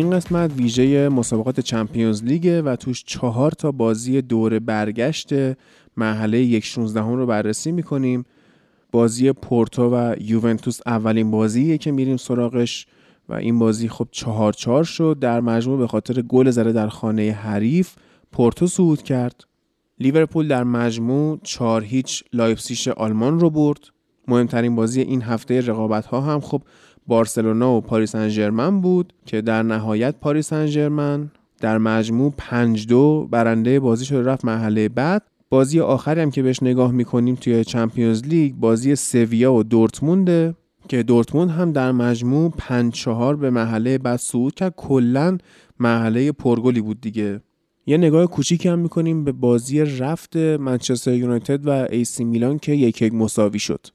این 0.00 0.10
قسمت 0.10 0.52
ویژه 0.56 1.08
مسابقات 1.08 1.60
چمپیونز 1.60 2.24
لیگ 2.24 2.62
و 2.64 2.76
توش 2.76 3.04
چهار 3.04 3.52
تا 3.52 3.72
بازی 3.72 4.22
دور 4.22 4.58
برگشت 4.58 5.28
مرحله 5.96 6.38
یک 6.40 6.64
16 6.64 7.00
رو 7.00 7.26
بررسی 7.26 7.72
می‌کنیم. 7.72 8.24
بازی 8.92 9.32
پورتو 9.32 9.90
و 9.90 10.14
یوونتوس 10.20 10.80
اولین 10.86 11.30
بازیه 11.30 11.78
که 11.78 11.92
میریم 11.92 12.16
سراغش 12.16 12.86
و 13.28 13.34
این 13.34 13.58
بازی 13.58 13.88
خب 13.88 14.08
چهار 14.10 14.52
چهار 14.52 14.84
شد. 14.84 15.16
در 15.20 15.40
مجموع 15.40 15.78
به 15.78 15.86
خاطر 15.86 16.22
گل 16.22 16.50
زده 16.50 16.72
در 16.72 16.88
خانه 16.88 17.32
حریف 17.32 17.94
پورتو 18.32 18.66
صعود 18.66 19.02
کرد. 19.02 19.44
لیورپول 19.98 20.48
در 20.48 20.64
مجموع 20.64 21.38
چهار 21.42 21.84
هیچ 21.84 22.24
لایپزیش 22.32 22.88
آلمان 22.88 23.40
رو 23.40 23.50
برد. 23.50 23.80
مهمترین 24.28 24.76
بازی 24.76 25.00
این 25.00 25.22
هفته 25.22 25.60
رقابت 25.60 26.06
ها 26.06 26.20
هم 26.20 26.40
خب 26.40 26.62
بارسلونا 27.10 27.76
و 27.76 27.80
پاریس 27.80 28.14
سن 28.14 28.36
ژرمن 28.36 28.80
بود 28.80 29.12
که 29.26 29.40
در 29.40 29.62
نهایت 29.62 30.14
پاریس 30.20 30.52
سن 30.52 30.78
ژرمن 30.78 31.30
در 31.60 31.78
مجموع 31.78 32.34
5 32.36 32.86
دو 32.86 33.28
برنده 33.30 33.80
بازی 33.80 34.04
شد 34.04 34.17
و 34.17 34.22
رفت 34.22 34.44
مرحله 34.44 34.88
بعد. 34.88 35.22
بازی 35.48 35.80
آخری 35.80 36.20
هم 36.20 36.30
که 36.30 36.42
بهش 36.42 36.62
نگاه 36.62 36.92
می‌کنیم 36.92 37.34
توی 37.34 37.64
چمپیونز 37.64 38.22
لیگ 38.22 38.54
بازی 38.54 38.96
سویا 38.96 39.52
و 39.52 39.62
دورتمونده 39.62 40.54
که 40.88 41.02
دورتموند 41.02 41.50
هم 41.50 41.72
در 41.72 41.92
مجموع 41.92 42.52
5 42.58 42.92
4 42.92 43.36
به 43.36 43.50
مرحله 43.50 43.98
بعد 43.98 44.18
صعود 44.18 44.54
کرد. 44.54 44.74
کلا 44.76 45.38
مرحله 45.78 46.32
پرگلی 46.32 46.80
بود 46.80 47.00
دیگه. 47.00 47.40
یه 47.86 47.96
نگاه 47.96 48.26
کوچیکی 48.26 48.68
هم 48.68 48.78
می‌کنیم 48.78 49.24
به 49.24 49.32
بازی 49.32 49.80
رفت 49.80 50.36
منچستر 50.36 51.12
یونایتد 51.12 51.66
و 51.66 51.70
ای‌سی 51.70 52.24
میلان 52.24 52.58
که 52.58 52.72
یک 52.72 53.02
یک 53.02 53.14
مساوی 53.14 53.58
شد. 53.58 53.86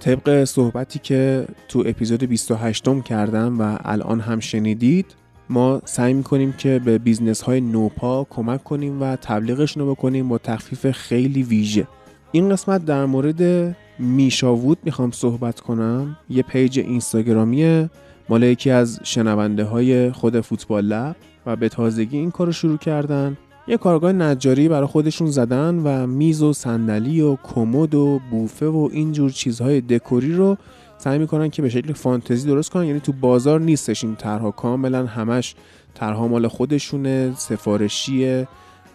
طبق 0.06 0.44
صحبتی 0.44 1.00
که 1.00 1.48
تو 1.68 1.84
اپیزود 1.86 2.24
28 2.24 2.88
م 2.88 3.02
کردم 3.02 3.60
و 3.60 3.78
الان 3.86 4.20
هم 4.20 4.40
شنیدید 4.40 5.06
ما 5.50 5.82
سعی 5.86 6.14
می‌کنیم 6.14 6.54
که 6.54 6.82
به 6.86 6.98
business 6.98 7.42
های 7.42 7.62
نوپا 7.62 8.28
کمک 8.30 8.64
کنیم 8.64 9.02
و 9.02 9.16
تبلیغشون 9.16 9.84
رو 9.84 9.96
بکنیم 9.96 10.30
با 10.30 10.38
تخفیف 10.38 10.92
خیلی 10.92 11.44
ویژه. 11.44 11.88
این 12.32 12.50
قسمت 12.50 12.86
در 12.86 13.06
مورد 13.06 13.76
میشاوود 14.00 14.78
می‌خوام 14.84 15.12
صحبت 15.12 15.60
کنم. 15.60 16.18
یه 16.30 16.44
page 16.44 16.80
اینستاگرامی 16.80 17.90
مال 18.30 18.44
یکی 18.44 18.72
از 18.72 19.00
شنونده 19.04 19.64
های 19.64 20.12
خود 20.12 20.42
فوتبال 20.42 20.86
لب 20.86 21.16
و 21.46 21.56
به 21.56 21.70
تازگی 21.70 22.18
این 22.18 22.32
کار 22.32 22.48
رو 22.48 22.54
شروع 22.54 22.78
کردن. 22.78 23.38
یه 23.68 23.78
کارگاه 23.78 24.12
نجاری 24.12 24.70
برای 24.70 24.88
خودشون 24.88 25.28
زدن 25.28 25.76
و 25.76 26.08
میز 26.08 26.44
و 26.44 26.54
صندلی 26.54 27.22
و 27.22 27.36
کمد 27.36 27.96
و 27.96 28.20
بوفه 28.32 28.66
و 28.66 28.90
اینجور 28.92 29.32
چیزهای 29.32 29.82
دکوری 29.82 30.34
رو 30.34 30.58
سعی 30.98 31.18
می‌کنن 31.18 31.50
که 31.50 31.62
به 31.62 31.70
شکل 31.70 31.94
فانتزی 31.94 32.48
درست 32.48 32.70
کنن. 32.70 32.86
یعنی 32.86 33.00
تو 33.00 33.12
بازار 33.12 33.60
نیستش 33.60 34.04
این 34.04 34.16
طرح 34.16 34.43
ها 34.43 34.52
کاملا 34.52 35.06
همش 35.06 35.56
طرح 35.94 36.19
ها 36.19 36.28
مال 36.28 36.48
خودشونه 36.48 37.34
سفارشیه 37.38 38.48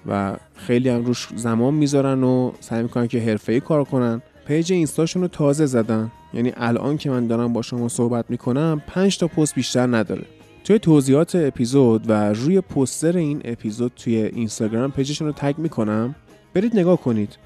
و 0.06 0.36
خیلی 0.54 0.88
هم 0.88 1.04
روش 1.04 1.28
زمان 1.36 1.74
می‌ذارن 1.74 2.24
و 2.24 2.52
سعی 2.60 2.82
می‌کنن 2.82 3.06
که 3.06 3.20
حرفه‌ای 3.20 3.60
کار 3.60 3.84
کنن. 3.84 4.22
page 4.46 4.72
اینستاشون 4.72 5.22
رو 5.22 5.28
تازه 5.28 5.66
زدن. 5.66 6.10
یعنی 6.34 6.52
الان 6.56 6.96
که 6.96 7.10
من 7.10 7.26
دارم 7.26 7.52
با 7.52 7.62
شما 7.62 7.88
صحبت 7.88 8.24
می‌کنم 8.28 8.82
5 8.86 9.18
تا 9.18 9.28
پست 9.28 9.54
بیشتر 9.54 9.86
نداره. 9.96 10.24
توی 10.64 10.78
توضیحات 10.78 11.34
اپیزود 11.34 12.10
و 12.10 12.32
روی 12.32 12.60
پوستر 12.60 13.16
این 13.16 13.40
اپیزود 13.44 13.92
توی 13.96 14.16
اینستاگرام 14.16 14.90
page 14.90 15.08
شون 15.08 15.26
رو 15.26 15.32
tag 15.36 15.58
می‌کنم. 15.58 16.14
برید 16.54 16.76
نگاه 16.76 17.00
کنید. 17.00 17.38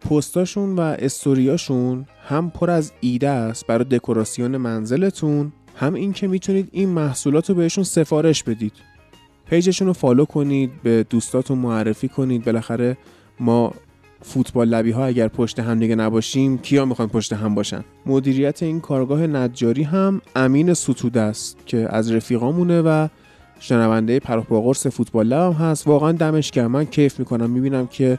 پستاشون 0.00 0.76
و 0.76 0.80
استوریاشون 0.80 2.06
هم 2.28 2.50
پر 2.50 2.70
از 2.70 2.92
ایده 3.00 3.28
است 3.28 3.66
برای 3.66 3.84
دکوراسیون 3.84 4.56
منزلتون 4.56 5.52
هم 5.76 5.94
این 5.94 6.12
که 6.12 6.28
می‌تونید 6.28 6.68
این 6.72 6.88
محصولات 6.88 7.50
رو 7.50 7.56
بهشون 7.56 7.84
سفارش 7.84 8.42
بدید. 8.42 8.72
page 9.46 9.66
شون 9.66 9.86
رو 9.86 9.92
follow 9.92 10.24
کنید 10.24 10.70
به 10.82 11.06
دوستاتون 11.10 11.58
معرفی 11.58 12.08
کنید. 12.08 12.44
بالاخره 12.44 12.96
ما 13.40 13.74
فوتبال 14.22 14.68
لبی 14.68 14.90
ها 14.90 15.06
اگر 15.06 15.28
پشت 15.28 15.58
هم 15.58 15.78
دیگه 15.78 15.94
نباشیم 15.94 16.58
کیا 16.58 16.84
می‌خوان 16.84 17.08
پشت 17.08 17.32
هم 17.32 17.54
باشن؟ 17.54 17.84
مدیریت 18.06 18.62
این 18.62 18.80
کارگاه 18.80 19.26
نجاری 19.26 19.82
هم 19.82 20.20
امین 20.36 20.74
ستوده 20.74 21.20
است 21.20 21.58
که 21.66 21.86
از 21.90 22.12
رفیقامونه 22.12 22.80
و 22.80 23.08
شنونده 23.60 24.18
پر 24.20 24.46
و 24.46 24.53
پا 24.53 24.60
قرص 24.60 24.86
فوتبال 24.86 25.26
لب 25.26 25.52
هم 25.52 25.52
هست. 25.52 25.86
واقعا 25.86 26.12
دمش 26.12 26.50
گرم. 26.50 26.70
من 26.70 26.84
کیف 26.84 27.18
می‌کنم. 27.18 27.50
می‌بینم 27.50 27.86
که 27.86 28.18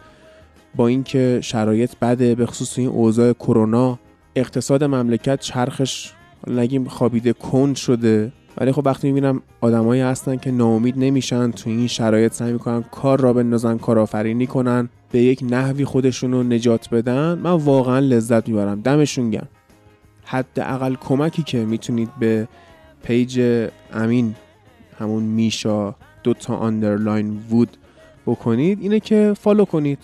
با 0.76 0.88
اینکه 0.88 1.40
شرایط 1.44 1.92
بده 2.02 2.36
به 2.36 2.46
خصوص 2.46 2.80
این 2.80 2.88
اوضاع 2.88 3.34
کرونا 3.34 4.00
اقتصاد 4.36 4.84
مملکت 4.84 5.40
چرخش 5.40 6.12
نگیم 6.48 6.88
خوابیده 6.88 7.34
کند 7.34 7.76
شده. 7.76 8.32
ولی 8.58 8.72
خب 8.72 8.82
وقتی 8.86 9.08
می‌بینم 9.08 9.42
آدمایی 9.62 10.02
هستن 10.02 10.36
که 10.36 10.52
ناامید 10.52 10.98
نمیشن 10.98 11.52
تو 11.52 11.70
این 11.70 11.88
شرایط 11.88 12.34
سعی 12.34 12.54
می‌کنن 12.54 12.84
کار 12.92 13.22
را 13.22 13.34
بندازن 13.34 13.78
کارآفرینی 13.78 14.48
کنن 14.48 14.90
به 15.12 15.20
یک 15.20 15.44
نحوی 15.50 15.86
خودشون 15.86 16.32
رو 16.32 16.44
نجات 16.44 16.90
بدن 16.90 17.40
من 17.44 17.52
واقعا 17.52 18.00
لذت 18.00 18.48
می‌برم. 18.50 18.82
دمشون 18.82 19.30
گرم. 19.30 19.48
حداقل 20.24 20.96
کمکی 20.96 21.44
که 21.44 21.66
می‌تونید 21.66 22.10
به 22.20 22.48
پیج 23.04 23.68
امین 23.94 24.36
همون 25.00 25.24
میشا 25.24 25.96
دوتا 26.24 26.56
underline 26.56 27.40
wood 27.50 27.78
بکنید 28.26 28.82
اینه 28.82 29.00
که 29.00 29.34
follow 29.40 29.66
کنید. 29.66 30.00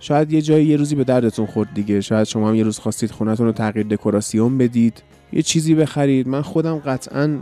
شاید 0.00 0.32
یه 0.32 0.42
جایی 0.42 0.66
یه 0.66 0.76
روزی 0.76 0.94
به 0.94 1.04
دردتون 1.04 1.46
خورد 1.46 1.68
دیگه. 1.74 2.00
شاید 2.00 2.24
شما 2.24 2.48
هم 2.48 2.54
یه 2.54 2.62
روز 2.62 2.78
خواستید 2.78 3.10
خونتون 3.10 3.46
رو 3.46 3.52
تغییر 3.52 3.86
دکوراسیون 3.86 4.58
بدید 4.58 5.02
یه 5.32 5.42
چیزی 5.42 5.74
بخرید. 5.74 6.28
من 6.28 6.42
خودم 6.42 6.78
قطعا 6.78 7.38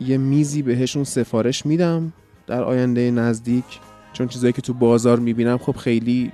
یه 0.00 0.18
میزی 0.18 0.62
بهشون 0.62 1.04
سفارش 1.04 1.66
میدم 1.66 2.12
در 2.46 2.62
آینده 2.62 3.10
نزدیک 3.10 3.64
چون 4.12 4.28
چیزایی 4.28 4.52
که 4.52 4.62
تو 4.62 4.74
بازار 4.74 5.18
می‌بینم 5.18 5.58
خب 5.58 5.76
خیلی 5.76 6.32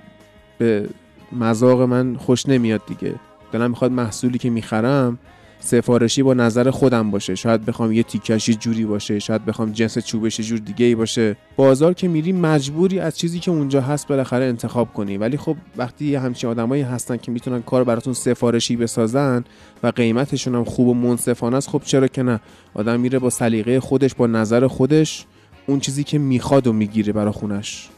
به 0.59 0.89
مذاق 1.33 1.83
من 1.83 2.17
خوش 2.17 2.49
نمیاد 2.49 2.83
دیگه. 2.87 3.15
دلم 3.53 3.71
می‌خواد 3.71 3.93
محصولی 3.93 4.39
که 4.39 4.51
می‌خرم 4.51 5.19
سفارشی 5.65 6.23
با 6.23 6.35
نظر 6.35 6.71
خودم 6.71 7.11
باشه. 7.11 7.35
شاید 7.35 7.65
بخوام 7.65 7.93
یه 7.93 8.03
تیکش 8.03 8.42
یه 8.42 8.55
جوری 8.55 8.85
باشه 8.85 9.19
شاید 9.19 9.45
بخوام 9.45 9.73
جنس 9.73 9.99
چوبش 9.99 10.41
جور 10.41 10.59
دیگه 10.59 10.87
ای 10.87 10.95
باشه. 10.95 11.37
بازار 11.57 11.95
که 11.95 12.09
میری 12.09 12.33
مجبوری 12.33 12.99
از 12.99 13.19
چیزی 13.19 13.39
که 13.39 13.51
اونجا 13.51 13.81
هست 13.81 14.09
بالاخره 14.09 14.45
انتخاب 14.45 14.93
کنی. 14.93 15.17
ولی 15.17 15.37
خب 15.37 15.57
وقتی 15.77 16.15
همچین 16.15 16.51
آدمایی 16.51 16.83
هستن 16.83 17.17
که 17.17 17.33
می‌تونن 17.33 17.63
کار 17.63 17.85
براتون 17.85 18.13
سفارشی 18.13 18.77
بسازن 18.77 19.45
و 19.83 19.87
قیمتشون 19.87 20.55
هم 20.55 20.65
خوب 20.65 20.89
و 20.89 20.95
منصفانه 20.95 21.57
است 21.57 21.69
خب 21.69 21.83
چرا 21.85 22.07
که 22.07 22.23
نه؟ 22.23 22.41
آدم 22.75 23.01
میره 23.01 23.19
با 23.19 23.31
سلیقه 23.31 23.81
خودش 23.81 24.15
با 24.15 24.27
نظر 24.27 24.67
خودش 24.67 25.27
اون 25.67 25.81
چیزی 25.81 26.05
که 26.05 26.19
می‌خواد 26.19 26.67
و 26.67 26.73
می‌گیره 26.73 27.13
برا 27.13 27.33
خونش. 27.33 27.89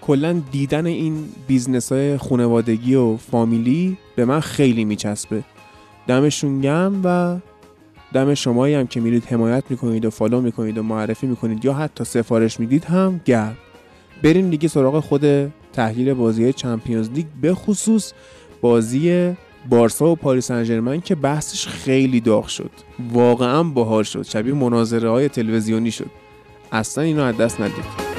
کلا 0.00 0.42
دیدن 0.52 0.86
این 0.86 1.24
business 1.46 1.92
های 1.92 2.16
خانوادگی 2.16 2.94
و 2.94 3.16
فامیلی 3.16 3.96
به 4.16 4.24
من 4.24 4.40
خیلی 4.40 4.84
میچسبه. 4.84 5.42
دمشون 6.06 6.60
گرم 6.60 7.00
و 7.04 7.36
دم 8.12 8.34
شمایی 8.34 8.74
هم 8.74 8.86
که 8.86 9.00
میرید 9.00 9.24
حمایت 9.24 9.64
می‌کنید 9.68 10.04
و 10.04 10.10
follow 10.10 10.40
می‌کنید 10.40 10.78
و 10.78 10.82
معرفی 10.82 11.26
می‌کنید 11.26 11.64
یا 11.64 11.72
حتی 11.72 12.04
سفارش 12.04 12.60
می‌دید 12.60 12.84
هم 12.84 13.20
گرم. 13.24 13.56
بریم 14.22 14.50
دیگه 14.50 14.68
سراغ 14.68 15.00
خود 15.00 15.52
تحلیل 15.72 16.14
بازی 16.14 16.52
Champions 16.52 17.10
League 17.10 17.26
به 17.40 17.54
خصوص 17.54 18.12
بازی 18.60 19.32
بارسا 19.68 20.12
و 20.12 20.16
پاریس 20.16 20.50
انجرمن 20.50 21.00
که 21.00 21.14
بحثش 21.14 21.66
خیلی 21.66 22.20
داغ 22.20 22.46
شد. 22.46 22.70
واقعا 23.12 23.62
باحال 23.62 24.02
شد. 24.02 24.22
شبیه 24.22 24.54
مناظره 24.54 25.10
های 25.10 25.28
تلویزیونی 25.28 25.90
شد. 25.90 26.10
اصلا 26.72 27.04
اینو 27.04 27.22
از 27.22 27.36
دست 27.36 27.60
ندید. 27.60 28.11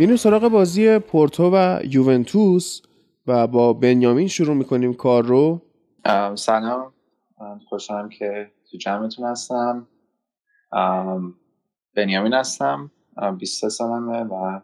میریم 0.00 0.16
سراغ 0.16 0.48
بازی 0.48 0.98
پورتو 0.98 1.50
و 1.54 1.80
یوونتوس 1.90 2.82
و 3.26 3.46
با 3.46 3.72
بنیامین 3.72 4.28
شروع 4.28 4.56
می‌کنیم 4.56 4.94
کار 4.94 5.24
رو. 5.24 5.62
سلام. 6.34 6.92
خوشحالم 7.68 8.08
که 8.08 8.50
تو 8.70 8.78
جمعتون 8.78 9.26
هستم. 9.26 9.86
بنیامین 11.96 12.32
هستم. 12.32 12.90
23 13.38 13.68
سالمه 13.68 14.22
و 14.22 14.60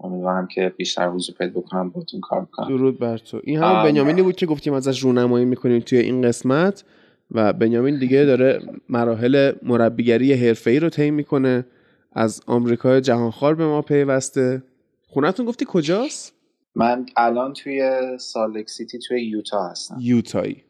امیدوارم 0.00 0.46
که 0.46 0.72
بیشتر 0.76 1.08
حضور 1.08 1.34
پیدا 1.38 1.60
بکنم 1.60 1.90
باتون 1.90 2.20
کار 2.20 2.40
بکنم. 2.40 2.68
درود 2.68 2.98
بر 2.98 3.18
تو. 3.18 3.40
این 3.44 3.62
همون 3.62 3.82
بنیامینی 3.82 4.22
بود 4.22 4.36
که 4.36 4.46
گفتیم 4.46 4.72
ازش 4.72 5.02
رونمایی 5.02 5.44
می‌کنیم 5.44 5.80
توی 5.80 5.98
این 5.98 6.22
قسمت 6.22 6.84
و 7.30 7.52
بنیامین 7.52 7.98
دیگه 7.98 8.24
داره 8.24 8.60
مراحل 8.88 9.52
مربیگری 9.62 10.32
حرفه‌ای 10.32 10.80
رو 10.80 10.88
طی 10.88 11.10
می‌کنه. 11.10 11.66
از 12.14 12.40
آمریکای 12.46 13.00
جهانخوار 13.00 13.54
به 13.54 13.66
ما 13.66 13.82
پیوسته. 13.82 14.62
خونتون 15.06 15.46
گفتی 15.46 15.64
کجاست؟ 15.68 16.34
من 16.74 17.06
الان 17.16 17.52
توی 17.52 18.00
سالک 18.18 18.70
سیتی 18.70 18.98
توی 18.98 19.24
یوتا 19.24 19.68
هستم. 19.68 19.96
یوتایی. 20.00 20.64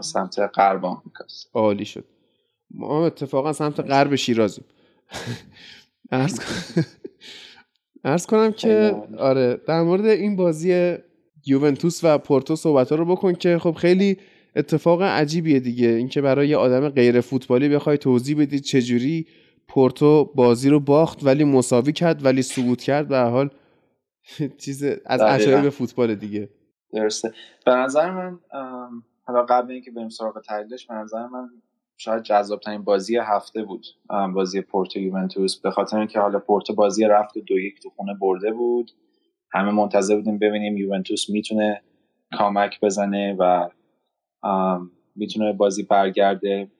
سمت 0.00 0.38
غرب 0.38 0.84
آمریکاست. 0.84 1.50
عالی 1.54 1.84
شد. 1.84 2.04
ما 2.70 3.06
اتفاقا 3.06 3.52
سمت 3.52 3.80
غرب 3.80 4.14
شیرازیم. 4.14 4.64
ارز 8.04 8.26
کنم 8.26 8.52
که 8.52 8.94
آره 9.18 9.60
در 9.66 9.82
مورد 9.82 10.04
این 10.04 10.36
بازی 10.36 10.96
یوونتوس 11.46 12.00
و 12.04 12.18
پورتو 12.18 12.56
صحبت 12.56 12.90
ها 12.90 12.96
رو 12.96 13.04
بکن 13.04 13.32
که 13.32 13.58
خب 13.58 13.72
خیلی 13.72 14.16
اتفاق 14.56 15.02
عجیبیه 15.02 15.60
دیگه. 15.60 15.88
اینکه 15.88 16.20
برای 16.20 16.48
یه 16.48 16.56
آدم 16.56 16.88
غیر 16.88 17.20
فوتبالی 17.20 17.68
بخوای 17.68 17.98
توضیح 17.98 18.40
بدید 18.40 18.62
چجوری 18.62 19.26
پورتو 19.70 20.24
بازی 20.34 20.70
رو 20.70 20.80
باخت 20.80 21.24
ولی 21.24 21.44
مساوی 21.44 21.92
کرد 21.92 22.24
ولی 22.24 22.42
سقوط 22.42 22.82
کرد. 22.82 23.08
به 23.08 23.18
حال 23.18 23.50
چیز 24.64 24.84
از 25.06 25.20
عجایب 25.20 25.68
فوتبال 25.68 26.14
دیگه. 26.14 26.48
درسته. 26.92 27.32
به 27.66 27.72
نظر 27.72 28.10
من 28.10 28.38
حالا 29.24 29.42
قبل 29.42 29.72
اینکه 29.72 29.90
بریم 29.90 30.08
سراغ 30.08 30.40
تحلیلش 30.40 30.86
به 30.86 30.94
نظر 30.94 31.26
من 31.26 31.48
شاید 31.96 32.22
جذاب 32.22 32.60
ترین 32.60 32.84
بازی 32.84 33.16
هفته 33.16 33.62
بود. 33.64 33.86
بازی 34.34 34.60
پورتو 34.60 34.98
یوونتوس. 34.98 35.60
به 35.60 35.70
خاطر 35.70 35.98
اینکه 35.98 36.20
حالا 36.20 36.38
پورتو 36.38 36.74
بازی 36.74 37.04
رفت 37.04 37.36
و 37.36 37.40
دو 37.40 37.58
یک 37.58 37.82
تو 37.82 37.90
خونه 37.90 38.14
برده 38.20 38.52
بود. 38.52 38.90
همه 39.52 39.70
منتظر 39.70 40.16
بودیم 40.16 40.38
ببینیم 40.38 40.76
یوونتوس 40.76 41.30
می‌تونه 41.30 41.82
کامک 42.38 42.80
بزنه 42.80 43.36
و 43.38 43.68
می‌تونه 45.16 45.52
بازی 45.52 45.82
برگرده. 45.82 46.70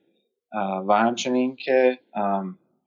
و 0.87 0.93
همچنین 0.93 1.55
که 1.55 1.99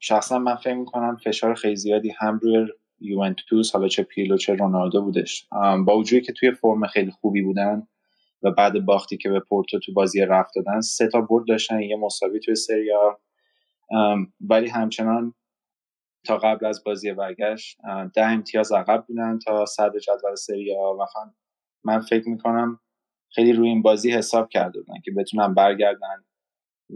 شخصا 0.07 0.39
من 0.39 0.55
فکر 0.55 0.75
می‌کنم 0.75 1.17
فشار 1.17 1.55
خیلی 1.55 1.77
زیادی 1.77 2.11
هم 2.19 2.39
روی 2.39 2.67
یوونتوس 3.01 3.73
حالا 3.73 3.89
چه 3.89 4.03
پیلو 4.03 4.37
چه 4.37 4.55
رونالدو 4.55 5.03
بودش. 5.03 5.47
با 5.87 5.99
وجودی 5.99 6.27
که 6.27 6.33
توی 6.33 6.53
فرم 6.53 6.87
خیلی 6.87 7.11
خوبی 7.11 7.43
بودن 7.43 7.87
و 8.43 8.51
بعد 8.51 8.85
باختی 8.85 9.17
که 9.17 9.29
به 9.31 9.41
پورتو 9.41 9.79
تو 9.79 9.93
بازی 9.93 10.21
رفت 10.21 10.55
دادن 10.57 10.81
سه 10.81 11.09
تا 11.09 11.21
برد 11.21 11.47
داشتن 11.49 11.81
یه 11.81 11.97
مساوی 11.97 12.41
توی 12.41 12.55
سریا 12.55 13.21
ولی 14.41 14.69
همچنان 14.69 15.35
تا 16.27 16.39
قبل 16.39 16.67
از 16.67 16.85
بازی 16.85 17.13
برگشت 17.13 17.79
ده 18.15 18.27
امتیاز 18.27 18.73
عقب 18.73 19.05
بودن 19.09 19.39
تا 19.39 19.67
صدر 19.67 19.99
جدول 19.99 20.35
سریا 20.35 20.97
و 21.01 21.07
من 21.85 22.01
فکر 22.01 22.29
می‌کنم 22.29 22.81
خیلی 23.31 23.53
روی 23.53 23.69
این 23.69 23.83
بازی 23.83 24.11
حساب 24.13 24.49
کرده 24.49 24.81
بودن 24.81 25.01
که 25.05 25.11
بتونن 25.11 25.55
برگردن 25.55 26.25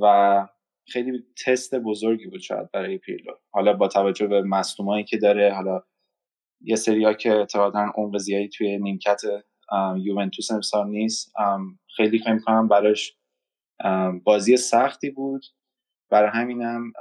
و 0.00 0.47
خیلی 0.92 1.25
تست 1.47 1.75
بزرگی 1.75 2.26
بود 2.26 2.40
شاید 2.40 2.71
برای 2.71 2.99
پیرلو. 2.99 3.33
حالا 3.50 3.73
با 3.73 3.88
توجه 3.88 4.26
به 4.26 4.42
مصدومایی 4.42 5.04
که 5.04 5.18
داره 5.18 5.54
حالا 5.54 5.83
یه 6.61 6.76
سریا 6.76 7.12
که 7.12 7.33
اعتقادا 7.33 7.92
عمق 7.95 8.18
زیادی 8.18 8.49
توی 8.49 8.78
نیمکت 8.78 9.21
یوونتوس 9.97 10.50
امسال 10.50 10.88
نیست. 10.88 11.33
خیلی 11.97 12.18
فکر 12.18 12.38
کنم 12.38 12.68
براش 12.68 13.18
بازی 14.25 14.57
سختی 14.57 15.11
بود. 15.11 15.45
برای 16.11 16.30
همینم 16.30 16.92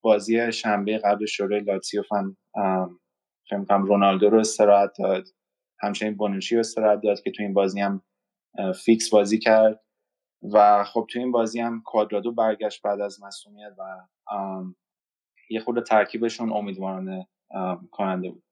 بازی 0.00 0.52
شنبه 0.52 0.98
قبل 0.98 1.26
شوره 1.26 1.60
لاتسیو 1.60 2.02
فن 2.02 2.36
فکر 3.50 3.64
کنم 3.64 3.82
رونالدو 3.82 4.30
رو 4.30 4.38
استراحت 4.38 4.90
داد. 4.98 5.28
همچنین 5.80 6.16
بونوچی 6.16 6.54
رو 6.54 6.60
استراحت 6.60 7.00
داد 7.00 7.22
که 7.22 7.30
تو 7.30 7.42
این 7.42 7.54
بازی 7.54 7.80
هم 7.80 8.02
فیکس 8.84 9.10
بازی 9.10 9.38
کرد. 9.38 9.85
و 10.52 10.84
خب 10.84 11.06
تو 11.10 11.18
این 11.18 11.32
بازی 11.32 11.60
هم 11.60 11.82
کوادرادو 11.82 12.32
برگشت 12.32 12.82
بعد 12.82 13.00
از 13.00 13.22
مصدومیت 13.22 13.72
و 13.78 13.82
یه 15.50 15.60
خورده 15.60 15.84
ترکیبشون 15.84 16.52
امیدوارانه 16.52 17.28
کننده 17.90 18.30
بود. 18.30 18.42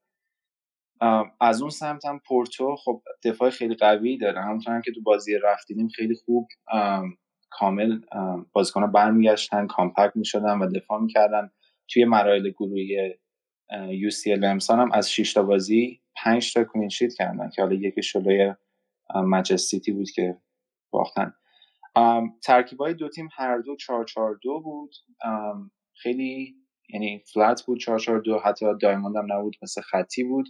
از 1.41 1.61
اون 1.61 1.71
سمت 1.71 2.05
هم 2.05 2.21
پورتو 2.29 2.77
خب 2.77 3.03
دفاع 3.25 3.51
خیلی 3.51 3.75
قوی 3.75 4.19
داره. 4.19 4.43
همونطور 4.43 4.81
که 4.81 4.93
تو 4.93 5.03
بازی 5.03 5.39
رفت 5.43 5.60
دیدیم 5.60 5.89
خیلی 5.89 6.15
خوب 6.15 6.49
کامل 7.51 8.01
بازیکنها 8.53 8.87
برمیگشتن 8.87 9.67
compact 9.67 10.17
می‌شدن 10.17 10.59
و 10.59 10.71
دفاع 10.71 11.01
می‌کردن. 11.01 11.51
توی 11.89 12.05
مراحل 12.05 12.51
گروهی 12.51 13.15
UCL 13.89 14.33
امسال 14.33 14.81
هم 14.81 14.93
از 14.93 15.11
6 15.11 15.33
تا 15.33 15.43
بازی 15.43 16.01
5 16.17 16.55
تا 16.55 16.65
clean 16.65 16.90
sheet 16.90 17.15
کردن 17.15 17.51
که 17.51 17.63
حالا 17.63 17.75
یکیش 17.75 18.03
جلوی 18.03 18.55
منچسترسیتی 19.15 19.93
بود 19.93 20.11
که 20.11 20.37
باختن. 20.91 21.35
ترکیب 22.43 22.81
های 22.81 22.95
دو 22.95 23.09
تیم 23.09 23.29
هر 23.33 23.59
دو 23.59 23.77
4 23.77 24.05
4 24.05 24.39
2 24.43 24.61
بود. 24.61 24.95
خیلی 26.03 26.55
یعنی 26.89 27.25
flat 27.35 27.67
بود 27.67 27.81
4 27.81 27.99
4 27.99 28.21
2 28.21 28.39
حتی 28.39 28.67
diamond 28.83 29.17
هم 29.17 29.33
نبود 29.33 29.57
مثل 29.63 29.81
خطی 29.81 30.25
بود. 30.25 30.49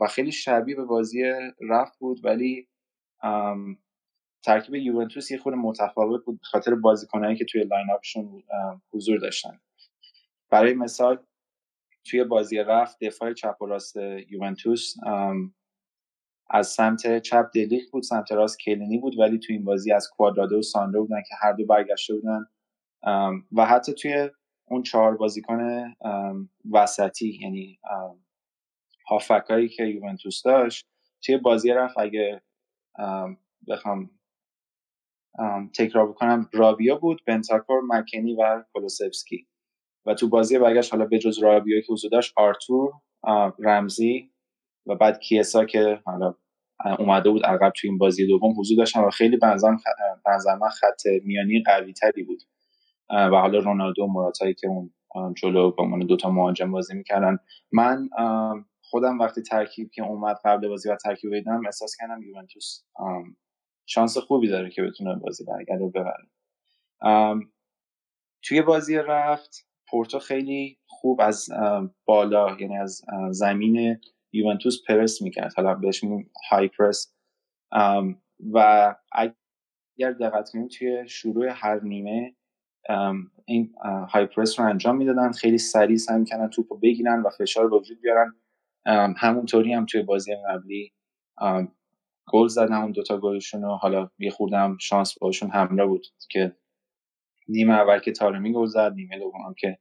و 0.00 0.06
خیلی 0.10 0.32
شبیه 0.32 0.76
به 0.76 0.84
بازی 0.84 1.22
رفت 1.70 1.98
بود 1.98 2.24
ولی 2.24 2.68
ترکیب 4.44 4.74
یوونتوس 4.74 5.30
یه 5.30 5.38
خورده 5.38 5.54
متفاوت 5.54 6.24
بود 6.24 6.40
به 6.40 6.46
خاطر 6.46 6.74
بازیکنایی 6.74 7.36
که 7.36 7.44
توی 7.44 7.64
line-up 7.64 7.90
شون 7.90 8.42
حضور 8.92 9.18
داشتن. 9.18 9.60
برای 10.50 10.74
مثال 10.74 11.18
توی 12.04 12.24
بازی 12.24 12.58
رفت 12.58 13.04
دفاع 13.04 13.32
چپ 13.32 13.62
و 13.62 13.66
راست 13.66 13.96
یوونتوس 14.30 14.94
از 16.50 16.68
سمت 16.68 17.18
چپ 17.18 17.50
دلیخ 17.54 17.90
بود 17.92 18.02
سمت 18.02 18.32
راست 18.32 18.58
کلینی 18.58 18.98
بود 18.98 19.18
ولی 19.18 19.38
توی 19.38 19.56
این 19.56 19.64
بازی 19.64 19.92
از 19.92 20.10
کوادرادو 20.16 20.58
و 20.58 20.62
ساندرو 20.62 21.02
بودن 21.02 21.22
که 21.28 21.34
هر 21.40 21.52
دو 21.52 21.66
برگشته 21.66 22.14
بودن. 22.14 22.46
و 23.52 23.66
حتی 23.66 23.94
توی 23.94 24.30
اون 24.68 24.82
چهار 24.82 25.16
بازیکن 25.16 25.94
وسطی 26.72 27.38
یعنی 27.42 27.78
هافکایی 29.08 29.68
که 29.68 29.84
یوونتوس 29.84 30.42
داشت 30.42 30.86
توی 31.24 31.36
بازی 31.36 31.70
رفت. 31.70 31.98
اگه 31.98 32.42
بخوام 33.68 34.10
تکرار 35.78 36.08
بکنم 36.08 36.48
رابیا 36.52 36.96
بود 36.96 37.22
بنتاکور 37.26 37.80
مکنی 37.88 38.34
و 38.34 38.64
کولوسفسکی 38.72 39.46
و 40.06 40.14
تو 40.14 40.28
بازی 40.28 40.58
برگشت 40.58 40.92
حالا 40.92 41.06
بجز 41.06 41.38
رابیا 41.38 41.80
که 41.80 41.92
حضور 41.92 42.10
داشت 42.10 42.32
آرتور 42.36 42.92
رمزی 43.58 44.32
و 44.86 44.94
بعد 44.94 45.20
کیسا 45.20 45.64
که 45.64 46.00
حالا 46.04 46.34
اومده 46.98 47.30
بود 47.30 47.46
عقب 47.46 47.72
تو 47.76 47.88
این 47.88 47.98
بازی 47.98 48.26
دوم 48.26 48.60
حضور 48.60 48.78
داشتن 48.78 49.00
و 49.00 49.10
خیلی 49.10 49.36
بنظرم 49.36 50.68
خط 50.72 51.02
میانی 51.24 51.62
قوی 51.66 51.92
تری 51.92 52.22
بود 52.22 52.42
و 53.10 53.30
حالا 53.30 53.58
رونالدو 53.58 54.02
و 54.02 54.06
مراتایی 54.06 54.54
که 54.54 54.68
اون 54.68 54.92
جلو 55.42 55.70
با 55.70 55.84
من 55.84 55.98
دوتا 55.98 56.30
مهاجم 56.30 56.70
بازی 56.70 56.94
می‌کردن. 56.94 57.38
من 57.72 58.08
خودم 58.82 59.18
وقتی 59.18 59.42
ترکیب 59.42 59.90
که 59.94 60.02
اومد 60.02 60.36
قبل 60.44 60.68
بازی 60.68 60.90
و 60.90 60.96
ترکیب 60.96 61.30
دیدم 61.30 61.62
احساس 61.66 61.96
کردم 62.00 62.22
یوونتوس 62.22 62.84
شانس 63.86 64.18
خوبی 64.18 64.48
داره 64.48 64.70
که 64.70 64.82
بتونه 64.82 65.14
بازی 65.14 65.44
برگرده 65.44 65.84
و 65.84 65.90
ببره. 65.90 66.26
توی 68.42 68.62
بازی 68.62 68.96
رفت 68.96 69.68
پورتو 69.90 70.18
خیلی 70.18 70.78
خوب 70.86 71.20
از 71.20 71.48
بالا 72.04 72.56
یعنی 72.60 72.78
از 72.78 73.02
زمین 73.30 74.00
یوونتوس 74.32 74.78
پرس 74.88 75.22
می‌کرد. 75.22 75.52
حالا 75.56 75.74
بهش 75.74 76.04
های 76.50 76.68
پرس 76.68 77.14
و 78.52 78.94
اگر 79.12 80.12
دقت 80.12 80.50
کنیم 80.50 80.68
توی 80.68 81.08
شروع 81.08 81.48
هر 81.50 81.80
نیمه 81.80 82.36
این 83.44 83.74
های 84.08 84.26
پرس 84.26 84.60
رو 84.60 84.66
انجام 84.66 84.96
می‌دادن. 84.96 85.32
خیلی 85.32 85.58
سریع 85.58 85.96
سعی 85.96 86.18
می‌کنن 86.18 86.50
توپ 86.50 86.72
رو 86.72 86.78
بگیرن 86.78 87.22
و 87.22 87.30
فشار 87.30 87.68
رو 87.68 87.80
وجود 87.80 88.00
بیارن. 88.00 88.34
همونطوری 89.16 89.72
هم 89.72 89.86
توی 89.86 90.02
بازی 90.02 90.32
قبلی 90.48 90.92
گل 92.26 92.48
زدن 92.48 92.72
اون 92.72 92.92
دوتا 92.92 93.18
گلشون 93.18 93.62
رو. 93.62 93.68
حالا 93.68 94.10
یه 94.18 94.30
خوردم 94.30 94.76
شانس 94.80 95.18
باشون 95.18 95.50
همراه 95.50 95.86
بود 95.86 96.06
که 96.30 96.56
نیمه 97.48 97.74
اول 97.74 97.98
که 97.98 98.12
تارمی 98.12 98.52
گل 98.52 98.66
زد 98.66 98.92
نیمه 98.92 99.18
دوم 99.18 99.54
که 99.58 99.78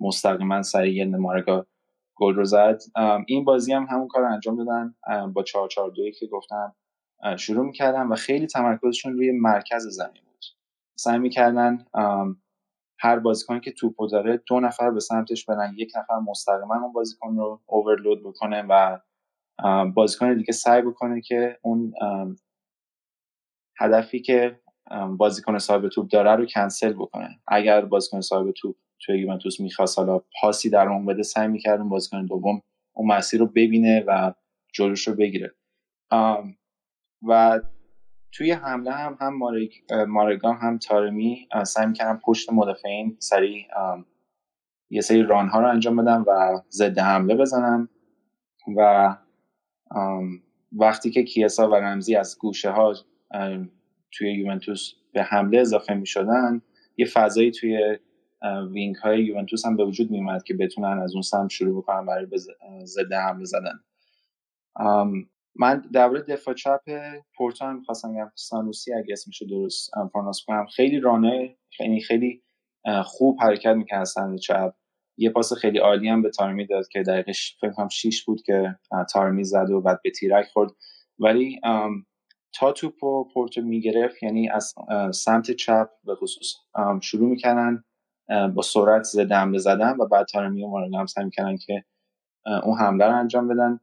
مستقیما 0.00 0.62
سریع 0.62 0.94
یه 0.94 1.04
مارگا 1.04 1.66
گل 2.20 2.34
رو 2.34 2.44
زد. 2.44 2.80
این 3.26 3.44
بازی 3.44 3.72
هم 3.72 3.86
همون 3.90 4.08
کار 4.08 4.24
انجام 4.24 4.64
دادن 4.64 4.94
با 5.32 5.42
4 5.42 5.68
4 5.68 5.90
2 5.90 6.10
که 6.10 6.26
گفتم 6.26 6.74
شروع 7.36 7.66
می‌کردن 7.66 8.06
و 8.06 8.14
خیلی 8.14 8.46
تمرکزشون 8.46 9.12
روی 9.12 9.30
مرکز 9.30 9.86
زمین 9.86 10.22
بود. 10.24 10.44
سعی 10.98 11.18
می‌کردن 11.18 11.84
هر 12.98 13.18
بازیکن 13.18 13.60
که 13.60 13.72
توپو 13.72 14.06
داره 14.06 14.42
دو 14.46 14.60
نفر 14.60 14.90
به 14.90 15.00
سمتش 15.00 15.44
برن 15.44 15.74
یک 15.76 15.92
نفر 15.96 16.18
مستقیما 16.18 16.74
اون 16.74 16.92
بازیکن 16.92 17.36
رو 17.36 17.60
اوورلود 17.66 18.22
بکنه 18.22 18.62
و 18.68 18.98
بازیکن 19.94 20.34
دیگه 20.34 20.52
سعی 20.52 20.82
بکنه 20.82 21.20
که 21.20 21.58
اون 21.62 21.94
هدفی 23.78 24.20
که 24.20 24.60
بازیکن 25.16 25.58
صاحب 25.58 25.88
توپ 25.88 26.08
داره 26.08 26.36
رو 26.36 26.46
کنسل 26.46 26.92
بکنه. 26.92 27.40
اگر 27.48 27.84
بازیکن 27.84 28.20
صاحب 28.20 28.50
توپ 28.50 28.76
توی 29.00 29.20
یوونتوس 29.20 29.60
می‌خواست. 29.60 29.98
حالا 29.98 30.20
پاسی 30.40 30.70
در 30.70 30.88
اون 30.88 31.06
بده 31.06 31.22
سعی 31.22 31.48
می‌کرد 31.48 31.82
بازیکن 31.82 32.26
دوم 32.26 32.62
اون 32.92 33.08
مسیر 33.08 33.40
رو 33.40 33.46
ببینه 33.46 34.04
و 34.06 34.32
جلوش 34.72 35.08
رو 35.08 35.14
بگیره. 35.14 35.54
و 37.28 37.60
توی 38.32 38.52
حمله 38.52 38.90
هم 38.90 39.18
هم 39.20 39.38
مارگان 40.08 40.56
هم 40.56 40.78
تارمی 40.78 41.48
سعی 41.66 41.86
می‌کردن 41.86 42.20
پشت 42.24 42.52
مدافعین 42.52 43.16
سریع 43.18 43.66
یه 44.90 45.00
سری 45.00 45.22
رانها 45.22 45.60
رو 45.60 45.68
انجام 45.68 45.96
بدن 45.96 46.24
و 46.26 46.60
ضد 46.70 46.98
حمله 46.98 47.34
بزنن. 47.34 47.88
و 48.76 49.16
وقتی 50.72 51.10
که 51.10 51.22
کیسا 51.22 51.70
و 51.70 51.74
رمزی 51.74 52.16
از 52.16 52.38
گوشه 52.38 52.70
ها 52.70 52.94
توی 54.12 54.32
یوونتوس 54.32 54.92
به 55.12 55.22
حمله 55.22 55.58
اضافه 55.58 55.94
می 55.94 56.06
شدن 56.06 56.62
یه 56.96 57.06
فضایی 57.06 57.50
توی 57.50 57.98
وینگ 58.72 58.96
های 58.96 59.24
یوونتوس 59.24 59.66
هم 59.66 59.76
به 59.76 59.84
وجود 59.84 60.10
می 60.10 60.18
اومد 60.18 60.42
که 60.42 60.54
بتونن 60.54 60.98
از 60.98 61.12
اون 61.12 61.22
سمت 61.22 61.50
شروع 61.50 61.82
بکنن 61.82 62.06
برای 62.06 62.26
ضد 62.84 63.12
حمله 63.12 63.44
زدن. 63.44 63.80
من 65.56 65.82
درباره 65.92 66.22
دفاع 66.22 66.54
چپ 66.54 66.80
پورتو 67.36 67.64
هم 67.64 67.82
خواستم 67.82 68.12
بگم 68.12 68.32
سانوسی 68.34 68.94
اگه 68.94 69.12
اسمشو 69.12 69.46
درست 69.46 69.90
پروناس 70.14 70.44
کنم 70.46 70.66
خیلی 70.66 71.00
رانه 71.00 71.56
خیلی 71.70 72.00
خیلی 72.00 72.42
خوب 73.04 73.40
حرکت 73.40 73.74
می‌کرد 73.74 74.04
سمت 74.04 74.38
چپ. 74.38 74.74
یه 75.16 75.30
پاس 75.30 75.52
خیلی 75.52 75.78
عالی 75.78 76.08
هم 76.08 76.22
به 76.22 76.30
تارمی 76.30 76.66
داد 76.66 76.88
که 76.88 77.02
دقیقه 77.02 77.32
فکر 77.60 77.70
کنم 77.70 77.88
6 77.88 78.24
بود 78.24 78.42
که 78.42 78.78
تارمی 79.12 79.44
زد 79.44 79.70
و 79.70 79.80
بعد 79.80 80.00
به 80.04 80.10
تیرک 80.10 80.46
خورد. 80.46 80.70
ولی 81.18 81.60
تا 82.54 82.72
توپ 82.72 83.04
و 83.04 83.24
پورتو 83.34 83.62
می‌گرفت 83.62 84.22
یعنی 84.22 84.48
از 84.48 84.74
سمت 85.14 85.50
چپ 85.50 85.88
به 86.04 86.14
خصوص 86.14 86.54
شروع 87.02 87.30
می‌کنن 87.30 87.84
با 88.54 88.62
سرعت 88.62 89.02
زده 89.02 89.36
حمله 89.36 89.58
زدن 89.58 89.96
و 90.00 90.06
بعد 90.06 90.26
تارمی 90.26 90.64
و 90.64 90.98
هم 90.98 91.06
سعی 91.06 91.24
می‌کنن 91.24 91.56
که 91.56 91.84
اون 92.64 92.78
حمله 92.78 93.06
رو 93.06 93.16
انجام 93.16 93.48
بدن. 93.48 93.80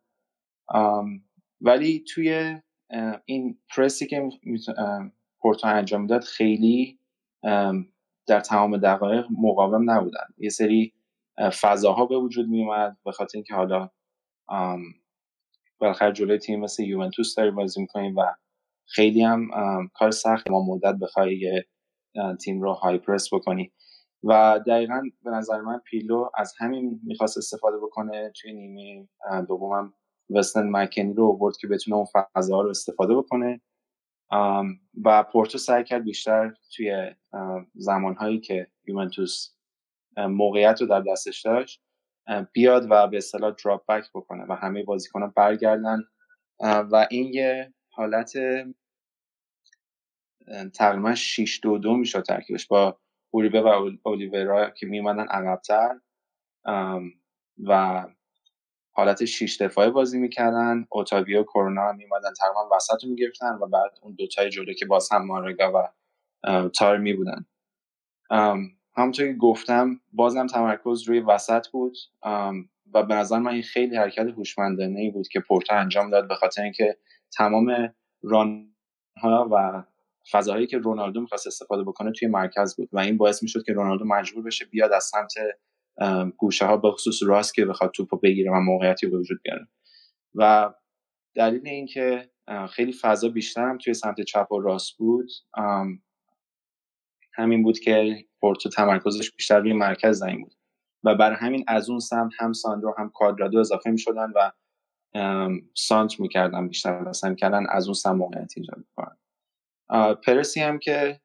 ولی 1.62 2.04
توی 2.13 2.58
این 3.25 3.60
پرسی 3.75 4.08
که 4.08 4.30
پورتو 5.42 5.68
انجام 5.68 6.08
داد 6.08 6.24
خیلی 6.24 7.00
در 8.27 8.39
تمام 8.39 8.77
دقایق 8.77 9.25
مقاوم 9.39 9.92
نبودن. 9.92 10.27
یه 10.38 10.50
سری 10.50 10.94
فضاها 11.62 12.06
به 12.06 12.18
وجود 12.18 12.48
می 12.48 12.63
اومد 12.63 12.98
به 13.06 13.12
خاطر 13.12 13.38
اینکه 13.38 13.54
حالا 13.54 13.89
بالاخره 15.80 16.12
جلوی 16.12 16.38
تیم 16.38 16.60
مثل 16.60 16.84
یوونتوس 16.84 17.36
داری 17.36 17.51
بازی 17.51 17.82
می‌کنیم 17.82 18.16
و 18.16 18.22
خیلی 18.86 19.22
هم 19.22 19.48
کار 19.94 20.12
سخت 20.12 20.51
ما 20.51 20.66
مدت 20.66 20.96
بخوای 21.01 21.63
تیم 22.44 22.62
رو 22.62 22.74
های 22.74 22.98
پرس 22.98 23.34
بکنی. 23.34 23.72
و 24.24 24.60
دقیقا 24.68 25.04
به 25.24 25.32
نظر 25.32 25.62
من 25.62 25.80
پیلو 25.80 26.30
از 26.36 26.54
همین 26.58 27.00
می‌خواست 27.04 27.38
استفاده 27.38 27.78
بکنه 27.78 28.32
توی 28.42 28.54
نیمه 28.54 29.08
دومم 29.48 29.94
وستن 30.30 30.70
مکنی 30.70 31.14
رو 31.14 31.26
آورد 31.26 31.58
که 31.58 31.68
بتونه 31.68 31.98
اون 31.98 32.06
فضاها 32.36 32.62
رو 32.62 32.70
استفاده 32.70 33.16
بکنه. 33.16 33.62
و 35.06 35.24
پورتو 35.24 35.58
سعی 35.58 35.84
کرد 35.84 36.04
بیشتر 36.04 36.54
توی 36.76 37.16
زمانهایی 37.76 38.40
که 38.40 38.68
یوونتوس 38.88 39.54
موقعیت 40.18 40.82
رو 40.82 40.88
در 40.88 41.02
دستش 41.02 41.42
داشت 41.42 41.82
بیاد 42.54 42.88
و 42.90 43.08
به 43.08 43.18
اصطلاح 43.18 43.56
دراپ 43.64 43.86
بک 43.86 44.10
بکنه 44.16 44.46
و 44.50 44.54
همه 44.54 44.84
بازیکنان 44.84 45.34
برگردن. 45.36 46.04
و 46.60 47.08
این 47.12 47.34
یه 47.34 47.74
حالت 47.90 48.34
تقریبا 50.74 51.16
6 51.16 51.60
دو 51.64 51.78
دو 51.78 51.98
می‌شد 51.98 52.22
ترکیبش. 52.22 52.68
با 52.68 53.00
اوریبه 53.31 53.62
و 53.62 53.91
اولیورا 54.03 54.69
که 54.69 54.86
میومدن 54.86 55.27
عقبتر. 55.27 56.00
و 57.67 58.05
حالت 58.91 59.25
6 59.25 59.62
دفاعه 59.62 59.89
بازی 59.89 60.19
می‌کردن. 60.19 60.86
اوتاویو 60.89 61.43
کرونا 61.43 61.91
میومدن 61.91 62.34
تقریبا 62.39 62.75
وسط 62.75 63.03
رو 63.03 63.10
می‌گرفتن 63.10 63.53
و 63.62 63.67
بعد 63.67 63.91
اون 64.01 64.15
دوتای 64.15 64.50
جلو 64.50 64.74
که 64.74 64.86
باز 64.86 65.12
هم 65.12 65.25
مارگا 65.25 65.72
و 65.75 65.89
تارمی 66.69 67.13
بودن 67.13 67.46
همونطور 68.98 69.27
که 69.27 69.34
گفتم 69.34 70.01
بازم 70.13 70.48
تمرکز 70.48 71.03
روی 71.03 71.19
وسط 71.19 71.67
بود. 71.67 71.98
و 72.93 73.03
به 73.03 73.15
نظر 73.15 73.39
من 73.39 73.51
این 73.51 73.63
خیلی 73.63 73.98
حرکت 73.98 74.27
هوشمندانه 74.27 75.00
ای 75.00 75.10
بود 75.12 75.27
که 75.27 75.39
پورتا 75.39 75.75
انجام 75.75 76.10
داد 76.10 76.27
به 76.27 76.36
خاطر 76.36 76.62
اینکه 76.62 76.98
تمام 77.38 77.93
ران 78.24 78.75
ها 79.17 79.48
و 79.51 79.84
فضاهایی 80.31 80.67
که 80.67 80.77
رونالدو 80.77 81.22
می‌خواست 81.22 81.48
استفاده 81.48 81.84
بکنه 81.84 82.12
توی 82.12 82.27
مرکز 82.27 82.75
بود 82.75 82.89
و 82.91 83.00
این 83.00 83.17
باعث 83.17 83.43
می‌شد 83.43 83.63
که 83.63 83.74
رونالدو 83.74 84.05
مجبور 84.05 84.43
بشه 84.43 84.65
بیاد 84.65 84.91
از 84.91 85.03
سمت 85.03 85.34
گوشه 86.38 86.65
ها 86.65 86.77
به 86.77 86.91
خصوص 86.91 87.24
راست 87.24 87.53
که 87.53 87.65
بخواد 87.65 87.91
توپو 87.91 88.17
بگیره 88.17 88.51
و 88.51 88.60
موقعیتی 88.60 89.07
به 89.07 89.17
وجود 89.17 89.39
بیاره. 89.43 89.67
و 90.36 90.74
دلیل 91.36 91.67
اینکه 91.67 92.29
خیلی 92.69 92.93
فضا 92.93 93.29
بیشتر 93.29 93.69
هم 93.69 93.77
توی 93.77 93.93
سمت 93.93 94.22
چپ 94.22 94.51
و 94.51 94.60
راست 94.60 94.98
بود 94.98 95.29
همین 97.34 97.63
بود 97.63 97.79
که 97.79 98.25
پورتو 98.39 98.69
تمرکزش 98.69 99.31
بیشتر 99.31 99.60
روی 99.60 99.74
مرکز 99.74 100.19
زمین 100.19 100.41
بود 100.41 100.53
و 101.03 101.15
برای 101.15 101.38
همین 101.38 101.65
از 101.67 101.89
اون 101.89 102.00
سمت 102.00 102.31
هم 102.39 102.53
ساندرو 102.53 102.96
هم 102.98 103.12
کادرادو 103.13 103.60
اضافه 103.60 103.89
می 103.89 104.00
شدن 104.00 104.31
و 104.36 104.51
سانت 105.74 106.19
می‌کردن 106.19 106.67
بیشتر 106.67 107.01
مثلا 107.01 107.34
کردن 107.34 107.65
از 107.69 107.88
اون 107.88 107.93
سمت 107.93 108.15
موقعیت 108.15 108.53
ایجاد 108.57 108.86
کنن 108.96 109.17
پرسی 110.25 110.62
هم 110.62 110.79
که 110.79 111.22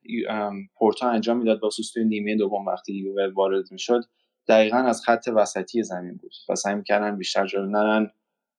پورتو 0.74 1.06
انجام 1.06 1.38
می‌داد 1.38 1.60
با 1.60 1.70
توی 1.94 2.04
نیمه 2.04 2.36
دوم 2.36 2.66
وقتی 2.66 2.94
یووه 2.94 3.32
وارد 3.34 3.72
می‌شد 3.72 4.00
دقیقا 4.48 4.76
از 4.76 5.02
خط 5.04 5.28
وسطی 5.36 5.82
زمین 5.82 6.16
بود 6.16 6.32
و 6.48 6.54
سعی 6.54 6.74
می‌کردن 6.74 7.16
بیشتر 7.16 7.46
جلو 7.46 7.66
نرن. 7.70 8.10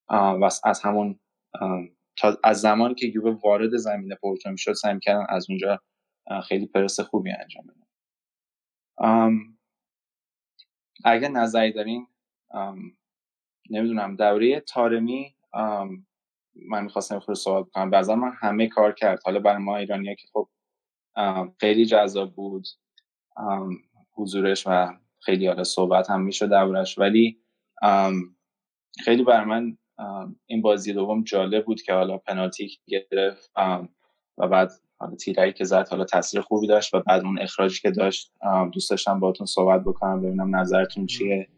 و 0.10 0.50
از 0.63 0.81
همون 0.83 1.19
تا 2.17 2.38
از 2.43 2.62
زمانی 2.62 2.95
که 2.95 3.07
یووه 3.07 3.39
وارد 3.43 3.77
زمین 3.77 4.15
پورتو 4.22 4.50
می‌شد 4.51 4.74
سعی 4.74 4.93
می‌کردن 4.93 5.25
از 5.29 5.45
اونجا 5.50 5.81
خیلی 6.48 6.65
پرس 6.65 7.00
خوبی 7.00 7.31
انجام 7.31 7.65
بدن. 7.67 7.83
اگر 11.05 11.27
نظری 11.27 11.72
دارین 11.74 12.07
نمی‌دونم 13.69 14.15
دوره 14.15 14.60
تارمی 14.60 15.36
من 16.55 16.83
می‌خواستم 16.83 17.19
خود 17.19 17.36
صحبت 17.36 17.69
کنم. 17.72 17.89
بعضا 17.89 18.15
من 18.15 18.31
همه 18.39 18.67
کار 18.67 18.91
کرد. 18.91 19.19
حالا 19.25 19.39
برای 19.39 19.63
ما 19.63 19.77
ایرانی 19.77 20.15
که 20.15 20.27
خب 20.33 20.50
خیلی 21.60 21.86
جذاب 21.86 22.33
بود. 22.33 22.67
حضورش 24.13 24.67
و 24.67 24.98
خیلی 25.19 25.48
حالا 25.48 25.63
صحبت 25.63 26.10
هم 26.10 26.22
می‌شد 26.22 26.50
دورش 26.50 27.00
ولی 27.00 27.39
خیلی 29.03 29.24
برای 29.24 29.45
من 29.45 29.77
این 30.45 30.62
بازی 30.62 30.93
دوم 30.93 31.24
جالب 31.24 31.65
بود 31.65 31.81
که 31.81 31.93
حالا 31.93 32.17
پنالتی 32.17 32.72
گرفت. 32.88 33.51
و 34.38 34.48
بعد 34.48 34.72
حالا 34.98 35.15
تیرایی 35.15 35.53
که 35.53 35.63
زد 35.63 35.88
حالا 35.88 36.03
تاثیر 36.03 36.41
خوبی 36.41 36.67
داشت 36.67 36.93
و 36.93 37.00
بعد 37.00 37.25
اون 37.25 37.39
اخراجی 37.39 37.79
که 37.81 37.91
داشت. 37.91 38.33
دوست 38.74 38.89
داشتم 38.89 39.19
باهاتون 39.19 39.45
صحبت 39.45 39.81
بکنم 39.81 40.22
ببینم 40.22 40.55
نظرتون 40.55 41.05
چیه. 41.05 41.50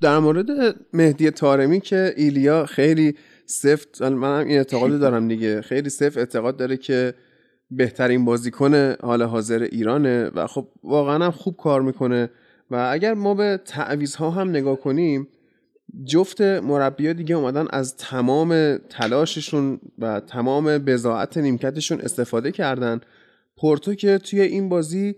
در 0.00 0.18
مورد 0.18 0.46
مهدی 0.92 1.30
تارمی 1.30 1.80
که 1.80 2.14
ایلیا 2.16 2.66
خیلی 2.66 3.14
سفت 3.46 4.02
من 4.02 4.40
هم 4.40 4.46
این 4.46 4.58
اعتقاد 4.58 5.00
دارم 5.00 5.28
دیگه 5.28 5.62
خیلی 5.62 5.88
سفت 5.88 6.18
اعتقاد 6.18 6.56
داره 6.56 6.76
که 6.76 7.14
بهترین 7.70 8.24
بازیکن 8.24 8.94
حال 9.00 9.22
حاضر 9.22 9.62
ایرانه 9.62 10.30
و 10.34 10.46
خب 10.46 10.68
واقعا 10.82 11.24
هم 11.24 11.30
خوب 11.30 11.56
کار 11.56 11.82
می‌کنه 11.82 12.30
و 12.70 12.88
اگر 12.92 13.14
ما 13.14 13.34
به 13.34 13.60
ها 14.18 14.30
هم 14.30 14.50
نگاه 14.50 14.76
کنیم 14.76 15.28
جفت 16.04 16.40
مربیا 16.40 17.12
دیگه 17.12 17.34
اومدن 17.34 17.66
از 17.70 17.96
تمام 17.96 18.76
تلاششون 18.76 19.80
و 19.98 20.20
تمام 20.20 20.78
بزاعت 20.78 21.36
نیمکتشون 21.36 22.00
استفاده 22.00 22.52
کردن. 22.52 23.00
پورتو 23.56 23.94
که 23.94 24.18
توی 24.18 24.40
این 24.40 24.68
بازی 24.68 25.14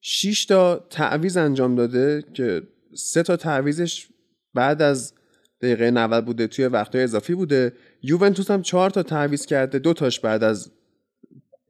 6 0.00 0.46
تا 0.46 0.86
تعویز 0.90 1.36
انجام 1.36 1.74
داده 1.74 2.24
که 2.34 2.62
سه 2.94 3.22
تا 3.22 3.36
تعویزش 3.36 4.08
بعد 4.54 4.82
از 4.82 5.12
دقیقه 5.60 5.90
90 5.90 6.24
بوده 6.24 6.46
توی 6.46 6.66
وقتهای 6.66 7.04
اضافی 7.04 7.34
بوده. 7.34 7.72
یوونتوس 8.02 8.50
هم 8.50 8.62
چهار 8.62 8.90
تا 8.90 9.02
تعویض 9.02 9.46
کرده. 9.46 9.78
دو 9.78 9.92
تاش 9.92 10.20
بعد 10.20 10.44
از 10.44 10.70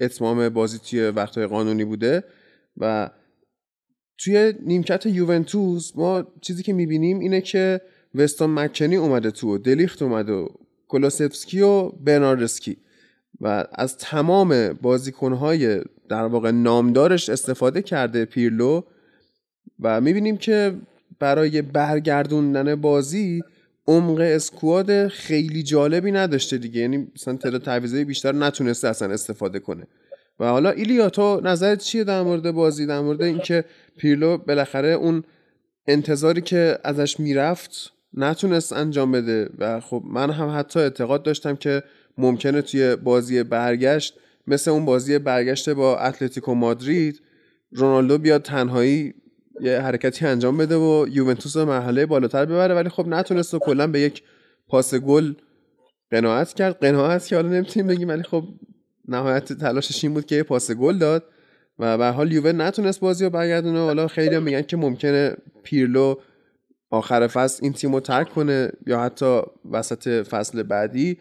اتمام 0.00 0.48
بازی 0.48 0.78
توی 0.78 1.08
وقتهای 1.08 1.46
قانونی 1.46 1.84
بوده. 1.84 2.24
و 2.76 3.10
توی 4.18 4.54
نیمکت 4.60 5.06
یوونتوس 5.06 5.92
ما 5.96 6.26
چیزی 6.40 6.62
که 6.62 6.72
می‌بینیم 6.72 7.18
اینه 7.18 7.40
که 7.40 7.80
وستون 8.14 8.50
مکنی 8.50 8.96
اومده 8.96 9.30
تو 9.30 9.58
دلیخت 9.58 10.02
اومده 10.02 10.32
و 10.32 10.48
کلوسفسکی 10.88 11.60
و 11.60 11.88
برناردسکی. 11.88 12.76
و 13.40 13.66
از 13.72 13.96
تمام 13.96 14.72
بازیکنهای 14.72 15.82
در 16.08 16.24
واقع 16.24 16.50
نامدارش 16.50 17.28
استفاده 17.28 17.82
کرده 17.82 18.24
پیرلو. 18.24 18.82
و 19.80 20.00
می‌بینیم 20.00 20.36
که 20.36 20.74
برای 21.18 21.62
برگردوندن 21.62 22.74
بازی 22.74 23.42
عمق 23.86 24.20
اسکواد 24.20 25.08
خیلی 25.08 25.62
جالبی 25.62 26.12
نداشته 26.12 26.58
دیگه. 26.58 26.80
یعنی 26.80 27.08
مثلا 27.14 27.36
تعداد 27.36 27.62
تعویضای 27.62 28.04
بیشتر 28.04 28.32
نتونسته 28.32 28.88
اصلا 28.88 29.12
استفاده 29.12 29.58
کنه. 29.58 29.86
و 30.40 30.44
حالا 30.44 30.70
ایلیا 30.70 31.10
تو 31.10 31.40
نظرت 31.44 31.78
چیه 31.78 32.04
در 32.04 32.22
مورد 32.22 32.50
بازی؟ 32.50 32.86
در 32.86 33.00
مورد 33.00 33.22
اینکه 33.22 33.64
پیرلو 33.96 34.38
بالاخره 34.38 34.88
اون 34.88 35.24
انتظاری 35.86 36.40
که 36.40 36.78
ازش 36.84 37.20
می‌رفت 37.20 37.92
نتونست 38.14 38.72
انجام 38.72 39.12
بده. 39.12 39.50
و 39.58 39.80
خب 39.80 40.02
من 40.06 40.30
هم 40.30 40.58
حتی 40.58 40.80
اعتقاد 40.80 41.22
داشتم 41.22 41.56
که 41.56 41.82
ممکنه 42.18 42.62
توی 42.62 42.96
بازی 42.96 43.42
برگشت 43.42 44.14
مثل 44.46 44.70
اون 44.70 44.84
بازی 44.84 45.18
برگشت 45.18 45.70
با 45.70 45.98
اتلتیکو 45.98 46.54
مادرید 46.54 47.20
رونالدو 47.72 48.18
بیاد 48.18 48.42
تنهایی 48.42 49.14
یه 49.60 49.80
حرکتی 49.80 50.26
انجام 50.26 50.56
بده 50.56 50.76
و 50.76 51.06
یوونتوس 51.10 51.56
رو 51.56 51.64
مرحله 51.64 52.06
بالاتر 52.06 52.44
ببره 52.44 52.74
ولی 52.74 52.88
خب 52.88 53.06
نتونست 53.06 53.54
و 53.54 53.58
کلا 53.58 53.86
به 53.86 54.00
یک 54.00 54.22
پاس 54.68 54.94
گل 54.94 55.34
قناعت 56.10 56.52
کرد. 56.52 56.78
قناعت 56.80 57.26
که 57.26 57.36
حالا 57.36 57.48
نمی‌تونیم 57.48 57.86
بگیم 57.86 58.08
ولی 58.08 58.22
خب 58.22 58.44
نهایت 59.08 59.52
تلاشش 59.52 60.04
این 60.04 60.14
بود 60.14 60.26
که 60.26 60.34
یه 60.34 60.42
پاس 60.42 60.70
گل 60.70 60.98
داد 60.98 61.24
و 61.78 61.98
به 61.98 62.06
حال 62.06 62.32
یووه 62.32 62.52
نتونست 62.52 63.00
بازی 63.00 63.24
رو 63.24 63.30
برگردونه. 63.30 63.78
حالا 63.78 64.08
خیلی 64.08 64.38
میگن 64.38 64.62
که 64.62 64.76
ممکنه 64.76 65.36
پیرلو 65.62 66.14
آخر 66.90 67.26
فصل 67.26 67.60
این 67.62 67.72
تیم 67.72 67.94
رو 67.94 68.00
ترک 68.00 68.28
کنه 68.28 68.70
یا 68.86 69.00
حتی 69.00 69.40
وسط 69.70 70.08
فصل 70.08 70.62
بعدی. 70.62 71.18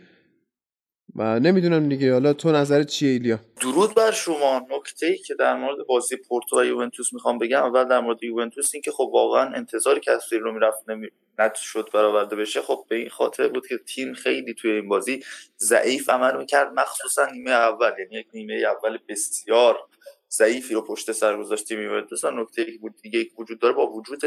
و 1.16 1.40
نمی‌دونم 1.40 1.90
دیگه. 1.90 2.14
حالا 2.14 2.34
تو 2.34 2.52
نظرت 2.52 2.88
چیه 2.88 3.12
ایلیا؟ 3.12 3.40
درود 3.62 3.96
بر 3.96 4.12
شما. 4.12 4.68
نکته 4.70 5.06
ای 5.06 5.18
که 5.18 5.36
در 5.36 5.56
مورد 5.56 5.88
بازی 5.88 6.16
پورتو 6.16 6.60
و 6.62 6.66
یوونتوس 6.66 7.14
می‌خوام 7.14 7.38
بگم 7.38 7.64
اول 7.64 7.84
در 7.84 8.00
مورد 8.00 8.24
یوونتوس 8.24 8.70
این 8.74 8.82
که 8.82 8.92
خب 8.92 9.10
واقعا 9.14 9.50
انتظاری 9.56 10.00
که 10.00 10.12
رو 10.42 10.54
می‌رفت 10.54 10.90
نمی... 10.90 11.08
شد 11.56 11.90
برآورده 11.94 12.36
بشه. 12.36 12.62
خب 12.62 12.86
به 12.90 12.96
این 12.96 13.10
خاطر 13.10 13.48
بود 13.48 13.68
که 13.68 13.78
تیم 13.78 14.14
خیلی 14.14 14.54
توی 14.54 14.72
این 14.72 14.90
بازی 14.90 15.24
ضعیف 15.60 16.10
عمل 16.10 16.38
می‌کرد 16.38 16.72
مخصوصا 16.76 17.26
نیمه 17.26 17.52
اول. 17.52 17.92
یعنی 18.00 18.16
یک 18.16 18.28
نیمه 18.34 18.54
اول 18.54 18.98
بسیار 19.10 19.80
ضعیفی 20.32 20.74
رو 20.74 20.82
پشت 20.82 21.12
سر 21.12 21.38
گذاشت 21.38 21.68
تیم 21.68 21.82
یوونتوس 21.82 22.26
نکته 22.26 22.62
ای 22.62 22.78
بود 22.78 22.96
دیگه 23.02 23.28
وجود 23.40 23.60
داره 23.60 23.74
با 23.74 23.88
وجود 23.88 24.22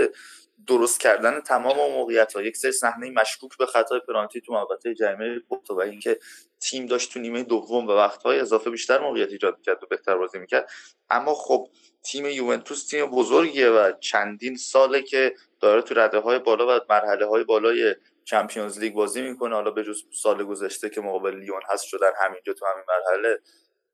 درست 0.66 1.00
کردن 1.00 1.40
تمام 1.40 1.76
موقعیت 1.76 2.32
ها 2.32 2.42
یک 2.42 2.56
سری 2.56 2.72
صحنه 2.72 3.10
مشکوک 3.10 3.56
به 3.58 3.66
خطای 3.66 4.00
پنالتی 4.08 4.40
تو 4.40 4.52
محوطه 4.52 4.94
جریمه 4.94 5.38
پورتو 5.38 5.74
و 5.74 5.80
اینکه 5.80 6.18
تیم 6.60 6.86
داشت 6.86 7.12
تو 7.12 7.20
نیمه 7.20 7.42
دوم 7.42 7.86
و 7.86 7.92
وقتهای 7.92 8.40
اضافه 8.40 8.70
بیشتر 8.70 9.00
موقعیت 9.00 9.28
ایجاد 9.28 9.56
می‌کرد 9.58 9.82
و 9.82 9.86
بهتر 9.86 10.16
بازی 10.16 10.38
می‌کرد. 10.38 10.70
اما 11.10 11.34
خب 11.34 11.68
تیم 12.04 12.26
یوونتوس 12.26 12.86
تیم 12.86 13.06
بزرگیه 13.06 13.68
و 13.68 13.92
چندین 14.00 14.56
ساله 14.56 15.02
که 15.02 15.34
داره 15.60 15.82
تو 15.82 15.94
رده 15.94 16.18
های 16.18 16.38
بالا 16.38 16.76
و 16.76 16.80
مرحله 16.90 17.26
های 17.26 17.44
بالای 17.44 17.94
چمپیونز 18.24 18.78
لیگ 18.78 18.94
بازی 18.94 19.22
می‌کنه. 19.22 19.54
حالا 19.54 19.70
به 19.70 19.84
جز 19.84 20.02
سال 20.12 20.44
گذشته 20.44 20.90
که 20.90 21.00
مقابل 21.00 21.36
لیون 21.36 21.60
هست 21.72 21.84
شدن 21.84 22.10
همینجا 22.20 22.52
تو 22.52 22.66
همین 22.66 22.84
مرحله. 22.88 23.40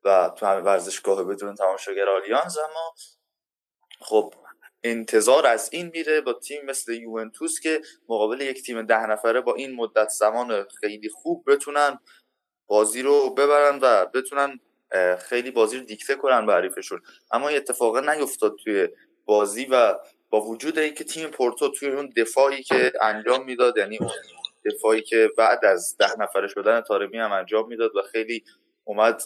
و 0.05 0.33
تو 0.37 0.47
همین 0.47 0.65
ورزشگاه 0.65 1.25
بدون 1.25 1.55
تماشاگر 1.55 2.09
آلیانز 2.09 2.59
اما 2.59 2.95
خب 4.01 4.35
انتظار 4.83 5.47
از 5.47 5.69
این 5.73 5.91
میره 5.95 6.21
با 6.21 6.33
تیم 6.33 6.65
مثل 6.65 6.93
یوونتوس 6.93 7.61
که 7.61 7.81
مقابل 8.09 8.41
یک 8.41 8.63
تیم 8.63 8.83
ده 8.83 9.07
نفره 9.07 9.41
با 9.41 9.55
این 9.55 9.75
مدت 9.75 10.09
زمان 10.09 10.67
خیلی 10.81 11.09
خوب 11.09 11.45
بتونن 11.47 11.99
بازی 12.67 13.03
رو 13.03 13.35
ببرن 13.35 13.79
و 13.83 14.07
بتونن 14.07 14.61
خیلی 15.19 15.51
بازی 15.51 15.79
رو 15.79 15.85
دیکته 15.85 16.15
کنن 16.15 16.47
به 16.47 16.53
حریفشون. 16.53 17.01
اما 17.33 17.49
این 17.49 17.57
اتفاق 17.57 18.09
نیفتاد 18.09 18.57
توی 18.65 18.89
بازی 19.25 19.67
و 19.71 19.95
با 20.31 20.41
وجود 20.41 20.79
اینکه 20.79 21.05
تیم 21.05 21.29
پورتو 21.29 21.69
توی 21.69 21.89
اون 21.89 22.13
دفاعی 22.17 22.63
که 22.63 22.93
انجام 23.01 23.45
می‌داد 23.45 23.77
یعنی 23.77 23.99
اون 23.99 24.11
دفاعی 24.65 25.03
که 25.03 25.31
بعد 25.39 25.65
از 25.65 25.97
ده 25.99 26.19
نفره 26.19 26.49
شدن 26.49 26.81
تارمی 26.81 27.19
هم 27.19 27.33
انجام 27.33 27.69
می‌داد 27.69 27.97
و 27.97 28.03
خیلی 28.03 28.45
اومد 28.85 29.23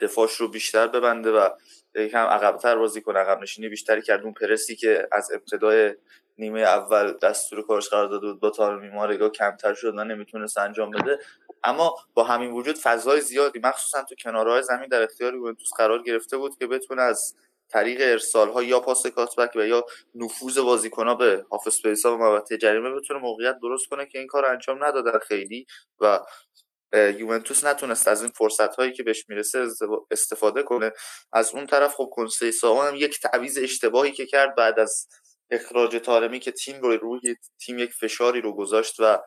دفاعش 0.00 0.36
رو 0.36 0.48
بیشتر 0.48 0.86
ببنده 0.86 1.30
و 1.30 1.48
یکم 1.94 2.26
عقبتر 2.26 2.76
بازی 2.76 3.00
کنه 3.00 3.18
عقب 3.18 3.42
نشینی 3.42 3.68
بیشتری 3.68 4.02
کرد. 4.02 4.22
اون 4.22 4.32
پرسی 4.32 4.76
که 4.76 5.08
از 5.12 5.32
ابتدای 5.32 5.94
نیمه 6.38 6.60
اول 6.60 7.12
دستور 7.12 7.62
کارش 7.62 7.88
قرار 7.88 8.06
داده 8.06 8.26
بود 8.26 8.40
با 8.40 8.50
تارمی 8.50 8.88
مارگا 8.88 9.28
کمتر 9.28 9.74
شد 9.74 9.94
و 9.98 10.04
نمی‌تونست 10.04 10.58
انجام 10.58 10.90
بده. 10.90 11.18
اما 11.64 11.94
با 12.14 12.24
همین 12.24 12.50
وجود 12.50 12.78
فضای 12.78 13.20
زیادی 13.20 13.58
مخصوصا 13.58 14.02
تو 14.02 14.14
کنارهای 14.14 14.62
زمین 14.62 14.88
در 14.88 15.02
اختیار 15.02 15.34
یوونتوس 15.34 15.70
قرار 15.76 16.02
گرفته 16.02 16.36
بود 16.36 16.58
که 16.58 16.66
بتونه 16.66 17.02
از 17.02 17.34
طریق 17.68 17.98
ارسال 18.00 18.48
ها 18.48 18.62
یا 18.62 18.80
پاس 18.80 19.06
کاتبک 19.06 19.56
و 19.56 19.66
یا 19.66 19.84
نفوذ 20.14 20.58
بازیکن 20.58 21.08
ها 21.08 21.14
به 21.14 21.44
ها 22.04 22.14
و 22.14 22.18
محوطه 22.18 22.56
جریمه 22.58 22.90
بتونه 22.90 23.20
موقعیت 23.20 23.58
درست 23.62 23.88
کنه 23.88 24.06
که 24.06 24.18
این 24.18 24.26
کار 24.26 24.44
انجام 24.46 24.84
ندادن 24.84 25.18
خیلی. 25.18 25.66
و 26.00 26.20
یوونتوس 26.92 27.64
نتونست 27.64 28.08
از 28.08 28.22
این 28.22 28.30
فرصت 28.30 28.76
هایی 28.76 28.92
که 28.92 29.02
بهش 29.02 29.28
می‌رسه 29.28 29.66
استفاده 30.10 30.62
کنه. 30.62 30.92
از 31.32 31.54
اون 31.54 31.66
طرف 31.66 31.94
خب 31.94 32.10
کنسیسا 32.12 32.82
هم 32.82 32.96
یک 32.96 33.20
تعویض 33.20 33.58
اشتباهی 33.62 34.12
که 34.12 34.26
کرد 34.26 34.54
بعد 34.54 34.78
از 34.78 35.08
اخراج 35.50 35.96
تارمی 35.96 36.40
که 36.40 36.52
تیم 36.52 36.80
رو 36.80 36.96
روی 36.96 37.36
تیم 37.60 37.78
یک 37.78 37.92
فشاری 37.92 38.40
رو 38.40 38.52
گذاشت 38.56 38.94
و 38.98 39.18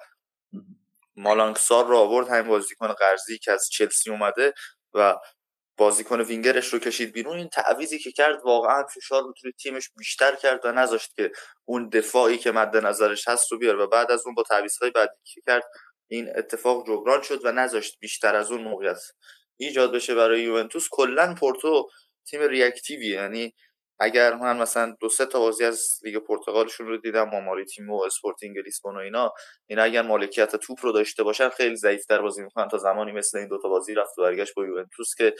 مالانگ 1.15 1.62
سار 1.62 1.85
رو 1.87 1.97
آورد. 1.97 2.27
همین 2.27 2.47
بازیکن 2.47 2.87
قرضی 2.87 3.37
که 3.37 3.51
از 3.51 3.69
چلسی 3.69 4.09
اومده 4.09 4.53
و 4.93 5.15
بازیکن 5.77 6.21
وینگرش 6.21 6.73
رو 6.73 6.79
کشید 6.79 7.13
بیرون. 7.13 7.37
این 7.37 7.49
تعویضی 7.49 7.99
که 7.99 8.11
کرد 8.11 8.41
واقعا 8.45 8.83
فشار 8.83 9.23
رو 9.23 9.33
توی 9.41 9.51
تیمش 9.51 9.89
بیشتر 9.97 10.35
کرد 10.35 10.65
و 10.65 10.71
نذاشت 10.71 11.15
که 11.15 11.31
اون 11.65 11.89
دفاعی 11.89 12.37
که 12.37 12.51
مد 12.51 12.77
نظرش 12.77 13.27
هست 13.27 13.51
رو 13.51 13.57
بیاره 13.57 13.83
و 13.83 13.87
بعد 13.87 14.11
از 14.11 14.25
اون 14.25 14.35
با 14.35 14.43
تعویضهای 14.43 14.91
بعدی 14.91 15.15
که 15.23 15.41
کرد 15.47 15.63
این 16.07 16.29
اتفاق 16.37 16.87
جبران 16.87 17.21
شد 17.21 17.45
و 17.45 17.51
نذاشت 17.51 17.99
بیشتر 17.99 18.35
از 18.35 18.51
اون 18.51 18.61
موقعیت 18.63 18.97
ایجاد 19.57 19.93
بشه 19.93 20.15
برای 20.15 20.41
یوونتوس. 20.41 20.87
کلا 20.91 21.35
پورتو 21.39 21.89
تیم 22.25 22.41
reactive 22.41 23.00
ی 23.00 23.07
یعنی 23.07 23.53
اگر 23.99 24.33
من 24.35 24.57
مثلا 24.57 24.95
دو 24.99 25.09
سه 25.09 25.25
تا 25.25 25.39
بازی 25.39 25.65
از 25.65 25.99
لیگ 26.03 26.17
پرتغالشون 26.17 26.87
رو 26.87 26.97
دیدم 26.97 27.29
با 27.31 27.63
تیم 27.75 27.89
و 27.89 28.03
اسپورتینگ 28.03 28.57
لیسبون 28.59 28.95
و 28.95 28.99
اینا 28.99 29.33
اینا 29.69 29.83
اگر 29.83 30.01
مالکیت 30.01 30.55
توپ 30.55 30.85
رو 30.85 30.91
داشته 30.91 31.23
باشن 31.23 31.49
خیلی 31.49 31.75
ضعیفتر 31.75 32.21
بازی 32.21 32.43
می‌کنن 32.43 32.67
تا 32.67 32.77
زمانی 32.77 33.11
مثل 33.11 33.37
این 33.37 33.47
دو 33.47 33.57
تا 33.61 33.69
بازی 33.69 33.93
رفت 33.93 34.19
و 34.19 34.21
برگشت 34.21 34.53
با 34.55 34.65
یوونتوس 34.65 35.15
که 35.17 35.35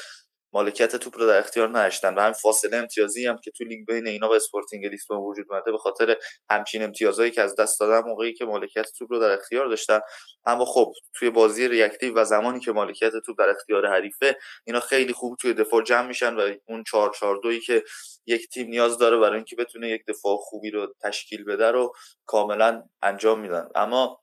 مالکیت 0.54 0.96
توپ 0.96 1.18
رو 1.18 1.28
در 1.28 1.40
اختیار 1.40 1.70
نداشتن 1.70 2.16
و 2.16 2.20
همین 2.20 2.34
فاصله 2.34 2.78
امتیازی 2.78 3.26
هم 3.26 3.38
که 3.38 3.52
تو 3.52 3.64
لیگ 3.64 3.86
بین 3.86 4.08
اینا 4.08 4.30
و 4.30 4.34
اسپورتینگ 4.34 4.86
لیسبون 4.86 5.18
وجود 5.18 5.46
اومده 5.50 5.72
به 5.72 5.78
خاطر 5.78 6.18
همچین 6.50 6.84
امتیازهایی 6.84 7.32
که 7.32 7.42
از 7.42 7.56
دست 7.56 7.80
دادن 7.80 8.10
موقعی 8.10 8.34
که 8.34 8.46
مالکیت 8.46 8.92
توپ 8.98 9.12
رو 9.12 9.20
در 9.20 9.32
اختیار 9.32 9.68
داشتن. 9.68 10.00
اما 10.46 10.66
خب 10.66 10.94
توی 11.14 11.30
بازی 11.30 11.68
reactive 11.68 12.14
و 12.18 12.26
زمانی 12.26 12.60
که 12.60 12.72
مالکیت 12.72 13.12
توپ 13.26 13.40
در 13.40 13.50
اختیار 13.50 13.88
حریفه 13.88 14.38
اینا 14.66 14.80
خیلی 14.80 15.14
خوب 15.14 15.38
توی 15.42 15.54
دفاع 15.54 15.84
جمع 15.84 16.08
میشن 16.08 16.36
و 16.36 16.54
اون 16.68 16.84
4 16.84 17.12
4 17.20 17.40
2 17.44 17.60
که 17.60 17.84
یک 18.26 18.50
تیم 18.50 18.68
نیاز 18.68 18.98
داره 18.98 19.18
برای 19.18 19.36
اینکه 19.36 19.56
بتونه 19.56 19.90
یک 19.90 20.06
دفاع 20.08 20.38
خوبی 20.38 20.72
رو 20.72 20.94
تشکیل 21.04 21.44
بده 21.44 21.72
رو 21.72 21.94
کاملا 22.26 22.84
انجام 23.02 23.40
میدن. 23.40 23.70
اما 23.76 24.23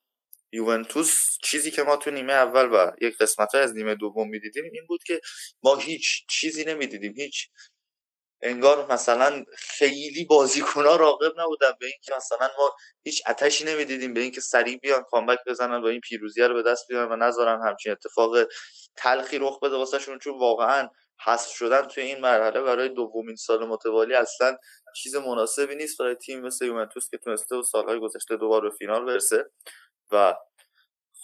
یوونتوس 0.53 1.39
چیزی 1.43 1.71
که 1.71 1.83
ما 1.83 1.97
تو 1.97 2.11
نیمه 2.11 2.33
اول 2.33 2.69
و 2.73 2.93
یک 3.01 3.19
قسمت 3.19 3.55
از 3.55 3.75
نیمه 3.75 3.95
دوم 3.95 4.29
می‌دیدیم 4.29 4.65
این 4.73 4.87
بود 4.89 5.03
که 5.03 5.21
ما 5.63 5.77
هیچ 5.77 6.27
چیزی 6.29 6.65
نمی‌دیدیم. 6.65 7.15
هیچ 7.17 7.49
انگار 8.43 8.93
مثلا 8.93 9.45
خیلی 9.57 10.25
بازیکنها 10.25 10.97
راقب 10.97 11.41
نبودن. 11.41 11.73
به 11.81 11.87
اینکه 11.87 12.13
مثلا 12.17 12.51
ما 12.59 12.77
هیچ 13.03 13.23
اتشی 13.29 13.65
نمی‌دیدیم. 13.65 14.15
به 14.15 14.21
اینکه 14.21 14.41
سریع 14.41 14.79
بیان 14.79 15.03
کامبک 15.03 15.39
بزنن 15.47 15.83
و 15.83 15.87
این 15.87 16.01
پیروزی 16.01 16.43
رو 16.43 16.55
به 16.55 16.63
دست 16.63 16.89
بیارن 16.89 17.13
و 17.13 17.17
نذارن 17.17 17.69
همچین 17.69 17.93
اتفاق 17.93 18.37
تلخی 18.97 19.39
رخ 19.39 19.61
بده 19.61 19.77
واسهشون. 19.77 20.19
چون 20.19 20.39
واقعا 20.39 20.89
حذف 21.25 21.51
شدن 21.51 21.83
توی 21.83 22.03
این 22.03 22.21
مرحله 22.21 22.61
برای 22.61 22.89
دومین 22.89 23.37
سال 23.37 23.67
متوالی 23.67 24.15
اصلا 24.15 24.57
چیز 24.97 25.17
مناسبی 25.17 25.75
نیست 25.75 25.99
برای 25.99 26.15
تیم 26.15 26.41
مثل 26.41 26.65
یوونتوس 26.65 27.11
که 27.11 27.19
تونسته 27.19 27.57
و 27.57 27.63
سالهای 27.63 28.01
گذشته 28.01 28.37
دوبار 28.37 28.61
به 28.61 28.71
فینال 28.71 29.05
برسه. 29.05 29.51
و 30.13 30.35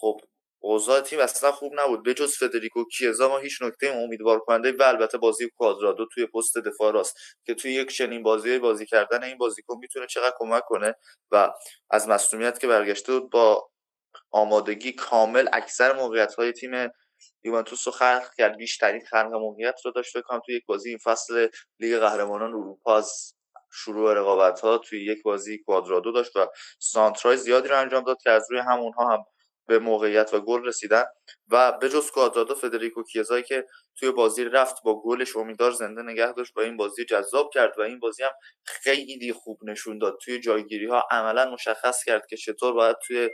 خب 0.00 0.20
اوضاع 0.62 1.00
تیم 1.00 1.20
اصلا 1.20 1.52
خوب 1.52 1.72
نبود. 1.80 2.02
به 2.02 2.14
جز 2.14 2.36
فدریکو 2.36 2.84
کیزا 2.84 3.28
ما 3.28 3.38
هیچ 3.38 3.62
نکته 3.62 3.86
امیدوار 3.88 4.38
کننده 4.38 4.72
و 4.72 4.82
البته 4.82 5.18
بازی 5.18 5.48
کوادرادو 5.56 6.06
توی 6.14 6.26
پست 6.26 6.58
دفاع 6.58 6.92
راست 6.92 7.16
که 7.44 7.54
توی 7.54 7.72
یک 7.72 7.88
چنین 7.88 8.22
بازی 8.22 8.58
بازی 8.58 8.86
کردن 8.86 9.24
این 9.24 9.38
بازیکن 9.38 9.78
می‌تونه 9.78 10.06
چقدر 10.06 10.34
کمک 10.38 10.62
کنه 10.66 10.94
و 11.30 11.52
از 11.90 12.08
مصونیت 12.08 12.60
که 12.60 12.66
برگشته 12.66 13.12
بود 13.12 13.30
با 13.30 13.70
آمادگی 14.30 14.92
کامل 14.92 15.48
اکثر 15.52 15.92
موقعیت 15.92 16.34
های 16.34 16.52
تیم 16.52 16.88
یوونتوس 17.44 17.88
رو 17.88 17.92
خلق 17.92 18.34
کرد. 18.38 18.56
بیشترین 18.56 19.04
خلق 19.10 19.32
موقعیت 19.32 19.80
رو 19.84 19.90
داشته 19.90 20.22
کنم 20.22 20.40
توی 20.46 20.56
یک 20.56 20.66
بازی 20.66 20.88
این 20.88 20.98
فصل 20.98 21.48
لیگ 21.80 21.98
قهرمانان 21.98 22.50
اروپا 22.50 22.96
از 22.96 23.35
شروع 23.76 24.14
رقابت 24.14 24.60
ها 24.60 24.78
توی 24.78 25.04
یک 25.04 25.22
بازی 25.22 25.58
کوادرادو 25.58 26.12
داشت 26.12 26.36
و 26.36 26.46
سانترای 26.78 27.36
زیادی 27.36 27.68
رو 27.68 27.78
انجام 27.80 28.04
داد 28.04 28.16
که 28.22 28.30
از 28.30 28.46
روی 28.50 28.60
همونها 28.60 29.12
هم 29.12 29.24
به 29.68 29.78
موقعیت 29.78 30.34
و 30.34 30.40
گل 30.40 30.64
رسیدن 30.64 31.04
و 31.48 31.72
به 31.72 31.88
جز 31.88 32.10
کوادرادو 32.10 32.54
فدریکو 32.54 33.02
کیزایی 33.02 33.42
که 33.42 33.64
توی 33.98 34.10
بازی 34.10 34.44
رفت 34.44 34.76
با 34.84 35.02
گلش 35.02 35.36
امیدوار 35.36 35.70
زنده 35.70 36.02
نگه 36.02 36.32
داشت 36.32 36.56
و 36.56 36.60
این 36.60 36.76
بازی 36.76 37.04
جذاب 37.04 37.50
کرد 37.54 37.78
و 37.78 37.82
این 37.82 37.98
بازی 38.00 38.22
هم 38.22 38.30
خیلی 38.64 39.32
خوب 39.32 39.58
نشون 39.64 39.98
داد. 39.98 40.18
توی 40.24 40.40
جایگیری 40.40 40.86
ها 40.86 41.04
عملا 41.10 41.50
مشخص 41.50 42.04
کرد 42.04 42.26
که 42.26 42.36
چطور 42.36 42.72
باید 42.72 42.96
توی 43.06 43.30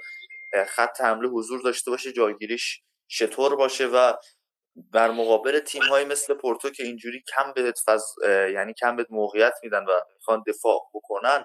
خط 0.68 1.00
حمله 1.00 1.28
حضور 1.28 1.60
داشته 1.60 1.90
باشه 1.90 2.12
جایگیریش 2.12 2.82
چطور 3.08 3.56
باشه 3.56 3.86
و 3.86 4.12
در 4.92 5.10
مقابل 5.10 5.58
تیم 5.60 5.82
های 5.82 6.04
مثل 6.04 6.34
پورتو 6.34 6.70
که 6.70 6.82
اینجوری 6.82 7.22
کم 7.36 7.52
بهت 7.52 7.78
فز... 7.86 8.04
یعنی 8.54 8.74
کم 8.74 8.96
بهت 8.96 9.06
موقعیت 9.10 9.54
میدن 9.62 9.84
و 9.84 9.92
می‌خوان 10.14 10.42
دفاع 10.46 10.90
بکنن 10.94 11.44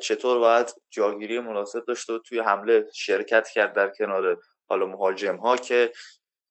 چطور 0.00 0.38
باید 0.38 0.74
جاگیری 0.90 1.40
مناسب 1.40 1.84
داشته 1.84 2.12
و 2.12 2.18
توی 2.18 2.40
حمله 2.40 2.86
شرکت 2.94 3.48
کرد 3.48 3.74
در 3.74 3.92
کنار 3.98 4.38
حالا 4.68 4.86
مهاجم 4.86 5.36
ها 5.36 5.56
که 5.56 5.92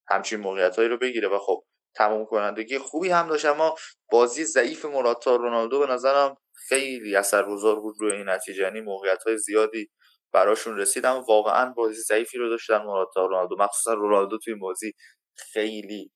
همچین 0.07 0.39
موقعیت 0.39 0.79
رو 0.79 0.97
بگیره 0.97 1.27
و 1.27 1.39
خب 1.39 1.63
تمام 1.95 2.25
کنندگی 2.25 2.77
خوبی 2.77 3.09
هم 3.09 3.27
داشت. 3.27 3.45
اما 3.45 3.75
بازی 4.11 4.45
ضعیف 4.45 4.85
مراتا 4.85 5.35
رونالدو 5.35 5.79
به 5.79 5.87
نظرم 5.87 6.37
خیلی 6.53 7.15
اثرگذار 7.15 7.79
بود 7.79 7.95
روی 7.99 8.11
این 8.11 8.29
نتیجه. 8.29 8.63
یعنی 8.63 8.81
موقعیت 8.81 9.23
های 9.23 9.37
زیادی 9.37 9.89
براشون 10.33 10.77
رسید 10.77 11.05
اما 11.05 11.21
واقعا 11.21 11.73
بازی 11.73 12.01
ضعیفی 12.01 12.37
رو 12.37 12.49
داشتن 12.49 12.77
مراتا 12.77 13.25
رونالدو. 13.25 13.55
مخصوصا 13.59 13.93
رونالدو 13.93 14.37
توی 14.37 14.55
بازی 14.55 14.93
خیلی 15.37 16.11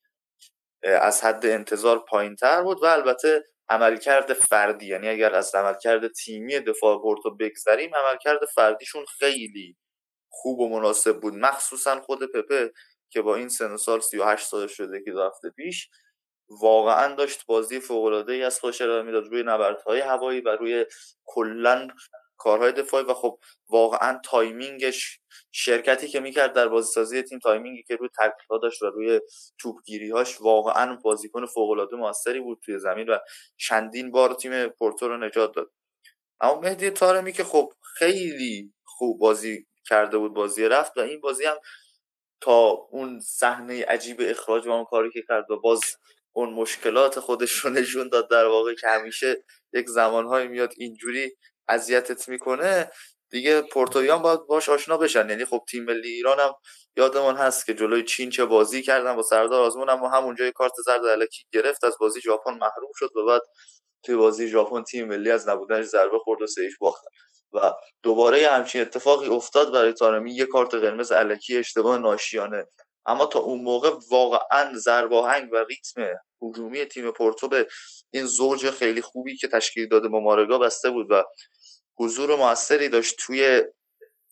از 0.83 1.23
حد 1.23 1.45
انتظار 1.45 2.05
پایین 2.09 2.35
تر 2.35 2.63
بود 2.63 2.83
و 2.83 2.85
البته 2.85 3.45
عملکرد 3.69 4.33
فردی 4.33 4.87
یعنی 4.87 5.09
اگر 5.09 5.35
از 5.35 5.55
عملکرد 5.55 6.07
تیمی 6.07 6.59
دفاع 6.59 7.01
پورتو 7.01 7.35
بگذریم 7.35 7.91
عملکرد 7.95 8.45
فردیشون 8.55 9.05
خیلی 9.19 9.77
خوب 10.29 10.59
و 10.59 10.69
مناسب 10.69 11.19
بود. 11.19 11.33
مخصوصا 11.33 12.01
خود 12.01 12.31
پپه 12.31 12.71
که 13.09 13.21
با 13.21 13.35
این 13.35 13.49
سن 13.49 13.77
سال 13.77 13.99
38 13.99 14.45
سال 14.47 14.67
شده 14.67 15.01
که 15.05 15.11
هفته 15.11 15.49
پیش 15.49 15.89
واقعا 16.61 17.15
داشت 17.15 17.45
بازی 17.45 17.79
فوق 17.79 18.03
العاده 18.05 18.33
ای 18.33 18.43
از 18.43 18.59
خودش 18.59 18.81
ارائه 18.81 19.03
می‌داد. 19.03 19.27
روی 19.27 19.43
نبردهای 19.43 19.99
هوایی 19.99 20.41
و 20.41 20.49
روی 20.49 20.85
کلا 21.25 21.87
کارهای 22.39 22.71
دفاعی 22.71 23.05
و 23.05 23.13
خب 23.13 23.39
واقعا 23.69 24.19
timing 24.25 24.96
ش 24.96 25.19
شرکتی 25.51 26.07
که 26.07 26.19
می‌کرد 26.19 26.53
در 26.53 26.67
بازی 26.67 26.93
سازی 26.93 27.21
تیم 27.21 27.39
timing 27.39 27.77
ی 27.77 27.83
که 27.83 27.95
روی 27.95 28.09
تکلها 28.09 28.57
داشت 28.61 28.81
و 28.81 28.85
روی 28.85 29.21
توپگیری 29.59 30.09
هاش 30.09 30.41
واقعا 30.41 30.95
بازیکن 30.95 31.45
فوق 31.45 31.69
العاده 31.69 31.95
موثری 31.95 32.39
بود 32.39 32.59
توی 32.65 32.79
زمین 32.79 33.09
و 33.09 33.17
چندین 33.57 34.11
بار 34.11 34.33
تیم 34.33 34.67
پورتو 34.67 35.07
رو 35.07 35.17
نجات 35.17 35.55
داد. 35.55 35.71
اما 36.41 36.59
مهدی 36.59 36.89
تارمی 36.89 37.33
که 37.33 37.43
خب 37.43 37.73
خیلی 37.95 38.73
خوب 38.85 39.19
بازی 39.19 39.67
کرده 39.89 40.17
بود 40.17 40.33
بازی 40.33 40.65
رفت 40.65 40.97
و 40.97 41.01
این 41.01 41.21
بازی 41.21 41.45
هم 41.45 41.57
تا 42.41 42.69
اون 42.91 43.19
صحنه 43.19 43.85
عجیب 43.85 44.17
اخراج 44.21 44.67
و 44.67 44.71
اون 44.71 44.85
کاری 44.85 45.11
که 45.11 45.23
کرد 45.27 45.51
و 45.51 45.59
باز 45.59 45.81
اون 46.35 46.53
مشکلات 46.53 47.19
خودش 47.19 47.51
رو 47.51 47.69
نشون 47.69 48.09
داد 48.09 48.29
در 48.29 48.45
واقع 48.45 48.73
که 48.73 48.87
همیشه 48.87 49.43
یک 49.73 49.89
زمانهایی 49.89 50.47
میاد 50.47 50.73
اینجوری 50.77 51.31
اذیتت 51.69 52.29
می‌کنه 52.29 52.91
دیگه 53.31 53.61
پورتویان 53.61 54.21
باید 54.21 54.39
باش 54.39 54.69
آشنا 54.69 54.97
بشن. 54.97 55.29
یعنی 55.29 55.45
خب 55.45 55.63
تیم 55.71 55.83
ملی 55.83 56.09
ایران 56.09 56.39
هم 56.39 56.53
یادمون 56.97 57.35
هست 57.35 57.65
که 57.65 57.73
جلوی 57.73 58.03
چین 58.03 58.29
چه 58.29 58.45
بازی 58.45 58.81
کردن 58.81 59.15
با 59.15 59.21
سردار 59.23 59.61
آزمون 59.65 59.89
اما 59.89 60.09
همونجا 60.09 60.51
کارت 60.51 60.73
زرد 60.85 61.05
علکی 61.05 61.43
گرفت 61.53 61.83
از 61.83 61.97
بازی 61.99 62.21
ژاپن 62.21 62.51
محروم 62.53 62.91
شد 62.95 63.17
و 63.17 63.25
بعد 63.25 63.41
توی 64.03 64.15
بازی 64.15 64.47
ژاپن 64.47 64.83
تیم 64.83 65.07
ملی 65.07 65.31
از 65.31 65.49
نبودنش 65.49 65.85
ضربه 65.85 66.19
خورد 66.19 66.41
و 66.41 66.47
سهیش 66.47 66.77
باختن 66.79 67.09
و 67.53 67.73
دوباره 68.03 68.47
همچین 68.47 68.81
اتفاقی 68.81 69.27
افتاد 69.27 69.73
برای 69.73 69.93
تارمی 69.93 70.35
یه 70.35 70.45
کارت 70.45 70.73
قرمز 70.73 71.11
علکی 71.11 71.57
اشتباه 71.57 71.97
ناشیانه. 71.97 72.65
اما 73.05 73.25
تا 73.25 73.39
اون 73.39 73.61
موقع 73.61 73.91
واقعا 74.11 74.77
زرباهنگ 74.77 75.53
و 75.53 75.57
ریتم 75.57 76.13
هجومی 76.41 76.85
تیم 76.85 77.11
پورتو 77.11 77.47
به 77.47 77.67
این 78.11 78.25
زوج 78.25 78.69
خیلی 78.69 79.01
خوبی 79.01 79.37
که 79.37 79.47
تشکیل 79.47 79.87
داده 79.87 80.07
با 80.07 80.19
مارگا 80.19 80.57
بسته 80.57 80.89
بود 80.89 81.07
و 81.11 81.23
حضور 81.99 82.35
موثری 82.35 82.89
داشت 82.89 83.15
توی 83.19 83.63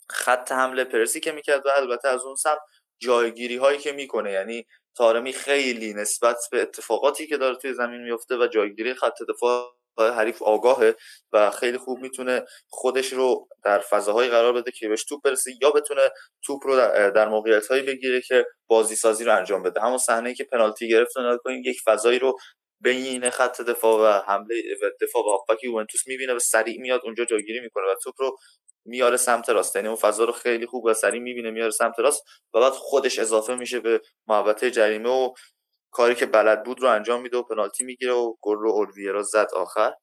خط 0.10 0.52
حمله 0.52 0.84
پرسی 0.84 1.20
که 1.20 1.32
می‌کرد 1.32 1.66
و 1.66 1.70
البته 1.78 2.08
از 2.08 2.24
اون 2.24 2.36
سم 2.36 2.58
جایگیری 3.00 3.56
هایی 3.56 3.80
که 3.80 3.92
می‌کنه. 3.92 4.32
یعنی 4.32 4.66
تارمی 4.96 5.34
خیلی 5.34 5.94
نسبت 5.94 6.38
به 6.52 6.62
اتفاقاتی 6.62 7.28
که 7.28 7.38
داره 7.38 7.56
توی 7.56 7.74
زمین 7.74 8.02
میفته 8.02 8.38
و 8.38 8.48
جایگیری 8.48 8.94
خط 8.94 9.18
دفاع 9.30 9.74
حریف 10.00 10.42
آگاهه 10.42 10.96
و 11.34 11.52
خیلی 11.52 11.78
خوب 11.78 12.00
می‌تونه 12.00 12.46
خودش 12.70 13.14
رو 13.14 13.48
در 13.64 13.80
فضاهایی 13.80 14.30
قرار 14.30 14.54
بده 14.54 14.72
که 14.72 14.90
بهش 14.90 15.04
توپ 15.04 15.22
برسه 15.24 15.52
یا 15.62 15.72
بتونه 15.72 16.02
توپ 16.44 16.68
رو 16.68 16.76
در 17.12 17.28
موقعیت 17.28 17.68
هایی 17.68 17.84
بگیره 17.84 18.22
که 18.22 18.46
بازی 18.68 18.96
سازی 18.96 19.24
رو 19.24 19.36
انجام 19.36 19.64
بده. 19.64 19.82
همون 19.82 19.98
صحنه 19.98 20.34
که 20.34 20.44
پنالتی 20.44 20.90
گرفت 20.90 21.18
نگاه 21.18 21.38
کنیم 21.38 21.62
یک 21.66 21.78
فضایی 21.86 22.20
رو 22.20 22.38
بین 22.82 23.30
خط 23.30 23.62
دفاع 23.62 24.00
و 24.00 24.24
حمله 24.32 24.56
دفاع 25.02 25.24
و 25.24 25.30
هافبک 25.30 25.64
یوونتوس 25.64 26.08
می‌بینه 26.08 26.34
و 26.34 26.40
سریع 26.40 26.82
میاد 26.82 27.02
اونجا 27.04 27.26
جایگیری 27.26 27.60
می‌کنه 27.60 27.84
و 27.84 27.96
توپ 28.04 28.16
رو 28.18 28.38
میاره 28.86 29.18
سمت 29.18 29.50
راست. 29.50 29.76
یعنی 29.76 29.88
اون 29.88 29.98
فضا 29.98 30.24
رو 30.24 30.32
خیلی 30.32 30.66
خوب 30.66 30.86
و 30.86 30.94
سریع 30.94 31.22
می‌بینه 31.22 31.52
میاره 31.52 31.72
سمت 31.72 32.00
راست 32.00 32.24
و 32.54 32.60
بعد 32.60 32.74
خودش 32.74 33.20
اضافه 33.20 33.56
میشه 33.56 33.80
به 33.80 34.02
محوطه 34.28 34.72
جریمه 34.72 35.10
و 35.10 35.34
کاری 35.92 36.16
که 36.16 36.26
بلد 36.26 36.64
بود 36.64 36.82
رو 36.82 36.90
انجام 36.90 37.22
میده 37.22 37.38
و 37.38 37.44
پنالتی 37.44 37.84
می‌گیره 37.84 38.14
و 38.14 38.34
گل 38.42 38.58
رو 38.58 38.72
اولویرا 38.72 39.24
زد 39.24 39.48
آخر. 39.54 39.94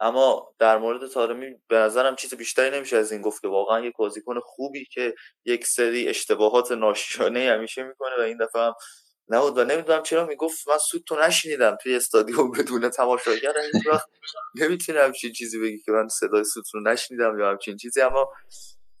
اما 0.00 0.54
در 0.58 0.78
مورد 0.78 1.06
تارمی 1.10 1.54
به 1.68 1.76
نظرم 1.76 2.16
چیز 2.16 2.34
بیشتری 2.34 2.76
نمیشه 2.76 2.96
از 2.96 3.12
این 3.12 3.22
گفت 3.22 3.42
که 3.42 3.48
واقعا 3.48 3.80
یک 3.80 3.94
بازیکن 3.98 4.40
خوبی 4.40 4.84
که 4.84 5.14
یک 5.44 5.66
سری 5.66 6.08
اشتباهات 6.08 6.72
ناشیانه 6.72 7.50
همیشه 7.50 7.82
می‌کنه 7.82 8.16
و 8.18 8.20
این 8.20 8.36
دفعه 8.36 8.62
هم 8.62 8.74
نبود 9.30 9.58
و 9.58 9.64
نمی‌دونم 9.64 10.02
چرا 10.02 10.26
می‌گفت. 10.26 10.68
من 10.68 10.78
سود 10.78 11.04
تو 11.06 11.16
نشنیدم 11.16 11.76
توی 11.82 11.96
استادیوم 11.96 12.50
بدون 12.50 12.88
تماشاگر 12.88 13.52
این 13.72 13.82
وقت 13.86 14.08
نمی‌تونم 14.54 15.04
همچین 15.04 15.32
چیزی 15.32 15.60
بگی 15.60 15.78
که 15.78 15.92
من 15.92 16.08
صدای 16.08 16.44
سود 16.44 16.64
رو 16.74 16.80
نشنیدم 16.80 17.38
یا 17.38 17.50
همچین 17.50 17.76
چیزی. 17.76 18.00
اما 18.00 18.28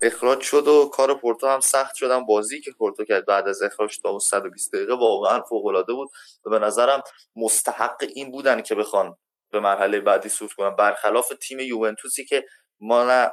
اخراج 0.02 0.40
شد 0.40 0.68
و 0.68 0.90
کار 0.94 1.14
پورتو 1.14 1.46
هم 1.46 1.60
سخت 1.60 1.94
شدن 1.94 2.26
بازی 2.26 2.60
که 2.60 2.70
پورتو 2.78 3.04
کرد 3.04 3.26
بعد 3.26 3.48
از 3.48 3.62
اخراج 3.62 3.98
تا 4.00 4.18
120 4.18 4.74
دقیقه 4.74 4.94
واقعا 4.94 5.42
فوق 5.42 5.66
العاده 5.66 5.92
بود. 5.92 6.08
و 6.44 6.50
به 6.50 6.58
نظرم 6.58 7.02
مستحق 7.36 8.04
این 8.14 8.30
بودن 8.30 8.62
که 8.62 8.74
بخوان 8.74 9.16
به 9.52 9.60
مرحله 9.60 10.00
بعدی 10.00 10.28
صعود 10.28 10.52
کنن. 10.52 10.76
برخلاف 10.76 11.32
تیم 11.42 11.58
یوونتوسی 11.60 12.24
که 12.24 12.44
ما 12.80 13.04
نه 13.04 13.30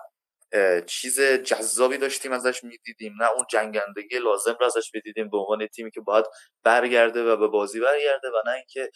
چیز 0.87 1.21
جذابی 1.21 1.97
داشتیم 1.97 2.31
ازش 2.31 2.63
می‌دیدیم. 2.63 3.13
نه 3.21 3.31
اون 3.31 3.45
جنگندگی 3.49 4.19
لازم 4.19 4.57
رو 4.59 4.65
ازش 4.65 4.91
می‌دیدیم 4.93 5.29
به 5.29 5.37
عنوان 5.37 5.67
تیمی 5.67 5.91
که 5.91 6.01
باید 6.01 6.25
برگرده 6.63 7.23
و 7.23 7.37
به 7.37 7.47
بازی 7.47 7.79
برگرده 7.79 8.27
و 8.27 8.49
نه 8.49 8.51
اینکه 8.51 8.91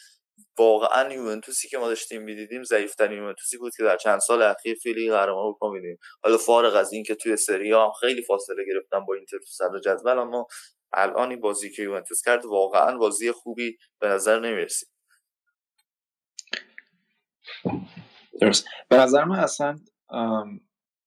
واقعا 0.58 1.14
یوونتوسی 1.14 1.68
که 1.68 1.78
ما 1.78 1.88
داشتیم 1.88 2.22
می‌دیدیم 2.22 2.64
ضعیفترین 2.64 3.18
یوونتوسی 3.18 3.58
بود 3.58 3.76
که 3.76 3.84
در 3.84 3.98
چند 3.98 4.20
سال 4.20 4.42
اخیر 4.42 4.76
فیلی 4.76 5.12
قهرمان 5.12 5.46
اروپا 5.46 5.72
میدیم 5.72 5.98
حالا 6.24 6.38
فارغ 6.38 6.76
از 6.76 6.94
اینکه 6.94 7.16
توی 7.16 7.38
سری 7.38 7.72
هم 7.72 7.92
خیلی 8.00 8.22
فاصله 8.22 8.66
گرفتن 8.66 9.06
با 9.06 9.14
اینتر 9.14 9.38
تو 9.38 9.46
صدر 9.46 9.80
جدول 9.80 10.20
اما 10.20 10.48
الان 10.94 11.30
این 11.30 11.40
بازی 11.40 11.72
که 11.72 11.82
یوونتوس 11.82 12.22
کرد 12.22 12.46
واقعا 12.46 12.98
بازی 12.98 13.32
خوبی 13.32 13.78
به 14.00 14.08
نظر 14.08 14.40
نمی‌رسید. 14.40 14.90
درست. 18.42 18.66
به 18.90 18.98
نظر 18.98 19.24
من 19.24 19.40
اصلا 19.40 19.80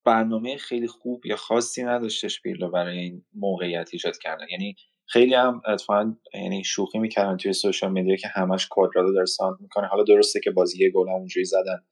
برنامه 0.05 0.57
خیلی 0.57 0.87
خوب 0.87 1.27
یا 1.27 1.37
خاصی 1.37 1.83
نداشتش 1.83 2.43
پیرلو 2.43 2.71
برای 2.71 2.99
این 2.99 3.25
موقعیت 3.35 3.91
ایجاد 3.93 4.19
کردن. 4.19 4.47
یعنی 4.51 4.75
خیلی 5.07 5.35
هم 5.35 5.63
اتفاقا 5.69 6.15
یعنی 6.35 6.65
شوخی 6.65 6.99
می‌کردن 6.99 7.37
توی 7.37 7.53
سوشال 7.53 7.93
میدیا 7.93 8.17
که 8.17 8.29
همش 8.29 8.69
کوادرادو 8.69 9.13
داره 9.13 9.27
ساند 9.27 9.57
می‌کنه. 9.61 9.87
حالا 9.87 10.03
درسته 10.05 10.41
که 10.41 10.51
بازی 10.51 10.85
یه 10.85 10.91
گل 10.91 11.09
اونجوری 11.09 11.45
زدن 11.45 11.83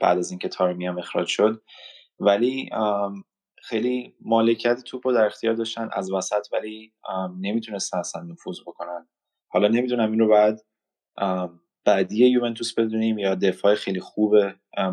بعد 0.00 0.18
از 0.18 0.30
اینکه 0.30 0.48
تارمی 0.48 0.86
هم 0.86 0.98
اخراج 0.98 1.26
شد. 1.26 1.62
ولی 2.20 2.70
خیلی 3.62 4.14
مالکیت 4.20 4.82
توپ 4.84 5.06
رو 5.06 5.12
در 5.12 5.26
اختیار 5.26 5.54
داشتن 5.54 5.88
از 5.92 6.12
وسط 6.12 6.46
ولی 6.52 6.92
نمی‌تونستن 7.40 7.98
اصلا 7.98 8.22
نفوذ 8.22 8.60
بکنن. 8.60 9.08
حالا 9.48 9.68
نمی‌دونم 9.68 10.10
این 10.10 10.20
رو 10.20 10.28
بعد 10.28 10.60
بعدی 11.84 12.26
یوونتوس 12.26 12.74
بدونیم 12.74 13.18
یا 13.18 13.34
دفاع 13.34 13.74
خیلی 13.74 14.00
خوب 14.00 14.34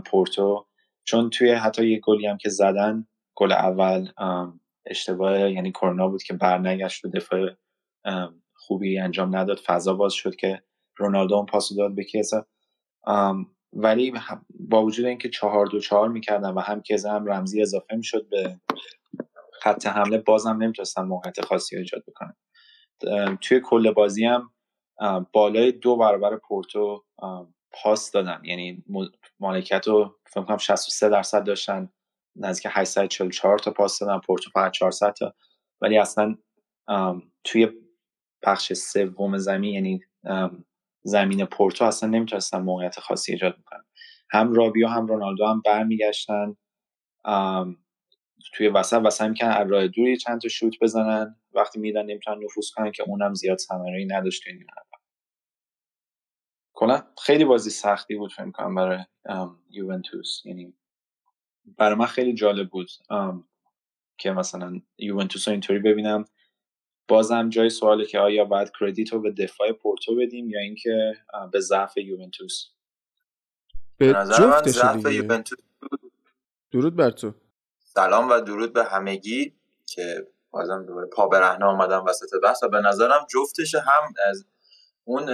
پورتو 0.06 0.68
چون 1.08 1.30
توی 1.30 1.52
حتی 1.52 1.90
یه 1.90 2.00
گلی 2.00 2.28
هم 2.28 2.38
که 2.38 2.50
زدن 2.50 3.08
گل 3.36 3.52
اول 3.52 4.08
اشتباه 4.86 5.52
یعنی 5.52 5.72
کرونا 5.72 6.08
بود 6.08 6.24
که 6.24 6.34
برنگشت 6.34 7.06
و 7.06 7.10
دفاع 7.10 7.50
خوبی 8.56 9.00
انجام 9.00 9.36
نداد 9.36 9.58
فضا 9.58 9.94
باز 9.94 10.14
شد 10.14 10.36
که 10.36 10.64
رونالدو 10.98 11.36
اون 11.36 11.46
پاسو 11.46 11.76
داد 11.76 11.96
به 11.96 12.04
کیزا 12.04 12.46
ولی 13.74 14.14
با 14.60 14.84
وجود 14.84 15.06
اینکه 15.06 15.30
چهار 15.30 15.66
دو 15.66 15.80
چهار 15.80 16.10
می‌کردن 16.10 16.50
و 16.50 16.60
هم 16.60 16.82
کیزا 16.82 17.12
هم 17.12 17.26
رمزی 17.26 17.62
اضافه 17.62 17.96
می‌شد 17.96 18.30
به 18.30 18.60
خط 19.62 19.88
حمله 19.88 20.18
بازم 20.18 20.64
نمی‌تونستن 20.64 21.02
موقعیت 21.02 21.42
خاصی 21.42 21.78
ایجاد 21.78 22.04
بکنن. 22.08 22.36
توی 23.42 23.62
کل 23.64 23.92
بازی 23.92 24.26
هم 24.26 24.52
بالای 25.34 25.72
دو 25.72 25.96
برابر 25.98 26.38
پورتو 26.38 27.06
پاس 27.72 28.12
دادن. 28.12 28.42
یعنی 28.44 28.84
مالکیت 29.40 29.88
رو 29.88 30.16
فکر 30.34 30.44
کنم 30.44 30.58
63 30.58 31.10
درصد 31.10 31.44
داشتن 31.44 31.90
نزدیک 32.36 32.68
844 32.72 33.60
تا 33.60 33.72
پاس 33.72 34.00
دادن 34.00 34.20
پورتو 34.20 34.50
فقط 34.50 34.72
400 34.72 35.14
تا. 35.14 35.34
ولی 35.82 35.98
اصلا 35.98 36.38
توی 37.44 37.68
بخش 38.44 38.74
سوم 38.74 39.38
زمین 39.38 39.74
یعنی 39.74 40.02
زمین 41.04 41.46
پورتو 41.46 41.86
اصلا 41.86 42.10
نمی‌تونستن 42.10 42.62
موقعیت 42.62 43.00
خاصی 43.00 43.32
ایجاد 43.32 43.58
می‌کنن 43.58 43.84
هم 44.32 44.54
رابیو 44.54 44.88
هم 44.88 45.08
رونالدو 45.08 45.46
هم 45.46 45.62
برمیگشتن. 45.66 46.56
توی 48.54 48.68
وسط 48.68 49.02
وسط 49.06 49.26
می‌کنن 49.26 49.50
از 49.50 49.72
راه 49.72 49.88
دوری 49.88 50.18
چند 50.18 50.42
تا 50.42 50.48
شوت 50.50 50.74
بزنن. 50.82 51.36
وقتی 51.54 51.80
میدن 51.80 52.06
نمی‌تونن 52.06 52.44
نفوذ 52.44 52.70
کنن 52.76 52.92
که 52.92 53.04
اونم 53.04 53.34
زیاد 53.34 53.58
ثمره‌ای 53.58 54.06
نداشت 54.06 54.44
توی 54.44 54.54
کلا 56.80 57.04
خیلی 57.22 57.46
بازی 57.46 57.70
سختی 57.70 58.16
بود 58.16 58.34
فکر 58.34 58.52
کنم 58.52 58.76
برای 58.76 59.00
یوونتوس. 59.70 60.42
یعنی 60.46 60.74
برای 61.78 61.96
من 61.96 62.06
خیلی 62.06 62.34
جالب 62.34 62.70
بود 62.70 62.90
که 64.18 64.32
مثلا 64.32 64.82
یوونتوس 64.98 65.48
رو 65.48 65.52
اینطوری 65.52 65.80
ببینم. 65.80 66.26
بازم 67.08 67.50
جای 67.50 67.70
سواله 67.70 68.06
که 68.06 68.20
آیا 68.20 68.46
باید 68.46 68.72
کردیت 68.80 69.14
رو 69.14 69.22
به 69.22 69.32
دفاع 69.32 69.72
پورتو 69.72 70.16
بدیم 70.16 70.50
یا 70.50 70.60
اینکه 70.60 71.14
به 71.52 71.60
ضعف 71.60 71.98
یوونتوس. 71.98 72.66
به 73.98 74.14
جفتش 74.14 74.76
یوونتوس 75.14 75.60
درود 76.72 76.96
بر 76.96 77.12
تو. 77.12 77.34
سلام 77.80 78.30
و 78.30 78.42
درود 78.42 78.74
به 78.74 78.84
همگی 78.84 79.56
که 79.86 80.28
بازم 80.52 80.86
دوباره 80.86 81.08
پا 81.08 81.28
برهنه 81.28 81.66
آمدم 81.66 82.06
وسط 82.06 82.30
بحث. 82.44 82.64
و 82.64 82.70
به 82.70 82.82
نظرم 82.82 83.28
جفتش 83.30 83.76
هم 83.76 84.14
از 84.30 84.46
اون 85.04 85.26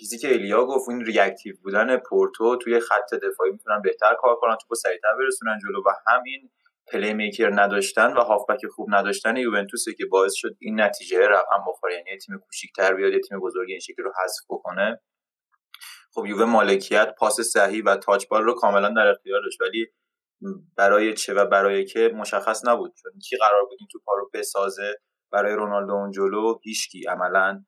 چیزی 0.00 0.18
که 0.18 0.34
الیا 0.34 0.64
گفت 0.64 0.88
این 0.88 1.04
reactive 1.04 1.56
بودن 1.62 1.96
پورتو 1.96 2.56
توی 2.56 2.80
خط 2.80 3.14
دفاعی 3.14 3.50
می‌تونن 3.50 3.82
بهتر 3.82 4.14
کار 4.14 4.36
کنن 4.36 4.56
توپو 4.56 4.74
سریعتر 4.74 5.14
برسونن 5.18 5.58
جلو 5.62 5.82
و 5.86 5.90
همین 6.06 6.50
playmaker 6.86 7.50
نداشتن 7.54 8.12
و 8.12 8.20
هافبک 8.20 8.66
خوب 8.66 8.88
نداشتن 8.90 9.36
یوونتوس 9.36 9.84
که 9.98 10.06
باعث 10.06 10.32
شد 10.34 10.56
این 10.58 10.80
نتیجه 10.80 11.28
رقم 11.28 11.64
بخوره. 11.68 11.94
یعنی 11.94 12.18
تیم 12.18 12.38
کوچیک‌تر 12.38 12.94
بیاد 12.94 13.12
تیم 13.28 13.40
بزرگ 13.40 13.70
این 13.70 13.78
شکلی 13.78 14.04
رو 14.04 14.12
حذف 14.24 14.44
بکنه. 14.48 15.00
خب 16.14 16.26
یووه 16.26 16.44
مالکیت 16.44 17.14
پاس 17.18 17.40
صحیح 17.40 17.82
و 17.86 17.96
touch 17.96 18.26
ball 18.28 18.42
رو 18.42 18.54
کاملا 18.54 18.88
در 18.88 19.06
اختیار 19.06 19.40
داشت 19.42 19.60
ولی 19.60 19.86
برای 20.76 21.14
چه 21.14 21.34
و 21.34 21.46
برای 21.46 21.84
که 21.84 22.10
مشخص 22.14 22.64
نبود. 22.64 22.94
چون 23.02 23.12
کی 23.28 23.36
قرار 23.36 23.64
بود 23.64 23.78
این 23.80 23.88
توپا 23.92 24.14
رو 24.14 24.30
بسازه 24.34 24.94
برای 25.32 25.54
رونالدو 25.54 25.92
اون 25.92 26.10
جلو 26.10 26.58
هیچکی. 26.62 27.08
عملا 27.08 27.64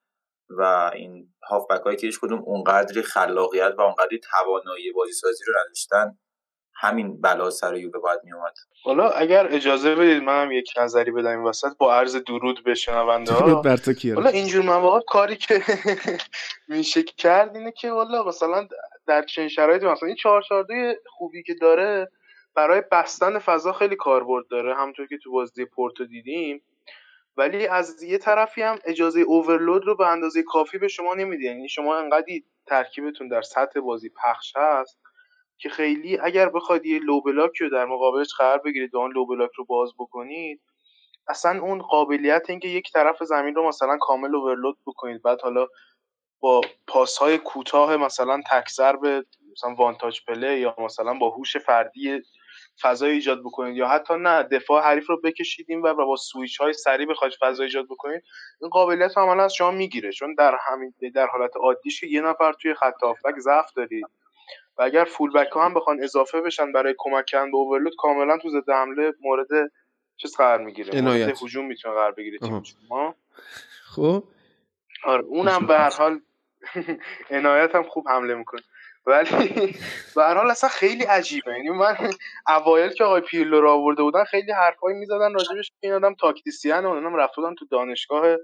و 0.59 0.91
این 0.95 1.29
هافبک 1.49 1.81
هایی 1.81 1.97
که 1.97 2.07
هیچ 2.07 2.21
کدوم 2.21 2.43
اونقدری 2.45 3.03
خلاقیت 3.03 3.75
و 3.79 3.81
اونقدری 3.81 4.21
توانایی 4.31 4.93
بازی 4.93 5.13
سازی 5.13 5.45
رو 5.47 5.53
نداشتن 5.65 6.19
همین 6.75 7.21
بلا 7.21 7.51
سر 7.51 7.77
یووه 7.77 8.01
باید 8.01 8.21
اومد 8.35 8.55
حالا 8.85 9.11
اگر 9.11 9.47
اجازه 9.51 9.95
بدید 9.95 10.23
منم 10.23 10.53
یک 10.53 10.73
نظری 10.81 11.11
بدم 11.11 11.31
این 11.31 11.43
وسط 11.49 11.77
با 11.79 11.95
عرض 11.95 12.17
درود 12.17 12.65
به 12.65 12.75
شنونده 12.75 13.33
ها. 13.33 13.63
حالا 14.15 14.31
اینجور 14.31 14.65
مواقع 14.65 15.01
کاری 15.01 15.37
که 15.37 15.63
میشه 16.69 17.03
کرد 17.03 17.57
اینه 17.57 17.73
که 17.73 17.91
والا 17.91 18.25
مثلا 18.25 18.69
در 19.07 19.23
چنین 19.23 19.49
شرایطی 19.49 19.87
مثلا 19.87 20.07
این 20.07 20.17
442 20.17 20.75
خوبی 21.07 21.43
که 21.43 21.55
داره 21.61 22.11
برای 22.55 22.83
بستن 22.93 23.39
فضا 23.39 23.73
خیلی 23.73 23.97
کاربرد 23.97 24.45
داره. 24.51 24.75
همونطور 24.75 25.07
که 25.07 25.19
تو 25.19 25.33
بازی 25.33 25.65
پورتو 25.65 26.05
دیدیم 26.05 26.63
ولی 27.37 27.67
از 27.67 28.03
یه 28.03 28.19
طرفی 28.19 28.63
هم 28.63 28.79
اجازه 28.85 29.21
overload 29.21 29.85
رو 29.85 29.97
به 29.97 30.07
اندازه 30.07 30.43
کافی 30.43 30.79
به 30.79 30.89
شما 30.89 31.15
نمیده. 31.15 31.45
یعنی 31.45 31.69
شما 31.69 31.97
انقدی 31.99 32.45
ترکیبتون 32.67 33.29
در 33.29 33.43
سطح 33.43 33.81
بازی 33.81 34.11
پخش 34.25 34.53
هست 34.57 35.01
که 35.59 35.69
خیلی 35.69 36.19
اگر 36.19 36.49
بخواید 36.49 36.87
یه 36.87 36.99
low 36.99 37.21
block 37.21 37.57
رو 37.57 37.71
در 37.71 37.85
مقابلش 37.85 38.35
قرار 38.39 38.59
بگیرید 38.59 38.95
و 38.95 38.99
اون 38.99 39.13
low 39.13 39.27
block 39.27 39.51
رو 39.57 39.65
باز 39.65 39.91
بکنید 39.99 40.61
اصلا 41.29 41.61
اون 41.61 41.83
قابلیت 41.83 42.51
اینکه 42.51 42.69
یک 42.69 42.93
طرف 42.93 43.25
زمین 43.25 43.55
رو 43.55 43.69
مثلا 43.69 43.99
کامل 44.01 44.35
overload 44.35 44.79
بکنید 44.87 45.23
بعد 45.23 45.41
حالا 45.41 45.67
با 46.41 46.61
پاس 46.87 47.17
های 47.19 47.39
کوتاه 47.39 47.97
مثلا 47.97 48.41
تک 48.51 48.97
ضربه 48.97 49.25
مثلا 49.53 49.75
one 49.75 49.92
touch 49.92 50.21
play 50.27 50.59
یا 50.59 50.75
مثلا 50.79 51.15
با 51.15 51.31
هوش 51.31 51.57
فردی 51.57 52.23
فضا 52.81 53.07
ایجاد 53.07 53.41
بکنید 53.41 53.77
یا 53.77 53.89
حتی 53.89 54.15
نه 54.15 54.43
دفاع 54.43 54.83
حریف 54.83 55.09
رو 55.09 55.21
بکشیدیم 55.21 55.83
و 55.83 55.95
با 55.95 56.17
سویچ 56.17 56.61
های 56.61 56.73
سریع 56.73 57.07
بخواید 57.07 57.35
فضا 57.41 57.63
ایجاد 57.63 57.85
بکنید 57.85 58.23
این 58.61 58.71
قابلیت 58.71 59.19
عملا 59.19 59.45
از 59.45 59.55
شما 59.55 59.71
می‌گیره. 59.71 60.13
چون 60.13 60.35
در 60.35 60.59
همین 60.67 60.95
در 61.15 61.27
حالت 61.27 61.57
عادیش 61.57 62.03
یه 62.03 62.21
نفر 62.21 62.53
توی 62.53 62.75
خط 62.75 63.03
هافبک 63.03 63.39
ضعف 63.39 63.73
دارید 63.77 64.07
و 64.79 64.83
اگر 64.83 65.05
فول 65.05 65.33
بک 65.33 65.49
ها 65.49 65.65
هم 65.65 65.75
بخوان 65.75 66.03
اضافه 66.03 66.41
بشن 66.41 66.73
برای 66.73 66.95
کمک 66.99 67.27
کردن 67.27 67.51
به 67.51 67.57
اوورلود 67.57 67.93
کاملا 67.99 68.39
تو 68.39 68.49
ضد 68.49 68.71
حمله 68.71 69.15
مورد 69.21 69.73
چیز 70.17 70.37
قرار 70.37 70.59
می‌گیره. 70.59 71.01
مورد 71.01 71.43
هجوم 71.43 71.67
می‌تونه 71.67 71.95
قرار 71.95 72.13
بگیره 72.13 72.39
تیم 72.39 72.63
شما. 72.63 73.15
خب. 73.85 74.25
آره 75.05 75.25
اونم 75.25 75.67
به 75.67 75.79
هر 75.79 75.91
حال 75.91 76.21
عنایت 77.31 77.75
هم 77.75 77.83
خوب 77.83 78.09
حمله 78.09 78.35
می‌کنه. 78.35 78.61
ولی 79.07 79.75
به 80.17 80.23
هر 80.23 80.35
حال 80.35 80.51
اصلا 80.51 80.71
خیلی 80.71 81.05
عجیبه. 81.05 81.53
یعنی 81.53 81.71
من 81.71 81.97
اوایل 82.49 82.91
که 82.91 83.05
آقای 83.05 83.21
پیرلو 83.21 83.61
رو 83.61 83.71
آورده 83.71 84.03
بودن 84.03 84.25
خیلی 84.25 84.53
حرفایی 84.53 84.97
می‌زدن 84.97 85.35
راجبش. 85.35 85.69
که 85.69 85.77
این 85.83 85.93
آدم 85.93 86.15
tactician 86.15 86.85
اونم 86.87 87.15
رفته 87.15 87.43
بودن 87.43 87.55
تو 87.55 87.67
دانشگاه 87.71 88.37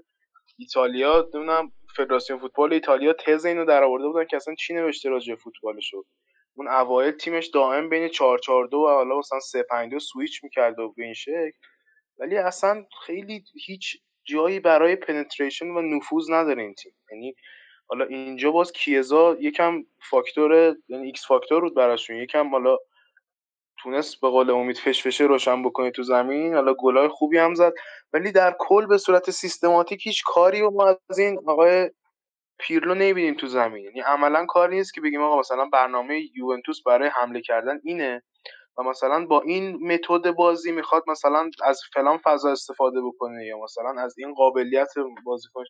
ایتالیا. 0.57 1.29
نمی‌دونم 1.33 1.71
فدراسیون 1.95 2.39
فوتبال 2.39 2.73
ایتالیا 2.73 3.13
تز 3.13 3.45
اینو 3.45 3.65
در 3.65 3.83
آورده 3.83 4.07
بودن 4.07 4.25
که 4.25 4.35
اصلا 4.35 4.55
چی 4.55 4.73
نوشته 4.73 5.09
راجع 5.09 5.35
فوتبالشو. 5.35 6.05
اون 6.55 6.67
اوایل 6.67 7.11
تیمش 7.11 7.47
دائم 7.47 7.89
بین 7.89 8.07
4 8.07 8.39
4 8.39 8.67
2 8.67 8.77
و 8.77 8.87
حالا 8.87 9.17
مثلا 9.17 9.39
3 9.39 9.63
5 9.63 9.91
2 9.91 9.99
سویچ 9.99 10.43
می‌کرد 10.43 10.79
و 10.79 10.93
به 10.97 11.03
این 11.03 11.13
شکل. 11.13 11.51
ولی 12.19 12.37
اصلا 12.37 12.85
خیلی 13.05 13.43
هیچ 13.65 13.97
جایی 14.23 14.59
برای 14.59 14.95
penetration 14.95 15.67
و 15.67 15.81
نفوذ 15.81 16.31
نداره 16.31 16.61
این 16.61 16.73
تیم. 16.73 16.93
یعنی 17.11 17.35
حالا 17.89 18.05
اینجا 18.05 18.51
باز 18.51 18.71
کیه‌زا 18.71 19.37
یکم 19.39 19.83
فاکتور 20.09 20.75
یعنی 20.87 21.05
X 21.05 21.27
factor 21.27 21.61
بود 21.61 21.75
براشون. 21.75 22.15
یکم 22.15 22.51
حالا 22.51 22.77
تونست 23.77 24.21
به 24.21 24.29
قول 24.29 24.49
امید 24.49 24.77
فشفشه 24.77 25.23
روشن 25.23 25.63
بکنه 25.63 25.91
تو 25.91 26.03
زمین. 26.03 26.53
حالا 26.53 26.73
گلای 26.73 27.07
خوبی 27.07 27.37
هم 27.37 27.55
زد. 27.55 27.73
ولی 28.13 28.31
در 28.31 28.55
کل 28.59 28.85
به 28.85 28.97
صورت 28.97 29.31
سیستماتیک 29.31 30.07
هیچ 30.07 30.23
کاری 30.25 30.61
و 30.61 30.69
ما 30.69 30.97
از 31.09 31.19
این 31.19 31.39
آقای 31.47 31.91
پیرلو 32.59 32.95
نمی‌بینیم 32.95 33.33
تو 33.33 33.47
زمین. 33.47 33.83
یعنی 33.83 33.99
عملا 33.99 34.45
کاری 34.45 34.75
نیست 34.75 34.93
که 34.93 35.01
بگیم 35.01 35.21
آقا 35.21 35.39
مثلا 35.39 35.65
برنامه 35.65 36.21
یوونتوس 36.35 36.83
برای 36.85 37.09
حمله 37.09 37.41
کردن 37.41 37.79
اینه. 37.83 38.23
مثلا 38.83 39.25
با 39.25 39.41
این 39.41 39.93
متد 39.93 40.31
بازی 40.31 40.71
می‌خواد 40.71 41.03
مثلا 41.07 41.49
از 41.63 41.81
فلان 41.93 42.17
فضا 42.17 42.51
استفاده 42.51 43.01
بکنه 43.01 43.45
یا 43.45 43.59
مثلا 43.63 44.01
از 44.01 44.15
این 44.19 44.33
قابلیت 44.33 44.93
بازیکن 45.25 45.63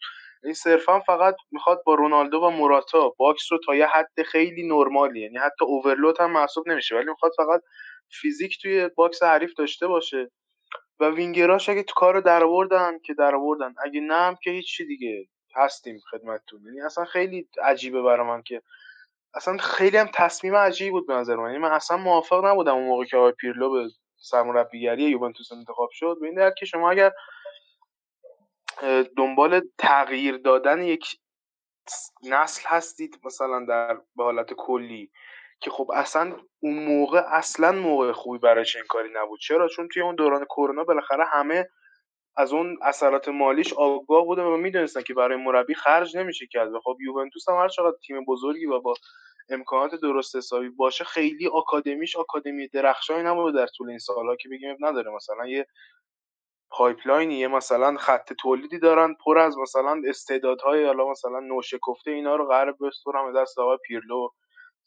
این 0.44 0.54
صرفا 0.54 1.00
فقط 1.00 1.36
می‌خواد 1.52 1.84
با 1.86 1.96
رونالدو 1.96 2.40
و 2.40 2.50
موراتا 2.50 3.10
box 3.18 3.52
رو 3.52 3.60
تا 3.66 3.76
یه 3.76 3.88
حد 3.88 4.24
خیلی 4.26 4.68
نرمالی 4.68 5.22
یعنی 5.22 5.38
حتی 5.38 5.66
overload 5.66 6.22
هم 6.22 6.32
محسوب 6.32 6.70
نمیشه 6.70 6.96
ولی 6.96 7.06
می‌خواد 7.10 7.32
فقط 7.38 7.62
فیزیک 8.22 8.62
توی 8.62 8.90
box 8.96 9.24
حریف 9.24 9.54
داشته 9.54 9.88
باشه. 9.88 10.32
و 11.00 11.06
وینگراش 11.10 11.70
اگه 11.70 11.84
تو 11.84 11.94
کار 11.96 12.20
در 12.20 12.44
آوردن 12.44 13.00
که 13.00 13.14
در 13.14 13.36
آوردن 13.36 13.76
اگه 13.86 14.02
نه 14.02 14.16
هم 14.16 14.36
که 14.44 14.52
هیچی 14.52 14.86
دیگه 14.86 15.26
هستیم 15.56 16.00
خدمتتون. 16.12 16.66
یعنی 16.66 16.82
اصلا 16.82 17.06
خیلی 17.06 17.50
عجیبه 17.64 18.02
برای 18.02 18.28
من 18.28 18.42
که 18.44 18.62
اصلا 19.34 19.58
خیلی 19.58 19.98
هم 19.98 20.10
تصمیم 20.14 20.56
عجیبی 20.56 20.92
بود 20.92 21.08
به 21.08 21.14
نظر 21.14 21.36
من. 21.36 21.46
یعنی 21.46 21.58
من 21.58 21.72
اصلا 21.72 21.98
موافق 21.98 22.46
نبودم 22.46 22.76
اون 22.76 22.88
موقع 22.88 23.06
که 23.06 23.18
آقای 23.18 23.32
پیرلو 23.32 23.72
به 23.72 23.90
سرمربیگری 24.18 25.04
یوونتوس 25.04 25.52
انتخاب 25.52 25.90
شد. 25.92 26.18
به 26.22 26.28
این 26.28 26.52
که 26.58 26.66
شما 26.66 26.92
اگر 26.92 27.12
دنبال 29.18 29.62
تغییر 29.78 30.38
دادن 30.38 30.82
یک 30.82 31.06
نسل 32.24 32.62
هستید 32.68 33.20
مثلا 33.24 33.66
در 33.66 33.96
به 34.16 34.24
حالت 34.24 34.54
کلی 34.54 35.12
که 35.62 35.72
خب 35.72 35.92
اصلا 35.94 36.36
اون 36.60 36.86
موقع 36.86 37.24
اصلا 37.28 37.72
موقع 37.72 38.12
خوبی 38.12 38.38
برای 38.38 38.66
چنین 38.66 38.86
کاری 38.90 39.10
نبود. 39.14 39.40
چرا؟ 39.40 39.68
چون 39.68 39.88
توی 39.88 40.02
اون 40.02 40.16
دوران 40.16 40.46
کرونا 40.46 40.84
بالاخره 40.84 41.26
همه 41.26 41.70
از 42.40 42.54
اون 42.54 42.78
اثرات 42.82 43.30
مالیش 43.30 43.74
آگاه 43.74 44.26
بودن 44.26 44.44
و 44.44 44.58
می‌دونستن 44.58 45.02
که 45.02 45.14
برای 45.14 45.38
مربی 45.38 45.74
خرج 45.74 46.18
نمیشه 46.18 46.48
کرد. 46.48 46.74
و 46.74 46.80
خب 46.80 46.98
یوونتوس 47.02 47.50
هم 47.50 47.56
هر 47.56 47.68
چقدر 47.68 47.98
تیم 48.08 48.26
بزرگی 48.26 48.66
و 48.66 48.80
با 48.80 48.94
امکانات 49.50 49.96
درست 49.96 50.36
حسابی 50.36 50.70
باشه 50.70 51.04
خیلی 51.04 51.48
آکادمیش 51.48 52.16
آکادمی 52.16 52.68
درخشانی 52.68 53.24
نبوده 53.24 53.58
در 53.60 53.68
طول 53.68 53.90
این 53.90 54.00
سالها 54.00 54.36
که 54.36 54.50
بگیم 54.50 54.78
نداره. 54.80 55.12
مثلا 55.12 55.48
یه 55.48 55.68
pipeline 56.72 57.29
ی 57.29 57.36
یه 57.40 57.48
مثلا 57.48 57.98
خط 57.98 58.34
تولیدی 58.34 58.80
دارن 58.80 59.16
پر 59.26 59.40
از 59.40 59.58
مثلا 59.58 60.02
استعدادهای 60.08 60.86
حالا 60.86 61.10
مثلا 61.12 61.40
نوشکفته 61.40 62.12
اینا 62.12 62.36
رو 62.36 62.48
قرار 62.48 62.72
بسپرن 62.82 63.34
به 63.34 63.40
دست 63.40 63.60
آقای 63.60 63.78
پیرلو. 63.88 64.30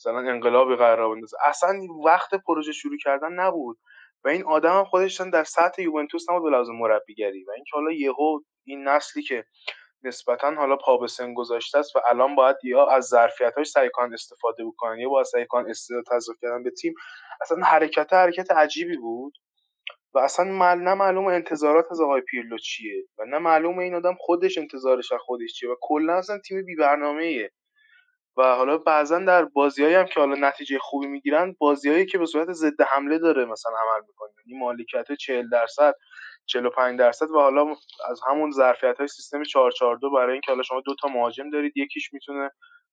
مثلا 0.01 0.19
انقلابی 0.19 0.77
قرار 0.77 1.15
بندازه 1.15 1.37
اصلا 1.45 1.81
وقت 2.05 2.35
پروژه 2.35 2.73
شروع 2.73 2.97
کردن 3.05 3.33
نبود. 3.33 3.79
و 4.25 4.29
این 4.29 4.45
آدم 4.45 4.79
هم 4.79 4.85
خودش 4.85 5.21
در 5.21 5.45
سطح 5.45 5.83
یوونتوس 5.83 6.31
نبود 6.31 6.43
به 6.43 6.51
لحاظ 6.51 6.73
مربیگری 6.73 7.45
و 7.45 7.51
اینکه 7.51 7.71
حالا 7.73 7.93
یهو 7.93 8.41
این 8.65 8.89
نسلی 8.89 9.23
که 9.23 9.45
نسبتا 10.05 10.55
حالا 10.55 10.77
پا 10.77 10.97
به 10.97 11.07
سن 11.07 11.35
گذاشته 11.35 11.79
است 11.79 11.97
و 11.97 12.01
الان 12.09 12.35
باید 12.35 12.57
یا 12.65 12.87
از 12.87 13.05
ظرفیت 13.05 13.55
های 13.55 13.65
سعی 13.65 13.91
استفاده 14.15 14.65
بکنن 14.65 14.99
یا 14.99 15.09
با 15.09 15.25
سعی 15.25 15.47
کن 15.47 15.71
استعداد 15.71 16.05
تزریق 16.11 16.39
کردن 16.43 16.63
به 16.63 16.71
تیم 16.71 16.95
اصلا 17.41 17.65
حرکت 17.65 18.13
حرکت 18.13 18.51
عجیبی 18.51 18.97
بود 18.97 19.39
و 20.15 20.19
اصلا 20.19 20.45
مل 20.45 20.79
نه 20.79 20.95
معلوم 20.95 21.27
انتظارات 21.27 21.85
از 21.91 22.01
آقای 22.01 22.21
پیرلو 22.21 22.59
چیه 22.59 23.05
و 23.19 23.25
نه 23.25 23.39
معلوم 23.39 23.79
این 23.79 23.95
آدم 23.95 24.15
خودش 24.21 24.59
انتظارش 24.59 25.13
از 25.13 25.21
خودش 25.21 25.53
چیه 25.53 25.71
و 25.71 25.75
کلا 25.81 26.15
اصلا 26.15 26.39
تیم 26.39 26.65
بی 26.65 26.77
برنامه 26.77 27.51
و 28.37 28.43
حالا 28.57 28.79
بعضا 28.79 29.19
در 29.19 29.45
بازیهایی 29.45 29.95
هم 29.95 30.07
که 30.07 30.21
حالا 30.21 30.49
نتیجه 30.49 30.79
خوبی 30.79 31.07
می‌گیرن 31.07 31.57
بازیهایی 31.59 32.07
که 32.07 32.19
به 32.19 32.27
صورت 32.27 32.53
ضد 32.53 32.81
حمله 32.83 33.19
داره 33.19 33.45
مثلا 33.45 33.73
عمل 33.73 34.07
می‌کنه. 34.09 34.31
یعنی 34.47 34.61
مالکیت 34.61 35.13
40 35.13 35.49
درصد 35.49 35.95
45 36.47 36.99
درصد 36.99 37.31
و 37.31 37.39
حالا 37.41 37.77
از 38.11 38.21
همون 38.29 38.51
ظرفیت 38.51 38.99
های 38.99 39.09
سیستم 39.09 39.43
442 39.43 40.11
برای 40.11 40.33
اینکه 40.33 40.51
حالا 40.53 40.63
شما 40.63 40.81
دو 40.81 40.95
تا 41.03 41.09
مهاجم 41.09 41.51
دارید 41.51 41.77
یکیش 41.77 42.13
می‌تونه 42.13 42.51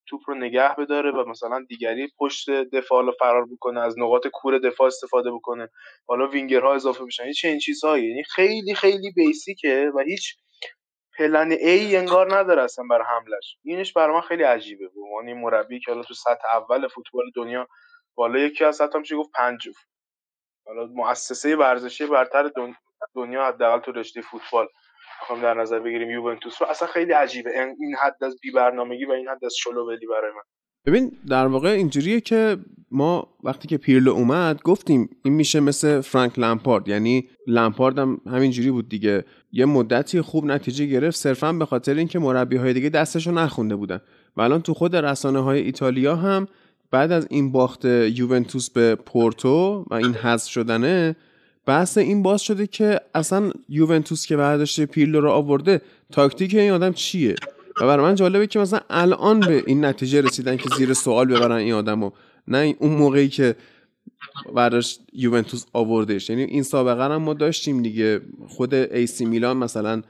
توپ 0.10 0.21
رو 0.28 0.36
نگه 0.36 0.75
بداره 0.75 1.12
و 1.12 1.30
مثلا 1.30 1.65
دیگری 1.69 2.08
پشت 2.19 2.49
دفاع 2.49 3.06
رو 3.06 3.12
فرار 3.19 3.45
بکنه 3.45 3.82
از 3.82 3.99
نقاط 3.99 4.28
کور 4.34 4.60
دفاع 4.60 4.88
استفاده 4.88 5.32
بکنه. 5.32 5.69
حالا 6.08 6.28
وینگرها 6.28 6.75
اضافه 6.75 7.06
بشن 7.06 7.23
این 7.23 7.34
چنین 7.34 7.60
چیزهایی. 7.60 8.08
یعنی 8.10 8.23
خیلی 8.23 8.75
خیلی 8.75 9.12
بیسیکه 9.15 9.91
و 9.95 9.99
هیچ 9.99 10.36
پلن 11.20 11.52
ای 11.52 11.98
انگار 11.98 12.38
نداره 12.38 12.64
اصلا 12.64 12.86
برای 12.90 13.06
حملش. 13.08 13.58
اینش 13.64 13.94
برای 13.94 14.16
من 14.16 14.22
خیلی 14.22 14.44
عجیبه. 14.44 14.88
به 14.88 15.02
عنوان 15.02 15.34
مربی 15.34 15.80
که 15.80 15.92
حالا 15.92 16.04
تو 16.04 16.14
سطح 16.14 16.48
اول 16.54 16.88
فوتبال 16.88 17.32
دنیا 17.36 17.68
بالا 18.16 18.40
یکی 18.40 18.66
از 18.66 18.82
حتی 18.82 19.00
میشه 19.00 19.16
گفت؟ 19.16 19.32
پنج 19.36 19.70
حالا 20.68 20.86
مؤسسه 20.86 21.56
ورزشی 21.56 22.08
برتر 22.08 22.52
دنیا 23.16 23.46
حداقل 23.48 23.80
تو 23.80 23.92
رشته 23.92 24.22
فوتبال. 24.22 24.68
می‌خوام 25.22 25.42
در 25.42 25.54
نظر 25.54 25.80
بگیریم 25.80 26.12
یوونتوس 26.12 26.62
رو. 26.62 26.68
اصلا 26.68 26.88
خیلی 26.88 27.14
عجیبه. 27.14 27.52
این 27.80 27.96
حد 27.96 28.24
از 28.24 28.40
بی 28.42 28.52
برنامگی 28.52 29.06
و 29.06 29.12
این 29.12 29.28
حد 29.28 29.46
از 29.46 29.56
شلوولی 29.60 30.08
برای 30.08 30.32
من. 30.32 30.44
ببین 30.86 31.12
در 31.28 31.48
واقع 31.48 31.70
اینجوریه 31.70 32.22
که 32.22 32.58
ما 32.92 33.28
وقتی 33.44 33.68
که 33.68 33.78
پیرلو 33.78 34.12
اومد 34.12 34.62
گفتیم 34.63 35.10
این 35.24 35.34
میشه 35.34 35.60
مثل 35.60 36.02
فرانک 36.02 36.39
لمپارد. 36.39 36.88
یعنی 36.88 37.30
لمپارد 37.48 38.00
هم 38.00 38.22
همینجوری 38.26 38.72
بود 38.72 38.89
دیگه. 38.89 39.26
یه 39.52 39.65
مدتی 39.65 40.22
خوب 40.22 40.46
نتیجه 40.46 40.86
گرفت 40.86 41.18
صرفا 41.18 41.54
به 41.54 41.65
خاطر 41.65 41.94
اینکه 41.94 42.20
مربی 42.20 42.56
های 42.58 42.74
دیگه 42.74 42.89
دستشو 42.89 43.32
نخونده 43.32 43.76
بودن. 43.76 44.00
و 44.38 44.42
الان 44.42 44.62
تو 44.62 44.74
خود 44.74 44.96
رسانه 44.96 45.39
های 45.39 45.62
ایتالیا 45.62 46.15
هم 46.15 46.48
بعد 46.92 47.12
از 47.12 47.28
این 47.30 47.52
باخت 47.52 47.86
یوونتوس 47.86 48.70
به 48.70 48.96
پورتو 48.96 49.86
و 49.89 49.94
این 49.94 50.13
حذف 50.13 50.50
شدنه 50.50 51.15
بحث 51.65 51.98
این 51.98 52.24
باز 52.24 52.42
شده 52.42 52.68
که 52.68 53.02
اصلا 53.15 53.52
یوونتوس 53.70 54.26
که 54.26 54.38
برداشته 54.38 54.86
پیرلو 54.86 55.22
رو 55.22 55.32
آورده 55.32 55.82
تاکتیک 56.12 56.54
این 56.56 56.72
آدم 56.72 56.94
چیه؟ 56.94 57.36
و 57.82 57.88
برای 57.88 58.06
من 58.06 58.15
جالبه 58.15 58.48
که 58.48 58.60
مثلا 58.60 58.80
الان 58.89 59.39
به 59.39 59.63
این 59.68 59.86
نتیجه 59.86 60.22
رسیدن 60.22 60.58
که 60.58 60.70
زیر 60.78 60.94
سوال 60.94 61.28
ببرن 61.28 61.52
این 61.52 61.74
آدمو 61.74 62.12
نه 62.48 62.76
اون 62.80 62.92
موقعی 62.92 63.30
که 63.30 63.56
براش 64.56 65.00
یوونتوس 65.13 65.65
آوردش 65.74 66.30
یعنی 66.30 66.44
این 66.44 66.63
سابقه 66.63 67.04
هم 67.04 67.15
ما 67.15 67.34
داشتیم 67.34 67.82
دیگه. 67.82 68.22
خود 68.48 68.74
ایسی 68.74 69.26
میلان 69.26 69.58
مثلا 69.58 70.02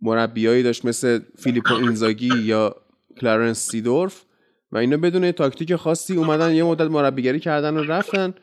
مربیایی 0.00 0.62
داشت 0.62 0.84
مثل 0.84 1.20
فیلیپو 1.38 1.74
اینزاگی 1.74 2.30
یا 2.42 2.76
کلارنس 3.20 3.68
سیدورف 3.68 4.24
و 4.72 4.78
اینا 4.78 4.96
بدون 4.96 5.32
تاکتیک 5.32 5.76
خاصی 5.76 6.16
اومدن 6.16 6.54
یه 6.54 6.64
مدت 6.64 6.90
مربیگری 6.90 7.40
کردن 7.40 7.76
و 7.76 7.82
رفتن. 7.82 8.34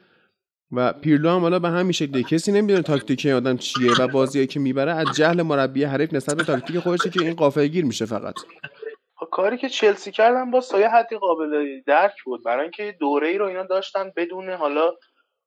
و 0.71 0.93
پیرلو 0.93 1.30
هم 1.30 1.39
حالا 1.39 1.60
به 1.60 1.69
همین 1.69 1.91
شکلی 1.91 2.23
کسی 2.23 2.51
نمی‌دونه 2.51 2.82
تاکتیک 2.82 3.25
آدم 3.25 3.58
چیه 3.58 3.91
و 3.99 4.08
بازیایی 4.08 4.47
که 4.47 4.60
می‌بره. 4.60 4.91
از 4.91 5.08
جهل 5.15 5.41
مربی 5.41 5.84
حریف 5.84 6.13
نسبت 6.13 6.38
به 6.38 6.43
تاکتیک 6.43 6.80
خودشه 6.80 7.10
که 7.10 7.21
این 7.21 7.34
قافله 7.34 7.67
گیر 7.67 7.86
میشه 7.86 8.06
فقط. 8.06 8.34
خب 9.15 9.28
کاری 9.32 9.58
که 9.58 9.69
چلسی 9.69 10.12
کردن 10.12 10.51
با 10.51 10.62
سایه 10.62 10.89
حدی 10.89 11.17
قابل 11.17 11.82
درک 11.88 12.23
بود. 12.25 12.43
برای 12.43 12.62
اینکه 12.62 12.95
دوره 12.99 13.28
ای 13.28 13.38
رو 13.38 13.45
اینا 13.45 13.63
داشتن 13.63 14.12
بدون 14.15 14.49
حالا 14.49 14.93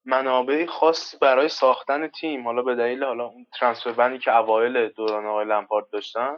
منابع 0.04 0.66
خاصی 0.66 1.16
برای 1.20 1.48
ساختن 1.48 2.08
تیم. 2.08 2.44
حالا 2.44 2.62
به 2.62 2.74
دلیل 2.74 3.04
حالا 3.04 3.24
اون 3.24 3.46
ترانسفر 3.60 3.92
بندی 3.92 4.18
که 4.18 4.36
اوایل 4.36 4.88
دوران 4.88 5.26
آقای 5.26 5.44
لمپارد 5.44 5.86
داشتن. 5.92 6.36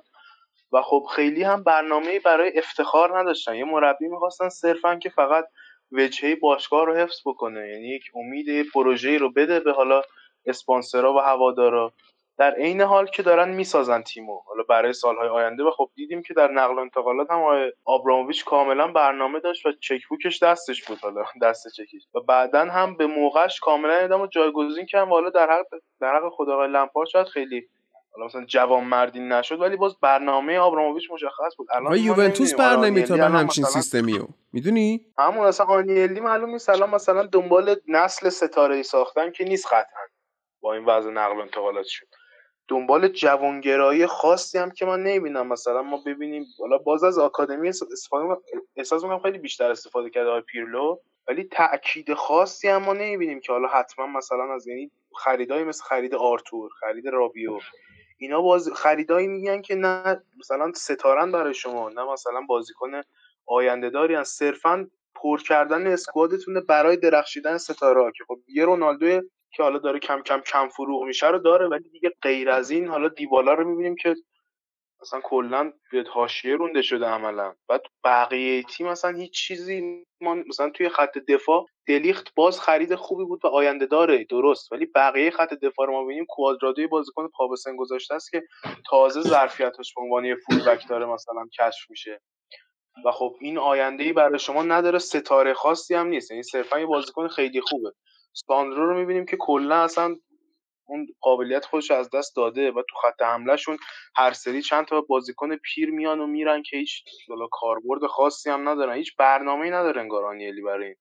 و 0.73 0.83
خب 0.83 1.07
خیلی 1.16 1.43
هم 1.43 1.64
برنامه 1.64 2.21
برای 2.25 2.59
افتخار 2.59 3.19
نداشتن. 3.19 3.55
یه 3.55 3.64
مربی 3.64 4.09
می‌خواستن 4.09 4.49
صرفا 4.49 4.97
که 4.97 5.11
فقط 5.11 5.45
وجهه 5.92 6.35
باشگاه 6.35 6.87
رو 6.87 6.96
حفظ 6.96 7.20
بکنه. 7.26 7.68
یعنی 7.68 7.88
یک 7.88 8.05
امید 8.14 8.70
پروژه 8.74 9.18
رو 9.18 9.31
بده 9.33 9.61
به 9.61 9.72
حالا 9.72 10.03
اسپانسرها 10.46 11.14
و 11.14 11.18
هوادارا. 11.18 11.92
در 12.38 12.55
عین 12.55 12.81
حال 12.81 13.07
که 13.07 13.22
دارن 13.22 13.49
می‌سازن 13.49 14.03
تیمو. 14.03 14.41
حالا 14.47 14.62
برای 14.62 14.93
سالهای 14.93 15.28
آینده 15.28 15.64
و 15.64 15.70
خب 15.70 15.91
دیدیم 15.95 16.22
که 16.22 16.34
در 16.34 16.51
نقل 16.51 16.74
و 16.74 16.78
انتقالات 16.78 17.30
هم 17.30 17.70
آبراموویچ 17.84 18.45
کاملا 18.45 18.88
برنامه 18.88 19.41
داشت 19.41 19.66
و 19.66 19.72
چک 19.72 20.07
بوکش 20.09 20.43
دستش 20.43 20.84
بود 20.84 20.99
حالا 20.99 21.24
دست 21.43 21.68
چکیش. 21.68 22.03
و 22.14 22.20
بعدا 22.20 22.64
هم 22.64 22.97
به 22.97 23.07
موقعش 23.07 23.61
کاملا 23.61 23.95
ادامو 23.95 24.26
جایگزین 24.26 24.86
کردن 24.86 25.11
حالا 25.11 25.30
در 25.30 25.51
حق 25.51 25.80
در 26.01 26.16
حق 26.16 26.28
خود 26.28 26.51
آقای 26.51 26.68
لمپارد 26.68 27.09
شاید 27.09 27.26
خیلی 27.26 27.68
حالا 28.13 28.27
مثلا 28.27 28.45
جوان 28.45 28.85
مردی 28.85 29.21
نشد 29.21 29.61
ولی 29.61 29.77
باز 29.77 29.97
برنامه 30.01 30.59
آبراموویچ 30.59 31.11
مشخص 31.11 31.57
بود. 31.59 31.67
الان 31.71 31.99
یوونتوس 31.99 32.55
برنامه 32.55 33.03
تا 33.03 33.17
به 33.17 33.25
همچین 33.25 33.65
سیستمیو 33.65 34.23
می‌دونی؟ 34.53 35.07
همون 35.19 35.47
اصلا 35.47 35.67
آنیلی 35.67 36.21
معلوم 36.21 36.51
نیست. 36.51 36.69
الان 36.69 36.91
مثلا 36.91 37.27
دنبال 37.27 37.77
نسل 37.89 38.29
ستاره 38.29 38.77
ای 38.77 38.83
ساختن 38.83 39.31
که 39.31 39.45
نیست 39.45 39.67
قطعا. 39.67 40.03
با 40.61 40.75
این 40.75 40.85
وضع 40.85 41.11
نقل 41.11 41.37
و 41.37 41.41
انتقالات 41.41 41.87
شد. 41.87 42.07
دنبال 42.69 43.09
جوانگرایی 43.09 44.07
خاصی 44.07 44.59
هم 44.59 44.71
که 44.71 44.87
من 44.87 45.03
نمی‌بینم. 45.03 45.47
مثلا 45.47 45.83
ما 45.83 46.03
ببینیم 46.07 46.47
حالا 46.59 46.79
باز 46.79 47.05
از 47.05 47.19
آکادمی 47.19 47.69
استفاده 47.69 48.41
احساس 48.77 49.03
می‌کنم 49.03 49.19
خیلی 49.19 49.39
بیشتر 49.39 49.71
استفاده 49.71 50.11
کرده 50.11 50.29
آقای 50.29 50.41
پیرلو. 50.41 50.99
ولی 51.29 51.45
تاکید 51.45 52.15
خاصی 52.15 52.69
هم 52.69 52.83
ما 52.83 52.93
نمی‌بینیم 52.93 53.41
که 53.41 53.53
حالا 53.53 53.69
حتما 53.69 54.07
مثلا 54.07 54.55
از 54.55 54.67
یعنی 54.67 54.91
خریدای 55.25 55.65
مثل 55.65 55.85
خرید 55.85 56.15
آرتور 56.15 56.71
خرید 56.81 57.09
رابیو. 57.09 57.59
اینا 58.23 58.41
باز 58.41 58.73
خریدایی 58.73 59.27
میگن 59.27 59.62
که 59.62 59.75
نه 59.75 60.23
مثلا 60.39 60.73
ستارن 60.75 61.33
برای 61.33 61.55
شما 61.55 61.89
نه 61.89 62.12
مثلا 62.12 62.41
بازیکن 62.49 62.91
آینده 63.47 63.91
داری 63.91 64.25
صرفا 64.25 64.91
پر 65.14 65.41
کردن 65.41 65.87
اسکوادتونه 65.87 66.61
برای 66.61 66.97
درخشیدن 66.97 67.59
ستاره 67.59 68.12
که 68.16 68.25
خب 68.29 68.39
یه 68.49 68.64
رونالدو 68.64 69.21
که 69.51 69.62
حالا 69.62 69.79
داره 69.79 69.99
کم 69.99 70.23
کم 70.23 70.41
کم 70.41 70.68
فروغ 70.68 71.05
میشه 71.05 71.29
رو 71.29 71.39
داره 71.39 71.68
ولی 71.68 71.89
دیگه 71.89 72.12
غیر 72.23 72.51
از 72.51 72.71
این 72.71 72.89
حالا 72.89 73.09
دیبالا 73.09 73.55
رو 73.55 73.68
می‌بینیم 73.68 73.97
که 73.97 74.14
مثلا 75.03 75.20
کلا 75.24 75.72
به 75.92 76.05
حاشیه 76.11 76.57
رونده 76.57 76.82
شده 76.82 77.07
عملا. 77.07 77.55
بعد 77.68 77.82
بقیه 78.05 78.62
تیم 78.62 78.88
مثلا 78.88 79.11
هیچ 79.18 79.32
چیزی 79.32 80.05
ما 80.20 80.34
مثلا 80.34 80.70
توی 80.70 80.88
خط 80.88 81.18
دفاع 81.18 81.66
دلیخت 81.86 82.34
باز 82.34 82.61
خرید 82.61 82.94
خوبی 82.94 83.24
بود 83.24 83.44
و 83.44 83.48
آینده 83.48 83.86
داره 83.86 84.24
درست. 84.24 84.72
ولی 84.72 84.86
بقیه 84.86 85.30
خط 85.30 85.55
دفاع 85.55 85.86
رو 85.86 85.92
ما 85.92 86.05
ببینیم 86.05 86.26
کوادرادوی 86.28 86.86
بازیکن 86.86 87.28
پا 87.28 87.48
به 87.48 87.57
گذاشته 87.78 88.14
است 88.14 88.30
که 88.30 88.42
تازه 88.90 89.20
ظرفیتش 89.20 89.94
به 89.94 90.03
عنوان 90.03 90.34
فول 90.34 90.64
بک 90.64 90.88
داره 90.88 91.07
مثلا 91.07 91.46
کشف 91.61 91.90
میشه. 91.90 92.20
و 93.05 93.11
خب 93.11 93.36
این 93.40 93.59
آینده 93.59 94.05
ای 94.05 94.12
برای 94.12 94.38
شما 94.38 94.62
نداره 94.62 94.98
ستاره 94.98 95.55
خاصی 95.55 95.94
هم 95.94 96.07
نیست. 96.07 96.30
یعنی 96.30 96.42
صرفا 96.42 96.80
یه 96.80 96.86
بازیکن 96.86 97.28
خیلی 97.28 97.61
خوبه. 97.61 97.92
ساندرو 98.32 98.86
رو 98.86 98.98
می‌بینیم 98.98 99.26
که 99.26 99.36
کلا 99.40 99.82
اصلا 99.82 100.16
اون 100.91 101.07
قابلیت 101.20 101.64
خودش 101.64 101.91
از 101.91 102.11
دست 102.11 102.36
داده 102.36 102.70
و 102.70 102.82
تو 102.91 102.97
خط 103.03 103.22
حملهشون 103.22 103.76
هر 104.16 104.32
سری 104.32 104.62
چند 104.62 104.86
تا 104.86 105.01
بازیکن 105.01 105.57
پیر 105.57 105.91
میان 105.91 106.20
و 106.20 106.26
میرن 106.26 106.62
که 106.62 106.76
هیچ 106.76 107.05
کاربرد 107.53 108.07
خاصی 108.07 108.51
هم 108.51 108.68
ندارن. 108.68 108.97
هیچ 108.97 109.16
برنامه‌ای 109.16 109.70
نداره 109.70 110.01
انگار 110.01 110.24
آنیلی 110.24 110.62
برای 110.62 110.86
این 110.86 110.97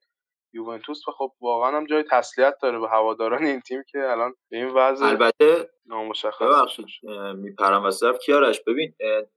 یوونتوس. 0.53 1.07
و 1.07 1.11
خب 1.11 1.31
واقعا 1.41 1.77
هم 1.77 1.85
جای 1.85 2.03
تسلیت 2.11 2.53
داره 2.61 2.79
به 2.79 2.87
هواداران 2.89 3.45
این 3.45 3.59
تیم 3.59 3.83
که 3.91 3.99
الان 3.99 4.33
به 4.51 4.57
این 4.57 4.67
وضع 4.67 5.05
البته 5.05 5.69
نامشخص 5.85 6.79
میپرم 7.35 7.85
وسط 7.85 8.17
کیارش. 8.17 8.61
ببین 8.67 8.93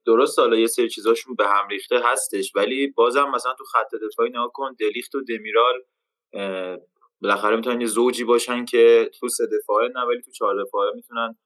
درست 0.07 0.38
حالا 0.38 0.57
یه 0.57 0.66
سری 0.66 0.88
چیزاشون 0.88 1.34
به 1.34 1.46
هم 1.46 1.68
ریخته 1.68 2.00
هستش 2.05 2.53
ولی 2.57 2.86
بازم 2.86 3.30
مثلا 3.34 3.55
تو 3.55 3.64
خط 3.64 3.94
دفاعی 3.94 4.30
نگاه 4.30 4.50
کن 4.53 4.74
دلیخت 4.80 5.14
و 5.14 5.20
دمیرال 5.24 5.82
بالاخره 7.23 7.57
می‌تونن 7.57 7.81
یه 7.81 7.87
زوجی 7.87 8.25
باشن 8.25 8.64
که 8.64 9.11
تو 9.20 9.29
سه 9.29 9.45
دفاعه 9.47 9.89
نه 9.89 10.03
ولی 10.03 10.20
تو 10.23 10.31
چهار 10.31 10.64
دفاعه 10.64 10.93
می‌تونن 10.95 11.37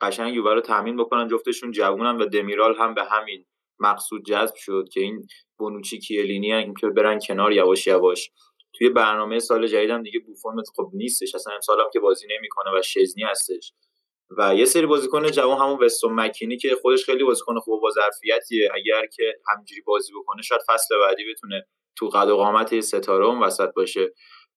قشنگ 0.00 0.34
یووه 0.34 0.54
رو 0.54 0.60
تامین 0.60 0.96
بکنن. 0.96 1.28
جفتشون 1.28 1.70
جوونن 1.70 2.16
و 2.16 2.26
دمیرال 2.26 2.76
هم 2.76 2.94
به 2.94 3.04
همین 3.04 3.46
مقصود 3.78 4.24
جذب 4.24 4.54
شد 4.54 4.88
که 4.92 5.00
این 5.00 5.26
بونوچی 5.58 5.98
کیلینی 5.98 6.52
هم 6.52 6.74
که 6.74 6.86
برن 6.86 7.18
کنار 7.18 7.52
یواش 7.52 7.86
یواش. 7.86 8.30
توی 8.72 8.88
برنامه 8.88 9.38
سال 9.38 9.66
جدیدم 9.66 10.02
دیگه 10.02 10.20
بوفون 10.20 10.62
خب 10.76 10.90
نیستش 10.94 11.34
اصلا 11.34 11.54
امسال 11.54 11.80
هم 11.80 11.86
که 11.92 12.00
بازی 12.00 12.26
نمی‌کنه 12.36 12.78
و 12.78 12.82
شزنی 12.82 13.22
هستش. 13.22 13.72
و 14.38 14.54
یه 14.54 14.64
سری 14.64 14.86
بازیکن 14.86 15.30
جوان 15.30 15.58
همون 15.58 15.84
وستون 15.84 16.12
مکینی 16.12 16.56
که 16.56 16.76
خودش 16.82 17.04
خیلی 17.04 17.24
بازیکن 17.24 17.58
خوب 17.58 17.82
با 17.82 17.90
ظرفیتیه. 17.90 18.70
اگر 18.74 19.06
که 19.06 19.34
همینجوری 19.48 19.80
بازی 19.80 20.12
بکنه 20.12 20.42
شاید 20.42 20.60
فصل 20.68 20.94
بعدی 20.98 21.24
بتونه 21.30 21.66
تو 21.96 22.08
قد 22.08 22.28
و 22.28 22.36
قامت 22.36 22.80
ستاره 22.80 23.26
اون 23.26 23.42
وسط 23.42 23.68
باشه. 23.76 24.12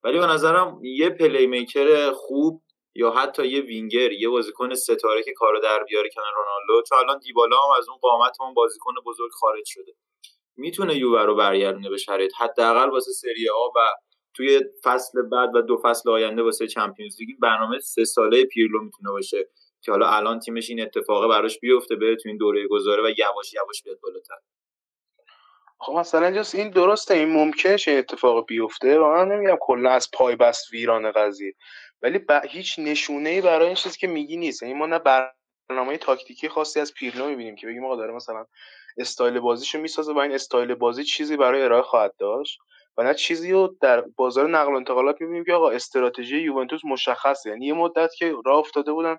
ولی 0.07 0.19
به 0.19 0.25
نظرم 0.25 0.79
یه 0.83 1.09
پلی 1.09 1.47
میکر 1.47 2.11
خوب 2.11 2.61
یا 2.95 3.11
حتی 3.11 3.47
یه 3.47 3.61
وینگر 3.61 4.11
یه 4.11 4.29
بازیکن 4.29 4.73
ستاره 4.75 5.23
که 5.23 5.33
کارو 5.33 5.59
در 5.59 5.83
بیاره 5.83 6.09
کنار 6.15 6.33
رونالدو. 6.35 6.83
چون 6.89 6.97
الان 6.97 7.19
دیبالا 7.19 7.57
هم 7.57 7.77
از 7.77 7.89
اون 7.89 7.97
قامت 7.97 8.37
اون 8.39 8.53
بازیکن 8.53 8.93
بزرگ 9.05 9.31
خارج 9.31 9.63
شده. 9.65 9.93
می‌تونه 10.57 10.95
یووه 10.95 11.21
رو 11.21 11.35
برگردونه 11.35 11.89
به 11.89 11.97
شرایط. 11.97 12.31
حداقل 12.37 12.89
واسه 12.89 13.11
سری 13.11 13.49
آ 13.49 13.67
و 13.67 13.79
توی 14.33 14.61
فصل 14.83 15.21
بعد 15.21 15.55
و 15.55 15.61
دو 15.61 15.81
فصل 15.83 16.09
آینده 16.09 16.43
واسه 16.43 16.67
چمپیونز 16.67 17.15
لیگ 17.19 17.39
برنامه 17.41 17.79
سه 17.79 18.05
ساله 18.05 18.45
پیرلو 18.45 18.83
می‌تونه 18.83 19.11
باشه 19.11 19.49
که 19.81 19.91
حالا 19.91 20.09
الان 20.09 20.39
تیمش 20.39 20.69
این 20.69 20.81
اتفاقه 20.81 21.27
براش 21.27 21.59
بیفته 21.59 21.95
بره 21.95 22.15
تو 22.15 22.29
این 22.29 22.37
دوره 22.37 22.67
گذاره 22.67 23.03
و 23.03 23.09
یواش 23.17 23.53
یواش 23.53 23.83
بیاد 23.83 23.99
بالاتر. 24.03 24.35
خب 25.79 25.93
مثلا 25.93 26.25
اینجاست 26.25 26.55
این 26.55 26.69
درسته 26.69 27.13
این 27.13 27.29
ممکنه 27.29 27.77
این 27.87 27.97
اتفاق 27.97 28.45
بیفته. 28.45 28.99
و 28.99 29.05
من 29.07 29.27
نمیگم 29.27 29.57
کلا 29.61 29.91
از 29.91 30.09
پای 30.13 30.35
بست 30.35 30.73
ویران 30.73 31.11
قضیه. 31.11 31.53
ولی 32.01 32.19
با 32.19 32.39
هیچ 32.39 32.79
نشونه 32.79 33.29
ای 33.29 33.41
برای 33.41 33.65
این 33.65 33.75
چیزی 33.75 33.99
که 33.99 34.07
میگی 34.07 34.37
نیست. 34.37 34.63
یعنی 34.63 34.73
ما 34.73 34.85
نه 34.85 34.99
برنامه 35.69 35.97
تاکتیکی 35.97 36.49
خاصی 36.49 36.79
از 36.79 36.93
پیرلو 36.93 37.29
می‌بینیم 37.29 37.55
که 37.55 37.67
بگیم 37.67 37.85
آقا 37.85 37.95
داره 37.95 38.13
مثلا 38.13 38.45
استایل 38.97 39.39
بازیشو 39.39 39.79
می‌سازه 39.79 40.13
و 40.13 40.17
این 40.17 40.31
استایل 40.31 40.75
بازی 40.75 41.03
چیزی 41.03 41.37
برای 41.37 41.61
ارائه 41.61 41.81
خواهد 41.81 42.13
داشت 42.19 42.59
و 42.97 43.03
نه 43.03 43.13
چیزی 43.13 43.51
رو 43.51 43.75
در 43.81 44.01
بازار 44.01 44.49
نقل 44.49 44.73
و 44.73 44.75
انتقالات 44.75 45.21
می‌بینیم 45.21 45.43
که 45.43 45.53
آقا 45.53 45.69
استراتژی 45.69 46.37
یوونتوس 46.37 46.81
مشخصه. 46.85 47.49
یعنی 47.49 47.65
یه 47.65 47.73
مدت 47.73 48.09
که 48.17 48.33
راه 48.45 48.57
افتاده 48.57 48.91
بودن 48.91 49.17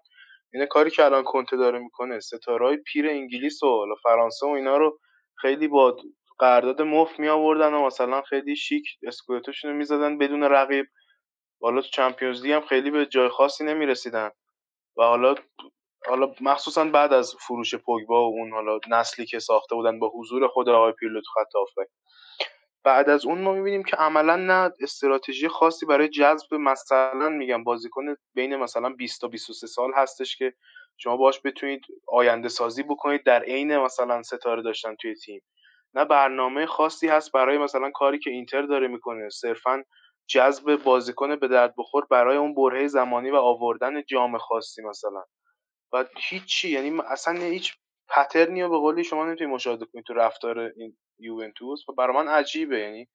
این 0.55 0.67
کاری 0.67 0.91
که 0.91 1.05
الان 1.05 1.25
کنته 1.25 1.57
داره 1.57 1.79
می‌کنه 1.79 2.21
ستارهای 2.21 2.77
پیر 2.77 3.09
انگلیس 3.09 3.63
و 3.63 3.87
فرانسه 4.03 4.47
و 4.47 4.51
اینا 4.51 4.77
رو 4.77 4.99
خیلی 5.35 5.69
با 5.69 5.97
قرارداد 6.39 6.82
مفت 6.82 7.20
می 7.20 7.28
آوردن 7.28 7.74
و 7.74 7.86
مثلا 7.86 8.22
خیلی 8.22 8.57
شیک 8.57 8.84
اسکودتوشون 9.03 9.70
رو 9.70 9.76
می‌زدن 9.76 10.18
بدون 10.18 10.43
رقیب. 10.43 10.86
حالا 11.62 11.82
تو 11.82 11.89
چمپیونز 11.89 12.45
هم 12.47 12.61
خیلی 12.61 12.91
به 12.91 13.07
جای 13.07 13.28
خاصی 13.28 13.64
نمی‌رسیدن. 13.64 14.30
و 14.99 15.03
حالا 15.03 15.34
حالا 16.07 16.34
مخصوصا 16.41 16.84
بعد 16.84 17.12
از 17.12 17.34
فروش 17.41 17.74
پوگبا 17.74 18.30
و 18.30 18.34
اون 18.34 18.53
حالا 18.53 18.80
نسلی 18.91 19.26
که 19.26 19.39
ساخته 19.39 19.74
بودن 19.74 19.99
با 19.99 20.12
حضور 20.14 20.49
خود 20.49 20.68
آقای 20.68 20.93
پیرلو 20.93 21.20
تو 21.20 21.30
خط 21.34 21.86
بعد 22.84 23.09
از 23.11 23.26
اون 23.26 23.43
ما 23.43 23.53
می‌بینیم 23.53 23.82
که 23.82 23.97
عملا 23.97 24.36
نه 24.36 24.72
استراتژی 24.80 25.49
خاصی 25.49 25.86
برای 25.86 26.09
جذب 26.09 26.55
مثلا 26.55 27.28
میگم 27.28 27.64
بازیکن 27.64 28.16
بین 28.34 28.57
مثلا 28.57 28.89
20 28.91 29.20
تا 29.20 29.28
23 29.28 29.66
سال 29.66 29.91
هستش 29.97 30.36
که 30.36 30.55
شما 30.97 31.16
باش 31.16 31.41
بتونید 31.45 31.80
آینده 32.09 32.49
سازی 32.49 32.82
بکنید. 32.82 33.24
در 33.24 33.43
عین 33.43 33.78
مثلا 33.78 34.22
ستاره 34.22 34.62
داشتن 34.62 34.95
توی 34.97 35.14
تیم. 35.14 35.41
نه 35.95 36.05
برنامه 36.05 36.66
خاصی 36.66 37.09
هست 37.09 37.32
برای 37.32 37.59
مثلا 37.59 37.91
کاری 37.95 38.18
که 38.18 38.30
اینتر 38.30 38.62
داره 38.62 38.89
می‌کنه. 38.89 39.28
صرفا 39.30 39.84
جذب 40.28 40.76
بازیکن 40.84 41.36
به 41.36 41.49
درد 41.49 41.74
بخور 41.78 42.07
برای 42.11 42.36
اون 42.36 42.55
برهه 42.55 42.89
زمانی 42.89 43.30
و 43.30 43.36
آوردن 43.36 44.03
جام 44.05 44.39
خاصی 44.39 44.82
مثلا. 44.82 45.24
و 45.93 46.05
هیچی 46.18 46.70
یعنی 46.70 47.01
اصلا 47.09 47.34
هیچ 47.41 47.74
پترنی 48.09 48.62
رو 48.62 48.68
به 48.70 48.78
قولی 48.78 49.05
شما 49.05 49.26
نمی‌تونید 49.26 49.55
مشاهده 49.55 49.86
کنید 49.86 50.05
تو 50.07 50.14
رفتار 50.14 50.59
این 50.61 50.99
یوونتوس. 51.20 51.89
و 51.89 51.93
برای 51.93 52.16
من 52.16 52.28
عجیبه 52.28 52.80
یعنی 52.80 53.09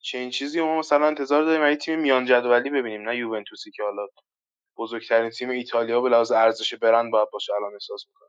چه 0.00 0.18
این 0.18 0.30
چیزی 0.30 0.60
ما 0.62 0.78
مثلا 0.78 1.06
انتظار 1.06 1.44
داریم 1.44 1.62
این 1.62 1.76
تیم 1.76 2.00
میان 2.00 2.26
جدولی 2.26 2.70
ببینیم 2.70 3.08
نه 3.10 3.16
یوونتوسی 3.16 3.70
که 3.70 3.82
حالا 3.82 4.06
بزرگترین 4.78 5.30
تیم 5.30 5.50
ایتالیا 5.50 6.00
به 6.00 6.10
لحاظ 6.10 6.32
ارزش 6.32 6.74
برند 6.74 7.12
باید 7.12 7.28
باشه 7.32 7.54
الان 7.54 7.74
احساس 7.74 8.06
می‌کنه 8.08 8.28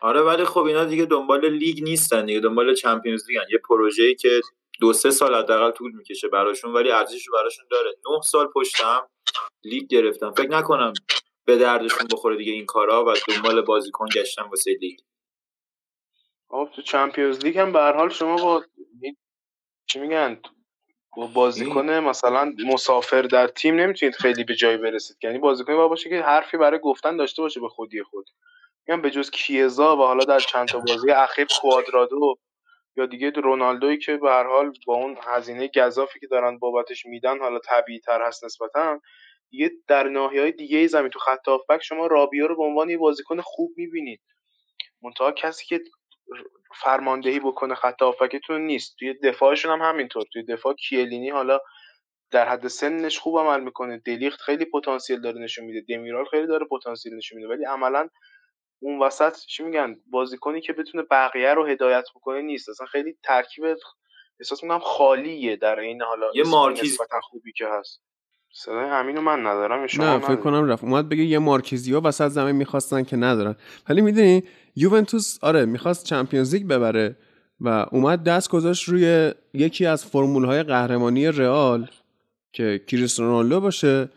آره 0.00 0.20
ولی 0.20 0.44
خب 0.44 0.60
اینا 0.60 0.84
دیگه 0.84 1.04
دنبال 1.04 1.48
لیگ 1.48 1.82
نیستن 1.82 2.26
دیگه 2.26 2.40
دنبال 2.40 2.74
چمپیونز 2.74 3.28
لیگن 3.28 3.44
یه 3.50 3.58
پروژه‌ای 3.58 4.14
که 4.14 4.40
دو 4.80 4.92
سه 4.92 5.10
سال 5.10 5.34
حداقل 5.34 5.70
طول 5.70 5.92
می‌کشه 5.92 6.28
براشون 6.28 6.72
ولی 6.72 6.90
ارزشش 6.90 7.26
براشون 7.32 7.66
داره. 7.70 7.90
نه 7.90 8.20
سال 8.20 8.46
پشتم 8.46 9.08
لیگ 9.64 9.86
گرفتم. 9.86 10.30
فکر 10.32 10.50
نکنم 10.50 10.92
به 11.44 11.56
دردشون 11.56 12.08
بخوره 12.12 12.36
دیگه 12.36 12.52
این 12.52 12.66
کارا 12.66 13.04
و 13.04 13.14
دنبال 13.28 13.60
بازیکن 13.60 14.06
گشتن 14.14 14.42
واسه 14.42 14.76
لیگ. 14.80 14.98
خب 16.48 16.68
تو 16.76 16.82
چمپیونز 16.82 17.44
لیگ 17.44 17.58
هم 17.58 17.72
به 17.72 17.78
هر 17.78 17.92
حال 17.92 18.08
شما 18.08 18.36
با 18.36 18.64
چی 19.86 19.98
میگن؟ 19.98 20.40
با 21.16 21.26
بازیکن 21.26 21.90
مثلا 21.90 22.52
مسافر 22.66 23.22
در 23.22 23.46
تیم 23.46 23.74
نمی‌تونید 23.74 24.14
خیلی 24.14 24.44
به 24.44 24.54
جای 24.54 24.76
برسید. 24.76 25.16
یعنی 25.22 25.38
بازیکن 25.38 25.76
با 25.76 25.88
باشه 25.88 26.10
که 26.10 26.20
حرفی 26.22 26.56
برای 26.56 26.78
گفتن 26.78 27.16
داشته 27.16 27.42
باشه 27.42 27.60
به 27.60 27.68
خودی 27.68 28.02
خود. 28.02 28.26
میگم 28.88 29.02
به 29.02 29.10
جز 29.10 29.30
کیزا 29.30 29.96
و 29.96 30.00
حالا 30.00 30.24
در 30.24 30.38
چند 30.38 30.68
تا 30.68 30.78
بازی 30.78 31.10
اخیر 31.10 31.46
کوادرادو 31.60 32.36
یا 32.96 33.06
دیگه 33.06 33.30
رونالدوی 33.30 33.98
که 33.98 34.16
به 34.16 34.30
هر 34.30 34.44
حال 34.44 34.72
با 34.86 34.94
اون 34.94 35.16
هزینه 35.22 35.70
گذافی 35.76 36.20
که 36.20 36.26
دارن 36.26 36.58
بابتش 36.58 37.06
میدن 37.06 37.38
حالا 37.38 37.58
طبیعی 37.58 38.00
تر 38.00 38.22
هست 38.22 38.44
نسبتا 38.44 39.00
دیگه 39.50 39.70
در 39.88 40.08
ناحیه 40.08 40.40
های 40.40 40.52
دیگه 40.52 40.86
زمین 40.86 41.10
تو 41.10 41.18
خط 41.18 41.48
هافبک 41.48 41.82
شما 41.82 42.06
رابیا 42.06 42.46
رو 42.46 42.56
به 42.56 42.62
عنوان 42.62 42.90
یه 42.90 42.98
بازیکن 42.98 43.40
خوب 43.40 43.72
می‌بینید. 43.76 44.20
منتها 45.02 45.32
کسی 45.32 45.66
که 45.66 45.80
فرماندهی 46.74 47.40
بکنه 47.40 47.74
خط 47.74 48.02
هافبکتون 48.02 48.60
نیست. 48.60 48.96
توی 48.98 49.14
دفاعشون 49.14 49.72
هم 49.72 49.88
همینطور. 49.88 50.24
توی 50.32 50.42
دفاع 50.42 50.74
کیلینی 50.74 51.30
حالا 51.30 51.58
در 52.30 52.48
حد 52.48 52.68
سنش 52.68 53.18
خوب 53.18 53.38
عمل 53.38 53.60
می‌کنه. 53.60 53.98
دلیخت 54.06 54.40
خیلی 54.40 54.64
پتانسیل 54.64 55.20
داره 55.20 55.40
نشون 55.40 55.64
میده. 55.64 55.94
دمیرال 55.94 56.24
خیلی 56.24 56.46
داره 56.46 56.66
پتانسیل 56.66 57.14
نشون 57.14 57.38
میده. 57.38 57.48
ولی 57.48 57.64
عملا 57.64 58.08
اون 58.84 59.02
وسط 59.02 59.36
چی 59.36 59.62
میگن 59.62 59.96
بازیکنی 60.10 60.60
که 60.60 60.72
بتونه 60.72 61.04
بقیه 61.10 61.54
رو 61.54 61.66
هدایت 61.66 62.04
بکنه 62.14 62.42
نیست. 62.42 62.68
اصلا 62.68 62.86
خیلی 62.86 63.16
ترکیب 63.22 63.64
احساس 64.40 64.62
می‌کنم 64.62 64.78
خالیه 64.78 65.56
در 65.56 65.80
این 65.80 66.02
حالا 66.02 66.26
یه 66.34 66.44
مارکیز 66.44 66.98
خوبی 67.22 67.52
که 67.52 67.64
هست. 67.68 68.02
صدای 68.52 68.88
همینو 68.88 69.20
من 69.20 69.46
ندارم 69.46 69.86
نه 69.98 70.18
فکر 70.18 70.36
کنم 70.36 70.68
رفت. 70.68 70.84
اومد 70.84 71.08
بگه 71.08 71.22
یه 71.22 71.38
مارکیزیا 71.38 72.00
وسط 72.04 72.28
زمین 72.28 72.56
می‌خواستن 72.56 73.02
که 73.04 73.16
ندارن. 73.16 73.56
ولی 73.88 74.00
می‌دونی 74.00 74.42
یوونتوس 74.76 75.38
آره 75.42 75.64
می‌خواست 75.64 76.06
چمپیونز 76.06 76.54
لیگ 76.54 76.66
ببره 76.66 77.16
و 77.60 77.86
اومد 77.92 78.24
دست 78.24 78.50
گذاشت 78.50 78.88
روی 78.88 79.32
یکی 79.54 79.86
از 79.86 80.06
فرمول 80.06 80.44
های 80.44 80.62
قهرمانی 80.62 81.26
رئال 81.26 81.90
که 82.52 82.80
کریستیانو 82.86 83.60
باشه. 83.60 84.08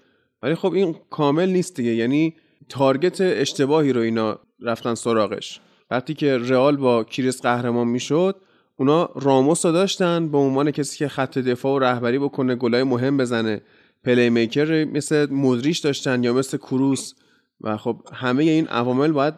ولی 0.43 0.55
خب 0.55 0.74
این 0.74 0.95
کامل 1.09 1.49
نیست 1.49 1.76
دیگه. 1.76 1.91
یعنی 1.91 2.36
target 2.70 3.22
اشتباهی 3.22 3.93
رو 3.93 4.01
اینا 4.01 4.39
رفتن 4.62 4.95
سراغش. 4.95 5.60
وقتی 5.91 6.14
که 6.14 6.38
رئال 6.38 6.78
با 6.78 7.03
کریس 7.03 7.41
قهرمان 7.41 7.88
می‌شد 7.88 8.36
اونا 8.76 9.10
راموس 9.16 9.66
رو 9.66 9.72
داشتن 9.72 10.30
به 10.30 10.38
عنوان 10.38 10.72
کسی 10.72 10.97
که 10.97 11.08
خط 11.08 11.38
دفاع 11.38 11.76
و 11.76 11.80
رهبری 11.80 12.20
بکنه 12.20 12.55
گلای 12.55 12.84
مهم 12.84 13.18
بزنه. 13.18 13.62
playmaker 14.03 14.86
مثل 14.86 15.28
مودریش 15.32 15.80
داشتن 15.80 16.24
یا 16.24 16.34
مثل 16.34 16.58
کروس 16.58 17.14
و 17.62 17.78
خب 17.78 18.01
همه 18.14 18.43
این 18.43 18.68
عوامل 18.68 19.12
باید 19.12 19.34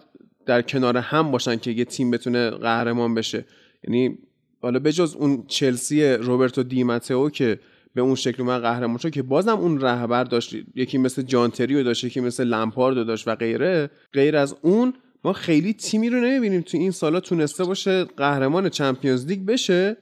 در 0.46 0.62
کنار 0.62 0.98
هم 0.98 1.32
باشن 1.32 1.56
که 1.56 1.72
یه 1.72 1.86
تیم 1.86 2.12
بتونه 2.12 2.50
قهرمان 2.50 3.14
بشه. 3.14 3.46
یعنی 3.84 4.18
حالا 4.62 4.80
بجز 4.80 5.16
اون 5.16 5.44
چلسی 5.48 6.04
روبرتو 6.04 6.64
دیماتئو 6.64 7.30
که 7.30 7.60
به 7.94 8.02
اون 8.02 8.16
شکل 8.16 8.44
من 8.44 8.60
قهرمان 8.60 8.98
شد 8.98 9.10
که 9.10 9.24
بازم 9.24 9.58
اون 9.58 9.82
رهبر 9.82 10.24
داشت. 10.24 10.56
یکی 10.76 10.98
مثل 10.98 11.22
جان 11.22 11.43
تریو 11.43 11.84
داشت 11.84 12.04
یکی 12.04 12.20
مثل 12.20 12.44
لمپارد 12.44 13.08
داشت 13.08 13.28
و 13.28 13.36
غیره. 13.36 13.90
غیر 14.14 14.38
از 14.38 14.56
اون 14.62 14.94
ما 15.24 15.34
خیلی 15.34 15.74
تیمی 15.74 16.10
رو 16.10 16.20
نمی‌بینیم. 16.20 16.62
تو 16.62 16.78
این 16.78 16.92
سالا 16.92 17.20
تونسته 17.20 17.64
باشه 17.64 18.04
قهرمان 18.04 18.70
Champions 18.70 19.26
League 19.26 19.46
بشه 19.46 19.98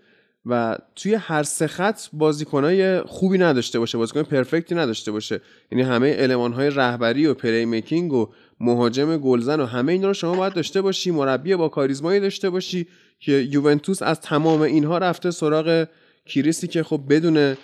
و 0.46 0.78
توی 0.96 1.14
هر 1.14 1.44
سه 1.44 1.68
خط 1.68 2.02
بازیکنای 2.14 3.02
خوبی 3.02 3.38
نداشته 3.38 3.80
باشه 3.80 3.98
بازیکن 3.98 4.24
perfect 4.24 4.69
ی 4.69 4.76
نداشته 4.76 5.12
باشه. 5.12 5.42
یعنی 5.72 5.84
همه 5.84 6.14
المان 6.14 6.54
های 6.54 6.70
رهبری 6.70 7.28
و 7.28 7.34
playmaking 7.34 8.14
و 8.14 8.30
مهاجم 8.60 9.18
گلزن 9.18 9.60
و 9.60 9.66
همه 9.66 9.92
اینا 9.92 10.08
رو 10.08 10.14
شما 10.14 10.36
باید 10.36 10.54
داشته 10.54 10.82
باشی 10.82 11.12
مربی 11.12 11.56
با 11.56 11.70
کاریزمایی 11.70 12.20
داشته 12.20 12.50
باشی 12.50 12.88
که 13.20 13.32
یوونتوس 13.32 14.02
از 14.02 14.22
تمام 14.22 14.62
اینها 14.62 14.98
رفته 14.98 15.32
سراغ 15.32 15.88
کریسی 16.26 16.68
که 16.68 16.84
خب 16.84 17.02
بدون 17.10 17.56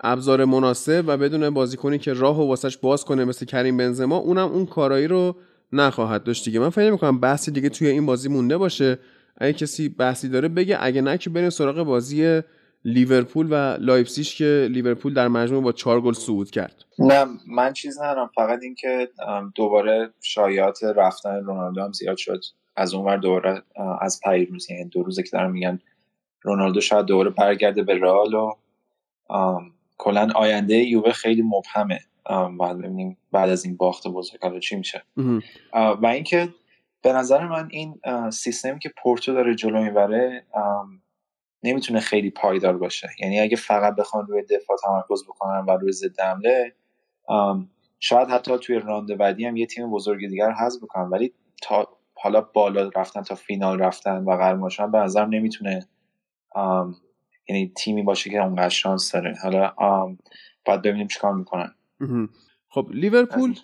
ابزار 0.00 0.44
مناسب 0.44 1.04
و 1.06 1.16
بدون 1.16 1.50
بازیکنی 1.50 1.98
که 1.98 2.12
راه 2.12 2.40
و 2.40 2.48
واسش 2.48 2.76
باز 2.76 3.04
کنه 3.04 3.24
مثل 3.24 3.46
کریم 3.46 3.76
بنزما 3.76 4.16
اونم 4.16 4.48
اون 4.48 4.66
کارایی 4.66 5.06
رو 5.06 5.36
نخواهد 5.74 6.24
داشت 6.24 6.44
دیگه. 6.44 6.60
من 6.60 6.70
فکر 6.70 6.90
می‌کنم 6.90 7.20
بحثی 7.20 7.50
دیگه 7.50 7.68
توی 7.68 7.88
این 7.88 8.06
بازی 8.06 8.28
مونده 8.28 8.58
باشه. 8.58 8.98
اگه 9.38 9.52
کسی 9.52 9.88
بحثی 9.88 10.28
داره 10.28 10.48
بگه 10.48 10.76
اگه 10.80 11.00
نه 11.00 11.18
که 11.18 11.30
بریم 11.30 11.50
سراغ 11.50 11.82
بازی 11.82 12.40
لیورپول 12.84 13.46
و 13.50 13.76
لایپسیش 13.80 14.34
که 14.38 14.68
لیورپول 14.70 15.14
در 15.14 15.28
مجموع 15.28 15.62
با 15.62 15.72
چهار 15.72 16.00
گل 16.00 16.12
صعود 16.12 16.50
کرد. 16.50 16.84
نه 16.98 17.26
من 17.46 17.72
چیز 17.72 17.98
ندارم. 17.98 18.30
فقط 18.34 18.58
اینکه 18.62 19.08
دوباره 19.54 20.10
شایعات 20.20 20.84
رفتن 20.96 21.44
رونالدو 21.44 21.82
هم 21.82 21.92
زیاد 21.92 22.16
شد. 22.16 22.40
از 22.76 22.94
اونور 22.94 23.16
دوباره 23.16 23.62
از 24.00 24.20
پیروز 24.24 24.70
یعنی 24.70 24.84
دو 24.84 25.02
روزه 25.02 25.22
که 25.22 25.30
دارم 25.32 25.50
میگن 25.50 25.78
رونالدو 26.42 26.80
شاید 26.80 27.06
دوباره 27.06 27.30
برگرده 27.30 27.82
به 27.82 27.94
رئال 27.94 28.34
و 28.34 28.52
کلا 29.98 30.28
آینده 30.34 30.76
یووه 30.76 31.12
خیلی 31.12 31.42
مبهمه. 31.42 32.00
بعد 32.60 32.78
ببینیم 32.78 33.18
بعد 33.32 33.50
از 33.50 33.64
این 33.64 33.76
باخت 33.76 34.08
بزرگ 34.08 34.58
چی 34.58 34.76
میشه. 34.76 35.02
و 35.74 36.06
اینکه 36.06 36.48
به 37.02 37.12
نظر 37.12 37.46
من 37.46 37.68
این 37.70 38.00
سیستمی 38.30 38.78
که 38.78 38.92
پورتو 39.02 39.34
داره 39.34 39.54
جلو 39.54 39.82
می‌بره 39.82 40.46
نمی‌تونه 41.62 42.00
خیلی 42.00 42.30
پایدار 42.30 42.78
باشه. 42.78 43.08
یعنی 43.20 43.40
اگه 43.40 43.56
فقط 43.56 43.94
بخوان 43.94 44.26
روی 44.26 44.42
دفاع 44.42 44.76
تمرکز 44.82 45.24
بکنن 45.24 45.64
و 45.68 45.70
روی 45.70 45.92
ضد 45.92 46.20
حمله 46.20 46.74
شاید 48.00 48.28
حتی 48.28 48.58
توی 48.58 48.78
راند 48.78 49.16
بعدی 49.16 49.46
هم 49.46 49.56
یه 49.56 49.66
تیم 49.66 49.90
بزرگ 49.90 50.28
دیگر 50.28 50.50
حذف 50.50 50.82
بکنن. 50.82 51.04
ولی 51.04 51.32
تا 51.62 51.88
حالا 52.14 52.40
بالا 52.40 52.90
رفتن 52.96 53.22
تا 53.22 53.34
فینال 53.34 53.78
رفتن 53.78 54.24
و 54.24 54.36
قهرمان 54.36 54.68
شدن 54.68 54.90
به 54.90 54.98
نظرم 54.98 55.28
نمی‌تونه 55.28 55.86
یعنی 57.48 57.72
تیمی 57.76 58.02
باشه 58.02 58.30
که 58.30 58.42
اونقدر 58.42 58.68
شانس 58.68 59.12
داره. 59.12 59.34
حالا 59.42 59.72
باید 60.64 60.82
ببینیم 60.82 61.06
چیکار 61.06 61.34
می‌کنن. 61.34 61.74
خب 62.68 62.88
لیورپول 62.92 63.54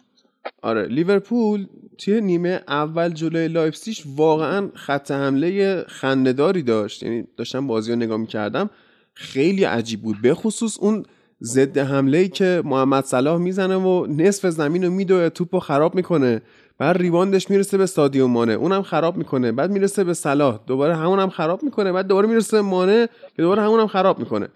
آره 0.62 0.86
لیورپول 0.86 1.66
توی 1.98 2.20
نیمه 2.20 2.62
اول 2.68 3.08
جلوی 3.08 3.48
لایپسیش 3.48 4.04
واقعا 4.16 4.68
خط 4.74 5.10
حمله 5.10 5.84
خندهداری 5.88 6.62
داشت. 6.62 7.02
یعنی 7.02 7.24
داشتم 7.36 7.66
بازی 7.66 7.92
رو 7.92 7.98
نگاه 7.98 8.16
می‌کردم 8.16 8.70
خیلی 9.14 9.64
عجیب 9.64 10.02
بود. 10.02 10.16
به 10.22 10.34
خصوص 10.34 10.78
اون 10.78 11.04
ضد 11.42 11.78
حمله 11.78 12.18
ای 12.18 12.28
که 12.28 12.62
محمد 12.64 13.04
صلاح 13.04 13.38
می‌زنه 13.38 13.76
و 13.76 14.06
نصف 14.06 14.48
زمین 14.48 14.84
رو 14.84 14.90
میدوه 14.90 15.28
توپ 15.28 15.54
رو 15.54 15.60
خراب 15.60 15.94
می‌کنه. 15.94 16.42
بعد 16.78 16.96
rebound 16.96 17.38
ش 17.38 17.50
می‌رسه 17.50 17.78
به 17.78 17.86
سادیو 17.86 18.26
مانه 18.26 18.52
اونم 18.52 18.82
خراب 18.82 19.16
می‌کنه. 19.16 19.52
بعد 19.52 19.70
می‌رسه 19.70 20.04
به 20.04 20.14
صلاح. 20.14 20.60
دوباره 20.66 20.96
همونم 20.96 21.28
خراب 21.28 21.62
می‌کنه. 21.62 21.92
بعد 21.92 22.06
دوباره 22.06 22.28
می‌رسه 22.28 22.56
به 22.56 22.62
مانه 22.62 23.08
که 23.36 23.42
دوباره 23.42 23.62
همونم 23.62 23.86
خراب 23.86 24.18
می‌کنه. 24.18 24.48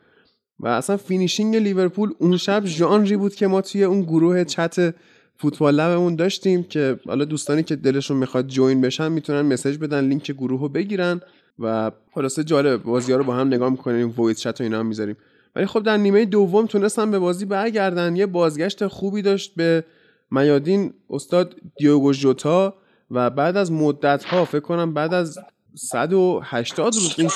و 0.60 0.68
اصلا 0.68 0.96
finishing 0.96 1.56
لیورپول 1.56 2.12
اون 2.18 2.36
شب 2.36 2.66
ژانری 2.66 3.16
بود 3.16 3.34
که 3.34 3.46
ما 3.46 3.60
توی 3.60 3.84
اون 3.84 4.02
گروه 4.02 4.44
چت 4.44 4.94
فوتبال 5.36 5.74
لبمون 5.74 6.16
داشتیم 6.16 6.62
که 6.62 6.98
حالا 7.06 7.24
دوستانی 7.24 7.62
که 7.62 7.76
دلشون 7.76 8.16
می‌خواد 8.16 8.46
join 8.46 8.80
بشن 8.80 9.12
می‌تونن 9.12 9.42
message 9.42 9.78
بدن 9.78 10.04
لینک 10.04 10.30
گروه 10.30 10.60
رو 10.60 10.68
بگیرن 10.68 11.20
و 11.58 11.90
خلاصه 12.14 12.44
جالب 12.44 12.82
بازی 12.82 13.12
ها 13.12 13.18
رو 13.18 13.24
با 13.24 13.34
هم 13.34 13.46
نگاه 13.46 13.70
می‌کنیم 13.70 14.14
voice 14.16 14.40
chat 14.40 14.60
و 14.60 14.64
اینا 14.64 14.78
هم 14.78 14.86
می‌ذاریم. 14.86 15.16
ولی 15.56 15.66
خب 15.66 15.82
در 15.82 15.96
نیمه 15.96 16.24
دوم 16.24 16.66
تونستن 16.66 17.10
به 17.10 17.18
بازی 17.18 17.44
برگردن. 17.44 18.16
یه 18.16 18.26
بازگشت 18.26 18.86
خوبی 18.86 19.22
داشت 19.22 19.54
به 19.54 19.84
میادین 20.30 20.92
استاد 21.10 21.54
دیوگو 21.76 22.12
جوتا 22.12 22.74
و 23.10 23.30
بعد 23.30 23.56
از 23.56 23.72
مدت 23.72 24.24
ها 24.24 24.44
فکر 24.44 24.60
کنم 24.60 24.94
بعد 24.94 25.14
از 25.14 25.38
180 25.74 26.94
روز 26.94 27.14
این 27.18 27.30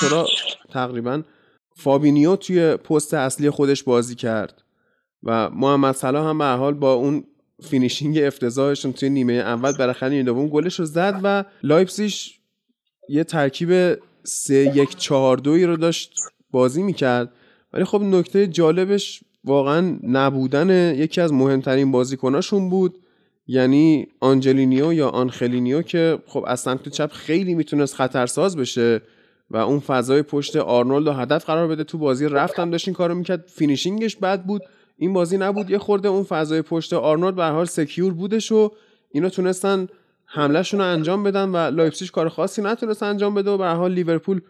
تقریبا 0.73 1.23
فابینیو 1.79 2.37
توی 2.37 2.77
پست 2.77 3.15
اصلی 3.15 3.51
خودش 3.51 3.83
بازی 3.83 4.15
کرد 4.15 4.63
و 5.23 5.51
محمد 5.51 5.95
صلاح 5.95 6.29
هم 6.29 6.39
به 6.39 6.45
حال 6.45 6.75
با 6.75 6.93
اون 6.93 7.25
finishing 7.63 8.19
افتضاحشون 8.19 8.93
توی 8.93 9.11
نیمه 9.11 9.33
اول 9.33 9.73
نیمه 10.09 10.23
دوم 10.23 10.49
گلش 10.49 10.79
رو 10.79 10.85
زد 10.85 11.21
و 11.23 11.45
لایپسیش 11.63 12.41
یه 13.09 13.25
ترکیب 13.25 13.99
سه 14.23 14.77
یک 14.77 14.97
چهار 14.97 15.37
دوی 15.37 15.65
رو 15.65 15.77
داشت 15.77 16.15
بازی 16.51 16.83
می‌کرد. 16.83 17.33
ولی 17.73 17.85
خب 17.85 18.03
نکته 18.03 18.47
جالبش 18.47 19.21
واقعا 19.45 19.99
نبودن 20.03 20.95
یکی 20.95 21.21
از 21.21 21.33
مهمترین 21.33 21.93
بازیکناشون 21.93 22.71
بود 22.71 22.99
یعنی 23.47 24.07
آنجلینیو 24.21 24.93
یا 24.93 25.09
آنخلینیو 25.09 25.83
که 25.83 26.19
خب 26.27 26.45
از 26.47 26.61
سمت 26.61 26.89
چپ 26.89 27.13
خیلی 27.13 27.55
می‌تونست 27.55 27.95
خطرساز 27.95 28.57
بشه. 28.57 29.03
و 29.51 29.57
اون 29.57 29.81
فضای 29.81 30.23
پشت 30.23 30.57
آرنولد 30.57 31.07
و 31.07 31.13
هدف 31.13 31.45
قرار 31.45 31.69
بده. 31.69 31.85
تو 31.85 31.99
بازی 31.99 32.29
رفت 32.29 32.54
هم 32.54 32.71
داشت 32.71 32.89
این 32.89 32.95
کارو 32.95 33.15
می‌کرد. 33.15 33.47
finishing 33.47 34.04
ش 34.04 34.17
بد 34.17 34.43
بود. 34.43 34.63
این 34.97 35.13
بازی 35.13 35.39
نبود. 35.39 35.71
یه 35.71 35.79
خورده 35.79 36.09
اون 36.09 36.25
فضای 36.25 36.63
پشت 36.63 36.93
آرنولد 36.93 37.35
به 37.35 37.45
حال 37.45 37.65
secure 37.65 38.13
بودش 38.13 38.53
و 38.53 38.73
اینا 39.11 39.29
تونستن 39.29 39.89
حملهشون 40.25 40.81
رو 40.81 40.87
انجام 40.87 41.23
بدن 41.23 41.49
و 41.49 41.57
لایپزیگ 41.57 42.11
کار 42.11 42.29
خاصی 42.29 42.63
نتونست 42.63 43.03
انجام 43.03 43.35
بده 43.35 43.51
و 43.51 43.59
به 43.59 43.69
حال 43.69 43.93
لیورپول 43.93 44.41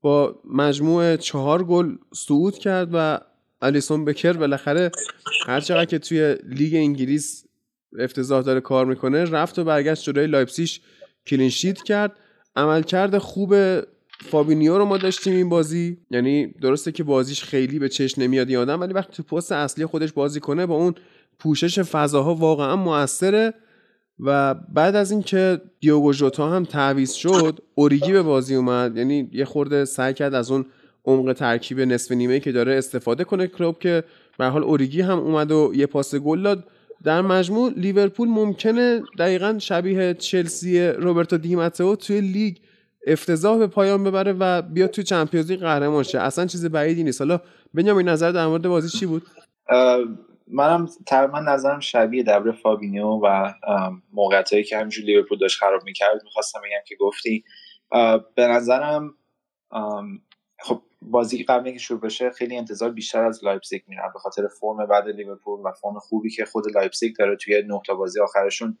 با 0.00 0.40
مجموع 0.50 1.16
چهار 1.16 1.64
گل 1.64 1.96
صعود 2.14 2.58
کرد 2.58 2.88
و 2.92 3.18
الیسون 3.62 4.04
بکر 4.04 4.32
بالاخره 4.32 4.90
هر 5.46 5.60
چقدر 5.60 5.84
که 5.84 5.98
توی 5.98 6.36
لیگ 6.48 6.74
انگلیس 6.74 7.44
افتضاح 7.98 8.42
داره 8.42 8.60
کار 8.60 8.86
می‌کنه 8.86 9.24
رفت 9.24 9.58
و 9.58 9.64
برگشت 9.64 10.04
جلوی 10.04 10.26
لایپسیش 10.26 10.80
clean 11.26 11.54
sheet 11.54 11.82
کرد. 11.82 12.12
عملکرد 12.56 13.18
خوب 13.18 13.54
فابینیو 14.30 14.78
رو 14.78 14.84
ما 14.84 14.98
داشتیم 14.98 15.32
این 15.32 15.48
بازی. 15.48 15.98
یعنی 16.10 16.46
درسته 16.46 16.92
که 16.92 17.04
بازیش 17.04 17.44
خیلی 17.44 17.78
به 17.78 17.88
چشم 17.88 18.22
نمیاد 18.22 18.50
یادم 18.50 18.80
ولی 18.80 18.92
وقتی 18.92 19.12
تو 19.12 19.22
پست 19.22 19.52
اصلی 19.52 19.86
خودش 19.86 20.12
بازی 20.12 20.40
کنه 20.40 20.66
با 20.66 20.74
اون 20.74 20.94
پوشش 21.38 21.78
فضاها 21.78 22.34
واقعا 22.34 22.76
موثره. 22.76 23.54
و 24.20 24.54
بعد 24.54 24.96
از 24.96 25.10
اینکه 25.10 25.60
دیوگو 25.80 26.12
ژوتا 26.12 26.50
هم 26.50 26.64
تعویض 26.64 27.12
شد 27.12 27.58
اوریگی 27.74 28.12
به 28.12 28.22
بازی 28.22 28.54
اومد. 28.54 28.96
یعنی 28.96 29.28
یه 29.32 29.44
خورده 29.44 29.84
سعی 29.84 30.14
کرد 30.14 30.34
از 30.34 30.50
اون 30.50 30.66
عمق 31.04 31.32
ترکیب 31.32 31.80
نصفه 31.80 32.12
نیمه 32.12 32.40
که 32.40 32.52
داره 32.52 32.74
استفاده 32.74 33.24
کنه 33.24 33.46
کلوپ 33.46 33.78
که 33.78 34.04
به 34.38 34.46
حال 34.46 34.62
اوریگی 34.62 35.00
هم 35.00 35.18
اومد 35.18 35.52
و 35.52 35.72
یه 35.74 35.86
پاس 35.86 36.14
گل 36.14 36.42
داد. 36.42 36.64
در 37.04 37.22
مجموع 37.22 37.72
لیورپول 37.76 38.28
ممکنه 38.28 39.02
دقیقا 39.18 39.58
شبیه 39.58 40.14
چلسی 40.14 40.80
روبرتو 40.80 41.38
دیماتئو 41.38 41.96
توی 41.96 42.20
لیگ 42.20 42.56
افتضاح 43.06 43.58
به 43.58 43.66
پایان 43.66 44.04
ببره 44.04 44.32
و 44.32 44.62
بیاد 44.62 44.90
توی 44.90 45.04
Champions 45.04 45.50
League 45.50 45.60
قهرمان 45.60 46.02
شه. 46.02 46.20
اصلا 46.20 46.46
چیز 46.46 46.66
بعیدی 46.66 47.04
نیست. 47.04 47.20
حالا 47.20 47.40
بنیامین 47.74 48.08
نظر 48.08 48.32
در 48.32 48.46
مورد 48.46 48.68
بازی 48.68 48.98
چی 48.98 49.06
بود؟ 49.06 49.22
منم 50.48 50.88
تقریبا 51.06 51.40
نظرم 51.40 51.80
شبیه 51.80 52.22
دبر 52.22 52.52
فابینیو 52.52 53.06
و 53.06 53.52
موقعیتایی 54.12 54.64
که 54.64 54.76
همینجور 54.76 55.04
لیورپول 55.04 55.38
داشت 55.38 55.58
خراب 55.58 55.84
می‌کرد. 55.84 56.24
می‌خواستم 56.24 56.60
بگم 56.60 56.82
که 56.86 56.96
گفتی. 57.00 57.44
به 58.34 58.46
نظرم 58.46 59.14
خب 60.60 60.82
بازی 61.02 61.44
قبل 61.44 61.66
اینکه 61.66 61.80
شروع 61.80 62.00
بشه 62.00 62.30
خیلی 62.30 62.56
انتظار 62.56 62.90
بیشتر 62.90 63.24
از 63.24 63.44
لایپزیگ 63.44 63.82
میرفت 63.88 64.10
به 64.12 64.18
خاطر 64.18 64.48
فرم 64.60 64.86
بد 64.86 65.08
لیورپول 65.08 65.60
و 65.64 65.72
فرم 65.72 65.98
خوبی 65.98 66.30
که 66.30 66.44
خود 66.44 66.64
لایپزیگ 66.74 67.16
داره 67.16 67.36
توی 67.36 67.68
تا 67.86 67.94
بازی 67.94 68.20
آخرشون. 68.20 68.78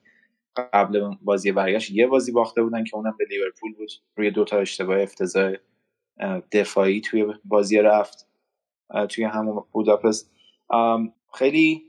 قبل 0.56 1.14
بازی 1.22 1.52
برگشت 1.52 1.90
یه 1.90 2.06
بازی 2.06 2.32
باخته 2.32 2.62
بودن 2.62 2.84
که 2.84 2.96
اونم 2.96 3.14
به 3.18 3.24
لیورپول 3.30 3.74
بود. 3.74 3.90
روی 4.16 4.30
دو 4.30 4.44
تا 4.44 4.58
اشتباه 4.58 5.00
افتضاح 5.00 5.52
دفاعی 6.52 7.00
توی 7.00 7.26
بازی 7.44 7.78
رفت 7.78 8.26
توی 9.08 9.24
همون 9.24 9.64
بوداپست. 9.72 10.32
خیلی 11.34 11.82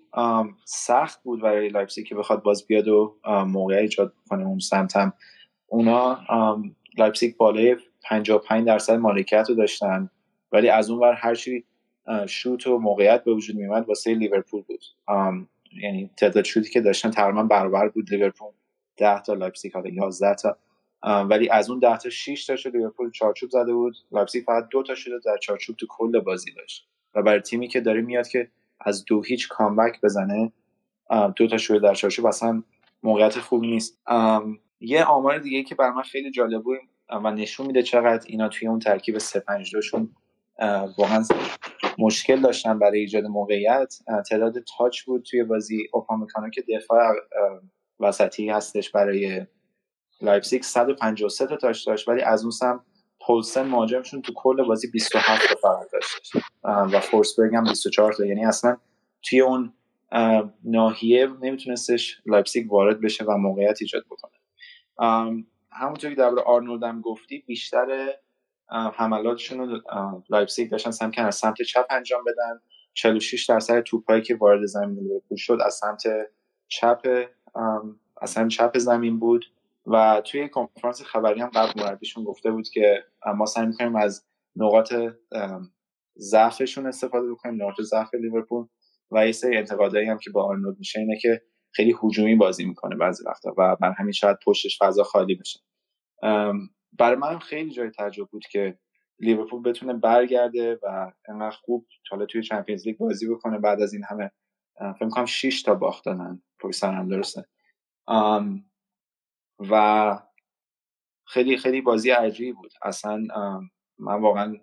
سخت 0.65 1.23
بود 1.23 1.41
برای 1.41 1.69
لایپزیگ 1.69 2.05
که 2.05 2.15
بخواد 2.15 2.43
باز 2.43 2.67
بیاد 2.67 2.87
و 2.87 3.15
موقع 3.27 3.75
ایجاد 3.75 4.13
کنه 4.29 4.45
اون 4.45 4.59
سمت 4.59 4.95
هم. 4.95 5.13
اونا 5.67 6.19
لایپزیگ 6.97 7.37
بالای 7.37 7.75
55 8.09 8.67
درصد 8.67 8.93
مالکیت 8.93 9.45
رو 9.49 9.55
داشتن 9.55 10.09
ولی 10.51 10.69
از 10.69 10.89
اون 10.89 10.99
ور 10.99 11.13
هرچی 11.13 11.65
شوت 12.27 12.67
و 12.67 12.77
موقعیت 12.77 13.23
به 13.23 13.33
وجود 13.33 13.55
میومد 13.55 13.87
واسه 13.87 14.13
لیورپول 14.13 14.61
بود. 14.61 14.81
یعنی 15.83 16.09
تعداد 16.17 16.43
شوتی 16.43 16.69
که 16.69 16.81
داشتن 16.81 17.11
تقریبا 17.11 17.43
برابر 17.43 17.89
بود 17.89 18.11
لیورپول 18.11 18.51
10 18.97 19.21
تا 19.21 19.33
لایپزیگ 19.33 19.73
حالا 19.73 19.89
11 19.89 20.35
تا. 20.35 20.57
ولی 21.03 21.49
از 21.49 21.69
اون 21.69 21.79
10 21.79 21.97
تا 21.97 22.09
6 22.09 22.45
تاشو 22.45 22.69
لیورپول 22.69 23.11
چارچوب 23.11 23.49
زده 23.49 23.73
بود. 23.73 23.95
لایپزیگ 24.11 24.43
فقط 24.43 24.67
دو 24.69 24.83
تا 24.83 24.95
شوت 24.95 25.19
در 25.25 25.37
چارچوب 25.37 25.75
تو 25.75 25.85
کل 25.89 26.19
بازی 26.19 26.51
داشت. 26.51 26.87
و 27.15 27.21
برای 27.23 27.39
تیمی 27.39 27.67
که 27.67 27.81
داره 27.81 28.01
میاد 28.01 28.27
که 28.27 28.51
از 28.79 29.05
دو 29.05 29.21
هیچ 29.21 29.47
comeback 29.47 30.01
بزنه 30.01 30.51
دو 31.35 31.47
تا 31.47 31.57
شوت 31.57 31.79
در 31.79 31.93
چارچوب 31.93 32.25
اصلا 32.25 32.63
موقعیت 33.03 33.39
خوبی 33.39 33.67
نیست. 33.67 34.01
یه 34.79 35.03
آمار 35.03 35.37
دیگه 35.37 35.63
که 35.63 35.75
برا 35.75 35.91
من 35.91 36.01
خیلی 36.01 36.31
جالب 36.31 36.63
بود 36.63 36.79
و 37.09 37.31
نشون 37.31 37.65
میده 37.67 37.83
چقدر 37.83 38.25
اینا 38.27 38.49
توی 38.49 38.67
اون 38.67 38.79
ترکیب 38.79 39.17
3 39.17 39.39
5 39.39 39.79
شون 39.79 40.09
واقعا 40.97 41.23
مشکل 41.99 42.41
داشتن 42.41 42.79
برای 42.79 42.99
ایجاد 42.99 43.25
موقعیت. 43.25 43.95
تعداد 44.29 44.53
touch 44.77 45.01
بود 45.01 45.23
توی 45.23 45.43
بازی 45.43 45.87
اوپامیکانو 45.93 46.49
که 46.49 46.63
دفاع 46.75 47.13
وسطی 47.99 48.49
هستش 48.49 48.91
برای 48.91 49.45
لایپزیگ. 50.21 50.61
153 50.61 51.47
تا 51.47 51.55
touch 51.55 51.87
داشت 51.87 52.07
ولی 52.07 52.21
از 52.21 52.41
اون 52.41 52.51
سمت 52.51 52.85
پولسن 53.27 53.67
مهاجمشون 53.67 54.21
تو 54.21 54.33
کل 54.35 54.63
بازی 54.63 54.91
27 54.91 55.49
تا 55.49 55.55
فقط 55.55 55.91
داشت. 55.91 56.31
و 56.63 56.99
فورسبرگ 56.99 57.55
هم 57.55 57.63
24 57.63 58.13
تا. 58.13 58.25
یعنی 58.25 58.45
اصلا 58.45 58.77
توی 59.29 59.41
اون 59.41 59.73
ناحیه 60.63 61.27
نمیتونستش 61.41 62.21
لایپزیگ 62.25 62.73
وارد 62.73 63.01
بشه 63.01 63.25
و 63.25 63.37
موقعیت 63.37 63.77
ایجاد 63.81 64.03
بکنه. 64.05 64.31
همونطور 65.71 66.09
که 66.09 66.15
درباره 66.15 66.41
آرنولد 66.41 66.83
هم 66.83 67.01
گفتی 67.01 67.43
بیشتر 67.47 68.13
حملاتشون 68.69 69.59
رو 69.59 69.81
لایپزیگ 70.29 70.71
داشتن 70.71 70.91
سعی 70.91 71.11
کردن 71.11 71.27
از 71.27 71.35
سمت 71.35 71.61
چپ 71.61 71.85
انجام 71.89 72.23
بدن. 72.23 72.59
46 72.93 73.45
درصد 73.45 73.81
توپایی 73.81 74.21
که 74.21 74.35
وارد 74.35 74.65
زمین 74.65 74.99
لیورپول 74.99 75.37
شد 75.37 75.57
از 75.65 75.73
سمت 75.73 76.03
چپ 76.67 77.27
از 78.21 78.29
سمت 78.29 78.47
چپ 78.47 78.77
زمین 78.77 79.19
بود 79.19 79.45
و 79.87 80.21
توی 80.25 80.49
کنفرانس 80.49 81.01
خبری 81.01 81.41
هم 81.41 81.49
قبل 81.49 81.83
مربیشون 81.83 82.23
گفته 82.23 82.51
بود 82.51 82.69
که 82.69 83.03
ما 83.35 83.45
سعی 83.45 83.65
می‌کنیم 83.65 83.95
از 83.95 84.25
نقاط 84.55 84.93
ضعفشون 86.17 86.85
استفاده 86.85 87.31
بکنیم 87.31 87.63
نقاط 87.63 87.81
ضعف 87.81 88.13
لیورپول 88.13 88.65
و 89.11 89.25
یه 89.25 89.31
سری 89.31 89.57
انتقادایی 89.57 90.07
هم 90.09 90.17
که 90.17 90.29
با 90.29 90.43
آرنولد 90.43 90.79
میشه 90.79 90.99
اینه 90.99 91.17
که 91.21 91.41
خیلی 91.71 91.95
هجومی 92.03 92.35
بازی 92.35 92.65
می‌کنه 92.65 92.95
بعضی 92.95 93.23
وقتا 93.25 93.53
و 93.57 93.75
بر 93.75 93.91
همین 93.97 94.11
شاید 94.11 94.37
پشتش 94.45 94.79
فضا 94.81 95.03
خالی 95.03 95.35
بشه. 95.35 95.59
برای 96.99 97.15
من 97.15 97.39
خیلی 97.39 97.71
جای 97.71 97.89
تعجب 97.89 98.25
بود 98.25 98.45
که 98.51 98.79
لیورپول 99.19 99.61
بتونه 99.61 99.93
برگرده 99.93 100.79
و 100.83 101.11
انقدر 101.29 101.55
خوب 101.55 101.87
حالا 102.11 102.25
توی 102.25 102.43
چمپیونز 102.43 102.87
لیگ 102.87 102.97
بازی 102.97 103.27
بکنه 103.27 103.59
بعد 103.59 103.81
از 103.81 103.93
این 103.93 104.03
همه 104.09 104.31
فکر 104.99 105.09
کنم 105.09 105.25
6 105.25 105.63
تا 105.63 105.75
باخت 105.75 106.05
دادن 106.05 106.41
پشت 106.59 106.83
هم 106.83 107.09
درسته. 107.09 107.45
و 109.59 110.19
خیلی 111.27 111.57
خیلی 111.57 111.81
بازی 111.81 112.09
عجیبی 112.09 112.53
بود. 112.53 112.71
اصلا 112.81 113.27
من 113.97 114.21
واقعا 114.21 114.55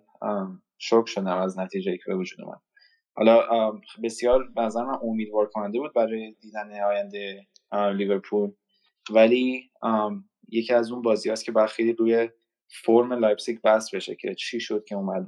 شوک 0.77 1.07
شدم 1.07 1.37
از 1.37 1.59
نتیجه 1.59 1.97
که 1.97 2.03
به 2.07 2.15
وجود 2.15 2.41
اومد. 2.41 2.61
حالا 3.15 3.71
بسیار 4.03 4.43
به 4.55 4.61
نظر 4.61 4.83
من 4.83 4.97
امیدوار 5.03 5.49
کننده 5.49 5.79
بود 5.79 5.93
برای 5.93 6.35
دیدن 6.41 6.83
آینده 6.83 7.47
لیورپول. 7.73 8.51
ولی 9.09 9.71
یکی 10.49 10.73
از 10.73 10.91
اون 10.91 11.01
بازی 11.01 11.29
هست 11.29 11.45
که 11.45 11.51
باید 11.51 11.69
خیلی 11.69 11.93
روی 11.93 12.29
فرم 12.67 13.13
لایپزیگ 13.13 13.61
بحث 13.63 13.95
بشه 13.95 14.15
که 14.15 14.35
چی 14.35 14.59
شد 14.59 14.85
که 14.87 14.95
اومد 14.95 15.27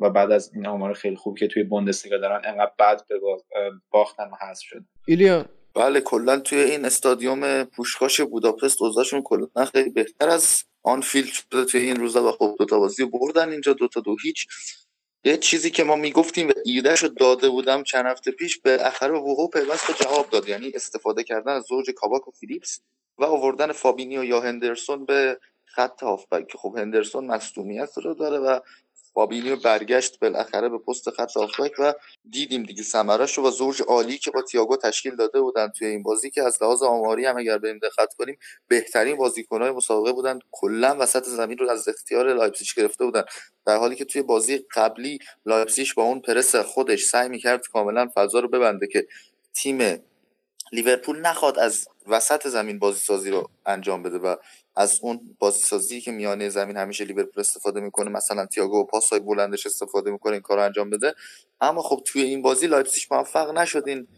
و 0.00 0.10
بعد 0.10 0.30
از 0.30 0.54
این 0.54 0.66
آمار 0.66 0.92
خیلی 0.92 1.16
خوب 1.16 1.38
که 1.38 1.46
توی 1.46 1.62
بوندسلیگا 1.62 2.18
دارن 2.18 2.42
انقدر 2.44 2.72
بد 2.78 3.06
به 3.08 3.20
باختن 3.90 4.24
و 4.24 4.34
حذف 4.40 4.62
شد 4.62 4.84
ایلیا 5.06 5.46
بله 5.74 6.00
کلا 6.00 6.38
توی 6.38 6.58
این 6.58 6.84
استادیوم 6.84 7.64
پوشکاش 7.64 8.20
بوداپست 8.20 8.82
اوضاعشون 8.82 9.22
کلا 9.22 9.46
خیلی 9.72 9.90
بهتر 9.90 10.28
از 10.28 10.64
آنفیلد 10.82 11.26
شده 11.26 11.64
توی 11.64 11.80
این 11.80 11.96
روزا 11.96 12.28
و 12.28 12.32
خب 12.32 12.56
دوتا 12.58 12.78
بازی 12.78 13.04
بردن 13.04 13.48
اینجا 13.50 13.72
دوتا 13.72 14.00
دو 14.00 14.16
هیچ. 14.22 14.46
یه 15.24 15.36
چیزی 15.36 15.70
که 15.70 15.84
ما 15.84 15.96
می‌گفتیم 15.96 16.48
و 16.48 16.52
ایدهشو 16.64 17.08
داده 17.08 17.48
بودم 17.48 17.82
چند 17.82 18.06
هفته 18.06 18.30
پیش 18.30 18.58
بالاخره 18.58 19.12
وقوع 19.12 19.50
پیوست 19.50 20.02
جواب 20.02 20.30
داد 20.30 20.48
یعنی 20.48 20.72
استفاده 20.74 21.24
کردن 21.24 21.52
از 21.52 21.64
زوج 21.68 21.90
کاباک 21.90 22.28
و 22.28 22.30
فیلیپس. 22.30 22.80
و 23.18 23.24
آوردن 23.24 23.72
فابینیو 23.72 24.24
یا 24.24 24.40
هندرسون 24.40 25.04
به 25.04 25.38
خط 25.64 26.02
هافبک 26.02 26.48
که 26.48 26.58
خب 26.58 26.74
هندرسون 26.78 27.26
مصدومیت 27.26 27.98
رو 27.98 28.14
داره 28.14 28.38
و 28.38 28.60
فابینیو 29.14 29.56
برگشت 29.56 30.18
بالاخره 30.20 30.68
به 30.68 30.78
پست 30.78 31.10
خط 31.10 31.36
هافبک 31.36 31.72
و 31.78 31.94
دیدیم 32.30 32.62
دیگه 32.62 32.82
ثمرش 32.82 33.38
رو 33.38 33.48
و 33.48 33.50
زوج 33.50 33.82
عالی 33.82 34.18
که 34.18 34.30
با 34.30 34.42
تییاگو 34.42 34.76
تشکیل 34.76 35.16
داده 35.16 35.40
بودن 35.40 35.68
توی 35.68 35.86
این 35.86 36.02
بازی 36.02 36.30
که 36.30 36.42
از 36.42 36.62
لحاظ 36.62 36.82
آماری 36.82 37.26
هم 37.26 37.36
اگر 37.36 37.58
بریم 37.58 37.78
دقت 37.78 38.14
کنیم 38.14 38.38
بهترین 38.68 39.16
بازیکنهای 39.16 39.70
مسابقه 39.70 40.12
بودن. 40.12 40.38
کلا 40.50 40.96
وسط 40.98 41.24
زمین 41.24 41.58
رو 41.58 41.70
از 41.70 41.88
اختیار 41.88 42.34
لایپزیگ 42.34 42.68
گرفته 42.76 43.04
بودن. 43.04 43.22
در 43.66 43.76
حالی 43.76 43.96
که 43.96 44.04
توی 44.04 44.22
بازی 44.22 44.66
قبلی 44.74 45.18
لایپزیگ 45.46 45.88
با 45.96 46.02
اون 46.02 46.20
پرس 46.20 46.56
خودش 46.56 47.04
سعی 47.04 47.28
می‌کرد 47.28 47.66
کاملا 47.66 48.08
فضا 48.14 48.40
رو 48.40 48.48
ببنده 48.48 48.86
که 48.86 49.06
تیم 49.54 50.02
لیورپول 50.72 51.20
نخواد 51.20 51.58
از 51.58 51.88
وسط 52.06 52.48
زمین 52.48 52.78
بازی 52.78 52.98
سازی 52.98 53.30
رو 53.30 53.50
انجام 53.66 54.02
بده 54.02 54.18
و 54.18 54.36
از 54.76 54.98
اون 55.02 55.36
بازی 55.38 55.62
سازی 55.62 56.00
که 56.00 56.12
میانه 56.12 56.48
زمین 56.48 56.76
همیشه 56.76 57.04
لیورپول 57.04 57.40
استفاده 57.40 57.80
می‌کنه 57.80 58.10
مثلا 58.10 58.46
تییاگو 58.46 58.80
و 58.80 58.84
پاسای 58.84 59.20
بلندش 59.20 59.66
استفاده 59.66 60.10
می‌کنه 60.10 60.32
این 60.32 60.42
کار 60.42 60.56
رو 60.56 60.64
انجام 60.64 60.90
بده. 60.90 61.14
اما 61.60 61.82
خب 61.82 62.02
توی 62.04 62.22
این 62.22 62.42
بازی 62.42 62.66
لایپزیگ 62.66 63.02
موفق 63.10 63.50
نشد 63.50 63.84
این 63.86 64.08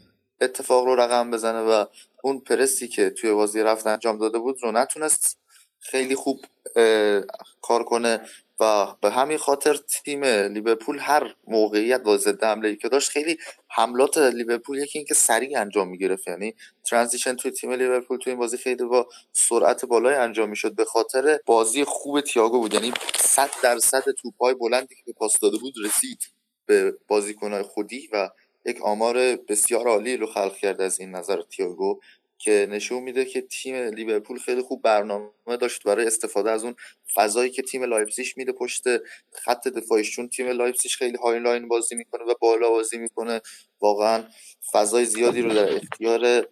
اتفاق 0.40 0.84
رو 0.84 0.94
رقم 0.96 1.30
بزنه 1.30 1.60
و 1.60 1.84
اون 2.22 2.40
پرسی 2.40 2.88
که 2.88 3.10
توی 3.10 3.32
بازی 3.32 3.60
رفت 3.60 3.86
انجام 3.86 4.18
داده 4.18 4.38
بود 4.38 4.58
رو 4.62 4.72
نتونست 4.72 5.38
خیلی 5.80 6.14
خوب 6.14 6.44
کار 7.62 7.84
کنه. 7.84 8.20
و 8.60 8.86
به 9.00 9.10
همین 9.10 9.38
خاطر 9.38 9.76
تیم 9.76 10.24
لیورپول 10.24 10.98
هر 10.98 11.34
موقعیت 11.46 12.02
با 12.02 12.16
ضد 12.16 12.44
حمله 12.44 12.76
که 12.76 12.88
داشت 12.88 13.10
خیلی 13.10 13.36
حملات 13.68 14.18
لیورپول 14.18 14.78
یکی 14.78 14.98
اینکه 14.98 15.14
سریع 15.14 15.60
انجام 15.60 15.88
می‌گرفت. 15.88 16.28
یعنی 16.28 16.54
transition 16.84 17.36
توی 17.36 17.50
تیم 17.50 17.72
لیورپول 17.72 18.18
توی 18.18 18.30
این 18.30 18.40
بازی 18.40 18.56
خیلی 18.56 18.84
با 18.84 19.08
سرعت 19.32 19.84
بالای 19.84 20.14
انجام 20.14 20.48
می‌شد 20.48 20.74
به 20.74 20.84
خاطر 20.84 21.38
بازی 21.46 21.84
خوب 21.84 22.20
تییاگو 22.20 22.58
بود. 22.58 22.74
یعنی 22.74 22.92
100 23.16 23.50
درصد 23.62 24.04
توپای 24.22 24.54
بلندی 24.54 24.94
که 25.06 25.12
پاس 25.12 25.38
داده 25.38 25.58
بود 25.58 25.74
رسید 25.84 26.18
به 26.66 26.94
بازیکنهای 27.08 27.62
خودی 27.62 28.08
و 28.12 28.30
یک 28.66 28.82
آمار 28.82 29.16
بسیار 29.48 29.88
عالی 29.88 30.16
رو 30.16 30.26
خلق 30.26 30.56
کرد 30.56 30.80
از 30.80 31.00
این 31.00 31.10
نظر 31.10 31.42
تییاگو 31.42 32.00
که 32.38 32.66
نشون 32.70 33.02
میده 33.02 33.24
که 33.24 33.40
تیم 33.40 33.74
لیورپول 33.74 34.38
خیلی 34.38 34.62
خوب 34.62 34.82
برنامه 34.82 35.30
داشت. 35.60 35.82
برای 35.82 36.06
استفاده 36.06 36.50
از 36.50 36.64
اون 36.64 36.74
فضایی 37.14 37.50
که 37.50 37.62
تیم 37.62 37.82
لایپزیگ 37.84 38.26
میده 38.36 38.52
پشت 38.52 38.84
خط 39.32 39.68
دفاعیش. 39.68 40.16
چون 40.16 40.28
تیم 40.28 40.46
لایپزیگ 40.46 40.90
خیلی 40.90 41.16
high 41.16 41.38
line 41.38 41.68
بازی 41.68 41.94
می‌کنه 41.94 42.24
و 42.24 42.34
بالا 42.40 42.70
بازی 42.70 42.98
می‌کنه. 42.98 43.40
واقعا 43.80 44.24
فضای 44.72 45.04
زیادی 45.04 45.42
رو 45.42 45.54
در 45.54 45.76
اختیار 45.76 46.48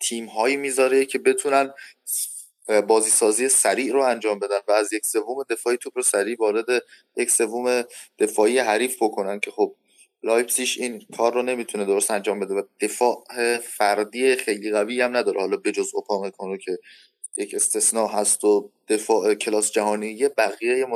تیم 0.00 0.26
هایی 0.26 0.56
می‌ذاره 0.56 1.04
که 1.04 1.18
بتونن 1.18 1.74
بازی 2.88 3.10
سازی 3.10 3.48
سریع 3.48 3.92
رو 3.92 4.00
انجام 4.00 4.38
بدن 4.38 4.58
و 4.68 4.72
از 4.72 4.92
یک 4.92 5.06
سوم 5.06 5.42
دفاعی 5.50 5.76
توپ 5.76 5.92
رو 5.96 6.02
سریع 6.02 6.36
وارد 6.38 6.82
یک 7.16 7.30
سوم 7.30 7.82
دفاعی 8.18 8.58
حریف 8.58 8.96
بکنن 9.02 9.40
که 9.40 9.50
خب 9.50 9.74
لایپسیش 10.22 10.78
این 10.78 11.06
کار 11.16 11.34
رو 11.34 11.42
نمی‌تونه 11.42 11.84
درست 11.84 12.10
انجام 12.10 12.40
بده 12.40 12.54
و 12.54 12.62
دفاع 12.80 13.24
فردی 13.62 14.36
خیلی 14.36 14.70
قوی 14.70 15.00
هم 15.00 15.16
نداره. 15.16 15.40
حالا 15.40 15.56
بجز 15.56 15.90
اوپامکانو 15.94 16.56
که 16.56 16.78
یک 17.36 17.54
استثناء 17.54 18.08
هست 18.08 18.44
و 18.44 18.70
دفاع 18.88 19.34
کلاس 19.34 19.72
جهانی 19.72 20.28
بقیه 20.28 20.86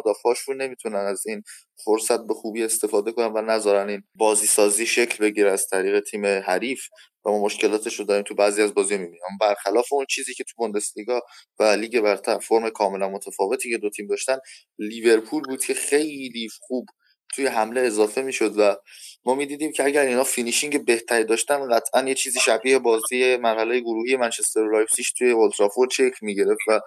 رو 0.49 0.55
نمی‌تونن 0.55 0.97
از 0.97 1.27
این 1.27 1.43
فرصت 1.85 2.21
به 2.27 2.35
خوبی 2.35 2.65
استفاده 2.65 3.13
کنن 3.13 3.33
و 3.33 3.43
نذارن 3.43 3.89
این 3.89 4.03
بازی 4.15 4.47
سازی 4.47 4.87
شکل 4.87 5.25
بگیره 5.25 5.51
از 5.51 5.69
طریق 5.69 6.01
تیم 6.01 6.27
حریف 6.27 6.81
و 7.25 7.31
ما 7.31 7.45
مشکلاتش 7.45 7.95
رو 7.95 8.05
داریم 8.05 8.23
تو 8.23 8.35
بعضی 8.35 8.63
از 8.63 8.75
بازی 8.75 8.97
می‌بینیم. 8.97 9.21
برخلاف 9.41 9.93
اون 9.93 10.07
چیزی 10.09 10.35
که 10.35 10.45
تو 10.45 10.53
بوندسلیگا 10.57 11.21
و 11.59 11.63
لیگ 11.65 12.01
برتر 12.01 12.39
فرم 12.39 12.71
کاملا 12.71 13.09
متفاوتی 13.09 13.71
که 13.71 13.79
دو 13.79 13.91
تیم 13.91 14.07
داشتن 14.07 14.39
لیورپول 14.79 15.43
بود 15.43 15.65
که 15.65 15.75
خیلی 15.75 16.49
خوب 16.61 16.87
توی 17.33 17.47
حمله 17.47 17.81
اضافه 17.81 18.23
می‌شد 18.23 18.59
و 18.59 18.77
ما 19.25 19.35
می‌دیدیم 19.35 19.73
که 19.73 19.85
اگر 19.85 20.03
اینا 20.03 20.25
finishing 20.25 20.85
بهتری 20.85 21.25
داشتن 21.25 21.69
قطعا 21.69 22.09
یه 22.09 22.15
چیزی 22.15 22.41
شبیه 22.41 22.79
بازی 22.79 23.37
مرحله 23.37 23.81
گروهی 23.81 24.17
منچستر 24.17 24.71
لایپزیگ 24.73 25.07
توی 25.19 25.31
اولدترافورد 25.31 25.91
شکل 25.91 26.13
می‌گرفت 26.23 26.61
و 26.69 26.81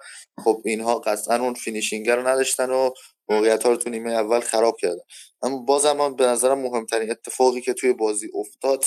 خب 0.44 0.62
اینها 0.64 0.98
قطعا 0.98 1.36
اون 1.36 1.54
finishing 1.54 2.10
رو 2.10 2.28
نداشتن 2.28 2.70
و 2.70 2.90
موقعیت 3.28 3.62
ها 3.62 3.70
رو 3.70 3.76
تو 3.76 3.90
نیمه 3.90 4.12
اول 4.12 4.40
خراب 4.40 4.76
کردن. 4.80 5.02
اما 5.42 5.58
بازم 5.58 5.96
من 5.96 6.16
به 6.16 6.26
نظرم 6.26 6.58
مهمترین 6.58 7.10
اتفاقی 7.10 7.60
که 7.60 7.72
توی 7.72 7.92
بازی 7.92 8.28
افتاد 8.34 8.84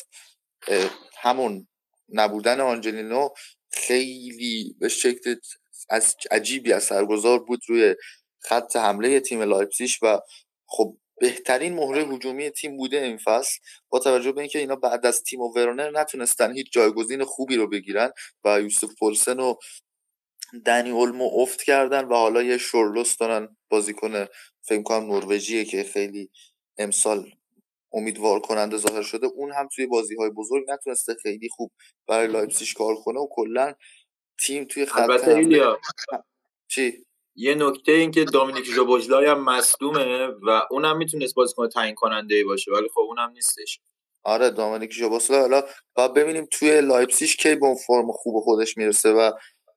همون 1.22 1.68
نبودن 2.10 2.60
آنجلینو 2.60 3.30
خیلی 3.72 4.76
به 4.80 4.90
شکل 4.90 5.36
از 5.90 6.16
عجیبی 6.32 6.74
اثرگذار 6.74 7.40
بود 7.40 7.60
روی 7.68 7.96
خط 8.40 8.76
حمله 8.76 9.20
تیم 9.20 9.42
لایپسیش 9.42 10.00
و 10.04 10.20
خب 10.66 10.98
بهترین 11.20 11.74
مهره 11.74 12.04
هجومی 12.04 12.50
تیم 12.50 12.78
بوده 12.78 12.98
این 12.98 13.18
فصل. 13.18 13.60
با 13.90 14.00
توجه 14.00 14.32
به 14.32 14.42
اینکه 14.42 14.60
اینا 14.60 14.76
بعد 14.76 15.06
از 15.06 15.24
تیمو 15.24 15.54
ورنر 15.56 15.92
نتونستن 15.92 16.54
هیچ 16.54 16.72
جایگزین 16.72 17.24
خوبی 17.24 17.56
رو 17.56 17.68
بگیرن 17.68 18.12
و 18.44 18.62
یوسف 18.62 18.90
پولسن 19.00 19.40
و 19.40 19.56
دنی 20.66 20.92
اولمو 20.92 21.30
افت 21.34 21.64
کردن 21.64 22.06
و 22.06 22.14
حالا 22.14 22.44
یه 22.44 22.58
شورلوس 22.58 23.18
دارن 23.18 23.58
بازیکن 23.70 24.26
فکر 24.62 24.84
کنم 24.84 25.12
نروژیه 25.12 25.66
که 25.66 25.84
خیلی 25.84 26.30
امسال 26.78 27.32
امیدوار 27.94 28.40
کننده 28.40 28.78
ظاهر 28.78 29.02
شده. 29.02 29.28
اون 29.28 29.52
هم 29.52 29.68
توی 29.76 29.88
بازی 29.88 30.16
های 30.16 30.30
بزرگ 30.30 30.64
نتونسته 30.72 31.16
خیلی 31.24 31.50
خوب 31.50 31.72
برای 32.08 32.28
لایپسیش 32.28 32.74
کار 32.74 32.96
کنه 32.96 33.20
و 33.20 33.28
کلا 33.32 33.74
تیم 34.40 34.64
توی 34.66 34.86
خط 34.86 35.10
چی؟ 36.68 37.06
یه 37.36 37.56
نکته 37.56 37.92
این 37.92 38.12
که 38.12 38.24
دامینیک 38.24 38.66
ژوبوجلای 38.66 39.26
هم 39.26 39.44
مصدومه 39.44 40.28
و 40.28 40.62
اونم 40.72 40.98
می‌تونست 40.98 41.36
بازیکن 41.36 41.70
تعیین 41.70 41.96
کننده 41.96 42.36
ای 42.36 42.44
باشه 42.44 42.72
ولی 42.72 42.90
خب 42.94 43.00
اونم 43.00 43.32
نیستش. 43.32 43.80
آره 44.24 44.50
دامینیک 44.50 44.94
ژوبوجلای 44.94 45.40
حالا 45.40 45.64
با 45.96 46.08
ببینیم 46.08 46.48
توی 46.52 46.82
لایپسیش 46.82 47.36
کی 47.38 47.56
به 47.56 47.66
اون 47.66 47.76
فرم 47.76 48.12
خوب 48.12 48.44
خودش 48.44 48.78
می‌رسه 48.78 49.12
و 49.12 49.32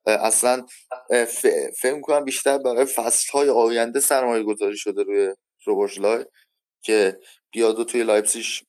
اصلا 0.06 0.66
فکر 1.80 2.00
کنم 2.00 2.24
بیشتر 2.24 2.58
برای 2.58 2.84
فصل 2.84 3.32
های 3.32 3.48
آینده 3.48 4.00
سرمایه 4.00 4.42
گذاری 4.42 4.76
شده 4.76 5.02
روی 5.02 5.34
ژوبوجلای 5.64 6.24
که 6.82 7.20
بیاد 7.52 7.86
توی 7.86 8.02
لایپسیش 8.02 8.64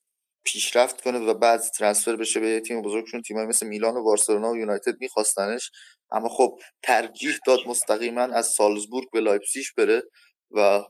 پیشرفت 0.46 1.02
کنه 1.02 1.20
و 1.20 1.34
بعد 1.34 1.62
transfer 1.62 2.16
بشه 2.16 2.40
به 2.40 2.60
تیم 2.60 2.82
بزرگشون 2.82 3.22
تیمایی 3.22 3.48
مثل 3.48 3.68
میلان 3.68 3.98
و 3.98 4.04
بارسلونا 4.04 4.52
و 4.52 4.58
یونایتد 4.58 4.96
میخواستنش. 5.00 5.72
اما 6.12 6.30
خب 6.30 6.60
ترجیح 6.84 7.36
داد 7.48 7.60
مستقیما 7.68 8.22
از 8.22 8.48
سالزبورگ 8.48 9.12
به 9.12 9.20
لایپسیش 9.20 9.74
بره 9.74 10.04
و 10.52 10.84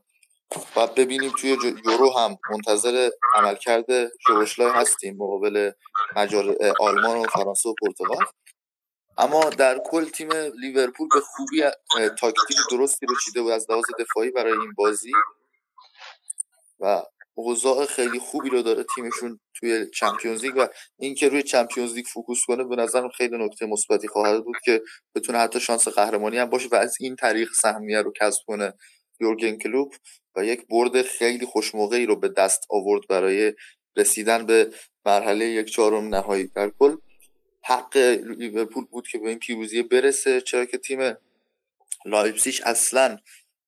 و 0.76 0.88
ببینیم 0.88 1.32
توی 1.40 1.58
یورو 1.86 2.18
هم 2.18 2.38
منتظر 2.52 3.10
عملکرد 3.36 3.86
سوبوسلای 4.28 4.72
هستیم 4.72 5.16
مقابل 5.18 5.72
مجار 6.16 6.56
آلمان 6.80 7.18
و 7.18 7.24
فرانسه 7.24 7.70
و 7.70 7.74
پرتغال. 7.82 8.26
اما 9.18 9.50
در 9.50 9.82
کل 9.86 10.06
تیم 10.06 10.32
لیورپول 10.32 11.08
به 11.14 11.20
خوبی 11.20 11.64
تاکتیک 12.20 12.58
درستی 12.72 13.06
رو 13.06 13.16
چیده 13.26 13.42
بود 13.42 13.52
از 13.52 13.66
لحاظ 13.70 13.84
دفاعی 14.00 14.32
برای 14.32 14.54
این 14.54 14.74
بازی 14.78 15.12
و 16.80 17.02
اوضاع 17.36 17.86
خیلی 17.86 18.20
خوبی 18.20 18.50
رو 18.50 18.62
داره 18.62 18.86
تیمشون 18.96 19.40
توی 19.54 19.86
Champions 19.94 20.46
League 20.46 20.54
و 20.58 20.68
اینکه 21.00 21.30
روی 21.30 21.44
Champions 21.44 21.94
League 21.94 22.06
focus 22.06 22.46
کنه 22.46 22.64
به 22.64 22.76
نظرم 22.76 23.10
خیلی 23.10 23.38
نکته 23.46 23.66
مثبتی 23.66 24.08
خواهد 24.08 24.44
بود 24.44 24.56
که 24.66 24.82
بتونه 25.16 25.38
حتی 25.38 25.60
شانس 25.60 25.88
قهرمانی 25.88 26.38
هم 26.38 26.50
باشه 26.50 26.68
و 26.72 26.76
از 26.76 26.96
این 27.00 27.16
طریق 27.16 27.50
سهمیه 27.54 28.02
رو 28.02 28.14
کسب 28.22 28.42
کنه 28.48 28.74
یورگن 29.20 29.58
کلوپ 29.58 29.96
و 30.36 30.46
یک 30.46 30.68
برد 30.70 31.02
خیلی 31.02 31.46
خوشموقعی 31.46 32.06
رو 32.06 32.16
به 32.16 32.30
دست 32.30 32.64
آورد 32.70 33.08
برای 33.10 33.54
رسیدن 33.98 34.46
به 34.46 34.74
مرحله 35.06 35.46
یک 35.46 35.68
چهارم 35.68 36.16
نهایی. 36.16 36.48
در 36.48 36.70
کل 36.80 36.96
حق 37.64 37.98
لیورپول 38.38 38.86
بود 38.86 39.08
که 39.08 39.18
به 39.18 39.30
این 39.30 39.40
پیروزی 39.40 39.84
برسه 39.84 40.42
چرا 40.42 40.66
که 40.66 40.78
تیم 40.78 41.18
لایپزیش 42.06 42.62
اصلا 42.62 43.18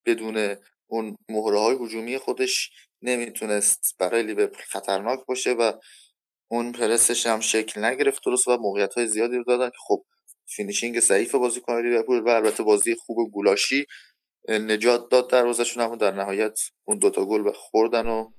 بدون 0.06 0.56
اون 0.88 1.18
مهره 1.30 1.60
های 1.60 1.76
هجومی 1.82 2.18
خودش 2.18 2.72
نمی‌تونست 3.06 3.96
برای 4.00 4.24
لیورپول 4.24 4.62
خطرناک 4.68 5.20
باشه 5.28 5.54
و 5.54 5.72
اون 6.48 6.72
پرسش 6.72 7.28
هم 7.28 7.40
شکل 7.40 7.86
نگرفت 7.86 8.26
درست 8.26 8.48
و 8.48 8.58
موقعیت 8.58 8.94
های 8.94 9.08
زیادی 9.08 9.38
رو 9.38 9.44
دادن 9.44 9.70
که 9.70 9.78
خب 9.88 10.06
finishing 10.46 11.00
ضعیف 11.00 11.36
بازیکن 11.36 11.82
لیورپول 11.82 12.20
و 12.20 12.30
البته 12.30 12.64
بازی 12.64 12.96
خوب 12.96 13.32
گولاشی 13.32 13.86
نجات 14.50 15.10
داد 15.12 15.30
دروازشون 15.30 15.84
اما 15.84 15.96
در 15.96 16.12
نهایت 16.12 16.60
اون 16.86 17.00
دوتا 17.00 17.26
گل 17.26 17.52
خوردن 17.52 18.08
و 18.08 18.32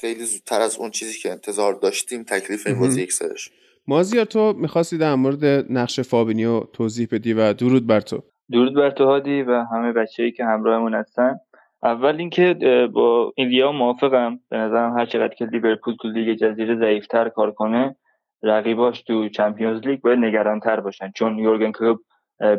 خیلی 0.00 0.24
زودتر 0.24 0.60
از 0.60 0.76
اون 0.76 0.90
چیزی 0.90 1.18
که 1.18 1.30
انتظار 1.30 1.74
داشتیم 1.74 2.22
تکلیف 2.22 2.66
این 2.66 2.80
بازی 2.80 3.02
یک 3.02 3.12
سرش. 3.12 3.50
مازیار 3.86 4.24
تو 4.24 4.52
می‌خواستی 4.52 4.98
در 4.98 5.14
مورد 5.14 5.44
نقش 5.72 6.00
فابینیو 6.00 6.60
توضیح 6.60 7.08
بدی 7.12 7.32
و 7.32 7.52
درود 7.52 7.86
بر 7.86 8.00
تو. 8.00 8.22
درود 8.50 8.74
بر 8.74 8.90
تو 8.90 9.04
هادی 9.04 9.42
و 9.42 9.64
همه 9.72 9.92
بچه‌ای 9.92 10.32
که 10.32 10.44
همراهمون 10.44 10.94
هستن. 10.94 11.36
اول 11.82 12.16
اینکه 12.16 12.54
با 12.92 13.32
ایلیا 13.36 13.72
موافقم. 13.72 14.40
به 14.48 14.56
نظرم 14.56 14.98
هر 14.98 15.06
چقدر 15.06 15.34
که 15.34 15.44
لیورپول 15.44 15.96
تو 16.00 16.08
لیگ 16.08 16.36
جزیره 16.38 16.76
ضعیفتر 16.76 17.28
کار 17.28 17.50
کنه 17.50 17.96
رقیباش 18.42 19.02
تو 19.02 19.28
Champions 19.28 19.86
League 19.86 20.00
باید 20.00 20.18
نگرانتر 20.18 20.80
باشن. 20.80 21.10
چون 21.10 21.38
یورگن 21.38 21.72
کلوپ 21.72 22.00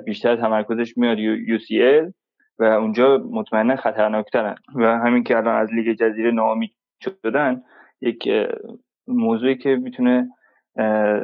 بیشتر 0.06 0.36
تمرکزش 0.36 0.98
میاد 0.98 1.20
UCL 1.20 2.12
و 2.60 2.64
اونجا 2.64 3.18
مطمئنا 3.32 3.76
خطرناکترن. 3.76 4.56
و 4.76 5.00
همین 5.00 5.24
که 5.24 5.38
الان 5.38 5.56
از 5.56 5.74
لیگ 5.74 5.98
جزیره 5.98 6.32
ناامید 6.32 6.76
شدن 7.04 7.62
یک 8.02 8.30
موضوعی 9.08 9.58
که 9.58 9.76
می‌تونه 9.76 10.30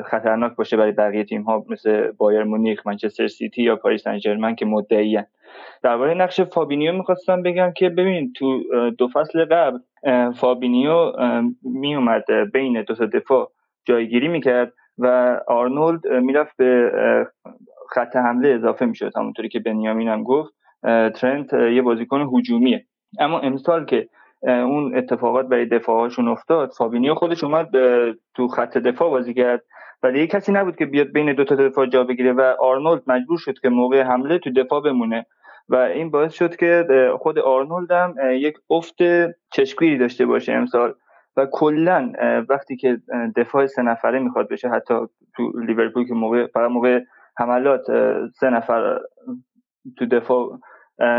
خطرناک 0.06 0.56
باشه 0.56 0.78
برای 0.78 0.92
بقیه 0.92 1.24
تیم 1.24 1.42
ها 1.42 1.66
مثل 1.70 2.12
بایرن 2.12 2.44
مونیخ 2.44 2.88
منچستر 2.88 3.28
سیتی 3.28 3.64
یا 3.64 3.76
پاریس 3.76 4.04
سن 4.04 4.56
که 4.56 4.66
مدعیان 4.66 5.26
درباره 5.84 6.14
نقش 6.14 6.42
فابینیو 6.42 6.92
می‌خواستم 6.94 7.44
بگم 7.44 7.72
که 7.72 7.90
ببین 7.90 8.34
تو 8.34 8.64
دو 8.98 9.08
فصل 9.08 9.46
قبل 9.46 9.80
فابینیو 10.32 11.12
میومد 11.64 12.24
بین 12.54 12.82
دو 12.82 12.96
تا 12.96 13.06
دفاع 13.06 13.52
جایگیری 13.86 14.28
می‌کرد 14.28 14.74
و 14.98 15.38
آرنولد 15.48 16.08
می‌رفت 16.08 16.58
به 16.58 16.92
خط 17.90 18.16
حمله 18.16 18.50
اضافه 18.50 18.86
می‌شد. 18.86 19.12
همونطوری 19.18 19.50
که 19.50 19.60
بنیامین 19.60 20.08
هم 20.08 20.24
گفت 20.24 20.54
ترنت 21.16 21.54
یه 21.54 21.82
بازیکن 21.82 22.30
هجومیه. 22.34 22.86
اما 23.20 23.40
امسال 23.40 23.86
که 23.86 24.10
اون 24.44 24.98
اتفاقات 24.98 25.48
برای 25.48 25.66
دفاعهاشون 25.66 26.28
افتاد. 26.28 26.72
فابینیو 26.78 27.16
خودش 27.16 27.44
اومد 27.44 27.70
تو 28.36 28.48
خط 28.48 28.78
دفاع 28.78 29.10
بازی 29.10 29.34
کرد. 29.34 29.64
ولی 30.04 30.28
کسی 30.28 30.52
نبود 30.52 30.76
که 30.76 30.86
بیاد 30.86 31.08
بین 31.08 31.34
دو 31.34 31.44
تا 31.44 31.56
دفاع 31.56 31.86
جا 31.86 32.04
بگیره 32.04 32.34
و 32.34 32.54
آرنولد 32.60 33.04
مجبور 33.08 33.38
شد 33.38 33.60
که 33.60 33.70
موقع 33.70 34.02
حمله 34.02 34.40
تو 34.40 34.52
دفاع 34.52 34.82
بمونه. 34.82 35.26
و 35.70 35.76
این 35.76 36.12
باعث 36.12 36.34
شد 36.34 36.56
که 36.56 36.86
خود 37.20 37.40
آرنولد 37.40 37.92
هم 37.92 38.16
یک 38.32 38.56
افت 38.70 38.96
چشمگیری 39.52 39.98
داشته 39.98 40.26
باشه 40.26 40.54
امسال. 40.54 40.94
و 41.38 41.46
کلا 41.52 42.14
وقتی 42.50 42.76
که 42.76 42.98
دفاع 43.36 43.66
سه 43.66 43.82
نفره 43.82 44.20
می‌خواد 44.20 44.50
بشه 44.50 44.70
حتی 44.70 44.94
تو 45.36 45.52
لیورپول 45.68 46.08
که 46.08 46.14
موقع 46.14 46.48
فقط 46.48 46.72
موقع 46.72 47.00
حملات 47.38 47.82
سه 48.40 48.50
نفر 48.50 49.00
تو 49.98 50.06
دفاع 50.06 50.60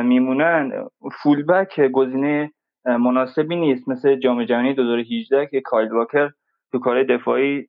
میمونن 0.04 0.86
فولبک 1.22 1.80
گزینه 1.80 2.52
مناسبی 2.88 3.56
نیست. 3.56 3.88
مثل 3.88 4.16
جام 4.16 4.44
جهانی 4.44 4.74
2018 4.74 5.46
که 5.46 5.60
کایل 5.60 5.92
واکر 5.92 6.28
تو 6.72 6.78
کار 6.78 7.02
دفاعی 7.02 7.68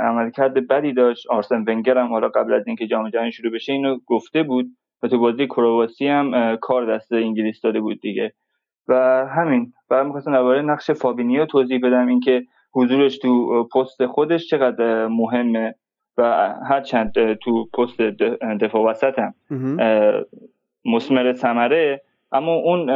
عملکرد 0.00 0.68
بدی 0.68 0.92
داشت. 0.92 1.26
آرسن 1.30 1.64
ونگر 1.66 1.98
هم 1.98 2.08
حالا 2.08 2.28
قبل 2.28 2.52
از 2.52 2.66
اینکه 2.66 2.86
جام 2.86 3.10
جهانی 3.10 3.32
شروع 3.32 3.52
بشه 3.52 3.72
اینو 3.72 3.98
گفته 4.06 4.42
بود 4.42 4.66
و 5.02 5.08
تو 5.08 5.18
بازی 5.18 5.46
کرواسی 5.46 6.08
هم 6.08 6.56
کار 6.56 6.94
دست 6.94 7.12
انگلیس 7.12 7.60
داده 7.60 7.80
بود 7.80 8.00
دیگه. 8.00 8.32
و 8.88 8.94
همین. 9.36 9.72
بعد 9.88 10.06
می‌خواستم 10.06 10.32
درباره 10.32 10.62
نقش 10.62 10.90
فابینیو 10.90 11.46
توضیح 11.46 11.80
بدم 11.82 12.06
اینکه 12.06 12.44
حضورش 12.74 13.18
تو 13.18 13.64
پست 13.64 14.06
خودش 14.06 14.48
چقدر 14.48 15.06
مهمه 15.06 15.74
و 16.18 16.54
هرچند 16.68 17.34
تو 17.34 17.64
پست 17.64 18.00
دفاع 18.60 18.90
وسط 18.90 19.18
هم 19.18 19.34
مسمر 20.84 21.32
ثمره. 21.32 22.02
اما 22.32 22.54
اون 22.54 22.90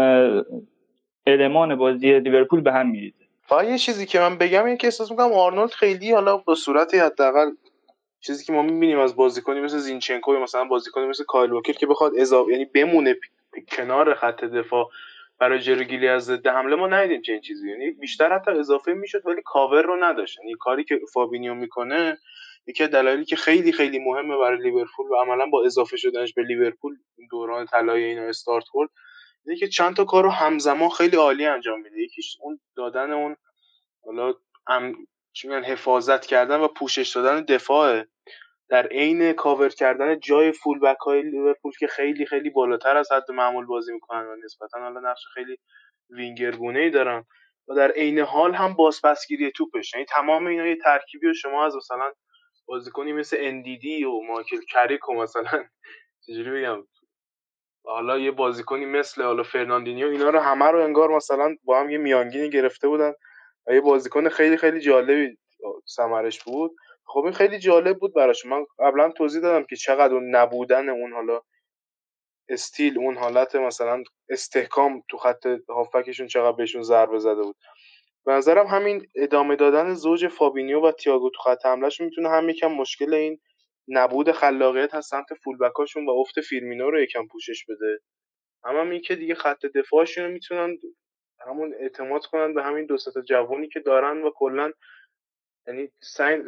المان 1.29 1.77
بازی 1.77 2.19
لیورپول 2.21 2.61
به 2.61 2.73
هم 2.73 2.91
میریزه. 2.91 3.25
فقط 3.47 3.65
یه 3.65 3.79
چیزی 3.79 4.07
که 4.07 4.21
من 4.21 4.39
بگم 4.39 4.65
اینه 4.65 4.77
که 4.77 4.87
احساس 4.87 5.11
می‌کنم 5.11 5.33
آرنولد 5.33 5.71
خیلی 5.71 6.13
حالا 6.13 6.37
به 6.37 6.55
صورتی 6.55 6.99
حداقل 6.99 7.51
چیزی 8.21 8.45
که 8.45 8.53
ما 8.53 8.63
می‌بینیم 8.63 8.99
از 8.99 9.17
بازیکنی 9.17 9.61
مثل 9.61 9.79
زینچنکو 9.79 10.35
یا 10.35 10.41
مثلا 10.41 10.65
بازیکنی 10.65 11.07
مثل 11.07 11.25
کایل 11.25 11.53
واکر 11.53 11.73
که 11.73 11.87
بخواد 11.87 12.13
اضافه 12.17 12.53
یعنی 12.53 12.65
بمونه 12.65 13.17
کنار 13.77 14.15
خط 14.15 14.45
دفاع 14.45 14.89
برای 15.39 15.59
جلوگیری 15.59 16.09
از 16.09 16.25
ضد 16.25 16.47
حمله 16.47 16.77
ما 16.77 16.87
ندیدیم 16.87 17.23
چنین 17.23 17.41
چیزی. 17.41 17.71
یعنی 17.71 17.91
بیشتر 17.91 18.35
حتی 18.35 18.51
اضافه 18.51 18.93
می‌شد 18.93 19.27
ولی 19.27 19.43
کاور 19.45 19.83
رو 19.83 20.05
نداشت. 20.05 20.39
یعنی 20.39 20.55
کاری 20.61 20.85
که 20.85 21.01
فابینیو 21.13 21.55
می‌کنه 21.55 22.19
یکی 22.67 22.87
دلایلی 22.87 23.25
که 23.25 23.37
خیلی 23.37 23.73
خیلی 23.73 23.99
مهمه 23.99 24.37
برای 24.37 24.63
لیورپول 24.63 25.07
و 25.11 25.15
عملا 25.15 25.47
با 25.47 25.65
اضافه 25.65 25.97
شدنش 25.97 26.35
به 26.35 26.43
لیورپول 26.43 26.97
دوران 27.31 27.67
طلایی 27.67 28.05
اینا 28.05 28.23
استارت 28.23 28.65
خورد 28.65 28.91
اینه 29.49 29.61
که 29.61 29.69
چند 29.69 29.97
تا 29.97 30.05
کار 30.05 30.25
رو 30.25 30.31
همزمان 30.31 30.89
خیلی 30.89 31.17
عالی 31.17 31.47
انجام 31.47 31.81
میده. 31.81 32.01
یکیش 32.01 32.37
اون 32.41 32.61
دادن 32.77 33.13
اون 33.13 33.37
حالا 34.05 34.35
حفاظت 35.65 36.27
کردن 36.27 36.61
و 36.61 36.69
پوشش 36.69 37.17
دادن 37.17 37.45
دفاع 37.45 38.05
در 38.69 38.87
عین 38.87 39.33
کاور 39.33 39.69
کردن 39.69 40.21
جای 40.21 40.53
full 40.53 40.79
back 40.79 40.97
های 40.97 41.23
لیورپول 41.23 41.73
که 41.79 41.87
خیلی 41.87 42.27
خیلی 42.27 42.51
بالاتر 42.51 42.97
از 42.97 43.13
حد 43.13 43.31
معمول 43.31 43.67
بازی 43.67 43.93
می‌کنن 43.93 44.27
و 44.27 44.37
نسبتا 44.45 44.81
حالا 44.81 45.01
نقش 45.01 45.27
خیلی 45.35 45.57
وینگر 46.11 46.55
ای 46.63 46.91
دارن 46.91 47.25
و 47.69 47.75
در 47.75 47.91
عین 47.91 48.19
حال 48.19 48.55
هم 48.55 48.75
بازپسگیری 48.75 49.53
توپش 49.53 49.95
یعنی 49.95 50.07
تمام 50.07 50.47
اینا 50.47 50.67
یه 50.67 50.77
ترکیبی 50.77 51.27
و 51.27 51.35
شما 51.35 51.67
از 51.67 51.77
مثلا 51.77 52.13
بازیکنی 52.67 53.13
مثل 53.13 53.37
اندیدی 53.41 54.05
و 54.05 54.21
مایکل 54.21 54.61
کریک 54.73 55.09
و 55.09 55.15
مثلا 55.15 55.65
چجوری 56.27 56.51
بگم؟ 56.51 56.87
حالا 57.89 58.19
یه 58.19 58.31
بازیکنی 58.31 58.87
مثل 58.87 59.23
حالا 59.23 59.43
فرناندینیو 59.43 60.09
اینا 60.09 60.31
رو 60.31 60.39
همه 60.41 60.65
رو 60.67 60.85
انگار 60.85 61.11
مثلا 61.11 61.57
با 61.65 61.81
هم 61.81 61.91
یه 61.91 61.99
میانگینی 61.99 62.51
گرفته 62.51 62.89
بودن 62.89 63.13
و 63.67 63.75
یه 63.75 63.81
بازیکن 63.81 64.29
خیلی 64.29 64.57
خیلی 64.57 64.81
جالبی 64.81 65.39
سمرش 65.87 66.45
بود. 66.45 66.73
خب 67.07 67.21
این 67.25 67.33
خیلی 67.33 67.59
جالب 67.59 67.99
بود 67.99 68.15
براش. 68.15 68.47
من 68.47 68.67
قبلا 68.79 69.11
توضیح 69.11 69.43
دادم 69.43 69.67
که 69.71 69.77
چقدر 69.77 70.15
اون 70.15 70.37
نبودن 70.37 70.89
اون 70.89 71.13
حالا 71.13 71.41
steel 72.49 72.99
اون 72.99 73.17
حالت 73.19 73.57
مثلا 73.57 74.03
استحکام 74.31 75.03
تو 75.11 75.17
خط 75.19 75.47
هافکشون 75.69 76.27
چقدر 76.27 76.57
بهشون 76.57 76.83
ضربه 76.83 77.19
زده 77.19 77.43
بود. 77.43 77.57
به 78.27 78.33
نظرم 78.33 78.67
همین 78.67 79.07
ادامه 79.17 79.57
دادن 79.57 79.95
زوج 79.95 80.29
فابینیو 80.29 80.81
و 80.81 80.93
تییاگو 80.93 81.31
تو 81.31 81.43
خط 81.43 81.67
حملهشون 81.67 82.07
می‌تونه 82.07 82.29
هم 82.31 82.49
یکم 82.49 82.69
مشکل 82.73 83.15
این 83.15 83.41
نبود 83.89 84.33
خلاقیت 84.33 84.95
از 84.95 85.07
سمت 85.07 85.35
full 85.45 85.65
back 85.65 85.86
اشون 85.86 86.07
و 86.07 86.11
افت 86.11 86.41
فیرمینو 86.41 86.91
رو 86.91 87.01
یکم 87.01 87.27
پوشش 87.27 87.65
بده. 87.69 88.01
اما 88.65 88.81
هم 88.81 88.91
این 88.91 89.01
که 89.01 89.17
دیگه 89.17 89.35
خط 89.35 89.67
دفاعشون 89.67 90.25
رو 90.25 90.31
می‌تونن 90.31 90.79
همون 91.47 91.75
اعتماد 91.81 92.27
کنن 92.27 92.55
به 92.55 92.63
همین 92.63 92.87
دو 92.87 92.97
تا 93.15 93.21
جوانی 93.21 93.69
که 93.69 93.81
دارن 93.81 94.23
و 94.23 94.31
کلا 94.35 94.73
یعنی 95.67 95.89
سعی 96.03 96.43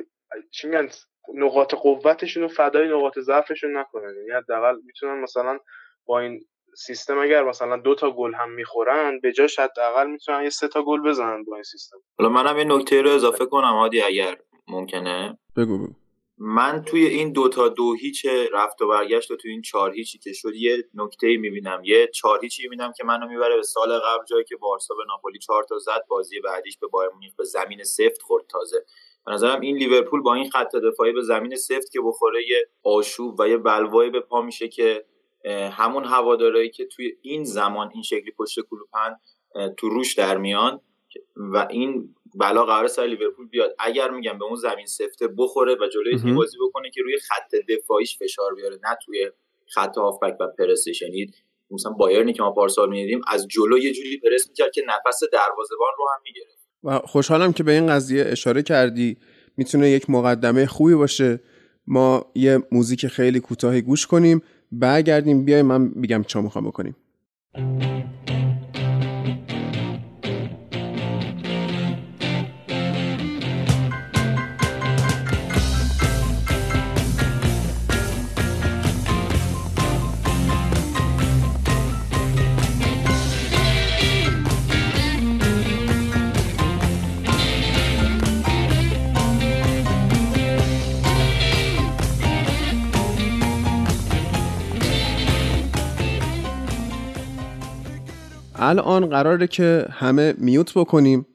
چی 0.50 0.66
میگن 0.66 0.88
نقاط 1.34 1.74
قوتشون 1.74 2.42
رو 2.42 2.48
فدای 2.48 2.88
نقاط 2.88 3.18
ضعفشون 3.18 3.76
نکنن. 3.76 4.14
یعنی 4.16 4.30
حداقل 4.30 4.76
می‌تونن 4.84 5.20
مثلا 5.20 5.58
با 6.06 6.20
این 6.20 6.40
سیستم 6.76 7.18
اگر 7.18 7.44
مثلا 7.44 7.76
دو 7.76 7.94
تا 7.94 8.10
گل 8.10 8.34
هم 8.34 8.50
می‌خورن 8.50 9.20
به 9.20 9.32
جاش 9.32 9.58
حداقل 9.58 10.10
می‌تونن 10.10 10.42
یه 10.42 10.50
سه 10.50 10.68
تا 10.68 10.82
گل 10.82 11.00
بزنن 11.00 11.44
با 11.44 11.54
این 11.54 11.62
سیستم. 11.62 11.96
حالا 12.18 12.30
منم 12.30 12.58
یه 12.58 12.64
نکته 12.64 13.02
رو 13.02 13.10
اضافه 13.10 13.46
کنم 13.46 13.74
عادی 13.74 14.02
اگر 14.02 14.36
ممکنه. 14.68 15.38
بگو 15.56 15.78
بگو. 15.78 15.99
من 16.42 16.82
توی 16.86 17.06
این 17.06 17.32
دو 17.32 17.48
تا 17.48 17.68
دو 17.68 17.94
هیچ 17.94 18.26
رفت 18.52 18.82
و 18.82 18.88
برگشت 18.88 19.30
و 19.30 19.36
توی 19.36 19.50
این 19.50 19.62
چهار 19.62 19.94
هیچی 19.94 20.18
که 20.18 20.32
شد 20.32 20.54
یه 20.54 20.84
نکته 20.94 21.36
می‌بینم 21.36 21.80
یه 21.84 22.10
چهار 22.14 22.40
هیچی 22.42 22.62
می‌بینم 22.62 22.92
که 22.92 23.04
منو 23.04 23.28
می‌بره 23.28 23.56
به 23.56 23.62
سال 23.62 23.98
قبل 23.98 24.24
جایی 24.24 24.44
که 24.44 24.56
بارسا 24.56 24.94
به 24.94 25.02
ناپولی 25.08 25.38
چهار 25.38 25.64
تا 25.64 25.78
زد 25.78 26.04
بازی 26.08 26.40
بعدیش 26.40 26.78
به 26.78 26.86
بایر 26.86 27.10
مونیخ 27.10 27.34
به 27.34 27.44
زمین 27.44 27.84
سفت 27.84 28.22
خورد 28.22 28.46
تازه. 28.46 28.84
به 29.26 29.32
نظرم 29.32 29.60
این 29.60 29.76
لیورپول 29.76 30.22
با 30.22 30.34
این 30.34 30.50
خط 30.50 30.76
دفاعی 30.76 31.12
به 31.12 31.22
زمین 31.22 31.56
سفت 31.56 31.90
که 31.92 32.00
بخوره 32.04 32.48
یه 32.48 32.68
آشوب 32.82 33.40
و 33.40 33.48
یه 33.48 33.56
بلوایی 33.56 34.10
به 34.10 34.20
پا 34.20 34.42
میشه 34.42 34.68
که 34.68 35.04
همون 35.72 36.04
هوادارایی 36.04 36.70
که 36.70 36.86
توی 36.86 37.12
این 37.22 37.44
زمان 37.44 37.90
این 37.94 38.02
شکلی 38.02 38.30
پشت 38.30 38.60
کلوپن 38.60 39.16
تو 39.76 39.88
روش 39.88 40.14
در 40.14 40.36
میان. 40.38 40.80
و 41.36 41.66
این 41.70 42.14
بلا 42.34 42.64
قرار 42.64 42.88
سر 42.88 43.06
لیورپول 43.06 43.48
بیاد. 43.48 43.74
اگر 43.78 44.10
میگم 44.10 44.38
به 44.38 44.44
اون 44.44 44.56
زمین 44.56 44.86
سفته 44.86 45.28
بخوره 45.38 45.74
و 45.74 45.86
جلوی 45.94 46.18
تیم 46.18 46.34
بازی 46.34 46.56
بکنه 46.68 46.90
که 46.90 47.02
روی 47.02 47.18
خط 47.18 47.54
دفاعیش 47.68 48.18
فشار 48.18 48.54
بیاره 48.54 48.76
نه 48.76 48.96
توی 49.04 49.30
خط 49.66 49.98
هافبک 49.98 50.36
و 50.40 50.46
پرسش. 50.58 51.02
یعنی 51.02 51.32
مثلا 51.70 51.92
بایرنی 51.92 52.32
که 52.32 52.42
ما 52.42 52.52
پارسال 52.52 52.88
می‌دیدیم 52.88 53.20
از 53.28 53.48
جلو 53.48 53.78
یه 53.78 53.92
جوری 53.92 54.20
پرس 54.20 54.48
می‌کرد 54.48 54.72
که 54.72 54.82
نفس 54.86 55.20
دروازه‌بان 55.32 55.92
رو 55.98 56.04
هم 56.14 56.20
می‌گیره 56.24 56.46
و 56.84 56.98
خوشحالم 56.98 57.52
که 57.52 57.62
به 57.62 57.72
این 57.72 57.86
قضیه 57.86 58.24
اشاره 58.26 58.62
کردی. 58.62 59.16
می‌تونه 59.56 59.90
یک 59.90 60.10
مقدمه 60.10 60.66
خوبی 60.66 60.94
باشه. 60.94 61.40
ما 61.86 62.32
یه 62.34 62.58
موزیک 62.72 63.06
خیلی 63.06 63.40
کوتاهی 63.40 63.82
گوش 63.82 64.06
کنیم. 64.06 64.42
برگردیم. 64.72 65.44
بیایم 65.44 65.66
من 65.66 65.92
میگم 65.94 66.22
چا 66.22 66.42
می‌خوام 66.42 66.66
بکنیم. 66.66 66.96
الان 98.70 99.06
قراره 99.06 99.46
که 99.46 99.86
همه 99.90 100.34
میوت 100.38 100.72
بکنیم 100.74 101.26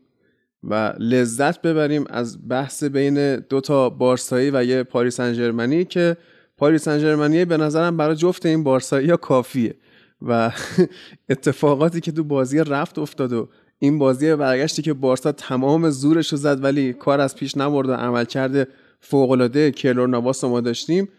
و 0.64 0.94
لذت 1.00 1.62
ببریم 1.62 2.06
از 2.10 2.50
بحث 2.50 2.84
بین 2.84 3.36
دو 3.36 3.62
تا 3.62 3.90
بارسایی 3.90 4.52
و 4.54 4.64
یه 4.64 4.84
پاریس 4.84 5.20
انجرمنی 5.20 5.86
که 5.86 6.18
پاریس 6.58 6.88
انجرمنی 6.88 7.46
به 7.46 7.58
نظرم 7.58 7.98
برای 7.98 8.16
جفت 8.16 8.46
این 8.46 8.64
بارسایی 8.64 9.10
ها 9.10 9.18
کافیه 9.18 9.76
و 10.22 10.52
اتفاقاتی 11.30 12.02
که 12.02 12.12
تو 12.12 12.24
بازی 12.24 12.60
رفت 12.60 13.00
افتاد 13.00 13.34
و 13.34 13.50
این 13.80 14.00
بازی 14.00 14.36
برگشتی 14.36 14.82
که 14.82 14.94
بارسا 14.94 15.32
تمام 15.32 15.90
زورش 15.90 16.32
رو 16.32 16.38
زد 16.38 16.64
ولی 16.64 16.94
کار 16.94 17.20
از 17.20 17.36
پیش 17.36 17.58
نبرد 17.58 17.90
و 17.90 17.94
عمل 17.94 18.26
کرده 18.26 18.68
فوقلاده 19.00 19.72
کلور 19.72 20.08
نواس 20.08 20.44
ما 20.44 20.62
داشتیم. 20.62 21.10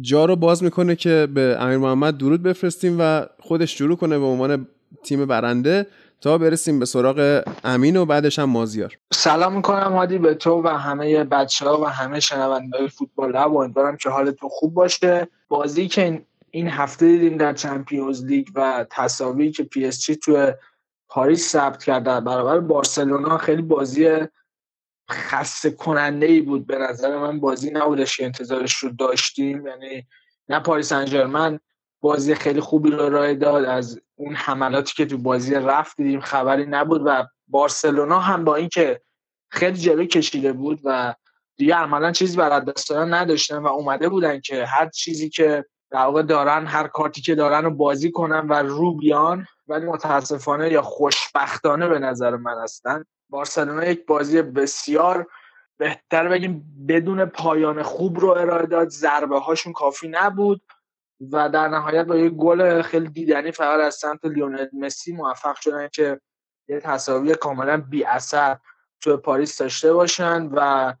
جا 0.00 0.24
رو 0.24 0.36
باز 0.36 0.62
می‌کنه 0.62 0.96
که 0.96 1.28
به 1.34 1.56
امیر 1.60 1.78
محمد 1.78 2.16
درود 2.16 2.42
بفرستیم 2.42 2.96
و 2.98 3.26
خودش 3.38 3.78
شروع 3.78 3.96
کنه 3.96 4.18
به 4.18 4.24
عنوان 4.24 4.66
تیم 5.02 5.26
برنده 5.26 5.86
تا 6.20 6.38
برسیم 6.38 6.78
به 6.78 6.84
سراغ 6.84 7.42
امین 7.64 7.96
و 7.96 8.04
بعدش 8.04 8.38
هم 8.38 8.50
مازیار. 8.50 8.98
سلام 9.12 9.56
می‌کنم 9.56 9.92
هادی 9.92 10.18
به 10.18 10.34
تو 10.34 10.62
و 10.62 10.68
همه 10.68 11.24
بچه 11.24 11.68
ها 11.68 11.80
و 11.80 11.84
همه 11.84 12.20
شنونده 12.20 12.88
فوتبال. 12.88 13.32
و 13.32 13.56
امیدوارم 13.56 13.96
که 13.96 14.10
حالتون 14.10 14.48
خوب 14.52 14.74
باشه. 14.74 15.28
بازی 15.48 15.88
که 15.88 16.22
این 16.50 16.68
هفته 16.68 17.06
دیدیم 17.06 17.36
در 17.36 17.52
Champions 17.52 18.24
League 18.24 18.48
و 18.54 18.86
تصاویری 18.90 19.52
که 19.52 19.62
PSG 19.62 20.16
تو 20.16 20.52
پاریس 21.08 21.48
ثبت 21.48 21.84
کرد 21.84 22.04
در 22.04 22.20
برابر 22.20 22.60
بارسلونا 22.60 23.38
خیلی 23.38 23.62
بازی 23.62 24.08
خسته 25.10 25.70
کننده 25.70 26.26
ای 26.26 26.40
بود. 26.40 26.66
به 26.66 26.78
نظر 26.78 27.18
من 27.18 27.40
بازی 27.40 27.70
نبودش 27.70 28.16
که 28.16 28.24
انتظارش 28.24 28.74
رو 28.74 28.90
داشتیم. 28.90 29.66
یعنی 29.66 30.06
نه 30.48 30.60
پاریس 30.60 30.92
انجرمن 30.92 31.58
بازی 32.00 32.34
خیلی 32.34 32.60
خوبی 32.60 32.90
رو 32.90 33.02
ارائه 33.02 33.34
داد. 33.34 33.64
از 33.64 34.00
اون 34.22 34.34
حملاتی 34.34 34.94
که 34.94 35.06
تو 35.06 35.18
بازی 35.18 35.54
رفت 35.54 35.96
دیدیم 35.96 36.20
خبری 36.20 36.66
نبود 36.66 37.02
و 37.04 37.26
بارسلونا 37.48 38.20
هم 38.20 38.44
با 38.44 38.56
اینکه 38.56 39.00
خیلی 39.50 39.78
جلو 39.78 40.04
کشیده 40.04 40.52
بود 40.52 40.80
و 40.84 41.14
دیگه 41.56 41.74
عملا 41.74 42.12
چیزی 42.12 42.36
بر 42.36 42.60
دست 42.60 42.92
نداشتن 42.92 43.56
و 43.56 43.66
اومده 43.66 44.08
بودن 44.08 44.40
که 44.40 44.66
هر 44.66 44.88
چیزی 44.88 45.28
که 45.28 45.64
در 45.90 45.98
واقع 45.98 46.22
دارن 46.22 46.66
هر 46.66 46.86
کارتی 46.86 47.20
که 47.20 47.34
دارن 47.34 47.64
رو 47.64 47.70
بازی 47.70 48.10
کنن 48.10 48.48
و 48.48 48.54
رو 48.54 48.96
بیان 48.96 49.46
ولی 49.68 49.86
متاسفانه 49.86 50.70
یا 50.70 50.82
خوشبختانه 50.82 51.88
به 51.88 51.98
نظر 51.98 52.36
من 52.36 52.62
هستن. 52.62 53.04
بارسلونا 53.28 53.84
یک 53.84 54.06
بازی 54.06 54.42
بسیار 54.42 55.26
بهتر 55.78 56.28
بگیم 56.28 56.84
بدون 56.88 57.24
پایان 57.24 57.82
خوب 57.82 58.20
رو 58.20 58.28
ارائه 58.28 58.66
داد. 58.66 58.88
ضربه 58.88 59.38
هاشون 59.38 59.72
کافی 59.72 60.08
نبود. 60.08 60.62
و 61.32 61.48
در 61.48 61.68
نهایت 61.68 62.06
با 62.06 62.16
یه 62.16 62.28
گل 62.28 62.82
خیلی 62.82 63.08
دیدنی 63.08 63.52
فقط 63.52 63.80
از 63.80 63.94
سمت 63.94 64.24
لیونل 64.24 64.66
مسی 64.72 65.12
موفق 65.12 65.56
شدن 65.60 65.88
که 65.88 66.20
یه 66.68 66.80
تساوی 66.80 67.34
کاملا 67.34 67.76
بی 67.76 68.04
اثر 68.04 68.58
تو 69.00 69.16
پاریس 69.16 69.58
داشته 69.58 69.92
باشن 69.92 70.48
و 70.52 70.92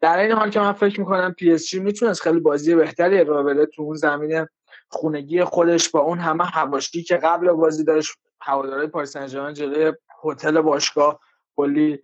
در 0.00 0.18
این 0.18 0.32
حال 0.32 0.50
که 0.50 0.60
من 0.60 0.72
فکر 0.72 1.00
می‌کنم 1.00 1.32
PSG 1.32 1.80
می‌تونست 1.80 2.22
خیلی 2.22 2.40
بازی 2.40 2.74
بهتری 2.74 3.20
ارائه 3.20 3.42
بده 3.42 3.66
تو 3.66 3.82
اون 3.82 3.96
زمین 3.96 4.46
خونگی 4.88 5.44
خودش 5.44 5.88
با 5.88 6.00
اون 6.00 6.18
همه 6.18 6.44
حواشی 6.44 7.02
که 7.02 7.16
قبل 7.16 7.52
بازی 7.52 7.84
داشت 7.84 8.12
هوادارهای 8.40 8.86
پاریس 8.86 9.16
سن 9.16 9.52
جلوی 9.54 9.92
هتل 10.24 10.60
باشگاه 10.60 11.20
کلی 11.56 12.02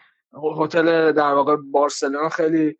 هتل 0.60 1.12
در 1.12 1.32
واقع 1.32 1.56
بارسلونا 1.56 2.28
خیلی 2.28 2.78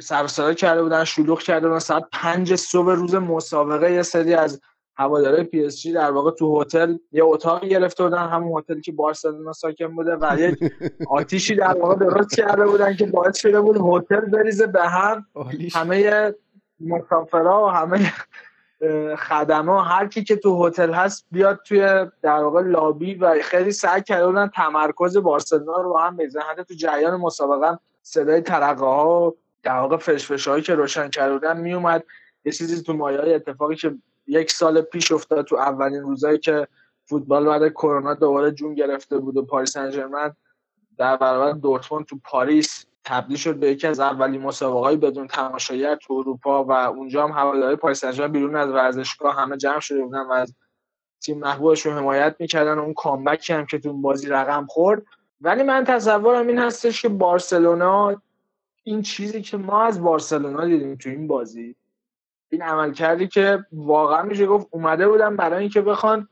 سر 0.00 0.52
کرده 0.52 0.82
بودن 0.82 1.04
شلوغ 1.04 1.40
کرده 1.40 1.68
بودن. 1.68 1.78
ساعت 1.78 2.04
پنج 2.12 2.54
صبح 2.54 2.92
روز 2.92 3.14
مسابقه 3.14 3.92
یه 3.92 4.02
سری 4.02 4.34
از 4.34 4.60
هواداره 4.96 5.44
PSG 5.44 5.92
در 5.92 6.10
واقع 6.10 6.30
تو 6.30 6.62
هتل 6.62 6.96
یه 7.12 7.24
اتاقی 7.24 7.68
گرفته 7.68 8.04
بودن 8.04 8.28
همون 8.28 8.58
هتلی 8.58 8.80
که 8.80 8.92
بارسلونا 8.92 9.52
ساکن 9.52 9.94
بوده 9.94 10.16
و 10.16 10.36
یک 10.38 10.58
آتیشی 11.08 11.56
در 11.56 11.78
واقع 11.78 11.94
درست 11.94 12.36
کرده 12.36 12.66
بودن 12.66 12.96
که 12.96 13.06
باعث 13.06 13.36
شده 13.36 13.60
بود 13.60 13.76
هتل 13.76 14.20
بریزه 14.20 14.66
به 14.66 14.88
هم. 14.88 15.26
همه 15.74 16.34
مسافرها 16.80 17.66
و 17.66 17.68
همه 17.68 18.12
خدمه 19.18 19.84
هر 19.84 20.08
کی 20.08 20.24
که 20.24 20.36
تو 20.36 20.66
هتل 20.66 20.92
هست 20.92 21.26
بیاد 21.30 21.60
توی 21.66 22.06
در 22.22 22.42
واقع 22.42 22.62
لابی 22.62 23.14
و 23.14 23.38
خیلی 23.42 23.72
سعی 23.72 24.02
کرده 24.02 24.26
بودن 24.26 24.48
تمرکز 24.48 25.16
بارسلونا 25.16 25.80
رو 25.80 25.98
هم 25.98 26.16
بزنن 26.16 26.42
حتی 26.42 26.64
تو 26.64 26.74
جریان 26.74 27.20
مسابقه 27.20 27.78
صدای 28.02 28.40
ترقه 28.40 28.84
ها 28.84 29.34
در 29.64 29.78
واقع 29.78 29.96
فشفشه 29.96 30.48
که 30.66 30.74
روشن 30.74 31.08
کرده 31.08 31.32
بودن 31.32 31.60
میومد 31.60 32.04
یه 32.44 32.52
چیزی 32.52 32.82
تو 32.82 32.92
مایه 32.92 33.20
های 33.20 33.34
اتفاقی 33.34 33.76
که 33.76 33.94
یک 34.26 34.50
سال 34.50 34.80
پیش 34.80 35.12
افتاد 35.12 35.44
تو 35.44 35.56
اولین 35.56 36.00
روزایی 36.00 36.38
که 36.38 36.68
فوتبال 37.04 37.44
بعد 37.44 37.72
کرونا 37.72 38.14
دوباره 38.14 38.50
جون 38.50 38.74
گرفته 38.74 39.18
بود 39.18 39.36
و 39.36 39.42
پاریس 39.42 39.76
سن 39.76 39.95
ژرمن 39.95 40.34
در 40.98 41.16
برابر 41.16 41.52
دورتموند 41.52 42.04
تو 42.04 42.18
پاریس 42.24 42.86
تبدیل 43.04 43.36
شد 43.36 43.56
به 43.56 43.70
یکی 43.70 43.86
از 43.86 44.00
اولین 44.00 44.40
مسابقات 44.40 44.96
بدون 44.96 45.26
تماشاگر 45.26 45.96
تو 45.96 46.14
اروپا 46.14 46.64
و 46.64 46.72
اونجا 46.72 47.26
هم 47.26 47.32
هواداری 47.32 47.76
پاریس 47.76 48.04
سن 48.04 48.13
ژرمن 48.13 48.32
بیرون 48.32 48.56
از 48.56 48.70
ورزشگاه 48.70 49.36
همه 49.36 49.56
جمع 49.56 49.80
شده 49.80 50.02
بودن 50.02 50.26
و 50.26 50.32
از 50.32 50.54
تیم 51.24 51.38
محبوبش 51.38 51.86
رو 51.86 51.92
حمایت 51.92 52.36
می‌کردن 52.38 52.78
اون 52.78 52.94
comeback 52.94 53.46
ی 53.46 53.52
هم 53.52 53.66
که 53.66 53.78
تو 53.78 53.92
بازی 53.92 54.28
رقم 54.28 54.66
خورد. 54.66 55.02
ولی 55.40 55.62
من 55.62 55.84
تصورم 55.84 56.46
این 56.46 56.58
هستش 56.58 57.02
که 57.02 57.08
بارسلونا 57.08 58.22
این 58.84 59.02
چیزی 59.02 59.42
که 59.42 59.56
ما 59.56 59.82
از 59.82 60.02
بارسلونا 60.02 60.66
دیدیم 60.66 60.96
تو 60.96 61.10
این 61.10 61.26
بازی 61.26 61.76
این 62.48 62.62
عمل 62.62 62.92
کردی 62.92 63.28
که 63.28 63.64
واقعا 63.72 64.22
میشه 64.22 64.46
گفت 64.46 64.66
اومده 64.70 65.08
بودن 65.08 65.36
برای 65.36 65.60
اینکه 65.60 65.82
بخوان 65.82 66.28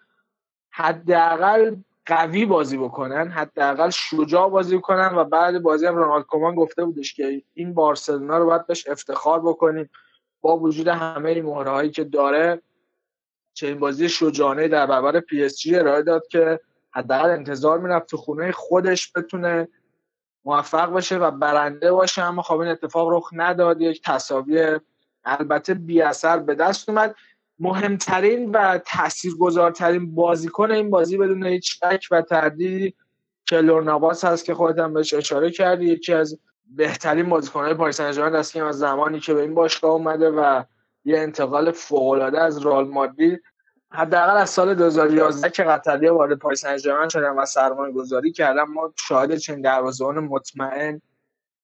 حداقل 0.70 1.76
قوی 2.06 2.46
بازی 2.46 2.78
بکنن 2.78 3.30
حداقل 3.30 3.90
شجاع 3.90 4.50
بازی 4.50 4.80
کنن 4.80 5.14
و 5.16 5.24
بعد 5.24 5.62
بازی 5.62 5.86
هم 5.86 5.96
رونالد 5.96 6.24
کومان 6.24 6.54
گفته 6.54 6.84
بودش 6.84 7.14
که 7.14 7.42
این 7.54 7.74
بارسلونا 7.74 8.38
رو 8.38 8.46
باید 8.46 8.66
بهش 8.66 8.88
افتخار 8.88 9.40
بکنیم 9.40 9.90
با 10.40 10.58
وجود 10.58 10.88
همه 10.88 11.30
این 11.30 11.44
هایی 11.44 11.90
که 11.90 12.04
داره. 12.04 12.62
چه 13.54 13.66
این 13.66 13.78
بازی 13.78 14.08
شجاعانه 14.08 14.68
در 14.68 14.86
برابر 14.86 15.20
پی 15.20 15.44
اس 15.44 15.58
جی 15.58 15.76
ارائه 15.76 16.02
داد 16.02 16.26
که 16.26 16.60
حداقل 16.90 17.30
انتظار 17.30 17.78
می‌رفت 17.78 18.06
تو 18.08 18.16
خونه 18.16 18.52
خودش 18.52 19.12
بتونه 19.16 19.68
موفق 20.44 20.90
باشه 20.90 21.18
و 21.18 21.30
برنده 21.30 21.92
باشه 21.92 22.22
اما 22.22 22.42
خب 22.42 22.58
این 22.58 22.70
اتفاق 22.70 23.08
رخ 23.10 23.30
نداد. 23.32 23.80
یک 23.80 24.02
تصاوی 24.04 24.78
البته 25.24 25.74
بی 25.74 26.02
اثر 26.02 26.38
به 26.38 26.54
دست 26.54 26.88
اومد. 26.88 27.14
مهمترین 27.58 28.50
و 28.50 28.78
تاثیرگذارترین 28.78 30.14
بازیکن 30.14 30.70
این 30.70 30.90
بازی 30.90 31.18
بدون 31.18 31.46
هیچ 31.46 31.78
شک 31.78 32.06
و 32.10 32.22
تردیدی 32.22 32.94
کلور 33.48 33.84
نواس 33.84 34.24
هست 34.24 34.44
که 34.44 34.54
خودت 34.54 34.78
هم 34.78 34.94
بهش 34.94 35.14
اشاره 35.14 35.50
کردی. 35.50 35.84
یکی 35.84 36.12
از 36.12 36.38
بهترین 36.66 37.28
بازیکنهای 37.28 37.74
پاریس 37.74 38.00
سن 38.00 38.34
است 38.34 38.52
که 38.52 38.64
از 38.64 38.78
زمانی 38.78 39.20
که 39.20 39.34
به 39.34 39.40
این 39.40 39.54
باشگاه 39.54 39.90
اومده 39.90 40.30
و 40.30 40.62
یه 41.04 41.18
انتقال 41.18 41.70
فوق‌العاده 41.70 42.40
از 42.40 42.66
رئال 42.66 42.88
مادرید 42.88 43.42
حداقل 43.94 44.36
از 44.36 44.50
سال 44.50 44.74
2011 44.74 45.50
که 45.50 45.62
قطری 45.62 46.08
وارد 46.08 46.38
پاریس 46.38 46.66
سن 46.66 47.08
شدن 47.08 47.30
و 47.30 47.44
سرمایه 47.44 47.92
گذاری 47.92 48.32
کردن 48.32 48.62
ما 48.62 48.92
شاهد 48.96 49.36
چنین 49.36 49.60
دروازه‌بان 49.60 50.18
مطمئن 50.18 51.00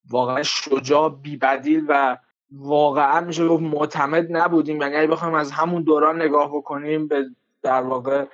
واقعا 0.09 0.43
شجاع 0.43 1.09
بیبدیل 1.09 1.85
و 1.87 2.17
واقعا 2.51 3.21
میشه 3.21 3.47
گفت 3.47 3.63
معتمد 3.63 4.37
نبودیم. 4.37 4.81
یعنی 4.81 4.95
اگه 4.95 5.07
بخوایم 5.07 5.33
از 5.33 5.51
همون 5.51 5.83
دوران 5.83 6.21
نگاه 6.21 6.49
بکنیم 6.49 7.07
به 7.07 7.25
در 7.61 7.81
واقع 7.81 8.25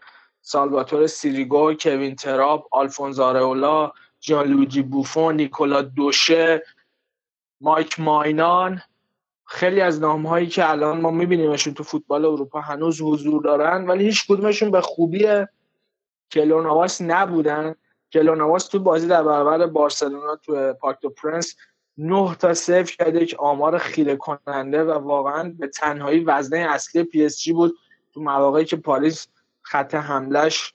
سالواتور 0.41 1.07
سیریگو 1.07 1.73
کوین 1.73 2.15
تراپ 2.15 2.67
آلفونز 2.71 3.19
آرئولا 3.19 3.91
جانلوئیجی 4.19 4.81
بوفون 4.81 5.35
نیکولا 5.35 5.81
دوشه 5.81 6.63
مایک 7.61 7.99
ماینان 7.99 8.81
خیلی 9.45 9.81
از 9.81 10.01
نام 10.01 10.25
هایی 10.25 10.47
که 10.47 10.69
الان 10.69 11.01
ما 11.01 11.11
میبینیمشون 11.11 11.73
تو 11.73 11.83
فوتبال 11.83 12.25
اروپا 12.25 12.61
هنوز 12.61 13.01
حضور 13.01 13.43
دارن 13.43 13.87
ولی 13.87 14.03
هیچ 14.05 14.27
کدومشون 14.27 14.71
به 14.71 14.81
خوبی 14.81 15.27
کیلور 16.31 16.78
ناواس 16.78 17.01
نبودن. 17.01 17.75
کیلور 18.13 18.49
ناواس 18.49 18.67
تو 18.67 18.79
بازی 18.79 19.07
در 19.07 19.23
برابر 19.23 19.65
بارسلونا 19.65 20.35
تو 20.35 20.73
پارک 20.73 20.97
دو 21.01 21.09
پرنس 21.09 21.55
نه 21.97 22.35
تا 22.35 22.53
save 22.53 22.91
کرده 22.91 23.21
یک 23.21 23.35
آمار 23.39 23.77
خیره 23.77 24.15
کننده 24.15 24.83
و 24.83 24.91
واقعا 24.91 25.53
به 25.59 25.67
تنهایی 25.67 26.19
وزنه 26.23 26.57
اصلی 26.59 27.03
پی 27.03 27.25
اس 27.25 27.39
جی 27.39 27.53
بود. 27.53 27.75
تو 28.13 28.21
مواقعی 28.21 28.65
که 28.65 28.75
پاریس 28.75 29.27
خط 29.61 29.95
حملش 29.95 30.73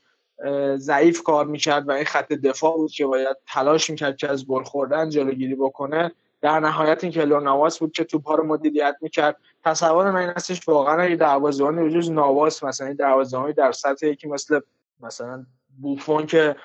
ضعیف 0.77 1.23
کار 1.23 1.47
می‌کرد 1.47 1.89
و 1.89 1.93
این 1.93 2.05
خط 2.05 2.33
دفاع 2.33 2.77
بود 2.77 2.91
که 2.91 3.07
باید 3.07 3.37
تلاش 3.47 3.91
می‌کرد 3.91 4.17
که 4.17 4.29
از 4.29 4.47
گل 4.47 4.63
خوردن 4.63 5.09
جلوگیری 5.09 5.55
بکنه. 5.55 6.13
در 6.41 6.61
نهایت 6.61 7.05
این 7.05 7.13
کیلور 7.13 7.43
ناواس 7.43 7.79
بود 7.79 7.93
که 7.93 8.05
توپا 8.05 8.35
رو 8.35 8.47
مدیریت 8.47 8.97
می‌کرد. 9.01 9.37
تصور 9.65 10.11
من 10.11 10.21
این 10.21 10.31
هستش 10.31 10.69
واقعا 10.69 11.03
اگه 11.03 11.17
دروازه‌بان 11.17 11.85
بجز 11.85 12.11
ناواس 12.11 12.65
مثلا 12.65 12.93
دروازه‌بانی 12.93 13.53
در 13.53 13.73
سطح 13.73 14.07
یکی 14.07 14.29
مثل 14.29 14.61
مثلا 15.01 15.47
بوفون 15.81 16.27
که 16.27 16.57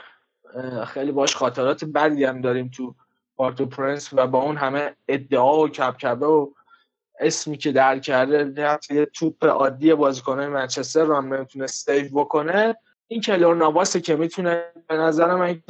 خیلی 0.88 1.12
باش 1.12 1.36
خاطرات 1.36 1.86
بدی 1.86 2.24
هم 2.24 2.42
داریم 2.42 2.72
تو 2.74 2.96
پارک 3.38 3.56
دو 3.56 3.66
پرنس 3.66 4.10
و 4.14 4.28
با 4.28 4.42
اون 4.42 4.58
همه 4.58 4.96
ادعا 5.08 5.60
و 5.60 5.70
کبکبه 5.70 6.26
و 6.26 6.52
اسمی 7.20 7.58
که 7.58 7.72
در 7.72 8.00
کرده 8.00 8.80
یه 8.90 9.06
توپ 9.06 9.46
عادی 9.46 9.94
بازیکنان 9.94 10.48
منچستر 10.48 11.04
رو 11.04 11.16
هم 11.16 11.34
نمی‌تونه 11.34 11.68
save 11.68 12.10
بکنه. 12.14 12.76
این 13.08 13.22
کیلور 13.22 13.56
ناواسه 13.56 14.02
که 14.02 14.16
می‌تونه 14.16 14.64
به 14.88 14.98
نظر 14.98 15.36
من 15.36 15.62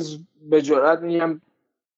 به 0.42 0.62
جرات 0.62 1.00
میگم 1.00 1.42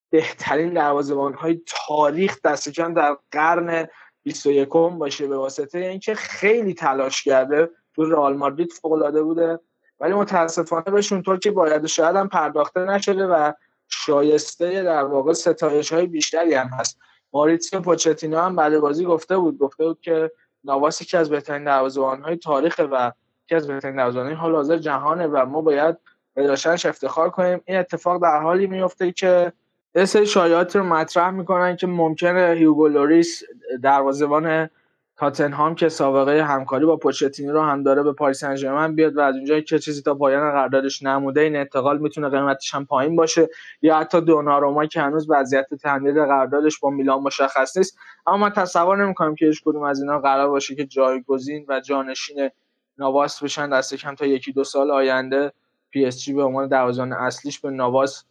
بهترین 0.10 0.74
دروازه‌بان 0.74 1.34
های 1.34 1.62
تاریخ 1.88 2.42
دست 2.42 2.70
کم 2.70 2.94
در 2.94 3.18
قرن 3.32 3.88
21 4.24 4.70
باشه 4.70 5.28
به 5.28 5.38
واسطه 5.38 5.80
اینکه 5.80 6.16
خیلی 6.16 6.74
تلاش 6.74 7.24
کرده 7.24 7.70
تو 7.96 8.06
رئال 8.06 8.38
مادرید 8.38 8.72
فوق 8.72 9.22
بوده. 9.22 9.60
ولی 10.00 10.14
متاسفانه 10.14 10.84
بهش 10.84 11.12
اونطور 11.12 11.40
که 11.40 11.52
باید 11.52 11.86
شاید 11.86 12.16
هم 12.16 12.30
پرداخته 12.30 12.80
نشده 12.80 13.26
و 13.28 13.52
شایسته 13.88 14.84
در 14.84 15.04
واقع 15.04 15.34
ستایش 15.34 15.94
های 15.94 16.06
بیشتری 16.06 16.54
هم 16.54 16.68
هست. 16.68 17.00
ماریتسیو 17.34 17.80
پوچتینو 17.80 18.40
هم 18.40 18.56
بعد 18.56 18.80
بازی 18.80 19.06
گفته 19.06 19.38
بود. 19.38 19.58
گفته 19.58 19.86
بود 19.86 20.02
که 20.02 20.32
نواس 20.64 21.04
که 21.04 21.18
از 21.18 21.30
بهترین 21.30 21.64
دروازه‌بان 21.64 22.22
های 22.22 22.38
تاریخ 22.38 22.80
و 22.92 23.12
یکی 23.46 23.56
از 23.56 23.68
بهترین 23.68 23.96
دروازه‌بان 23.96 24.34
حال 24.34 24.56
حاضر 24.56 24.78
جهانه 24.78 25.28
و 25.28 25.46
ما 25.46 25.62
باید 25.62 25.98
به 26.34 26.52
افتخار 26.86 27.30
کنیم. 27.30 27.62
این 27.66 27.78
اتفاق 27.78 28.22
در 28.22 28.42
حالی 28.42 28.68
میفته 28.68 29.12
که 29.12 29.54
یه 29.96 30.06
سری 30.06 30.26
شایعات 30.26 30.76
رو 30.76 30.84
مطرح 30.84 31.30
می‌کنن 31.30 31.76
که 31.76 31.88
ممکنه 31.88 32.54
هیوگو 32.58 32.88
لوریس 32.88 33.44
دروازه‌بان 33.84 34.70
تاتنهام 35.18 35.76
که 35.76 35.90
سابقه 35.90 36.44
همکاری 36.44 36.86
با 36.86 36.98
پوچتینو 36.98 37.50
رو 37.50 37.62
هم 37.62 37.84
داره 37.84 38.04
به 38.04 38.14
پاریس 38.14 38.46
سن 38.46 38.96
بیاد 38.96 39.18
و 39.18 39.20
از 39.20 39.36
اونجایی 39.36 39.62
که 39.62 39.80
چیزی 39.80 40.02
تا 40.02 40.16
پایان 40.16 40.52
قراردادش 40.52 41.04
نمونده 41.04 41.42
این 41.42 41.56
انتقال 41.56 41.98
می‌تونه 41.98 42.30
قیمتش 42.30 42.76
هم 42.76 42.86
پایین 42.86 43.16
باشه 43.16 43.50
یا 43.82 43.98
حتی 43.98 44.22
دوناروما 44.22 44.86
که 44.86 45.02
هنوز 45.02 45.30
وضعیت 45.30 45.74
تمدید 45.74 46.16
قراردادش 46.16 46.80
با 46.80 46.90
میلان 46.90 47.20
مشخص 47.20 47.78
نیست. 47.78 47.98
اما 48.28 48.38
من 48.38 48.50
تصور 48.50 49.06
نمی‌کنم 49.06 49.36
که 49.36 49.46
هیچ 49.46 49.62
کدوم 49.66 49.84
از 49.84 50.02
اینا 50.02 50.20
قرار 50.20 50.50
باشه 50.50 50.76
که 50.76 50.86
جایگزین 50.86 51.66
و 51.70 51.80
جانشین 51.80 52.50
ناواس 52.98 53.44
بشن 53.44 53.70
دست 53.70 53.96
کم 53.96 54.16
تا 54.16 54.26
یکی 54.26 54.52
دو 54.52 54.64
سال 54.64 54.92
آینده 54.92 55.52
پی 55.90 56.06
اس 56.06 56.20
جی 56.24 56.34
به 56.34 56.44
عنوان 56.44 56.68
دروازه‌بان 56.68 57.14
اصلیش 57.14 57.60
به 57.60 57.70
ناواس 57.70 58.24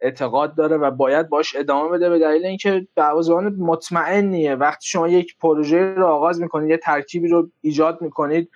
اعتقاد 0.00 0.54
داره 0.54 0.76
و 0.76 0.90
باید 0.90 1.28
باش 1.28 1.56
ادامه 1.56 1.88
بده 1.88 2.10
به 2.10 2.18
دلیل 2.18 2.46
اینکه 2.46 2.86
دروازه‌بان 2.96 3.56
مطمئنیه. 3.58 4.54
وقتی 4.54 4.88
شما 4.88 5.08
یک 5.08 5.36
پروژه 5.38 5.94
رو 5.94 6.06
آغاز 6.06 6.40
می‌کنید 6.40 6.70
یه 6.70 6.76
ترکیبی 6.76 7.28
رو 7.28 7.48
ایجاد 7.60 8.02
می‌کنید 8.02 8.50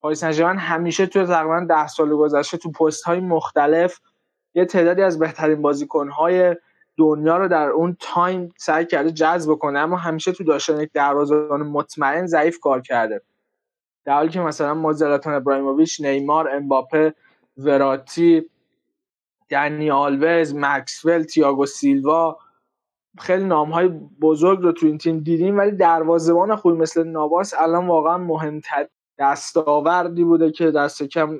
پاریس 0.00 0.24
همیشه 0.24 1.06
توی 1.06 1.26
تقریبا 1.26 1.66
ده 1.68 1.86
سال 1.86 2.16
گذشته 2.16 2.56
تو 2.56 2.70
پست 2.70 3.04
های 3.04 3.20
مختلف 3.20 4.00
یه 4.54 4.64
تعدادی 4.64 5.02
از 5.02 5.18
بهترین 5.18 5.62
بازیکنهای 5.62 6.56
دنیا 6.96 7.36
رو 7.36 7.48
در 7.48 7.68
اون 7.68 7.96
time 8.00 8.54
سعی 8.56 8.86
کرده 8.86 9.10
جذب 9.10 9.54
کنه 9.54 9.78
اما 9.78 9.96
همیشه 9.96 10.32
تو 10.32 10.44
داشتن 10.44 10.80
یک 10.80 10.90
دروازه‌بان 10.92 11.62
مطمئن 11.62 12.26
ضعیف 12.26 12.60
کار 12.60 12.80
کرده. 12.80 13.22
در 14.04 14.14
حالی 14.14 14.28
که 14.28 14.40
مثلا 14.40 14.74
ما 14.74 14.92
زلاتان 14.92 15.34
ابراهیموویچ 15.34 16.00
نیمار 16.00 16.48
امباپه 16.48 17.14
وراتی 17.56 18.50
دنی 19.48 19.90
آلوز 19.90 20.54
مکسول 20.54 21.22
تیاگو 21.22 21.66
سیلوا. 21.66 22.38
خیلی 23.18 23.44
نام 23.44 23.70
های 23.70 23.88
بزرگ 24.20 24.62
رو 24.62 24.72
تو 24.72 24.86
این 24.86 24.98
تیم 24.98 25.18
دیدیم 25.18 25.58
ولی 25.58 25.70
دروازه‌بان 25.70 26.56
خوبی 26.56 26.78
مثل 26.78 27.04
نواس 27.04 27.54
الان 27.58 27.86
واقعا 27.86 28.18
مهمتر. 28.18 28.88
دستاوردی 29.18 30.24
بوده 30.24 30.50
که 30.50 30.70
دست 30.70 31.02
کم 31.02 31.38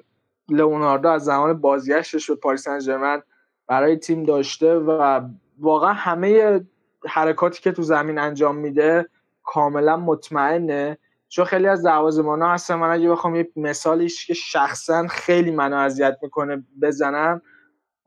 لئوناردو 0.49 1.09
از 1.09 1.25
زمان 1.25 1.61
بازگشتش 1.61 2.31
به 2.31 2.37
پاریس 2.37 2.69
سن 2.69 3.23
برای 3.67 3.97
تیم 3.97 4.25
داشته 4.25 4.75
و 4.75 5.21
واقعا 5.59 5.93
همه 5.93 6.61
حرکاتی 7.09 7.63
که 7.63 7.73
تو 7.73 7.83
زمین 7.83 8.19
انجام 8.19 8.57
میده 8.57 9.09
کاملا 9.43 9.97
مطمئنه. 9.97 10.99
چون 11.29 11.45
خیلی 11.45 11.67
از 11.67 11.83
دروازه‌بانا 11.83 12.49
هستن. 12.53 12.75
من 12.75 12.91
اگه 12.91 13.11
بخوام 13.11 13.37
یه 13.37 13.49
مثالیش 13.57 14.27
که 14.27 14.35
شخصا 14.35 15.07
خیلی 15.07 15.51
منو 15.51 15.77
اذیت 15.77 16.19
می‌کنه 16.23 16.65
بزنم 16.83 17.43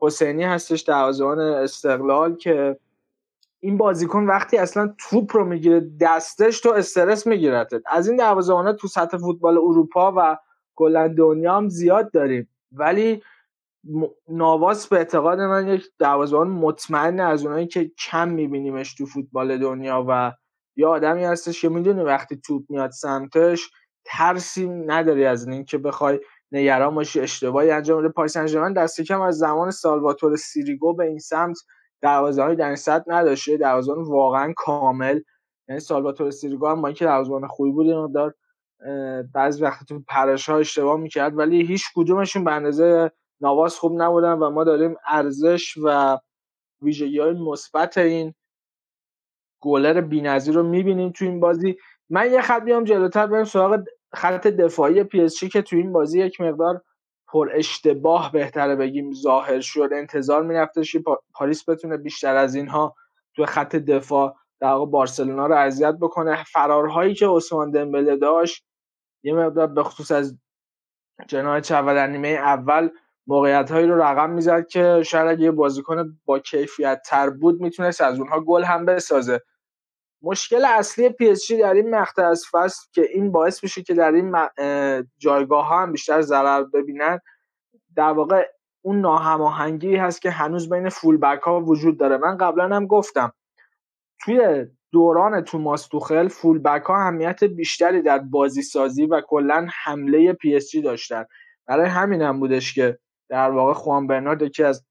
حسینی 0.02 0.44
هستش 0.44 0.80
دروازه‌بان 0.80 1.40
استقلال 1.40 2.36
که 2.36 2.76
این 3.60 3.78
بازیکن 3.78 4.26
وقتی 4.26 4.56
اصلا 4.58 4.94
توپ 4.98 5.36
رو 5.36 5.44
می‌گیره 5.44 5.90
دستش 6.00 6.60
تو 6.60 6.72
استرس 6.72 7.26
می‌گیرد 7.26 7.70
از 7.86 8.08
این 8.08 8.16
دروازه‌بانا 8.16 8.72
تو 8.72 8.88
سطح 8.88 9.18
فوتبال 9.18 9.58
اروپا 9.58 10.12
و 10.16 10.38
کلا 10.74 11.08
دنیا 11.08 11.56
هم 11.56 11.68
زیاد 11.68 12.10
داریم. 12.12 12.48
ولی 12.72 13.22
نواس 14.28 14.86
به 14.86 14.96
اعتقاد 14.96 15.40
من 15.40 15.68
یک 15.68 15.90
دروازه‌بان 15.98 16.48
مطمئن 16.48 17.20
از 17.20 17.46
اونایی 17.46 17.66
که 17.66 17.90
کم 17.98 18.28
میبینیمش 18.28 18.94
تو 18.94 19.06
فوتبال 19.06 19.58
دنیا 19.58 20.04
و 20.08 20.32
یه 20.76 20.86
آدمی 20.86 21.24
هستش 21.24 21.60
که 21.60 21.68
می‌دونی 21.68 22.02
وقتی 22.02 22.36
توپ 22.36 22.64
میاد 22.68 22.90
سمتش 22.90 23.70
ترسی 24.04 24.66
نداری 24.66 25.24
از 25.24 25.48
این 25.48 25.64
که 25.64 25.78
بخوای 25.78 26.20
نگران 26.52 26.94
باشی 26.94 27.20
اشتباهی 27.20 27.70
انجام 27.70 27.98
بده. 28.00 28.08
پاریس 28.08 28.38
سن 28.38 28.72
دست 28.72 29.00
کم 29.00 29.20
از 29.20 29.38
زمان 29.38 29.70
سالواتور 29.70 30.36
سیریگو 30.36 30.94
به 30.94 31.04
این 31.04 31.18
سمت 31.18 31.58
دروازه‌بانی 32.02 32.56
در 32.56 32.66
این 32.66 32.76
سطح 32.76 33.04
نداشته. 33.06 33.56
دروازه‌بان 33.56 34.04
واقعا 34.04 34.52
کامل. 34.56 35.20
یعنی 35.68 35.80
سالواتور 35.80 36.30
سیریگو 36.30 36.66
هم 36.68 36.82
با 36.82 36.88
اینکه 36.88 37.04
دروازه‌بان 37.04 37.46
خوبی 37.46 37.70
بود 37.70 37.86
مقدار 37.86 38.34
بعضی 39.34 39.62
وقت 39.62 39.88
تو 39.88 40.02
پرش 40.08 40.48
ها 40.48 40.58
اشتباه 40.58 40.96
می‌کرد 41.00 41.38
ولی 41.38 41.66
هیچ 41.66 41.84
کدومشون 41.94 42.44
به 42.44 42.52
اندازه 42.52 43.10
ناواس 43.40 43.76
خوب 43.76 44.02
نبودن 44.02 44.32
و 44.32 44.50
ما 44.50 44.64
داریم 44.64 44.96
ارزش 45.08 45.74
و 45.84 46.18
ویژگی 46.82 47.18
های 47.18 47.32
مثبت 47.32 47.98
این 47.98 48.34
گلر 49.62 50.00
بی‌نظیر 50.00 50.54
رو 50.54 50.62
می‌بینیم 50.62 51.12
تو 51.12 51.24
این 51.24 51.40
بازی. 51.40 51.76
من 52.10 52.32
یه 52.32 52.40
خط 52.42 52.62
بیام 52.62 52.84
جلوتر 52.84 53.26
بریم 53.26 53.44
سراغ 53.44 53.84
خط 54.14 54.46
دفاعی 54.46 55.04
پی 55.04 55.20
اس 55.20 55.44
که 55.44 55.62
تو 55.62 55.76
این 55.76 55.92
بازی 55.92 56.20
یک 56.20 56.40
مقدار 56.40 56.82
پر 57.28 57.50
اشتباه 57.54 58.32
بهتره 58.32 58.76
بگیم 58.76 59.14
ظاهر 59.14 59.60
شد. 59.60 59.88
انتظار 59.92 60.42
میرفتش 60.42 60.92
که 60.92 61.02
پاریس 61.34 61.68
بتونه 61.68 61.96
بیشتر 61.96 62.36
از 62.36 62.54
اینها 62.54 62.94
تو 63.36 63.46
خط 63.46 63.76
دفاع 63.76 64.36
در 64.60 64.78
بارسلونا 64.78 65.46
رو 65.46 65.54
اذیت 65.54 65.94
بکنه. 66.00 66.44
فرارهایی 66.44 67.14
که 67.14 67.26
عثمان 67.26 67.70
دمبله 67.70 68.16
داشت 68.16 68.64
یه 69.22 69.34
مقدار 69.34 69.66
به 69.66 69.82
خصوص 69.82 70.10
از 70.10 70.38
جناح 71.28 71.60
در 71.60 72.06
نیمه 72.06 72.28
اول 72.28 72.88
موقعیت 73.26 73.70
هایی 73.70 73.86
رو 73.86 74.02
رقم 74.02 74.30
می‌زد 74.30 74.66
که 74.66 75.02
شاید 75.06 75.40
یه 75.40 75.50
بازیکن 75.50 76.18
با 76.24 76.38
کیفیت 76.38 77.02
تر 77.06 77.30
بود 77.30 77.60
می‌تونست 77.60 78.00
از 78.00 78.18
اونها 78.18 78.40
گل 78.40 78.64
هم 78.64 78.84
بسازه. 78.84 79.40
مشکل 80.22 80.64
اصلی 80.64 81.14
اس 81.20 81.52
در 81.52 81.74
این 81.74 81.94
مقطع 81.94 82.26
از 82.26 82.44
فصل 82.52 82.86
که 82.92 83.02
این 83.02 83.32
باعث 83.32 83.62
میشه 83.62 83.82
که 83.82 83.94
در 83.94 84.12
این 84.12 84.36
جایگاه 85.18 85.68
ها 85.68 85.82
هم 85.82 85.92
بیشتر 85.92 86.20
ضرر 86.20 86.62
ببینن 86.62 87.18
در 87.96 88.10
واقع 88.10 88.48
اون 88.82 89.00
ناهماهنگی 89.00 89.96
هست 89.96 90.22
که 90.22 90.30
هنوز 90.30 90.70
بین 90.70 90.88
full 90.88 91.16
back 91.16 91.40
ها 91.40 91.60
وجود 91.60 91.98
داره. 91.98 92.16
من 92.16 92.36
قبلا 92.36 92.76
هم 92.76 92.86
گفتم 92.86 93.32
توی 94.20 94.66
دوران 94.92 95.40
توماس 95.40 95.86
توخل 95.86 96.28
full 96.28 96.58
back 96.58 96.82
ها 96.82 96.96
اهمیت 96.96 97.44
بیشتری 97.44 98.02
در 98.02 98.18
بازی 98.18 98.62
سازی 98.62 99.06
و 99.06 99.20
کلا 99.20 99.66
حمله 99.84 100.32
پی 100.32 100.56
اس 100.56 100.70
جی 100.70 100.82
داشتن. 100.82 101.24
برای 101.66 101.88
همین 101.88 102.22
هم 102.22 102.40
بودش 102.40 102.74
که 102.74 102.98
در 103.28 103.50
واقع 103.50 103.72
خوان 103.72 104.06
برنارد 104.06 104.42
یکی 104.42 104.62
از 104.62 104.84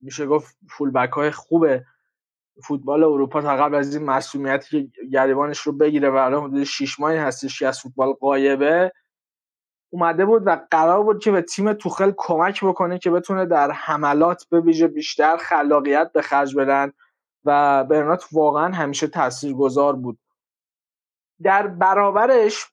میشه 0.00 0.26
گفت 0.26 0.56
فول 0.70 0.90
بک 0.90 1.10
های 1.10 1.30
خوبه 1.30 1.84
فوتبال 2.64 3.04
اروپا 3.04 3.42
تا 3.42 3.56
قبل 3.56 3.74
از 3.74 3.94
این 3.96 4.04
مسئولیتی 4.04 4.92
که 4.94 5.02
گریبانش 5.12 5.58
رو 5.58 5.72
بگیره 5.72 6.10
و 6.10 6.14
الان 6.14 6.44
حدود 6.44 6.64
6 6.64 7.00
ماهی 7.00 7.16
هستش 7.16 7.58
که 7.58 7.68
از 7.68 7.80
فوتبال 7.80 8.12
قایبه 8.12 8.92
اومده 9.92 10.24
بود 10.24 10.42
و 10.46 10.66
قرار 10.70 11.02
بود 11.02 11.22
که 11.22 11.30
به 11.30 11.42
تیم 11.42 11.72
توخل 11.72 12.12
کمک 12.16 12.64
بکنه 12.64 12.98
که 12.98 13.10
بتونه 13.10 13.46
در 13.46 13.70
حملات 13.70 14.46
به 14.50 14.60
ویژه 14.60 14.88
بیشتر 14.88 15.36
خلاقیت 15.36 16.12
به 16.12 16.22
خرج 16.22 16.56
بدن 16.56 16.92
و 17.44 17.84
برنات 17.84 18.24
واقعا 18.32 18.74
همیشه 18.74 19.06
تاثیرگذار 19.06 19.96
بود. 19.96 20.18
در 21.42 21.66
برابرش 21.66 22.66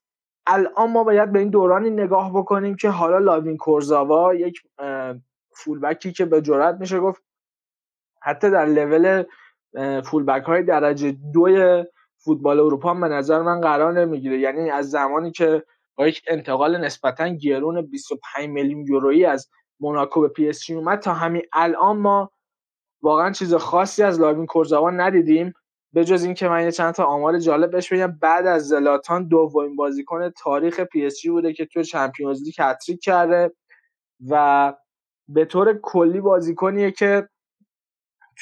الان 0.46 0.90
ما 0.90 1.04
باید 1.04 1.32
به 1.32 1.38
این 1.38 1.50
دورانی 1.50 1.90
نگاه 1.90 2.32
بکنیم 2.32 2.76
که 2.76 2.90
حالا 2.90 3.18
لاوین 3.18 3.56
کورزاوا 3.56 4.34
یک 4.34 4.62
full 5.56 5.81
back 5.81 6.06
ی 6.06 6.12
که 6.12 6.24
به 6.24 6.42
جرات 6.42 6.76
میشه 6.80 7.00
گفت 7.00 7.22
حتی 8.22 8.50
در 8.50 8.66
level 8.66 9.24
full 10.04 10.24
back 10.24 10.44
های 10.44 10.62
درجه 10.62 11.16
دوی 11.34 11.84
فوتبال 12.24 12.60
اروپا 12.60 12.94
به 12.94 13.08
نظر 13.08 13.42
من 13.42 13.60
قرار 13.60 14.00
نمی‌گیره. 14.00 14.38
یعنی 14.38 14.70
از 14.70 14.90
زمانی 14.90 15.30
که 15.30 15.64
با 15.96 16.08
یک 16.08 16.22
انتقال 16.28 16.76
نسبتا 16.76 17.28
گرون 17.28 17.82
25 17.82 18.48
میلیون 18.48 18.86
یورویی 18.86 19.24
از 19.24 19.48
موناکو 19.80 20.20
به 20.20 20.28
پی 20.28 20.48
اس 20.48 20.70
اومد 20.70 20.98
تا 20.98 21.12
همین 21.12 21.42
الان 21.52 21.96
ما 21.96 22.30
واقعا 23.02 23.32
چیز 23.32 23.54
خاصی 23.54 24.02
از 24.02 24.20
لاوین 24.20 24.46
کورزاوا 24.46 24.90
ندیدیم. 24.90 25.52
به 25.92 26.04
جز 26.04 26.24
اینکه 26.24 26.48
من 26.48 26.64
یه 26.64 26.72
چند 26.72 26.94
تا 26.94 27.04
آمار 27.04 27.38
جالب 27.38 27.70
بهش 27.70 27.92
بگم. 27.92 28.18
بعد 28.20 28.46
از 28.46 28.68
زلاتان 28.68 29.28
دومین 29.28 29.76
بازیکن 29.76 30.30
تاریخ 30.30 30.80
پی 30.80 31.06
اس 31.06 31.26
بوده 31.26 31.52
که 31.52 31.66
تو 31.66 31.82
Champions 31.82 32.42
League 32.42 32.54
هتریک 32.58 33.00
کرده 33.00 33.52
و 34.28 34.74
به 35.28 35.44
طور 35.44 35.78
کلی 35.82 36.20
بازیکنیه 36.20 36.90
که 36.90 37.28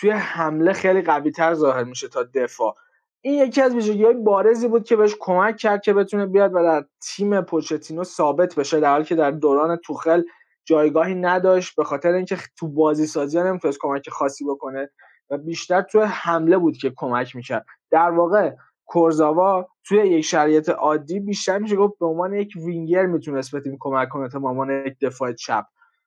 توی 0.01 0.11
حمله 0.11 0.73
خیلی 0.73 1.03
قوی 1.03 1.31
تر 1.31 1.55
ظاهر 1.55 1.85
میشه 1.85 2.09
تا 2.09 2.23
دفاع. 2.35 2.75
این 3.21 3.47
یکی 3.47 3.63
از 3.63 3.75
ویژگی 3.75 4.05
های 4.05 4.15
بارزی 4.15 4.69
بود 4.69 4.85
که 4.85 4.97
بهش 4.97 5.15
کمک 5.21 5.57
کرد 5.57 5.83
که 5.83 5.93
بتونه 5.93 6.27
بیاد 6.27 6.55
و 6.55 6.63
در 6.63 6.85
تیم 7.01 7.41
پوچتینو 7.41 8.05
ثابت 8.05 8.55
بشه 8.55 8.81
در 8.81 8.93
حالی 8.93 9.05
که 9.05 9.15
در 9.15 9.31
دوران 9.31 9.77
توخل 9.77 10.23
جایگاهی 10.65 11.15
نداشت 11.15 11.77
به 11.77 11.85
خاطر 11.85 12.13
اینکه 12.13 12.37
تو 12.57 12.69
بازی 12.69 13.07
سازی 13.07 13.39
نمی‌تونست 13.39 13.79
کمک 13.81 14.11
خاصی 14.11 14.45
بکنه 14.45 14.91
و 15.31 15.39
بیشتر 15.39 15.83
توی 15.83 16.03
حمله 16.03 16.59
بود 16.59 16.77
که 16.77 16.93
کمک 16.97 17.37
می‌کرد. 17.37 17.67
در 17.91 18.11
واقع 18.11 18.53
کورزاوا 18.87 19.69
توی 19.85 19.99
یک 19.99 20.25
شرایط 20.25 20.69
عادی 20.69 21.21
بیشتر 21.21 21.59
میشه 21.59 21.77
گفت 21.77 21.99
به 21.99 22.07
عنوان 22.07 22.33
یک 22.33 22.53
وینگر 22.57 23.07
می‌تونست 23.07 23.53
به 23.53 23.61
تیم 23.61 23.77
کمک 23.81 24.09
کنه 24.09 24.29
تا 24.29 24.39
به 24.39 24.49
عنوان 24.49 24.71
یک 24.71 24.97
دفاع 25.03 25.33
چپ. 25.33 25.65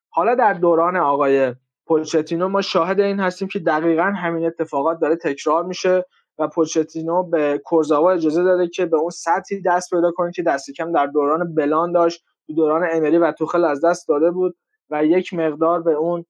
حالا 0.08 0.34
در 0.34 0.52
دوران 0.52 0.96
آقای 0.96 1.54
پوچتینو 1.86 2.48
ما 2.48 2.60
شاهد 2.60 3.00
این 3.00 3.20
هستیم 3.20 3.48
که 3.48 3.58
دقیقا 3.58 4.02
همین 4.02 4.46
اتفاقات 4.46 4.98
داره 5.00 5.16
تکرار 5.16 5.64
میشه 5.64 6.04
و 6.38 6.48
پوچتینو 6.48 7.22
به 7.22 7.60
کورزاوا 7.64 8.12
اجازه 8.12 8.42
داده 8.42 8.68
که 8.68 8.86
به 8.86 8.96
اون 8.96 9.10
سطحی 9.10 9.62
دست 9.66 9.90
پیدا 9.90 10.10
کنه 10.10 10.32
که 10.32 10.42
دست 10.42 10.70
کم 10.70 10.92
در 10.92 11.06
دوران 11.06 11.54
بلان 11.54 11.92
داشت 11.92 12.24
تو 12.46 12.52
دوران 12.52 12.88
امری 12.92 13.18
و 13.18 13.32
توخل 13.32 13.64
از 13.64 13.84
دست 13.84 14.08
داده 14.08 14.30
بود 14.30 14.56
و 14.90 15.04
یک 15.04 15.34
مقدار 15.34 15.82
به 15.82 15.92
اون 15.92 16.24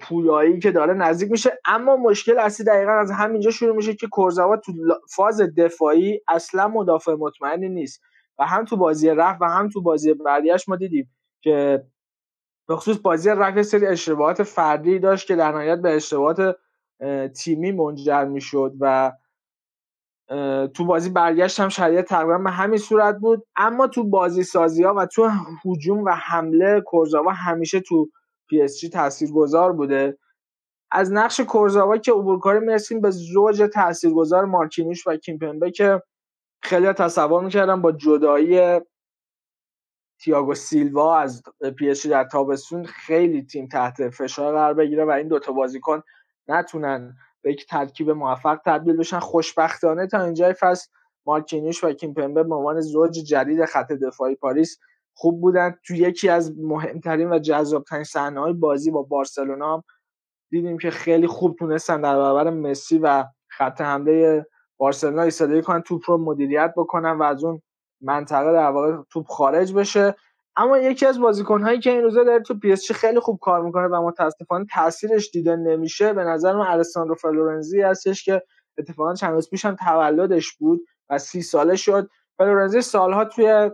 پویایی 0.00 0.58
که 0.58 0.70
داره 0.70 0.94
نزدیک 0.94 1.30
میشه. 1.30 1.58
اما 1.64 1.96
مشکل 1.96 2.38
اصلی 2.38 2.66
دقیقا 2.66 2.92
از 2.92 3.10
همینجا 3.10 3.50
شروع 3.50 3.76
میشه 3.76 3.94
که 3.94 4.06
کورزاوا 4.06 4.56
تو 4.56 4.72
فاز 5.16 5.40
دفاعی 5.40 6.20
اصلا 6.28 6.68
مدافع 6.68 7.12
مطمئنی 7.12 7.68
نیست. 7.68 8.00
و 8.38 8.46
هم 8.46 8.64
تو 8.64 8.76
بازی 8.76 9.08
رفت 9.08 9.42
و 9.42 9.44
هم 9.44 9.68
تو 9.68 9.82
بازی 9.82 10.14
بعدیش 10.14 10.68
ما 10.68 10.76
دیدیم 10.76 11.10
که 11.40 11.84
به 12.68 12.76
خصوص 12.76 12.98
بازی 12.98 13.30
رفت 13.30 13.62
سری 13.62 13.86
اشتباهات 13.86 14.42
فردی 14.42 14.98
داشت 14.98 15.26
که 15.26 15.36
در 15.36 15.52
نهایت 15.52 15.78
به 15.78 15.96
اشتباهات 15.96 16.56
تیمی 17.36 17.72
منجر 17.72 18.24
می‌شد 18.24 18.72
و 18.80 19.12
تو 20.74 20.84
بازی 20.86 21.10
برگشت 21.10 21.60
هم 21.60 21.68
شرایط 21.68 22.04
تقریبا 22.04 22.38
به 22.38 22.50
همین 22.50 22.78
صورت 22.78 23.18
بود. 23.18 23.46
اما 23.56 23.86
تو 23.86 24.04
بازی 24.04 24.42
سازی 24.42 24.82
ها 24.82 24.94
و 24.96 25.06
تو 25.06 25.30
هجوم 25.66 26.04
و 26.04 26.10
حمله 26.10 26.80
کورزاوا 26.80 27.32
همیشه 27.32 27.80
تو 27.80 28.08
پی 28.48 28.62
اس 28.62 28.78
جی 28.78 28.88
تاثیرگذار 28.88 29.72
بوده. 29.72 30.18
از 30.90 31.12
نقش 31.12 31.40
کورزاوا 31.40 31.96
که 31.96 32.12
عبورکاری 32.12 32.60
می‌رسیم 32.60 33.00
به 33.00 33.10
زوج 33.10 33.62
تاثیرگذار 33.74 34.44
مارکینیوش 34.44 35.06
و 35.06 35.16
کیمپمبه 35.16 35.70
که 35.70 36.02
خیلی 36.62 36.92
تصور 36.92 37.44
می‌کردم 37.44 37.82
با 37.82 37.92
جدایی 37.92 38.80
تییاگو 40.24 40.54
سیلوا 40.54 41.18
از 41.18 41.42
پی 41.78 41.90
اس 41.90 42.06
در 42.06 42.24
تابستون 42.24 42.84
خیلی 42.84 43.42
تیم 43.42 43.68
تحت 43.68 44.10
فشار 44.10 44.54
قرار 44.54 44.74
بگیره 44.74 45.04
و 45.04 45.10
این 45.10 45.28
دوتا 45.28 45.52
بازیکن 45.52 46.02
نتونن 46.48 47.16
به 47.42 47.52
یک 47.52 47.66
ترکیب 47.66 48.10
موفق 48.10 48.58
تبدیل 48.64 48.96
بشن. 48.96 49.18
خوشبختانه 49.18 50.06
تا 50.06 50.24
اینجای 50.24 50.52
فصل 50.52 50.88
مارکینیوش 51.26 51.84
و 51.84 51.92
کیمپمبه 51.92 52.42
به 52.42 52.54
عنوان 52.54 52.80
زوج 52.80 53.10
جدید 53.10 53.64
خط 53.64 53.92
دفاعی 53.92 54.34
پاریس 54.34 54.78
خوب 55.14 55.40
بودن 55.40 55.78
تو 55.86 55.94
یکی 55.94 56.28
از 56.28 56.58
مهمترین 56.58 57.32
و 57.32 57.38
جذابترین 57.38 58.04
صحنه‌های 58.04 58.52
بازی 58.52 58.90
با 58.90 59.02
بارسلونا 59.02 59.84
دیدیم 60.50 60.78
که 60.78 60.90
خیلی 60.90 61.26
خوب 61.26 61.56
تونستن 61.58 62.00
در 62.00 62.16
برابر 62.16 62.50
مسی 62.50 62.98
و 62.98 63.24
خط 63.48 63.80
حمله 63.80 64.46
بارسلونا 64.76 65.22
ایستادگی 65.22 65.62
کنن 65.62 65.82
توپ 65.82 66.10
رو 66.10 66.18
مدیریت 66.18 66.74
بکنن 66.76 67.18
و 67.18 67.22
از 67.22 67.44
اون 67.44 67.62
منطقه 68.02 68.52
در 68.52 68.70
واقع 68.70 68.96
توپ 69.10 69.26
خارج 69.26 69.74
بشه. 69.74 70.14
اما 70.56 70.78
یکی 70.78 71.06
از 71.06 71.20
بازیکنهایی 71.20 71.78
که 71.78 71.90
این 71.90 72.02
روزا 72.02 72.24
داره 72.24 72.42
تو 72.42 72.58
پی 72.58 72.76
خیلی 72.76 73.20
خوب 73.20 73.38
کار 73.40 73.62
می‌کنه 73.62 73.86
و 73.86 74.02
متاسفانه 74.02 74.66
تاثیرش 74.74 75.30
دیده 75.30 75.56
نمیشه 75.56 76.12
به 76.12 76.24
نظر 76.24 76.56
من 76.56 76.66
الساندرو 76.66 77.14
فلورنزی 77.14 77.80
هستش 77.80 78.24
که 78.24 78.42
اتفاقا 78.78 79.14
چند 79.14 79.32
روز 79.32 79.50
پیش 79.50 79.64
هم 79.64 79.76
تولدش 79.76 80.52
بود 80.52 80.80
و 81.10 81.18
سی 81.18 81.42
ساله 81.42 81.76
شد. 81.76 82.08
فلورنزی 82.38 82.80
سالها 82.80 83.24
توی 83.24 83.70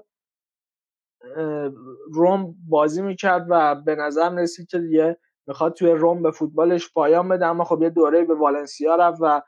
روم 2.13 2.55
بازی 2.69 3.03
می‌کرد 3.03 3.47
و 3.51 3.75
به 3.75 3.95
نظر 3.95 4.35
رسید 4.35 4.69
که 4.69 4.79
دیگه 4.79 5.19
می‌خواد 5.47 5.75
توی 5.75 5.91
روم 5.91 6.23
به 6.23 6.31
فوتبالش 6.31 6.93
پایان 6.93 7.29
بده. 7.29 7.47
اما 7.47 7.65
خب 7.65 7.83
یه 7.83 7.91
دوره 7.91 8.25
به 8.25 8.35
والنسیا 8.35 8.95
رفت 8.95 9.19
و 9.21 9.43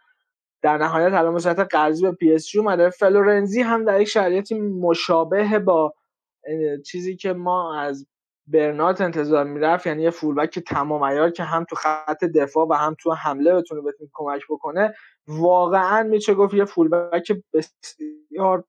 در 0.63 0.79
نهایت 0.79 1.13
الان 1.13 1.35
به 1.35 1.65
قرضی 1.65 2.03
به 2.03 2.13
پی 2.13 2.35
اس 2.35 2.47
جی 2.47 2.59
اومده. 2.59 2.91
فلورنزی 2.91 3.61
هم 3.61 3.85
در 3.85 4.01
یک 4.01 4.09
شرایطی 4.09 4.55
مشابه 4.61 5.59
با 5.59 5.95
چیزی 6.87 7.17
که 7.17 7.33
ما 7.33 7.81
از 7.81 8.07
برنات 8.47 9.01
انتظار 9.01 9.45
می‌رفت 9.45 9.87
یعنی 9.87 10.03
یه 10.03 10.11
فولبک 10.11 10.59
تمام 10.59 11.05
عیار 11.05 11.31
که 11.31 11.43
هم 11.43 11.65
تو 11.65 11.77
خط 11.77 12.25
دفاع 12.25 12.67
و 12.67 12.73
هم 12.73 12.97
تو 13.01 13.13
حمله 13.13 13.55
بتونه 13.55 13.81
بتونه 13.81 14.11
کمک 14.13 14.41
بکنه 14.51 14.95
واقعا 15.29 16.03
میشه 16.03 16.35
گفت 16.35 16.55
یه 16.55 16.65
فولبک 16.65 17.33
بسیار 17.53 18.65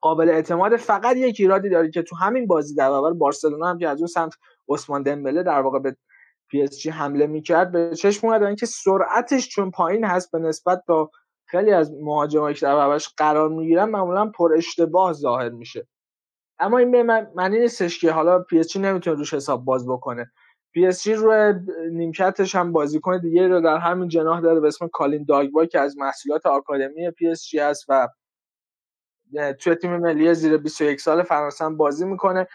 قابل 0.00 0.28
اعتماد 0.28 0.76
فقط 0.76 1.16
یک 1.16 1.36
ایرادی 1.40 1.68
داره 1.68 1.90
که 1.90 2.02
تو 2.02 2.16
همین 2.16 2.46
بازی 2.46 2.74
در 2.74 2.90
برابر 2.90 3.12
بارسلونا 3.12 3.66
هم 3.66 3.78
که 3.78 3.88
از 3.88 3.98
اون 3.98 4.06
سمت 4.06 4.32
عثمان 4.68 5.02
دمبله 5.02 5.42
در 5.42 5.60
واقع 5.60 5.78
به 5.78 5.96
پی 6.50 6.62
اس 6.62 6.78
جی 6.78 6.90
حمله 6.90 7.26
می‌کرد 7.26 7.72
به 7.72 7.94
چشم 7.96 8.26
اومد 8.26 8.56
که 8.58 8.66
سرعتش 8.66 9.48
چون 9.48 9.70
پایین 9.70 10.04
هست 10.04 10.32
به 10.32 10.38
نسبت 10.38 10.82
با 10.88 11.10
خیلی 11.46 11.72
از 11.72 11.92
مهاجمایی 12.02 12.54
که 12.54 12.66
در 12.66 12.98
قرار 13.18 13.48
می‌گیرن 13.48 13.84
معمولا 13.84 14.26
پر 14.26 14.52
اشتباه 14.56 15.12
ظاهر 15.12 15.48
میشه. 15.48 15.86
اما 16.60 16.78
این 16.78 16.90
به 16.90 17.02
معنی 17.36 17.58
نیستش 17.58 18.00
که 18.00 18.12
حالا 18.12 18.38
پی 18.38 18.58
اس 18.58 18.76
نمی‌تونه 18.76 19.16
روش 19.16 19.34
حساب 19.34 19.64
باز 19.64 19.88
بکنه. 19.88 20.30
پی 20.72 20.86
اس 20.86 21.02
جی 21.02 21.14
روی 21.14 21.54
نیمکتش 21.92 22.54
هم 22.54 22.72
بازیکن 22.72 23.20
دیگه 23.20 23.48
رو 23.48 23.60
در 23.60 23.76
همین 23.78 24.08
جناح 24.08 24.40
داره 24.40 24.60
به 24.60 24.68
اسم 24.68 24.88
کالین 24.88 25.24
داگبا 25.28 25.66
که 25.66 25.80
از 25.80 25.98
محصولات 25.98 26.46
آکادمی 26.46 27.10
پی 27.10 27.28
اس 27.28 27.48
جی 27.48 27.60
است 27.60 27.84
و 27.88 28.08
توی 29.60 29.74
تیم 29.74 29.96
ملی 29.96 30.34
زیر 30.34 30.56
21 30.56 31.00
سال 31.00 31.22
فرانسه 31.22 31.68
بازی 31.68 32.06
می‌کنه. 32.06 32.46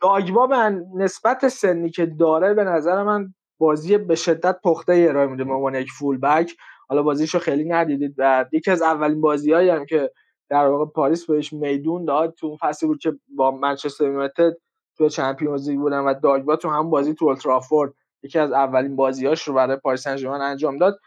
داگبا 0.00 0.46
به 0.46 0.56
نسبت 0.94 1.48
سنی 1.48 1.90
که 1.90 2.06
داره 2.06 2.54
به 2.54 2.64
نظر 2.64 3.02
من 3.02 3.34
بازی 3.58 3.98
به 3.98 4.14
شدت 4.14 4.60
پخته 4.64 5.06
ارائه 5.08 5.26
میده 5.26 5.44
به 5.44 5.80
یک 5.80 5.90
فول 5.92 6.18
بک 6.18 6.56
حالا 6.88 7.02
بازیشو 7.02 7.38
خیلی 7.38 7.64
ندیدید. 7.64 8.14
و 8.18 8.44
یکی 8.52 8.70
از 8.70 8.82
اولین 8.82 9.20
بازیهایی 9.20 9.68
هم 9.68 9.86
که 9.86 10.10
در 10.48 10.66
واقع 10.66 10.92
پاریس 10.92 11.26
بهش 11.26 11.52
میدون 11.52 12.04
داد 12.04 12.34
تو 12.34 12.46
اون 12.46 12.56
فصلی 12.56 12.86
بود 12.86 12.98
که 12.98 13.12
با 13.36 13.50
منچستر 13.50 14.04
یونایتد 14.04 14.52
تو 14.98 15.08
چمپیونز 15.08 15.68
لیگ 15.68 15.78
بودن 15.78 15.98
و 16.00 16.14
داگبا 16.14 16.56
تو 16.56 16.68
هم 16.70 16.90
بازی 16.90 17.14
تو 17.14 17.24
اولدترافورد 17.24 17.94
یکی 18.22 18.38
از 18.38 18.52
اولین 18.52 18.96
بازیاش 18.96 19.48
رو 19.48 19.54
برای 19.54 19.76
پاریس 19.76 20.06
انجام 20.06 20.78
داد. 20.78 20.98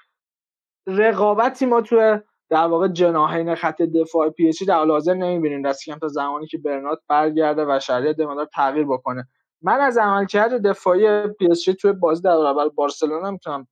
رقابتی 0.87 1.65
ما 1.65 1.81
تو 1.81 2.19
در 2.53 2.67
واقع 2.67 2.87
جناحین 2.87 3.55
خط 3.55 3.81
دفاع 3.81 4.29
پی 4.29 4.49
اس 4.49 4.63
در 4.63 4.85
لازم 4.85 5.11
نمی‌بینیم. 5.11 5.61
دست 5.61 5.85
کم 5.85 5.99
تا 5.99 6.07
زمانی 6.07 6.47
که 6.47 6.57
برنات 6.57 6.99
برگرده 7.07 7.65
و 7.65 7.79
شرایط 7.79 8.17
دمادار 8.17 8.45
تغییر 8.53 8.85
بکنه. 8.85 9.27
من 9.61 9.79
از 9.79 9.97
عملکرد 9.97 10.67
دفاعی 10.67 11.27
پی 11.27 11.47
اس 11.51 11.63
توی 11.63 11.91
بازی 11.91 12.21
در 12.21 12.37
برابر 12.37 12.69
بارسلونا 12.69 13.31
می‌تونم 13.31 13.67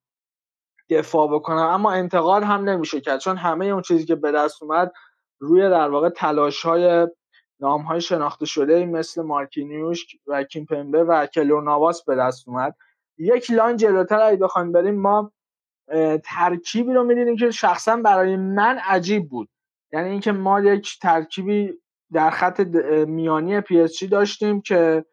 دفاع 0.89 1.33
بکنم 1.33 1.57
اما 1.57 1.91
انتقاد 1.91 2.43
هم 2.43 2.69
نمیشه 2.69 3.01
کرد. 3.01 3.19
چون 3.19 3.37
همه 3.37 3.65
اون 3.65 3.81
چیزی 3.81 4.05
که 4.05 4.15
به 4.15 4.31
دست 4.31 4.63
اومد 4.63 4.91
روی 5.39 5.61
در 5.61 5.89
واقع 5.89 6.09
تلاش 6.09 6.61
های 6.61 7.07
نام 7.59 7.81
های 7.81 8.01
شناخته 8.01 8.45
شده 8.45 8.85
مثل 8.85 9.21
مارکینیوش 9.21 10.05
و 10.27 10.43
کیمپمبه 10.43 11.03
و 11.03 11.25
کیلور 11.25 11.63
ناواس 11.63 12.05
به 12.05 12.15
دست 12.15 12.47
اومد. 12.47 12.75
یک 13.17 13.51
لاین 13.51 13.77
جلوتر 13.77 14.21
اگه 14.21 14.37
بخوایم 14.37 14.71
بریم 14.71 15.01
ما 15.01 15.31
ترکیبی 16.23 16.93
رو 16.93 17.03
می‌دیدیم 17.03 17.35
که 17.35 17.51
شخصا 17.51 17.95
برای 17.95 18.35
من 18.35 18.77
عجیب 18.77 19.29
بود. 19.29 19.49
یعنی 19.93 20.09
اینکه 20.09 20.31
ما 20.31 20.59
یک 20.59 20.99
ترکیبی 21.01 21.73
در 22.13 22.29
خط 22.29 22.59
میانی 23.07 23.61
پی 23.61 23.87
داشتیم 24.11 24.61
که 24.61 25.05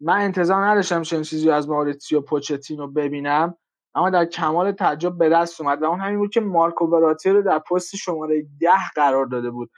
من 0.00 0.20
انتظار 0.20 0.64
نداشتم 0.64 1.02
چنین 1.02 1.22
چیزی 1.22 1.50
از 1.50 1.68
مائوریتسیو 1.68 2.20
پوچتینو 2.20 2.86
ببینم 2.86 3.56
اما 3.94 4.10
در 4.10 4.24
کمال 4.24 4.72
تعجب 4.72 5.18
به 5.18 5.28
دست 5.28 5.60
اومد 5.60 5.82
و 5.82 5.84
اون 5.84 6.00
همین 6.00 6.18
بود 6.18 6.30
که 6.30 6.40
مارکو 6.40 6.86
وراتی 6.86 7.30
رو 7.30 7.42
در 7.42 7.58
پست 7.58 7.96
شماره 7.96 8.46
ده 8.60 8.90
قرار 8.94 9.26
داده 9.26 9.50
بود. 9.50 9.70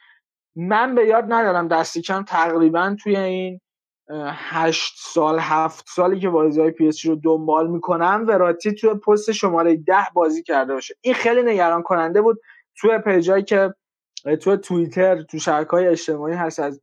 من 0.56 0.94
به 0.94 1.06
یاد 1.06 1.24
ندارم 1.32 1.68
دست 1.68 2.02
کم 2.02 2.22
تقریبا 2.22 2.96
توی 3.02 3.16
این 3.16 3.60
هشت 4.10 4.94
سال 4.98 5.38
هفت 5.38 5.84
سالی 5.88 6.20
که 6.20 6.28
بازی 6.28 6.60
های 6.60 6.70
پی 6.70 6.90
رو 7.04 7.16
دنبال 7.16 7.70
می‌کنم 7.70 8.24
وراتی 8.28 8.74
توی 8.74 8.94
پست 8.94 9.32
شماره 9.32 9.76
ده 9.76 10.06
بازی 10.14 10.42
کرده 10.42 10.74
باشه. 10.74 10.94
این 11.00 11.14
خیلی 11.14 11.42
نگران 11.42 11.82
کننده 11.82 12.22
بود. 12.22 12.40
توی 12.80 12.98
پیجایی 12.98 13.44
که 13.44 13.74
توی 14.40 14.56
توییتر 14.56 15.22
تو 15.22 15.38
شبکه 15.38 15.70
های 15.70 15.86
اجتماعی 15.86 16.34
هست 16.34 16.60
از 16.60 16.80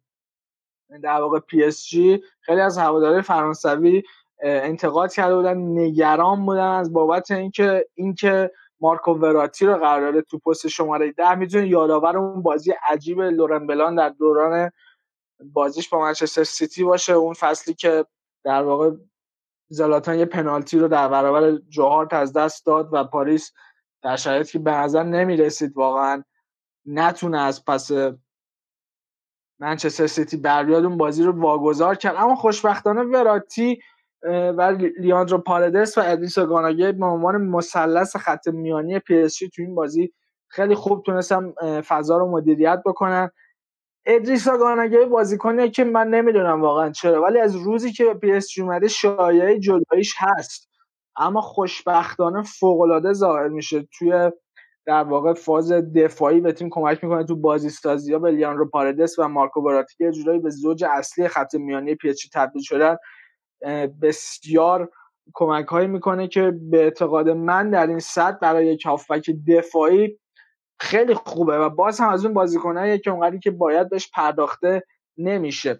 در 1.03 1.21
واقع 1.21 1.39
پی 1.39 1.63
اس 1.63 1.85
جی 1.85 2.23
خیلی 2.41 2.61
از 2.61 2.77
هواداره 2.77 3.21
فرانسوی 3.21 4.03
انتقاد 4.43 5.13
کرده 5.13 5.35
بودن 5.35 5.57
نگران 5.57 6.45
بودن 6.45 6.67
از 6.67 6.93
بابت 6.93 7.31
اینکه 7.31 7.87
اینکه 7.95 8.51
مارکو 8.79 9.11
وراتی 9.11 9.65
رو 9.65 9.77
قرار 9.77 10.01
داده 10.01 10.21
تو 10.21 10.39
پست 10.39 10.67
شماره 10.67 11.11
ده. 11.11 11.35
می‌تونه 11.35 11.67
یادآور 11.67 12.17
اون 12.17 12.41
بازی 12.41 12.73
عجیب 12.89 13.21
لورن 13.21 13.67
بلان 13.67 13.95
در 13.95 14.09
دوران 14.09 14.71
بازیش 15.53 15.89
با 15.89 15.99
منچستر 15.99 16.43
سیتی 16.43 16.83
باشه 16.83 17.13
اون 17.13 17.33
فصلی 17.33 17.73
که 17.73 18.05
در 18.43 18.63
واقع 18.63 18.91
زلاتان 19.69 20.19
یه 20.19 20.25
پنالتی 20.25 20.79
رو 20.79 20.87
در 20.87 21.07
برابر 21.07 21.57
جو 21.69 21.87
هارت 21.87 22.13
از 22.13 22.33
دست 22.33 22.65
داد 22.65 22.89
و 22.91 23.03
پاریس 23.03 23.51
در 24.01 24.15
شرایطی 24.15 24.51
که 24.51 24.59
به 24.59 24.71
نظر 24.71 25.03
نمی‌رسید 25.03 25.77
واقعا 25.77 26.23
نتونه 26.85 27.41
از 27.41 27.65
پس 27.65 27.91
منچستر 29.59 30.07
سیتی 30.07 30.37
بر 30.37 30.71
اون 30.71 30.97
بازی 30.97 31.23
رو 31.23 31.41
واگذار 31.41 31.95
کرد. 31.95 32.15
اما 32.17 32.35
خوشبختانه 32.35 33.01
وراتی 33.01 33.79
و 34.57 34.77
لیاندرو 34.99 35.37
پارادس 35.37 35.97
و 35.97 36.01
ادریسا 36.05 36.39
گانا 36.39 36.65
گی 36.65 36.91
به 36.91 37.05
عنوان 37.05 37.41
مثلث 37.41 38.15
خط 38.15 38.47
میانی 38.47 38.99
پی 38.99 39.27
تو 39.27 39.61
این 39.61 39.75
بازی 39.75 40.13
خیلی 40.47 40.75
خوب 40.75 41.03
تونستن 41.03 41.53
فضا 41.87 42.17
رو 42.17 42.31
مدیریت 42.31 42.81
بکنن. 42.85 43.29
ادریسا 44.05 44.47
گانا 44.49 44.77
گی 44.77 45.05
بازیکنیه 45.05 45.69
که 45.69 45.83
من 45.83 46.07
نمی‌دونم 46.07 46.61
واقعا 46.61 46.91
چرا 46.91 47.21
ولی 47.21 47.39
از 47.39 47.55
روزی 47.55 47.91
که 47.91 48.05
به 48.05 48.13
پی 48.13 48.31
اس 48.31 48.59
اومده 48.59 48.87
شایعه 48.87 49.59
جداییش 49.59 50.15
هست. 50.17 50.69
اما 51.17 51.41
خوشبختانه 51.41 52.43
فوق 52.43 52.81
العاده 52.81 53.13
ظاهر 53.13 53.47
میشه. 53.47 53.87
توی 53.97 54.31
در 54.85 55.03
واقع 55.03 55.33
فاز 55.33 55.71
دفاعی 55.71 56.41
به 56.41 56.51
تیم 56.51 56.69
کمک 56.71 57.03
می‌کنه 57.03 57.23
تو 57.23 57.35
بازی 57.35 57.69
سازی 57.69 58.13
ها 58.13 58.19
به 58.19 58.31
لیاندرو 58.31 58.69
پاردس 58.69 59.19
و 59.19 59.27
مارکو 59.27 59.61
وراتی 59.61 59.95
که 59.97 60.11
جورایی 60.11 60.39
به 60.39 60.49
زوج 60.49 60.83
اصلی 60.83 61.27
خط 61.27 61.55
میانی 61.55 61.95
پی 61.95 62.13
تبدیل 62.33 62.61
شدن 62.61 62.97
بسیار 64.01 64.89
کمک 65.33 65.65
هایی 65.65 65.87
می‌کنه 65.87 66.27
که 66.27 66.53
به 66.71 66.83
اعتقاد 66.83 67.29
من 67.29 67.69
در 67.69 67.87
این 67.87 67.99
صد 67.99 68.39
برای 68.39 68.67
یک 68.67 68.83
دفاعی 69.47 70.19
خیلی 70.79 71.13
خوبه 71.13 71.57
و 71.57 71.69
باز 71.69 71.99
هم 71.99 72.09
از 72.09 72.25
اون 72.25 72.33
بازیکنایی 72.33 72.99
که 72.99 73.11
اونقدری 73.11 73.39
که 73.39 73.51
باید 73.51 73.89
بهش 73.89 74.11
پرداخته 74.13 74.83
نمیشه. 75.17 75.79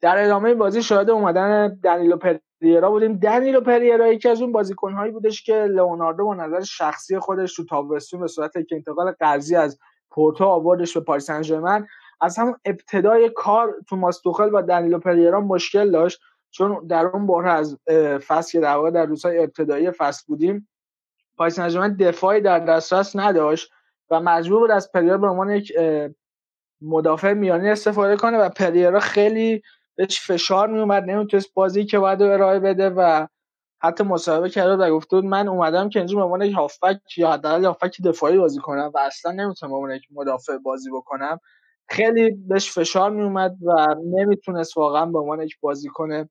در 0.00 0.24
ادامه 0.24 0.54
بازی 0.54 0.82
شاهد 0.82 1.10
اومدن 1.10 1.80
دنیلو 1.84 2.16
پریرا 2.16 2.90
بودیم. 2.90 3.18
دنیلو 3.18 3.60
پریرا 3.60 4.12
یکی 4.12 4.28
از 4.28 4.42
اون 4.42 4.52
بازیکنهایی 4.52 5.12
بودش 5.12 5.42
که 5.42 5.64
لئوناردو 5.64 6.24
با 6.24 6.34
نظر 6.34 6.60
شخصی 6.60 7.18
خودش 7.18 7.56
تو 7.56 7.64
تابستون 7.64 8.20
به 8.20 8.26
صورت 8.26 8.52
که 8.52 8.76
انتقال 8.76 9.10
قرضی 9.10 9.56
از 9.56 9.78
پورتو 10.10 10.44
آوردش 10.44 10.96
به 10.96 11.00
پاریس 11.00 11.30
سن 11.30 11.86
از 12.20 12.38
همون 12.38 12.56
ابتدای 12.64 13.30
کار 13.36 13.74
تو 13.88 13.96
ماستوخل 13.96 14.50
با 14.50 14.60
دنیلو 14.62 14.98
پریرا 14.98 15.40
مشکل 15.40 15.90
داشت. 15.90 16.20
چون 16.50 16.86
در 16.86 17.06
اون 17.06 17.26
باره 17.26 17.50
از 17.50 17.78
فصل 18.26 18.52
که 18.52 18.60
در 18.60 18.74
واقع 18.74 18.90
در 18.90 19.06
روزهای 19.06 19.38
ابتدایی 19.38 19.90
فصل 19.90 20.24
بودیم 20.26 20.68
پاریس 21.36 21.60
سن 21.60 21.96
دفاعی 21.96 22.40
در 22.40 22.58
دسترس 22.58 23.16
نداشت. 23.16 23.70
و 24.10 24.20
مجبور 24.20 24.60
بود 24.60 24.70
از 24.70 24.92
پریر 24.92 25.16
به 25.16 25.26
عنوان 25.26 25.50
یک 25.50 25.72
مدافع 26.82 27.32
میانی 27.32 27.70
استفاده 27.70 28.16
کنه 28.16 28.38
و 28.38 28.48
پریرا 28.48 29.00
خیلی 29.00 29.62
بهش 29.96 30.20
فشار 30.20 30.68
می 30.68 30.80
اومد 30.80 31.04
نمی‌تونست 31.04 31.54
بازی 31.54 31.84
که 31.84 31.98
باید 31.98 32.22
ارائه 32.22 32.58
بده 32.60 32.90
و 32.90 33.26
حتی 33.82 34.04
مصاحبه 34.04 34.50
کرده 34.50 34.72
و 34.84 34.90
گفته 34.96 35.16
بود 35.16 35.24
من 35.24 35.48
اومدم 35.48 35.88
که 35.88 35.98
اینجا 35.98 36.16
به 36.16 36.22
عنوان 36.22 36.42
یک 36.42 36.54
هافبک 36.54 37.18
یا 37.18 37.32
حداقل 37.32 37.64
هافبک 37.64 38.02
دفاعی 38.02 38.38
بازی 38.38 38.60
کنم 38.60 38.90
و 38.94 38.98
اصلا 38.98 39.32
نمی‌تونم 39.32 39.72
به 39.72 39.76
عنوان 39.76 39.96
یک 39.96 40.02
مدافع 40.12 40.58
بازی 40.58 40.90
بکنم. 40.90 41.40
خیلی 41.88 42.30
بهش 42.30 42.72
فشار 42.72 43.10
می 43.10 43.22
اومد 43.22 43.56
و 43.66 43.94
نمی‌تونست 44.04 44.76
واقعا 44.76 45.06
به 45.06 45.18
عنوان 45.18 45.42
یک 45.42 45.60
بازیکن 45.60 46.28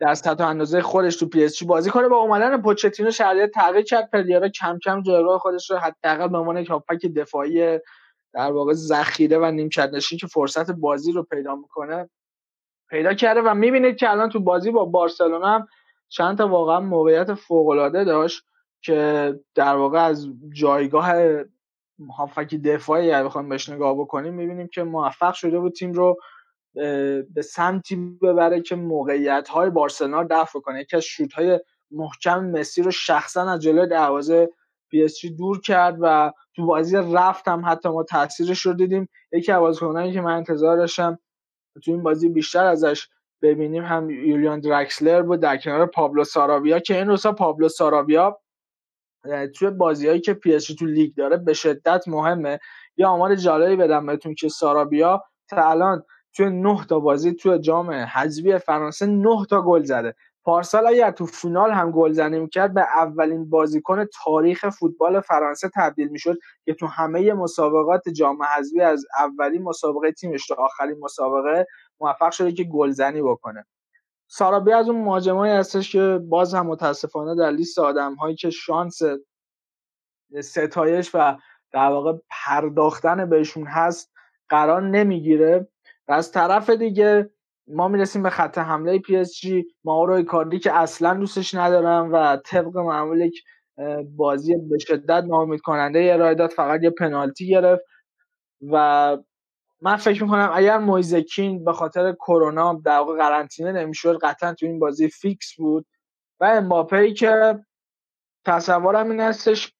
در 0.00 0.14
سطح 0.14 0.44
اندازه 0.44 0.82
خودش 0.82 1.16
تو 1.16 1.28
پی 1.28 1.44
اس 1.44 1.56
جی 1.56 1.66
بازی 1.66 1.90
کنه. 1.90 2.08
با 2.08 2.16
اومدن 2.16 2.62
پوچتینو 2.62 3.10
شرایط 3.10 3.50
تغییر 3.50 3.84
کرد. 3.84 4.10
پریرا 4.10 4.48
کم 4.48 4.78
کم 4.84 5.02
جایگاه 5.02 5.38
خودش 5.38 5.70
رو 5.70 5.76
حداقل 5.76 6.28
به 6.28 6.38
عنوان 6.38 6.56
یک 6.56 6.70
هافبک 6.70 7.06
دفاعی 7.06 7.78
در 8.34 8.52
واقع 8.52 8.72
ذخیره 8.72 9.38
و 9.38 9.50
نیمکت 9.50 9.90
نشین 9.92 10.18
که 10.18 10.26
فرصت 10.26 10.70
بازی 10.70 11.12
رو 11.12 11.22
پیدا 11.22 11.54
می‌کنه 11.54 12.10
پیدا 12.90 13.14
کرده 13.14 13.40
و 13.40 13.54
می‌بینید 13.54 13.96
که 13.96 14.10
الان 14.10 14.28
تو 14.28 14.40
بازی 14.40 14.70
با 14.70 14.84
بارسلونا 14.84 15.48
هم 15.48 15.68
چند 16.08 16.38
تا 16.38 16.48
واقعا 16.48 16.80
موقعیت 16.80 17.34
فوق 17.34 17.68
العاده 17.68 18.04
داشت 18.04 18.42
که 18.82 19.40
در 19.54 19.76
واقع 19.76 19.98
از 19.98 20.28
جایگاه 20.52 21.12
هافک 22.18 22.54
دفاعی 22.54 23.12
اگه 23.12 23.24
بخوایم 23.24 23.48
بهش 23.48 23.68
نگاه 23.68 23.94
بکنیم 23.94 24.34
می‌بینیم 24.34 24.68
که 24.68 24.82
موفق 24.82 25.34
شده 25.34 25.58
بود 25.58 25.72
تیم 25.72 25.92
رو 25.92 26.16
به 27.34 27.42
سمتی 27.44 27.96
ببره 28.22 28.60
که 28.60 28.76
موقعیت 28.76 29.48
های 29.48 29.70
بارسلونا 29.70 30.26
دفع 30.30 30.60
کنه 30.60 30.80
یکی 30.80 30.96
از 30.96 31.04
شوت 31.04 31.32
های 31.32 31.60
محکم 31.90 32.44
مسی 32.44 32.82
رو 32.82 32.90
شخصا 32.90 33.50
از 33.50 33.60
جلوی 33.60 33.88
دروازه 33.88 34.50
پی 34.90 35.30
دور 35.38 35.60
کرد 35.60 35.98
و 36.00 36.32
تو 36.56 36.66
بازی 36.66 36.96
رفت 36.96 37.48
هم 37.48 37.62
حتی 37.66 37.88
ما 37.88 38.02
تاثیرش 38.02 38.60
رو 38.60 38.72
دیدیم. 38.72 39.08
یکی 39.32 39.52
از 39.52 39.60
بازیکنانی 39.60 40.12
که 40.12 40.20
من 40.20 40.36
انتظار 40.36 40.76
داشتم 40.76 41.18
تو 41.84 41.90
این 41.90 42.02
بازی 42.02 42.28
بیشتر 42.28 42.64
ازش 42.64 43.08
ببینیم 43.42 43.84
هم 43.84 44.10
یولیان 44.10 44.60
درکسلر 44.60 45.22
بود 45.22 45.40
در 45.40 45.56
کنار 45.56 45.86
پابلو 45.86 46.24
سارابیا 46.24 46.78
که 46.78 46.98
این 46.98 47.06
روزا 47.06 47.32
پابلو 47.32 47.68
سارابیا 47.68 48.40
توی 49.54 49.70
بازیهایی 49.70 50.20
که 50.20 50.34
پی 50.34 50.58
تو 50.58 50.86
لیگ 50.86 51.14
داره 51.16 51.36
به 51.36 51.52
شدت 51.52 52.08
مهمه. 52.08 52.58
یه 52.96 53.08
آمار 53.08 53.34
جالبی 53.34 53.76
بدم 53.76 54.06
بهتون 54.06 54.34
که 54.34 54.48
سارابیا 54.48 55.24
تا 55.48 55.70
الان 55.70 56.04
توی 56.36 56.50
نه 56.50 56.84
تا 56.88 57.00
بازی 57.00 57.32
توی 57.32 57.58
جام 57.58 57.90
حذفی 57.90 58.58
فرانسه 58.58 59.06
نه 59.06 59.46
تا 59.50 59.62
گل 59.62 59.82
زده. 59.82 60.14
پارسال 60.44 60.86
اگر 60.86 61.10
تو 61.10 61.26
فینال 61.26 61.70
هم 61.70 61.90
گلزنی 61.90 62.38
می‌کرد 62.38 62.74
به 62.74 62.80
اولین 62.96 63.50
بازیکن 63.50 64.04
تاریخ 64.24 64.68
فوتبال 64.68 65.20
فرانسه 65.20 65.70
تبدیل 65.74 66.08
می‌شد 66.08 66.38
که 66.64 66.74
تو 66.74 66.86
همه 66.86 67.32
مسابقات 67.32 68.08
جام 68.08 68.42
حذفی 68.42 68.80
از 68.80 69.06
اولین 69.18 69.62
مسابقه 69.62 70.12
تیمش 70.12 70.46
تا 70.46 70.54
آخرین 70.54 70.96
مسابقه 71.00 71.66
موفق 72.00 72.30
شده 72.30 72.52
که 72.52 72.64
گلزنی 72.64 73.22
بکنه. 73.22 73.66
سارابیا 74.28 74.72
از 74.72 74.88
اون 74.88 75.04
مهاجمایی 75.04 75.52
هستش 75.52 75.92
که 75.92 76.20
باز 76.28 76.54
هم 76.54 76.66
متاسفانه 76.66 77.34
در 77.34 77.50
لیست 77.50 77.78
آدم 77.78 78.14
هایی 78.14 78.36
که 78.36 78.50
شانس 78.50 79.00
ستایش 80.40 81.10
و 81.14 81.36
در 81.72 81.88
واقع 81.88 82.12
پرداختن 82.30 83.30
بهشون 83.30 83.66
هست 83.66 84.12
قرار 84.48 84.82
نمی‌گیره. 84.82 85.68
و 86.08 86.12
از 86.12 86.32
طرف 86.32 86.70
دیگه 86.70 87.30
ما 87.66 87.88
می‌رسیم 87.88 88.22
به 88.22 88.30
خط 88.30 88.58
حمله 88.58 88.98
پی 88.98 89.16
اس 89.16 89.32
جی. 89.40 89.66
مائورو 89.84 90.22
ایکاردی 90.22 90.58
که 90.58 90.72
اصلا 90.72 91.14
دوستش 91.14 91.54
ندارم 91.54 92.12
و 92.12 92.36
طبق 92.36 92.76
معمول 92.76 93.30
بازی 94.16 94.56
به 94.56 94.78
شدت 94.78 95.24
ناامید 95.24 95.60
کننده 95.60 96.10
ارائه 96.12 96.34
داد 96.34 96.50
فقط 96.50 96.82
یه 96.82 96.90
پنالتی 96.90 97.48
گرفت. 97.48 97.82
و 98.72 99.18
من 99.82 99.96
فکر 99.96 100.22
می‌کنم 100.22 100.50
اگر 100.54 100.78
مویس 100.78 101.21
کین 101.21 101.64
به 101.64 101.72
خاطر 101.72 102.12
کرونا 102.12 102.82
در 102.84 102.98
واقع 102.98 103.18
قرنطینه 103.18 103.72
نمی‌شد 103.72 104.18
قطعا 104.22 104.54
تو 104.54 104.66
این 104.66 104.78
بازی 104.78 105.08
فیکس 105.08 105.54
بود. 105.56 105.86
و 106.40 106.44
امباپه 106.44 106.96
ای 106.96 107.14
که 107.14 107.58
تصورم 108.46 109.10
این 109.10 109.20
هستش 109.20 109.74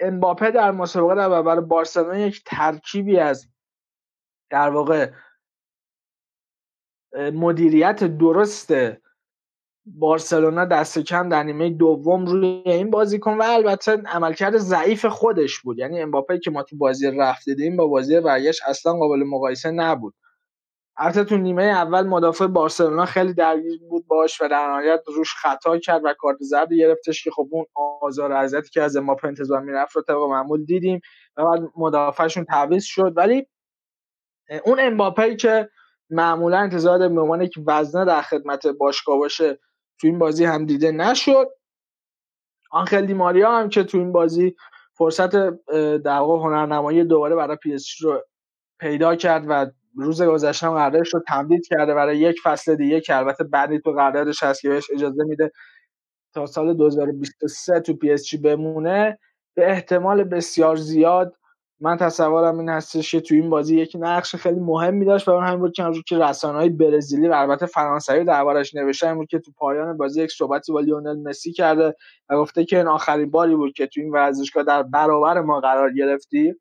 امباپه 0.00 0.50
در 0.50 0.70
مسابقه 0.70 1.14
در 1.14 1.28
برابر 1.28 1.60
بارسلونا 1.60 2.18
یک 2.18 2.42
ترکیبی 2.46 3.18
از 3.18 3.46
در 4.50 4.70
واقع 4.70 5.10
مدیریت 7.32 8.04
درست 8.04 8.72
بارسلونا 9.86 10.64
دست 10.64 10.98
کم 10.98 11.28
در 11.28 11.42
نیمه 11.42 11.70
دوم 11.70 12.26
روی 12.26 12.62
این 12.66 12.90
بازیکن 12.90 13.38
و 13.38 13.42
البته 13.42 14.02
عملکرد 14.06 14.56
ضعیف 14.56 15.06
خودش 15.06 15.60
بود. 15.60 15.78
یعنی 15.78 16.00
امباپه 16.00 16.38
که 16.38 16.50
ما 16.50 16.62
تو 16.62 16.76
بازی 16.76 17.10
رفت 17.10 17.44
دیدیم 17.44 17.76
با 17.76 17.86
بازی 17.86 18.20
برگشت 18.20 18.60
اصلا 18.66 18.92
قابل 18.92 19.24
مقایسه 19.24 19.70
نبود. 19.70 20.14
البته 20.96 21.24
تو 21.24 21.36
نیمه 21.36 21.62
اول 21.62 22.06
مدافع 22.06 22.46
بارسلونا 22.46 23.04
خیلی 23.04 23.34
درگیر 23.34 23.80
بود 23.90 24.06
باش 24.06 24.42
و 24.42 24.48
در 24.48 24.68
نهایت 24.68 25.02
روش 25.06 25.34
خطا 25.34 25.78
کرد 25.78 26.00
و 26.04 26.14
کارت 26.18 26.36
زرد 26.40 26.72
گرفتش 26.72 27.24
که 27.24 27.30
خب 27.30 27.48
اون 27.50 27.66
آزار 28.02 28.32
اذیتی 28.32 28.70
که 28.70 28.82
از 28.82 28.96
امباپه 28.96 29.28
انتظار 29.28 29.60
می‌رفت 29.60 29.96
رو 29.96 30.02
طبق 30.02 30.18
معمول 30.18 30.64
دیدیم 30.64 31.00
و 31.36 31.44
بعد 31.44 31.60
مدافعشون 31.76 32.44
تعویض 32.44 32.84
شد. 32.84 33.12
ولی 33.16 33.46
اون 34.64 34.80
امباپه 34.80 35.36
که 35.36 35.68
معمولا 36.10 36.58
انتظار 36.58 36.98
به 36.98 37.20
عنوان 37.20 37.42
یک 37.42 37.54
وزنه 37.66 38.04
در 38.04 38.22
خدمت 38.22 38.66
باشگاه 38.66 39.18
باشه 39.18 39.58
تو 40.00 40.06
این 40.06 40.18
بازی 40.18 40.44
هم 40.44 40.66
دیده 40.66 40.92
نشد. 40.92 41.46
آنخل 42.70 43.12
ماریا 43.12 43.52
هم 43.52 43.68
که 43.68 43.84
تو 43.84 43.98
این 43.98 44.12
بازی 44.12 44.56
فرصت 44.94 45.30
در 46.02 46.18
واقع 46.18 46.44
هنرنمایی 46.44 47.04
دوباره 47.04 47.34
برای 47.36 47.56
پی 47.56 47.76
رو 48.00 48.22
پیدا 48.80 49.16
کرد 49.16 49.44
و 49.48 49.66
روز 49.96 50.22
گذشته 50.22 50.66
هم 50.66 50.72
قراردادش 50.72 51.14
رو 51.14 51.20
تمدید 51.28 51.66
کرده 51.66 51.94
برای 51.94 52.18
یک 52.18 52.36
فصل 52.44 52.74
دیگه 52.74 53.00
که 53.00 53.16
البته 53.16 53.44
بعدی 53.44 53.78
تو 53.80 53.92
قراردادش 53.92 54.42
هست 54.42 54.60
که 54.60 54.68
بهش 54.68 54.90
اجازه 54.90 55.24
میده 55.24 55.52
تا 56.34 56.46
سال 56.46 56.74
2023 56.74 57.80
تو 57.80 57.94
پی 57.94 58.10
اس 58.10 58.34
بمونه. 58.34 59.18
به 59.54 59.70
احتمال 59.70 60.24
بسیار 60.24 60.76
زیاد 60.76 61.34
من 61.80 61.96
تصورم 61.96 62.58
این 62.58 62.68
هستش 62.68 63.10
که 63.10 63.20
تو 63.20 63.34
این 63.34 63.50
بازی 63.50 63.76
یک 63.76 63.96
نقش 64.00 64.36
خیلی 64.36 64.60
مهمی 64.60 65.04
داشت 65.04 65.28
و 65.28 65.30
اون 65.30 65.44
همین 65.44 65.58
بود 65.58 65.72
که 65.72 65.82
همونجور 65.82 66.02
که 66.02 66.46
های 66.48 66.68
برزیلی 66.68 67.28
و 67.28 67.32
البته 67.32 67.66
فرانسوی 67.66 68.24
دربارش 68.24 68.74
نوشته 68.74 69.14
بود 69.14 69.28
که 69.28 69.38
تو 69.38 69.52
پایان 69.52 69.96
بازی 69.96 70.22
یک 70.22 70.32
صحبتی 70.32 70.72
با 70.72 70.80
لیونل 70.80 71.22
مسی 71.22 71.52
کرده 71.52 71.94
و 72.28 72.36
گفته 72.36 72.64
که 72.64 72.76
این 72.76 72.86
آخرین 72.86 73.30
باری 73.30 73.56
بود 73.56 73.72
که 73.72 73.86
تو 73.86 74.00
این 74.00 74.10
ورزشگاه 74.10 74.64
در 74.64 74.82
برابر 74.82 75.40
ما 75.40 75.60
قرار 75.60 75.92
گرفتی. 75.92 76.54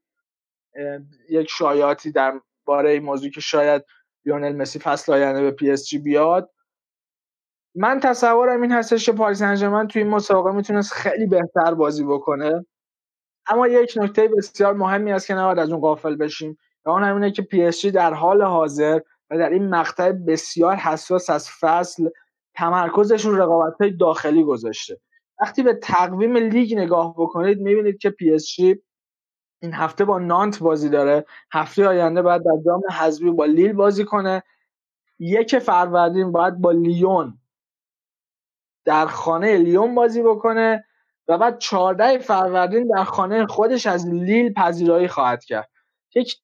یک 1.29 1.49
شایعاتی 1.49 2.11
در 2.11 2.39
باره 2.65 2.89
این 2.89 3.03
موضوع 3.03 3.29
که 3.29 3.41
شاید 3.41 3.85
لیونل 4.25 4.55
مسی 4.55 4.79
فصل 4.79 5.13
آینده 5.13 5.41
به 5.41 5.51
پی 5.51 5.71
اس 5.71 5.87
جی 5.87 5.97
بیاد. 5.97 6.49
من 7.75 7.99
تصورم 7.99 8.61
این 8.61 8.71
هستش 8.71 9.05
که 9.05 9.11
پاریسن 9.11 9.41
ژرمن 9.41 9.87
توی 9.87 10.01
این 10.01 10.11
مسابقه 10.11 10.51
می‌تونست 10.51 10.93
خیلی 10.93 11.25
بهتر 11.25 11.73
بازی 11.73 12.03
بکنه. 12.03 12.65
اما 13.49 13.67
یک 13.67 13.93
نکته 13.95 14.27
بسیار 14.27 14.73
مهمی 14.73 15.11
است 15.11 15.27
که 15.27 15.33
نباید 15.33 15.59
از 15.59 15.71
اون 15.71 15.81
غافل 15.81 16.15
بشیم 16.15 16.57
و 16.85 16.89
اون 16.89 17.03
همینه 17.03 17.31
که 17.31 17.41
پی 17.41 17.63
اس 17.63 17.85
در 17.85 18.13
حال 18.13 18.41
حاضر 18.41 18.99
و 19.29 19.37
در 19.37 19.49
این 19.49 19.69
مقطع 19.69 20.11
بسیار 20.11 20.75
حساس 20.75 21.29
از 21.29 21.49
فصل 21.59 22.09
تمرکزش 22.55 23.25
رو 23.25 23.35
رقابت 23.35 23.73
های 23.81 23.91
داخلی 23.91 24.43
گذاشته. 24.43 24.99
وقتی 25.41 25.63
به 25.63 25.73
تقویم 25.73 26.37
لیگ 26.37 26.77
نگاه 26.77 27.13
بکنید 27.17 27.61
می‌بینید 27.61 27.97
که 27.97 28.09
پی 28.09 28.33
اس 28.33 28.55
این 29.61 29.73
هفته 29.73 30.05
با 30.05 30.19
نانت 30.19 30.59
بازی 30.59 30.89
داره. 30.89 31.25
هفته 31.51 31.87
آینده 31.87 32.21
باید 32.21 32.43
در 32.43 32.57
جام 32.65 32.81
حذفی 32.99 33.31
با 33.31 33.45
لیل 33.45 33.73
بازی 33.73 34.05
کنه. 34.05 34.43
یک 35.19 35.59
فروردین 35.59 36.31
باید 36.31 36.57
با 36.57 36.71
لیون 36.71 37.37
در 38.85 39.05
خانه 39.05 39.57
لیون 39.57 39.95
بازی 39.95 40.23
بکنه. 40.23 40.85
و 41.27 41.37
بعد 41.37 41.59
14 41.59 42.17
فروردین 42.17 42.87
در 42.87 43.03
خانه 43.03 43.45
خودش 43.45 43.87
از 43.87 44.07
لیل 44.07 44.53
پذیرایی 44.53 45.07
خواهد 45.07 45.43
کرد. 45.43 45.69
یک 46.15 46.35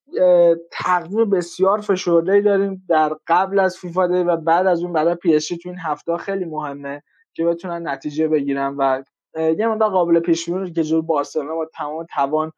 تقویم 0.72 1.30
بسیار 1.30 1.82
فشرده 1.82 2.42
داریم 2.42 2.86
در 2.90 3.16
قبل 3.28 3.60
از 3.60 3.78
فیفا 3.78 4.08
دی 4.08 4.24
و 4.24 4.38
بعد 4.38 4.68
از 4.68 4.84
اون 4.84 4.94
برای 4.94 5.16
پی 5.16 5.40
تو 5.40 5.70
این 5.70 5.78
هفته 5.80 6.18
خیلی 6.18 6.46
مهمه 6.46 7.04
که 7.34 7.46
بتونن 7.46 7.88
نتیجه 7.88 8.28
بگیرن 8.28 8.76
و 8.78 9.04
یه 9.36 9.68
مقدار 9.68 9.90
قابل 9.90 10.20
پیش 10.20 10.46
که 10.46 10.84
جلو 10.84 11.02
بارسلونا 11.02 11.56
با 11.56 11.70
تمام 11.74 12.06
توان 12.16 12.52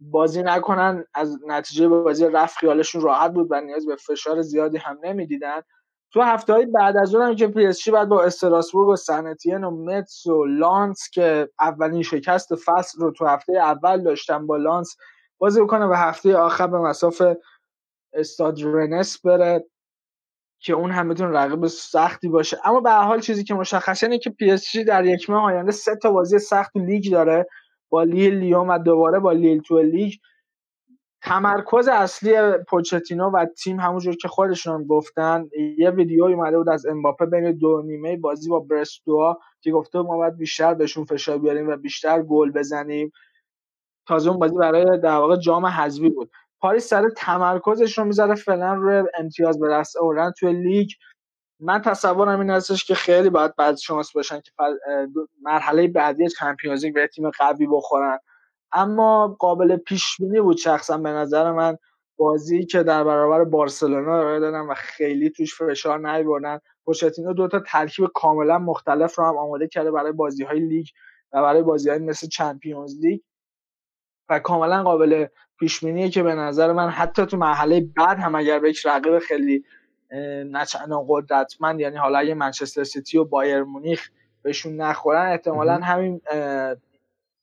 بازی 0.00 0.42
نکنن 0.42 1.04
از 1.14 1.38
نتیجه 1.46 1.88
بازی 1.88 2.26
رفت 2.26 2.58
خیالشون 2.58 3.02
راحت 3.02 3.32
بود 3.32 3.46
و 3.50 3.60
نیاز 3.60 3.86
به 3.86 3.96
فشار 3.96 4.42
زیادی 4.42 4.78
هم 4.78 4.98
نمی‌دیدن. 5.02 5.60
تو 6.12 6.20
هفته 6.20 6.52
های 6.52 6.66
بعد 6.66 6.96
از 6.96 7.14
اون 7.14 7.24
هم 7.26 7.36
که 7.36 7.48
پی 7.48 7.66
اس 7.66 7.88
باید 7.88 8.08
با 8.08 8.24
استراسبورگ 8.24 8.88
و 8.88 8.96
سنت 8.96 9.30
اتین 9.30 9.64
و 9.64 9.70
متس 9.70 10.26
و 10.26 10.44
لانس 10.44 11.10
که 11.12 11.48
اولین 11.60 12.02
شکست 12.02 12.54
فصل 12.54 13.00
رو 13.00 13.10
تو 13.10 13.26
هفته 13.26 13.52
اول 13.52 14.02
داشتن 14.02 14.46
با 14.46 14.56
لانس 14.56 14.96
بازی 15.38 15.60
بکنه 15.60 15.86
و 15.86 15.92
هفته 15.92 16.36
آخر 16.36 16.66
به 16.66 16.78
مصاف 16.78 17.22
استاد 18.12 18.62
رنس 18.62 19.26
بره 19.26 19.64
که 20.60 20.72
اون 20.72 20.90
هم 20.90 21.06
می‌تونه 21.06 21.38
رقیب 21.38 21.66
سختی 21.66 22.28
باشه. 22.28 22.58
اما 22.64 22.80
به 22.80 22.90
حال 22.90 23.20
چیزی 23.20 23.44
که 23.44 23.54
مشخصه 23.54 24.06
اینه 24.06 24.18
که 24.18 24.30
پی 24.30 24.50
اس 24.50 24.76
در 24.76 25.04
یک 25.04 25.30
ماه 25.30 25.44
آینده 25.44 25.72
سه 25.72 25.96
تا 25.96 26.10
بازی 26.10 26.38
سخت 26.38 26.76
لیگ 26.76 27.12
داره. 27.12 27.46
با 27.88 28.02
لیل 28.02 28.34
لیون 28.34 28.68
و 28.68 28.78
دوباره 28.78 29.18
با 29.18 29.32
لیل 29.32 29.60
تو 29.60 29.78
لیگ. 29.78 30.12
تمرکز 31.22 31.88
اصلی 31.88 32.34
پوچتینو 32.68 33.30
و 33.30 33.46
تیم 33.46 33.80
همونجور 33.80 34.16
که 34.16 34.28
خودشون 34.28 34.86
گفتن 34.86 35.48
یه 35.78 35.90
ویدیو 35.90 36.24
اومده 36.24 36.58
بود 36.58 36.68
از 36.68 36.86
امباپه 36.86 37.26
بین 37.26 37.52
دو 37.52 37.82
نیمه 37.82 38.16
بازی 38.16 38.50
با 38.50 38.60
برست 38.60 39.38
که 39.60 39.70
گفته 39.72 39.98
ما 39.98 40.16
باید 40.16 40.36
بیشتر 40.36 40.74
بهشون 40.74 41.04
فشار 41.04 41.38
بیاریم 41.38 41.68
و 41.68 41.76
بیشتر 41.76 42.22
گل 42.22 42.50
بزنیم. 42.50 43.12
تازه 44.06 44.30
اون 44.30 44.38
بازی 44.38 44.56
برای 44.56 44.98
در 44.98 45.16
واقع 45.16 45.36
جام 45.36 45.66
حذفی 45.66 46.08
بود. 46.10 46.30
پاریس 46.60 46.88
سر 46.88 47.08
تمرکزش 47.08 47.98
رو 47.98 48.04
می‌ذاره 48.04 48.34
فعلا 48.34 48.74
روی 48.74 49.04
امتیاز 49.18 49.60
به 49.60 49.68
دست 49.68 49.96
آوردن 49.96 50.30
توی 50.38 50.52
لیگ. 50.52 50.88
من 51.60 51.82
تصورم 51.82 52.40
این 52.40 52.50
هستش 52.50 52.84
که 52.84 52.94
خیلی 52.94 53.30
باید 53.30 53.56
بد 53.56 53.76
شانس 53.76 54.12
باشن 54.12 54.40
که 54.40 54.50
مرحله 55.42 55.88
بعدی 55.88 56.28
چمپیونز 56.28 56.84
لیگ 56.84 56.94
به 56.94 57.06
تیم 57.06 57.30
قوی 57.30 57.66
بخورن. 57.66 58.18
اما 58.72 59.36
قابل 59.38 59.76
پیش 59.76 60.16
بینی 60.20 60.40
بود 60.40 60.56
شخصا 60.56 60.98
به 60.98 61.08
نظر 61.08 61.52
من 61.52 61.76
بازی 62.16 62.66
که 62.66 62.82
در 62.82 63.04
برابر 63.04 63.44
بارسلونا 63.44 64.18
ارائه 64.18 64.40
دادن 64.40 64.60
و 64.60 64.74
خیلی 64.74 65.30
توش 65.30 65.62
فشار 65.62 66.10
نیوردن 66.10 66.58
پوچتینو 66.84 67.32
دو 67.32 67.48
تا 67.48 67.60
ترکیب 67.60 68.06
کاملا 68.14 68.58
مختلف 68.58 69.18
رو 69.18 69.24
هم 69.24 69.36
آماده 69.36 69.68
کرده 69.68 69.90
برای 69.90 70.12
بازی 70.12 70.44
های 70.44 70.60
لیگ 70.60 70.86
و 71.32 71.42
برای 71.42 71.62
بازی 71.62 71.90
های 71.90 71.98
مثل 71.98 72.26
چمپیونز 72.26 73.04
لیگ 73.04 73.20
و 74.28 74.38
کاملا 74.38 74.82
قابل 74.82 75.26
پیش 75.58 75.80
که 75.84 76.22
به 76.22 76.34
نظر 76.34 76.72
من 76.72 76.88
حتی 76.88 77.26
تو 77.26 77.36
مرحله 77.36 77.80
بعد 77.96 78.18
هم 78.18 78.34
اگر 78.34 78.58
به 78.58 78.70
یک 78.70 78.86
رقیب 78.86 79.18
خیلی 79.18 79.64
نچندان 80.52 81.04
قدرتمند 81.08 81.80
یعنی 81.80 81.96
حالا 81.96 82.18
اگه 82.18 82.34
منچستر 82.34 82.84
سیتی 82.84 83.18
و 83.18 83.24
بایر 83.24 83.62
مونیخ 83.62 84.10
بهشون 84.42 84.76
نخورن 84.76 85.30
احتمالا 85.30 85.74
همین 85.74 86.20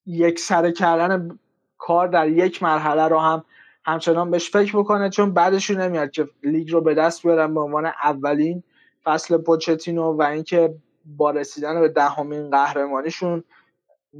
یک 0.09 0.39
سر 0.39 0.71
کردن 0.71 1.39
کار 1.77 2.07
در 2.07 2.29
یک 2.29 2.63
مرحله 2.63 3.07
رو 3.07 3.19
هم 3.19 3.43
همچنان 3.85 4.31
بهش 4.31 4.49
فکر 4.49 4.77
بکنه 4.77 5.09
چون 5.09 5.33
بعدشون 5.33 5.81
نمیاد 5.81 6.11
که 6.11 6.27
لیگ 6.43 6.71
رو 6.71 6.81
به 6.81 6.93
دست 6.93 7.23
بیارن 7.23 7.53
به 7.53 7.59
عنوان 7.59 7.85
اولین 8.03 8.63
فصل 9.03 9.37
پوچتینو 9.37 10.13
و 10.13 10.21
اینکه 10.21 10.75
با 11.05 11.31
رسیدن 11.31 11.81
به 11.81 11.89
دهمین 11.89 12.49
قهرمانیشون 12.49 13.43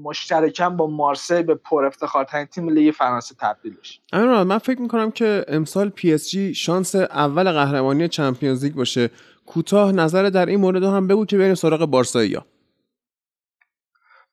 مشترکم 0.04 0.78
با 0.78 0.88
مارسی 0.88 1.44
به 1.44 1.56
پر 1.56 1.86
افتخارترین 1.86 2.46
تیم 2.46 2.70
لیگ 2.70 2.94
فرانسه 2.94 3.36
تبدیل 3.40 3.76
بشه. 3.82 4.00
من 4.44 4.58
فکر 4.58 4.82
می‌کنم 4.82 5.12
که 5.12 5.46
امسال 5.48 5.90
پی 5.90 6.14
اس 6.14 6.30
جی 6.30 6.54
شانس 6.54 6.96
اول 6.96 7.52
قهرمانی 7.52 8.08
چمپیونز 8.08 8.64
لیگ 8.64 8.74
باشه. 8.74 9.10
کوتاه 9.46 9.92
نظر 9.92 10.30
در 10.30 10.46
این 10.46 10.60
مورد 10.60 10.84
هم 10.84 11.08
بگو 11.08 11.26
که 11.26 11.38
بریم 11.38 11.56
سراغ 11.56 11.86
بارسایی 11.86 12.38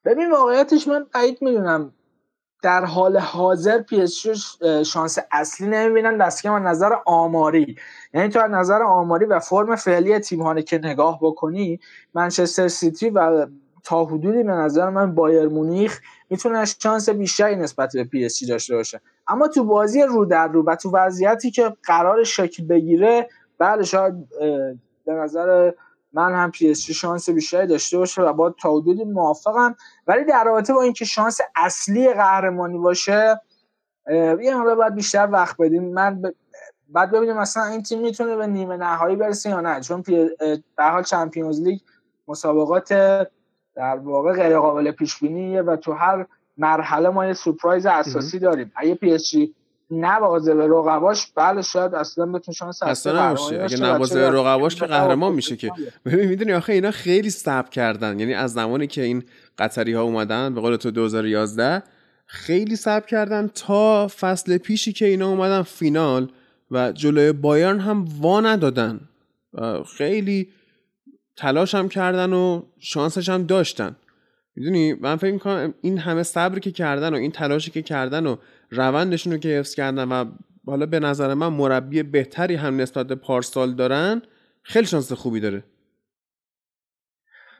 ببین 0.06 0.30
واقعیتش 0.30 0.88
من 0.88 1.06
بعید 1.14 1.38
می‌دونم. 1.40 1.92
در 2.62 2.84
حال 2.84 3.16
حاضر 3.16 3.78
پی 3.82 4.06
شانس 4.84 5.18
اصلی 5.32 5.66
نمی‌بینن. 5.66 6.18
دست 6.18 6.42
که 6.42 6.50
من 6.50 6.62
نظر 6.62 6.92
آماری. 7.06 7.76
یعنی 8.14 8.28
تو 8.28 8.40
از 8.40 8.50
نظر 8.50 8.82
آماری 8.82 9.24
و 9.24 9.38
فرم 9.38 9.76
فعلی 9.76 10.18
تیم 10.18 10.62
که 10.62 10.78
نگاه 10.78 11.18
بکنی 11.22 11.80
منچستر 12.14 12.68
سیتی 12.68 13.10
و 13.10 13.46
تا 13.84 14.04
حدودی 14.04 14.42
به 14.42 14.52
نظر 14.52 14.90
من 14.90 15.14
بایر 15.14 15.48
مونیخ 15.48 16.00
می‌تونه 16.30 16.64
شانس 16.64 17.08
بیشتری 17.08 17.56
نسبت 17.56 17.92
به 17.94 18.04
پی 18.04 18.28
داشته 18.48 18.76
باشه. 18.76 19.00
اما 19.28 19.48
تو 19.48 19.64
بازی 19.64 20.02
رو 20.02 20.24
در 20.24 20.48
رو 20.48 20.64
و 20.64 20.76
تو 20.76 20.90
وضعیتی 20.90 21.50
که 21.50 21.76
قرار 21.82 22.24
شکل 22.24 22.66
بگیره 22.66 23.28
بله 23.58 23.82
شاید 23.82 24.14
به 25.06 25.12
نظر 25.12 25.72
من 26.16 26.34
هم 26.34 26.50
پی 26.50 26.70
اس 26.70 26.90
شانس 26.90 27.30
بیشتری 27.30 27.66
داشته 27.66 27.98
باشه 27.98 28.22
و 28.22 28.32
با 28.32 28.50
تا 28.50 28.76
حدودی 28.76 29.04
موافقم. 29.04 29.76
ولی 30.06 30.24
در 30.24 30.44
رابطه 30.44 30.74
با 30.74 30.82
اینکه 30.82 31.04
شانس 31.04 31.40
اصلی 31.56 32.12
قهرمانی 32.12 32.78
باشه 32.78 33.40
یه 34.40 34.56
حالا 34.56 34.74
باید 34.74 34.94
بیشتر 34.94 35.28
وقت 35.32 35.56
بدیم. 35.56 35.92
من 35.92 36.22
ب... 36.22 36.26
بعد 36.88 37.10
ببینیم 37.10 37.36
مثلا 37.36 37.64
این 37.64 37.82
تیم 37.82 38.00
می‌تونه 38.00 38.36
به 38.36 38.46
نیمه 38.46 38.76
نهایی 38.76 39.16
برسه 39.16 39.50
یا 39.50 39.60
نه. 39.60 39.80
چون 39.80 40.02
پی... 40.02 40.28
به 40.76 40.84
حال 40.84 41.02
چمپیونز 41.02 41.60
لیگ 41.60 41.80
مسابقات 42.28 42.92
در 43.74 43.96
واقع 43.96 44.32
غیر 44.32 44.58
قابل 44.58 44.90
پیش 44.90 45.18
بینیه 45.18 45.62
و 45.62 45.76
تو 45.76 45.92
هر 45.92 46.26
مرحله 46.56 47.08
ما 47.08 47.26
یه 47.26 47.32
سورپرایز 47.32 47.86
اساسی 47.86 48.38
داریم. 48.38 48.72
اگه 48.76 48.94
پی 48.94 49.14
اس 49.14 49.22
جی 49.30 49.54
نبازه 49.90 50.54
به 50.54 50.66
رقباش 50.66 51.26
بله 51.36 51.62
شاید 51.62 51.94
اصلا 51.94 52.26
بتون 52.26 52.54
شانس 52.54 52.82
اصلا 52.82 53.30
نباشه. 53.30 53.62
اگه 53.62 53.80
نبازه 53.80 54.20
به 54.20 54.30
رقباش 54.30 54.76
که 54.76 54.86
قهرمان 54.86 55.32
میشه 55.32 55.56
که. 55.56 55.70
ببین 56.04 56.28
می‌دونی 56.28 56.52
آخه 56.52 56.72
اینا 56.72 56.90
خیلی 56.90 57.30
صبر 57.30 57.68
کردن. 57.68 58.20
یعنی 58.20 58.34
از 58.34 58.52
زمانی 58.52 58.86
که 58.86 59.02
این 59.02 59.24
قطری 59.58 59.92
ها 59.92 60.02
اومدن 60.02 60.54
به 60.54 60.60
قول 60.60 60.76
تو 60.76 60.90
2011 60.90 61.82
خیلی 62.26 62.76
صبر 62.76 63.06
کردن 63.06 63.50
تا 63.54 64.08
فصل 64.08 64.58
پیشی 64.58 64.92
که 64.92 65.06
اینا 65.06 65.28
اومدن 65.28 65.62
فینال 65.62 66.32
و 66.70 66.92
جلوی 66.92 67.32
بایرن 67.32 67.80
هم 67.80 68.04
وا 68.20 68.40
ندادن. 68.40 69.00
خیلی 69.96 70.48
تلاش 71.36 71.74
هم 71.74 71.88
کردن 71.88 72.32
و 72.32 72.62
شانسش 72.78 73.28
هم 73.28 73.42
داشتن. 73.42 73.96
می‌دونی؟ 74.56 74.92
من 74.92 75.16
فکر 75.16 75.32
می‌کنم 75.32 75.74
این 75.80 75.98
همه 75.98 76.22
صبری 76.22 76.60
که 76.60 76.72
کردن 76.72 77.14
و 77.14 77.16
این 77.16 77.32
تلاشی 77.32 77.70
که 77.70 77.82
کردن 77.82 78.26
و 78.26 78.36
روندشون 78.70 79.32
رو 79.32 79.38
که 79.38 79.48
حفظ 79.48 79.74
کردن 79.74 80.08
و 80.08 80.24
حالا 80.66 80.86
به 80.86 81.00
نظر 81.00 81.34
من 81.34 81.48
مربی 81.48 82.02
بهتری 82.02 82.54
هم 82.54 82.80
نسبت 82.80 83.06
به 83.06 83.14
پارسال 83.14 83.74
دارن 83.74 84.22
خیلی 84.62 84.86
شانس 84.86 85.12
خوبی 85.12 85.40
داره. 85.40 85.64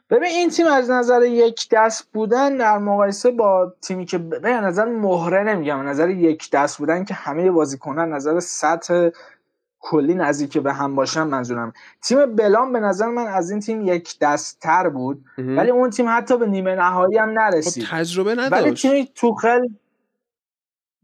ببین 0.09 0.29
این 0.29 0.49
تیم 0.49 0.67
از 0.67 0.89
نظر 0.89 1.21
یک 1.23 1.67
دست 1.71 2.07
بودن 2.13 2.57
در 2.57 2.77
مقایسه 2.77 3.31
با 3.31 3.73
تیمی 3.81 4.05
که 4.05 4.17
به 4.17 4.49
نظر 4.49 4.85
مهره 4.85 5.43
نمیگم 5.43 5.87
نظر 5.87 6.09
یک 6.09 6.51
دست 6.51 6.77
بودن 6.77 7.05
که 7.05 7.13
همه 7.13 7.51
بازیکنان 7.51 8.13
نظر 8.13 8.39
سطح 8.39 9.09
کلی 9.79 10.15
نزدیک 10.15 10.57
به 10.57 10.73
هم 10.73 10.95
باشن 10.95 11.23
منظورم. 11.23 11.73
تیم 12.01 12.35
بلان 12.35 12.73
به 12.73 12.79
نظر 12.79 13.05
من 13.05 13.27
از 13.27 13.51
این 13.51 13.59
تیم 13.59 13.81
یک 13.81 14.19
دست 14.21 14.59
تر 14.59 14.89
بود 14.89 15.25
ولی 15.37 15.71
اون 15.71 15.89
تیم 15.89 16.05
حتی 16.09 16.37
به 16.37 16.45
نیمه 16.47 16.75
نهایی 16.75 17.17
هم 17.17 17.29
نرسید. 17.29 17.83
خب 17.83 17.97
تجربه 17.97 18.31
نداشت. 18.31 18.53
ولی 18.53 18.73
تیم 18.73 19.07
توخل 19.15 19.67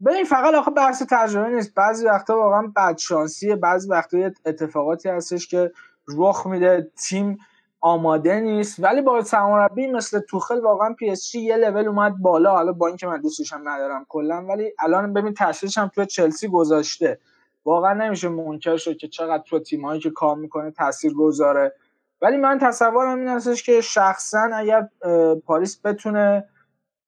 ببین 0.06 0.24
فقط 0.24 0.54
آخه 0.54 0.70
بحث 0.70 1.02
تجربه 1.10 1.48
نیست. 1.48 1.74
بعضی 1.74 2.06
وقتا 2.06 2.36
واقعا 2.36 2.72
بدشانسیه 2.76 3.56
بعضی 3.56 3.88
وقتا 3.88 4.30
اتفاقاتی 4.46 5.08
هستش 5.08 5.48
که 5.48 5.72
رخ 6.08 6.46
میده. 6.46 6.90
تیم 6.96 7.38
آماده 7.80 8.40
نیست. 8.40 8.84
ولی 8.84 9.02
با 9.02 9.22
سرمربی 9.22 9.86
مثل 9.86 10.20
توخل 10.20 10.60
واقعا 10.60 10.94
پی 10.94 11.10
اس 11.10 11.34
یه 11.34 11.56
لول 11.56 11.88
اومد 11.88 12.18
بالا. 12.18 12.50
حالا 12.50 12.72
با 12.72 12.86
اینکه 12.86 13.06
من 13.06 13.20
دوستش 13.20 13.52
هم 13.52 13.68
ندارم 13.68 14.06
کلا 14.08 14.44
ولی 14.44 14.72
الان 14.78 15.12
ببین 15.12 15.34
تشکیلش 15.34 15.78
هم 15.78 15.88
تو 15.88 16.04
چلسی 16.04 16.48
گذاشته. 16.48 17.18
واقعا 17.64 17.92
نمیشه 17.92 18.28
منکر 18.28 18.76
شد 18.76 18.96
که 18.96 19.08
چقدر 19.08 19.42
تو 19.46 19.58
تیمایی 19.58 20.00
که 20.00 20.10
کار 20.10 20.36
می‌کنه 20.36 20.70
تاثیر 20.70 21.14
گذاره 21.14 21.74
ولی 22.22 22.36
من 22.36 22.58
تصورم 22.58 23.18
این 23.18 23.28
هستش 23.28 23.62
که 23.62 23.80
شخصا 23.80 24.50
اگر 24.54 24.88
پاریس 25.46 25.80
بتونه 25.84 26.48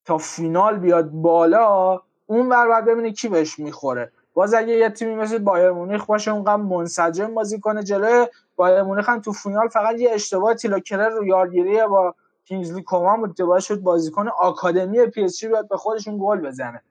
تا 0.05 0.18
فینال 0.18 0.78
بیاد 0.78 1.10
بالا 1.10 2.02
اون 2.27 2.48
ور 2.48 2.66
باید 2.69 2.85
ببینه 2.85 3.12
کی 3.12 3.28
بهش 3.28 3.59
می‌خوره. 3.59 4.12
باز 4.35 4.55
اگه 4.55 4.77
یه 4.77 4.90
تیمی 4.90 5.15
مثل 5.15 5.39
بایر 5.39 5.70
مونیخ 5.70 6.07
باشه 6.07 6.31
اونقدر 6.31 6.57
منسجم 6.57 7.35
بازی 7.35 7.61
کنه 7.61 7.82
جلوی 7.82 8.27
بایر 8.57 8.82
مونیخ 8.82 9.09
هم 9.09 9.20
تو 9.20 9.32
فینال 9.32 9.69
فقط 9.69 9.98
یه 9.98 10.11
اشتباه 10.12 10.55
تیلو 10.55 10.82
کرر 10.82 11.09
رو 11.09 11.27
یادگیری 11.27 11.86
با 11.86 12.15
کینگزلی 12.44 12.82
کومان 12.82 13.20
بود 13.20 13.36
که 13.36 13.61
شد 13.61 13.81
بازیکن 13.81 14.28
آکادمی 14.28 15.07
پی 15.07 15.24
اس 15.24 15.44
بیاد 15.44 15.69
به 15.69 15.77
خودشون 15.77 16.19
گل 16.20 16.40
بزنه. 16.40 16.82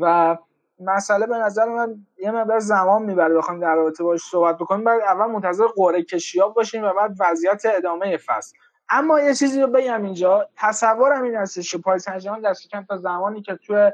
و 0.00 0.36
مسئله 0.80 1.26
به 1.26 1.36
نظر 1.36 1.64
من 1.64 2.06
یه 2.18 2.30
مقدار 2.30 2.58
زمان 2.58 3.02
می‌بره 3.02 3.34
بخوایم 3.34 3.60
در 3.60 3.74
رابطه 3.74 4.04
باش 4.04 4.20
صحبت 4.30 4.58
بکنیم. 4.58 4.84
بعد 4.84 5.00
اول 5.00 5.26
منتظر 5.26 5.64
قرعه 5.76 6.02
کشیاب 6.02 6.54
باشیم 6.54 6.84
و 6.84 6.92
بعد 6.92 7.16
وضعیت 7.20 7.62
ادامه 7.64 8.16
فصل. 8.16 8.56
اما 8.90 9.20
یه 9.20 9.34
چیزی 9.34 9.60
رو 9.60 9.66
بگم 9.66 10.04
اینجا. 10.04 10.48
تصورم 10.56 11.22
این 11.22 11.34
هستش 11.34 11.72
که 11.72 11.78
پاریس 11.78 12.04
سن 12.04 12.40
دست 12.40 12.68
کم 12.68 12.84
تا 12.84 12.96
زمانی 12.96 13.42
که 13.42 13.56
تو 13.56 13.90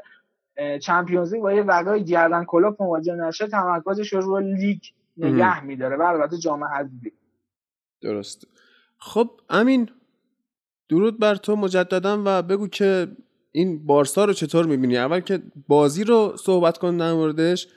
چمپیونز 0.81 1.35
لیگ 1.35 1.43
با 1.43 1.53
یه 1.53 1.63
وقای 1.63 2.05
گردن 2.05 2.45
کلوپ 2.45 2.83
مواجه 2.83 3.15
نشه 3.15 3.47
تمرکزش 3.47 4.13
رو 4.13 4.21
روی 4.21 4.55
لیگ 4.55 4.81
نگه 5.17 5.65
میداره 5.65 5.97
و 5.97 6.03
البته 6.03 6.39
جام 6.39 6.65
حذفی 6.65 7.13
درست 8.01 8.47
خب 8.99 9.31
امین 9.51 9.91
درود 10.89 11.19
بر 11.19 11.35
تو 11.35 11.57
مجددا 11.57 12.23
و 12.25 12.43
بگو 12.43 12.69
که 12.69 13.09
این 13.53 13.87
بارسا 13.87 14.25
رو 14.25 14.33
چطور 14.33 14.67
می‌بینی؟ 14.67 14.99
اول 14.99 15.21
که 15.21 15.43
بازی 15.69 16.05
رو 16.05 16.37
صحبت 16.37 16.79
کن 16.79 16.97
در 16.97 17.13
موردش 17.13 17.69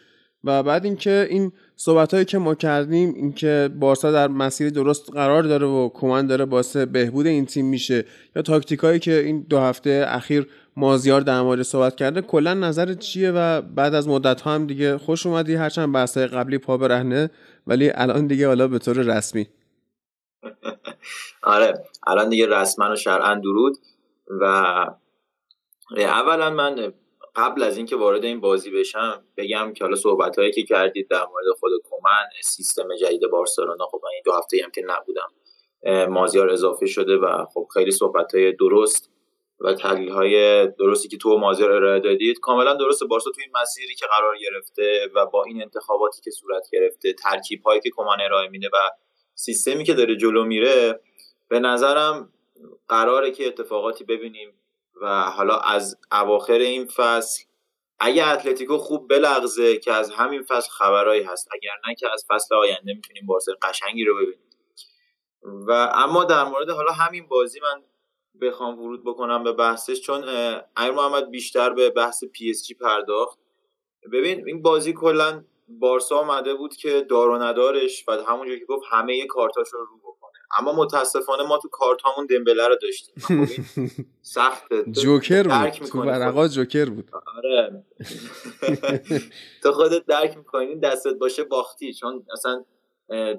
و 0.44 0.64
بعد 0.64 0.86
اینکه 0.86 1.28
این 1.30 1.52
صحبت 1.76 2.14
هایی 2.14 2.26
که 2.26 2.38
ما 2.38 2.56
کردیم 2.56 3.14
اینکه 3.14 3.70
بارسا 3.80 4.12
در 4.12 4.28
مسیر 4.28 4.70
درست 4.70 5.12
قرار 5.14 5.44
داره 5.44 5.68
و 5.68 5.90
کمان 5.90 6.28
داره 6.28 6.46
باعث 6.46 6.78
بهبود 6.78 7.28
این 7.28 7.46
تیم 7.46 7.66
میشه 7.66 8.06
یا 8.36 8.42
تاکتیک 8.42 8.80
هایی 8.80 9.00
که 9.00 9.20
این 9.20 9.46
دو 9.50 9.60
هفته 9.60 10.06
اخیر 10.08 10.48
مازیار 10.78 11.22
در 11.22 11.42
مورد 11.42 11.62
صحبت 11.62 11.96
کرده 11.96 12.22
کلا 12.22 12.54
نظر 12.54 12.94
چیه 12.94 13.32
و 13.32 13.62
بعد 13.62 13.94
از 13.94 14.08
مدت 14.08 14.42
ها 14.42 14.52
هم 14.52 14.68
دیگه 14.68 14.98
خوش 14.98 15.26
اومدی؟ 15.26 15.56
هرچند 15.56 15.94
بحث 15.94 16.18
قبلی 16.18 16.58
پا 16.58 16.78
برهنه 16.78 17.30
ولی 17.68 17.92
الان 17.94 18.28
دیگه 18.28 18.48
حالا 18.48 18.68
به 18.68 18.80
طور 18.80 18.98
رسمی. 18.98 19.48
آره 21.44 21.84
الان 22.08 22.30
دیگه 22.30 22.48
رسما 22.48 22.92
و 22.92 22.96
شرعا 22.96 23.36
درود. 23.36 23.78
و 24.40 24.44
اولا 25.98 26.50
من 26.50 26.94
قبل 27.36 27.64
از 27.64 27.78
اینکه 27.78 27.96
وارد 27.96 28.26
این 28.26 28.40
بازی 28.40 28.72
بشم 28.72 29.24
بگم 29.38 29.74
که 29.74 29.84
حالا 29.84 29.96
صحبت 29.96 30.40
هایی 30.40 30.52
که 30.52 30.64
کردید 30.64 31.08
در 31.08 31.26
مورد 31.26 31.46
خود 31.60 31.72
کومن 31.90 32.26
سیستم 32.44 32.96
جدید 33.02 33.22
بارسلونا 33.32 33.86
خب 33.86 34.02
این 34.14 34.22
دو 34.26 34.32
هفته 34.32 34.58
هم 34.64 34.72
که 34.72 34.82
نبودم 34.88 35.30
مازیار 36.14 36.50
اضافه 36.50 36.86
شده 36.86 37.18
و 37.18 37.46
خب 37.54 37.68
خیلی 37.74 37.92
صحبت 37.92 38.36
های 38.36 38.52
درست. 38.52 39.11
و 39.64 39.74
تحلیل 39.74 40.10
های 40.10 40.68
درستی 40.68 41.08
که 41.08 41.18
تو 41.18 41.38
مازیار 41.38 41.72
ارائه 41.72 42.00
دادید 42.00 42.40
کاملا 42.40 42.74
درسته. 42.74 43.06
بارسا 43.06 43.32
توی 43.32 43.44
این 43.44 43.54
مسیری 43.62 43.96
که 43.96 44.06
قرار 44.06 44.38
گرفته 44.38 45.10
و 45.16 45.26
با 45.26 45.44
این 45.44 45.62
انتخاباتی 45.62 46.22
که 46.22 46.32
صورت 46.32 46.70
گرفته 46.72 47.14
ترکیب 47.14 47.64
هایی 47.64 47.82
که 47.82 47.90
کمان 47.90 48.22
ارائه 48.22 48.50
میده 48.50 48.68
و 48.74 48.78
سیستمی 49.36 49.84
که 49.84 49.94
داره 49.94 50.16
جلو 50.16 50.44
میره 50.44 51.00
به 51.48 51.60
نظرم 51.60 52.34
قراره 52.88 53.32
که 53.32 53.48
اتفاقاتی 53.48 54.04
ببینیم 54.04 54.54
و 55.02 55.24
حالا 55.24 55.58
از 55.58 55.98
اواخر 56.12 56.54
این 56.54 56.88
فصل 56.88 57.44
اگه 58.00 58.28
اتلتیکو 58.28 58.78
خوب 58.78 59.10
بلغزه 59.10 59.78
که 59.78 59.94
از 59.94 60.12
همین 60.12 60.44
فصل 60.44 60.70
خبرایی 60.70 61.24
هست 61.24 61.50
اگر 61.52 61.72
نه 61.88 61.96
که 61.96 62.08
از 62.14 62.26
فصل 62.30 62.56
آینده 62.56 62.94
می‌تونیم 62.94 63.26
بازی 63.26 63.52
قشنگی 63.62 64.06
رو 64.06 64.16
ببینیم. 64.16 64.50
و 65.68 65.92
اما 65.94 66.24
در 66.24 66.44
مورد 66.44 66.70
حالا 66.70 66.92
همین 66.92 67.28
بازی 67.28 67.60
من 67.60 67.84
بخوام 68.42 68.80
ورود 68.80 69.04
بکنم 69.04 69.44
به 69.44 69.54
بحثش 69.54 70.02
چون 70.02 70.24
امیر 70.78 70.92
محمد 70.92 71.32
بیشتر 71.32 71.70
به 71.70 71.90
بحث 71.90 72.24
پی 72.24 72.50
اس 72.50 72.64
جی 72.68 72.74
پرداخت. 72.74 73.40
ببین 74.14 74.48
این 74.48 74.62
بازی 74.62 74.94
کلا 74.94 75.44
بارسا 75.68 76.18
آمده 76.18 76.54
بود 76.54 76.76
که 76.76 77.06
دار 77.10 77.30
و 77.30 77.38
ندارش 77.38 78.06
و 78.08 78.12
همونجوری 78.12 78.60
که 78.60 78.66
گفت 78.66 78.84
همه 78.92 79.28
کارتاش 79.28 79.68
رو 79.74 79.80
رو 79.80 79.98
بکنه. 79.98 80.32
اما 80.58 80.74
متاسفانه 80.74 81.44
ما 81.44 81.58
تو 81.58 81.70
کارتامون 81.70 82.26
دمبله 82.26 82.68
رو 82.68 82.76
داشتیم. 82.82 83.16
خب 83.22 83.62
سخت 84.22 84.74
جوکر 84.92 85.44
بود. 85.44 85.88
تو 85.88 86.02
ورقا 86.02 86.48
جوکر 86.48 86.90
بود. 86.90 87.12
آره. 87.38 87.84
تو 89.64 89.72
خودت 89.72 90.06
درک 90.06 90.38
می‌کنی. 90.38 90.76
دستت 90.76 91.14
باشه 91.14 91.44
باختی. 91.44 91.94
چون 91.94 92.26
اصلا 92.34 92.64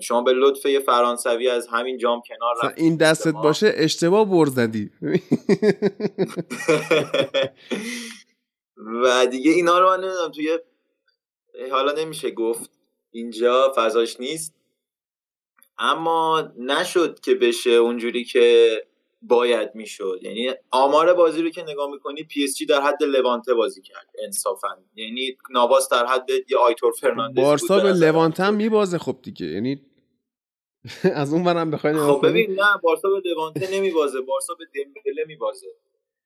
شما 0.00 0.22
به 0.22 0.32
لطف 0.32 0.66
یه 0.66 0.80
فرانسوی 0.80 1.48
از 1.48 1.66
همین 1.66 1.98
جام 1.98 2.22
کنار 2.28 2.54
رفت 2.64 2.78
این 2.78 2.96
دستت 2.96 3.34
باشه 3.34 3.72
اشتباه 3.76 4.30
بر 4.30 4.46
زدی. 4.46 4.90
و 9.04 9.26
دیگه 9.26 9.50
اینا 9.50 9.78
رو 9.78 9.88
من 9.88 10.00
نمی‌دونم 10.04 10.30
توی 10.30 10.58
حالا 11.70 11.92
نمیشه 11.92 12.30
گفت 12.30 12.70
اینجا 13.10 13.72
فضاش 13.76 14.20
نیست. 14.20 14.54
اما 15.78 16.52
نشد 16.58 17.20
که 17.20 17.34
بشه 17.34 17.70
اونجوری 17.70 18.24
که 18.24 18.76
باید 19.22 19.74
می‌شد. 19.74 20.18
یعنی 20.22 20.50
آمار 20.70 21.14
بازی 21.14 21.42
رو 21.42 21.50
که 21.50 21.62
نگاه 21.62 21.90
می‌کنی 21.90 22.22
پی 22.22 22.44
اس 22.44 22.56
جی 22.56 22.66
در 22.66 22.80
حد 22.80 23.02
لوانته 23.02 23.54
بازی 23.54 23.82
کرد 23.82 24.10
انصافا. 24.24 24.68
یعنی 24.94 25.36
نواس 25.50 25.88
در 25.88 26.06
حد 26.06 26.30
یه 26.30 26.58
آیتور 26.58 26.92
فرناندز 26.92 27.42
بارسا 27.42 27.80
به 27.80 27.92
لوانته 27.92 28.42
هم 28.42 28.54
میبازه 28.54 28.98
خب 28.98 29.18
دیگه. 29.22 29.46
یعنی 29.46 29.86
از 31.14 31.32
اون 31.32 31.44
برم 31.44 31.70
بخواین 31.70 31.96
خب 31.96 32.26
ببین 32.26 32.50
نه 32.50 32.78
بارسا 32.82 33.08
به 33.08 33.30
لوانته 33.30 33.74
نمیبازه. 33.74 34.20
بارسا 34.20 34.54
به 34.54 34.64
دمبله 34.64 35.24
میبازه. 35.26 35.66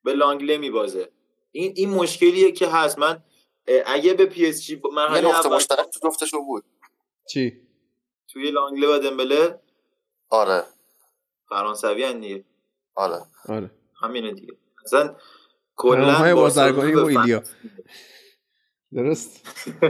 به 0.04 0.12
لانگله 0.12 0.58
میبازه. 0.58 1.08
این 1.52 1.72
این 1.76 1.90
مشکلیه 1.90 2.52
که 2.52 2.66
هست. 2.66 2.98
من 2.98 3.22
اگه 3.86 4.14
به 4.14 4.26
پی 4.26 4.46
اس 4.46 4.62
جی 4.62 4.80
مرحله 4.92 5.28
اول 5.28 5.56
مشترک 5.56 5.86
تو 6.30 6.42
بود. 6.46 6.64
چی؟ 7.28 7.60
توی 8.28 8.50
لانگله 8.50 8.96
و 8.96 8.98
دمبله؟ 8.98 9.60
آره. 10.30 10.64
فرانسوی 11.48 12.04
ان 12.04 12.20
دیگه. 12.20 12.44
آره. 12.96 13.22
آره. 13.48 13.70
همینه 14.02 14.32
دیگه. 14.32 14.52
اصلا 14.84 15.14
کلا 15.76 16.34
بازرگانی 16.34 16.92
با 16.92 17.08
ایلیا. 17.08 17.42
درست؟ 18.92 19.46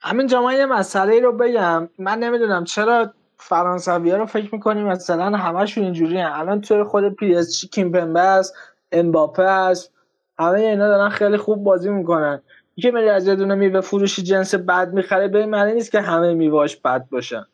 همین 0.00 0.26
جامعه 0.26 0.58
یه 0.58 0.66
مسئله 0.66 1.20
رو 1.20 1.32
بگم. 1.32 1.88
من 1.98 2.18
نمی‌دونم 2.18 2.64
چرا 2.64 3.12
فرانسوی 3.36 4.10
رو 4.10 4.26
فکر 4.26 4.54
می‌کنیم 4.54 4.86
مثلا 4.86 5.36
همشون 5.36 5.84
اینجوری 5.84 6.20
الان 6.20 6.60
توی 6.60 6.82
خود 6.82 7.14
پی 7.14 7.34
اس 7.34 7.60
جی 7.60 7.68
کیمپمبه 7.68 8.20
است 8.20 8.54
امباپه 8.92 9.42
است 9.42 9.92
همه 10.38 10.60
اینا 10.60 10.88
دارن 10.88 11.08
خیلی 11.08 11.36
خوب 11.36 11.64
بازی 11.64 11.90
می‌کنن. 11.90 12.42
که 12.82 12.90
میری 12.90 13.08
از 13.08 13.26
یه 13.26 13.36
دونه 13.36 13.54
میوه 13.54 13.80
فروشی 13.80 14.22
جنس 14.22 14.54
بد 14.54 14.92
می‌خره 14.92 15.28
به 15.28 15.46
معنی 15.46 15.74
نیست 15.74 15.92
که 15.92 16.00
همه 16.00 16.34
میوهاش 16.34 16.76
بد 16.76 17.08
باشن. 17.10 17.46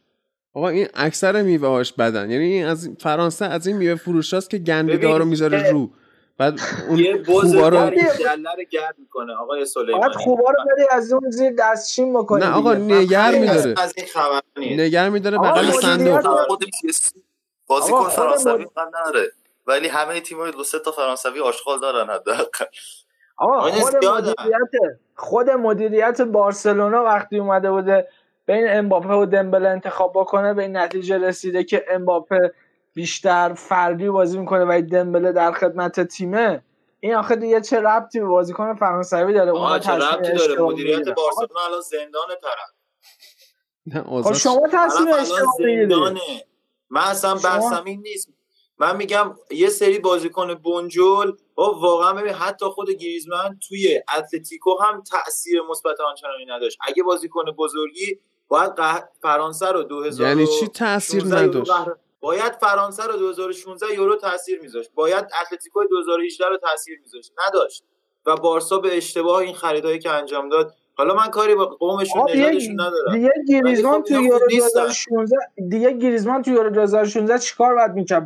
آقا 0.54 0.68
این 0.68 0.88
اکثر 0.94 1.42
میوه 1.42 1.68
هاش 1.68 1.92
بدن. 1.92 2.30
یعنی 2.30 2.44
این 2.44 2.66
از 2.66 2.90
فرانسه 3.00 3.44
از 3.44 3.66
این 3.66 3.76
میوه 3.76 3.94
فروش 3.94 4.34
هاست 4.34 4.50
که 4.50 4.58
گندیده 4.58 5.18
رو 5.18 5.24
می‌ذاره 5.24 5.70
رو. 5.70 5.90
بعد 6.38 6.60
اون 6.88 6.98
یه 6.98 7.24
خوبا 7.24 7.68
رو 7.68 7.90
گرد 8.70 8.94
می‌کنه 8.98 9.34
آقای 9.34 9.64
سلیمانی. 9.64 10.02
بعد 10.02 10.12
خوبا 10.12 10.50
رو 10.50 10.56
بری 10.76 10.86
از 10.90 11.12
اون 11.12 11.30
زیر 11.30 11.52
دستشین 11.58 12.14
بکنی 12.14 12.44
نه 12.44 12.52
آقا 12.52 12.74
نگر 12.74 13.38
میداره. 13.38 13.74
از 13.78 13.94
این 13.96 14.06
خبر 14.06 14.40
نگر 14.56 15.08
میداره 15.08 15.38
بغل 15.38 15.70
صندوق. 15.70 16.46
خود 16.46 16.64
بازیکن 17.66 18.08
فرانسوی 18.08 18.66
نداره. 18.76 19.32
ولی 19.66 19.88
همه 19.88 20.20
تیم‌ها 20.20 20.50
دو 20.50 20.64
سه 20.64 20.78
تا 20.78 20.90
فرانسوی 20.90 21.40
آشغال 21.40 21.80
دارن 21.80 22.10
حداقل. 22.10 22.64
آقا 23.36 23.70
خود 23.70 24.04
مدیریت 24.04 24.70
خود 25.14 25.50
مدیریت 25.50 26.20
بارسلونا 26.22 27.04
وقتی 27.04 27.38
اومده 27.38 27.70
بوده 27.70 28.08
بین 28.46 28.66
امباپه 28.68 29.14
و 29.14 29.26
دمبله 29.26 29.68
انتخاب 29.68 30.12
بکنه 30.14 30.54
به 30.54 30.62
این 30.62 30.76
نتیجه 30.76 31.18
رسیده 31.18 31.64
که 31.64 31.84
امباپه 31.90 32.54
بیشتر 32.94 33.54
فردی 33.54 34.08
بازی 34.08 34.38
می‌کنه 34.38 34.64
و 34.64 34.82
دمبله 34.92 35.32
در 35.32 35.52
خدمت 35.52 36.00
تیمه. 36.00 36.62
این 37.00 37.14
آخه 37.14 37.36
دیگه 37.36 37.60
چه 37.60 37.80
ربطی 37.80 38.20
به 38.20 38.26
بازیکن 38.26 38.74
فرانسوی 38.74 39.34
داره؟ 39.34 39.50
اون 39.50 39.78
چه 39.78 39.92
ربطی 39.92 40.32
داره؟ 40.32 40.62
مدیریت 40.62 41.08
بارسلونا 41.08 41.64
الان 41.66 41.80
زندان 41.80 42.28
طرف. 42.42 42.70
خب 44.24 44.32
شما 44.32 44.68
تصمیم 44.72 45.14
زندانه. 45.58 46.20
من 46.90 47.00
اصلا 47.00 47.34
بحثم 47.34 47.84
این 47.84 48.00
نیست. 48.00 48.28
من 48.78 48.96
میگم 48.96 49.34
یه 49.50 49.68
سری 49.68 49.98
بازیکن 49.98 50.54
بنجل 50.54 51.32
با 51.54 51.78
واقعا 51.80 52.12
ببین 52.12 52.32
حتی 52.32 52.66
خود 52.66 52.90
گریزمن 52.90 53.58
توی 53.68 54.00
اتلتیکو 54.18 54.70
هم 54.82 55.02
تاثیر 55.02 55.62
مثبت 55.70 56.00
آنچنانی 56.00 56.44
نداشت. 56.44 56.78
اگه 56.80 57.02
بازیکن 57.02 57.44
بزرگی 57.58 58.20
باید 58.48 58.72
فرانسه 59.22 59.66
رو 59.66 59.82
2000 59.82 60.28
یعنی 60.28 60.46
چی 60.46 60.68
تاثیر 60.68 61.24
نداشت؟ 61.24 61.72
باید 62.20 62.52
فرانسه 62.52 63.02
رو 63.02 63.16
2016 63.16 63.94
یورو 63.94 64.16
تاثیر 64.16 64.60
میذاشت. 64.60 64.90
باید 64.94 65.26
اتلتیکو 65.42 65.84
2018 65.84 66.48
رو 66.48 66.56
تاثیر 66.56 67.00
میذاشت. 67.00 67.32
نداشت. 67.48 67.84
و 68.26 68.36
بارسا 68.36 68.78
به 68.78 68.96
اشتباه 68.96 69.36
این 69.36 69.54
خریدایی 69.54 69.98
که 69.98 70.10
انجام 70.10 70.48
داد. 70.48 70.74
حالا 70.96 71.14
من 71.14 71.30
کاری 71.30 71.54
با 71.54 71.66
قومشون 71.66 72.30
نژادشون 72.30 72.80
ندارم. 72.80 73.12
دیگه 73.12 73.32
گریزمان 73.48 74.02
خب 74.02 74.08
تو 74.08 74.14
یورو 74.14 74.48
2016 74.48 75.36
دیگه 75.70 75.92
گریزمان 75.92 76.42
تو 76.42 76.50
یورو 76.50 76.70
2016 76.70 77.38
چیکار 77.38 77.74
باید 77.74 77.90
می‌کرد؟ 77.90 78.24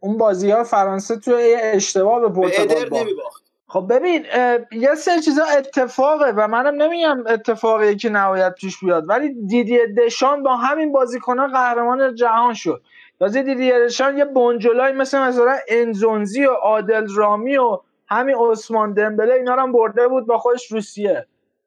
اون 0.00 0.16
بازی 0.16 0.50
ها 0.50 0.64
فرانسه 0.64 1.16
تو 1.16 1.36
اشتباه 1.60 2.20
به 2.20 2.28
پرتغال 2.28 3.14
باخت. 3.14 3.45
خب 3.76 3.86
ببین 3.90 4.26
یه 4.72 4.94
سری 4.94 5.20
چیزا 5.20 5.44
اتفاقه 5.58 6.30
و 6.36 6.48
منم 6.48 6.82
نمیگم 6.82 7.24
اتفاقی 7.26 7.96
که 7.96 8.08
نهایت 8.08 8.54
پیش 8.54 8.78
بیاد 8.80 9.08
ولی 9.08 9.34
دیدی 9.46 9.78
دشان 9.86 10.42
با 10.42 10.56
همین 10.56 10.92
بازیکنان 10.92 11.52
قهرمان 11.52 12.14
جهان 12.14 12.54
شد. 12.54 12.82
تازه 13.18 13.42
دیدی 13.42 13.72
دشان 13.72 14.18
یه 14.18 14.24
بنجلای 14.24 14.92
مثل 14.92 15.18
مثلا 15.18 15.56
انزونزی 15.68 16.46
و 16.46 16.50
عادل 16.50 17.06
رامی 17.16 17.56
و 17.56 17.78
همین 18.08 18.36
عثمان 18.36 18.92
دمبله 18.92 19.34
اینا 19.34 19.54
رو 19.54 19.62
هم 19.62 19.72
برده 19.72 20.08
بود 20.08 20.26
با 20.26 20.38
خودش 20.38 20.72
روسیه. 20.72 21.26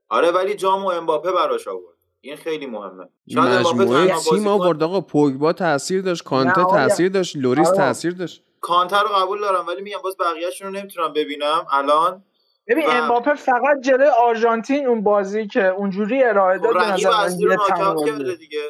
آره 0.10 0.31
ولی 0.31 0.56
جام 0.56 0.86
رو 0.85 0.88
امباپه 0.88 1.31
براش 1.31 1.68
آورد. 1.68 1.95
این 2.22 2.36
خیلی 2.36 2.65
مهمه. 2.65 3.06
شاید 3.34 3.60
مجموعه 3.60 4.14
تیم 4.30 4.48
آورد 4.48 4.84
آقا 4.84 5.02
پوگبا 5.02 5.53
تاثیر 5.53 6.02
داشت 6.02 6.23
کانته 6.23 6.64
تاثیر 6.64 7.10
داشت 7.10 7.38
لوریس. 7.38 7.72
تاثیر 7.72 8.14
داشت. 8.14 8.44
کانته 8.61 9.03
رو 9.03 9.10
قبول 9.10 9.41
دارم 9.41 9.68
ولی 9.68 9.81
میگم 9.81 9.99
باز 10.03 10.18
بقیه‌شون 10.18 10.68
رو 10.68 10.73
نمی‌تونم 10.73 11.14
ببینم. 11.14 11.68
الان 11.72 12.23
ببین 12.68 12.86
و... 12.86 12.90
امباپه 12.90 13.34
فقط 13.34 13.80
جلوی 13.81 14.07
آرژانتین 14.07 14.88
اون 14.88 15.03
بازی 15.03 15.48
که 15.48 15.65
اونجوری 15.68 16.23
ارائه 16.23 16.57
داد 16.57 16.77
رقیب 16.77 17.07
اصلی 17.07 17.45
رو 17.45 17.53
ناک 17.53 17.85
اوت 17.85 18.05
کرده 18.06 18.36
دیگه. 18.36 18.61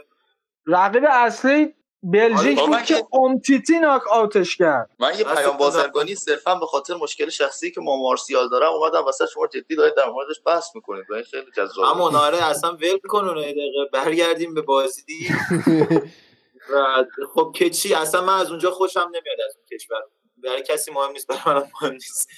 رقیب 0.67 1.03
اصلی 1.09 1.73
بلژیک 2.03 2.59
بود 2.59 2.81
که 2.81 3.03
اومتیتی 3.13 3.79
ناک 3.79 4.07
اوتش 4.07 4.55
کرد. 4.55 4.89
من 4.99 5.11
یه 5.17 5.23
پیام 5.23 5.57
بازرگانی 5.57 6.15
صرفا 6.15 6.55
به 6.55 6.65
خاطر 6.65 6.93
مشکل 6.95 7.29
شخصی 7.29 7.71
که 7.71 7.81
با 7.81 7.97
مارسیال 7.97 8.49
دارم 8.49 8.71
اومدم 8.71 9.05
واسه 9.05 9.25
شما 9.33 9.47
جدی 9.47 9.75
دارید 9.75 9.95
در 9.95 10.09
موردش 10.09 10.41
بحث 10.45 10.75
می‌کنید. 10.75 11.05
این 11.13 11.23
خیلی 11.23 11.51
جذابه. 11.57 11.89
اما 11.89 12.09
ناره 12.09 12.49
اصلا 12.49 12.71
ول 12.71 12.99
کن 13.07 13.25
اون 13.25 13.41
دقیقه. 13.41 13.61
برگردیم 13.93 14.53
به 14.53 14.61
بازی 14.61 15.01
و 16.73 17.05
خب 17.33 17.51
که 17.55 17.69
چی 17.69 17.93
اصلا 17.93 18.25
من 18.25 18.39
از 18.39 18.49
اونجا 18.49 18.71
خوشم 18.71 18.99
نمیاد 18.99 19.41
از 19.47 19.55
اون 19.57 19.65
کشور. 19.71 20.01
برای 20.37 20.63
کسی 20.63 20.91
مهم 20.91 21.11
نیست 21.11 21.27
برای 21.27 21.59
من 21.59 21.69
مهم 21.81 21.93
نیست. 21.93 22.29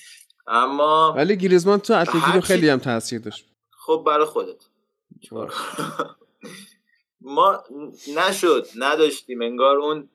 اما 0.47 1.13
ولی 1.17 1.37
گریزمان 1.37 1.79
تو 1.79 1.93
اتلتیکو 1.93 2.41
خیلی 2.41 2.69
هم 2.69 2.79
تاثیر 2.79 3.19
داشت. 3.19 3.45
خب 3.71 4.03
برای 4.05 4.25
خودت. 4.25 4.65
ما 7.21 7.63
نشد 8.15 8.67
نداشتیم. 8.75 9.41
انگار 9.41 9.77
اون 9.77 10.09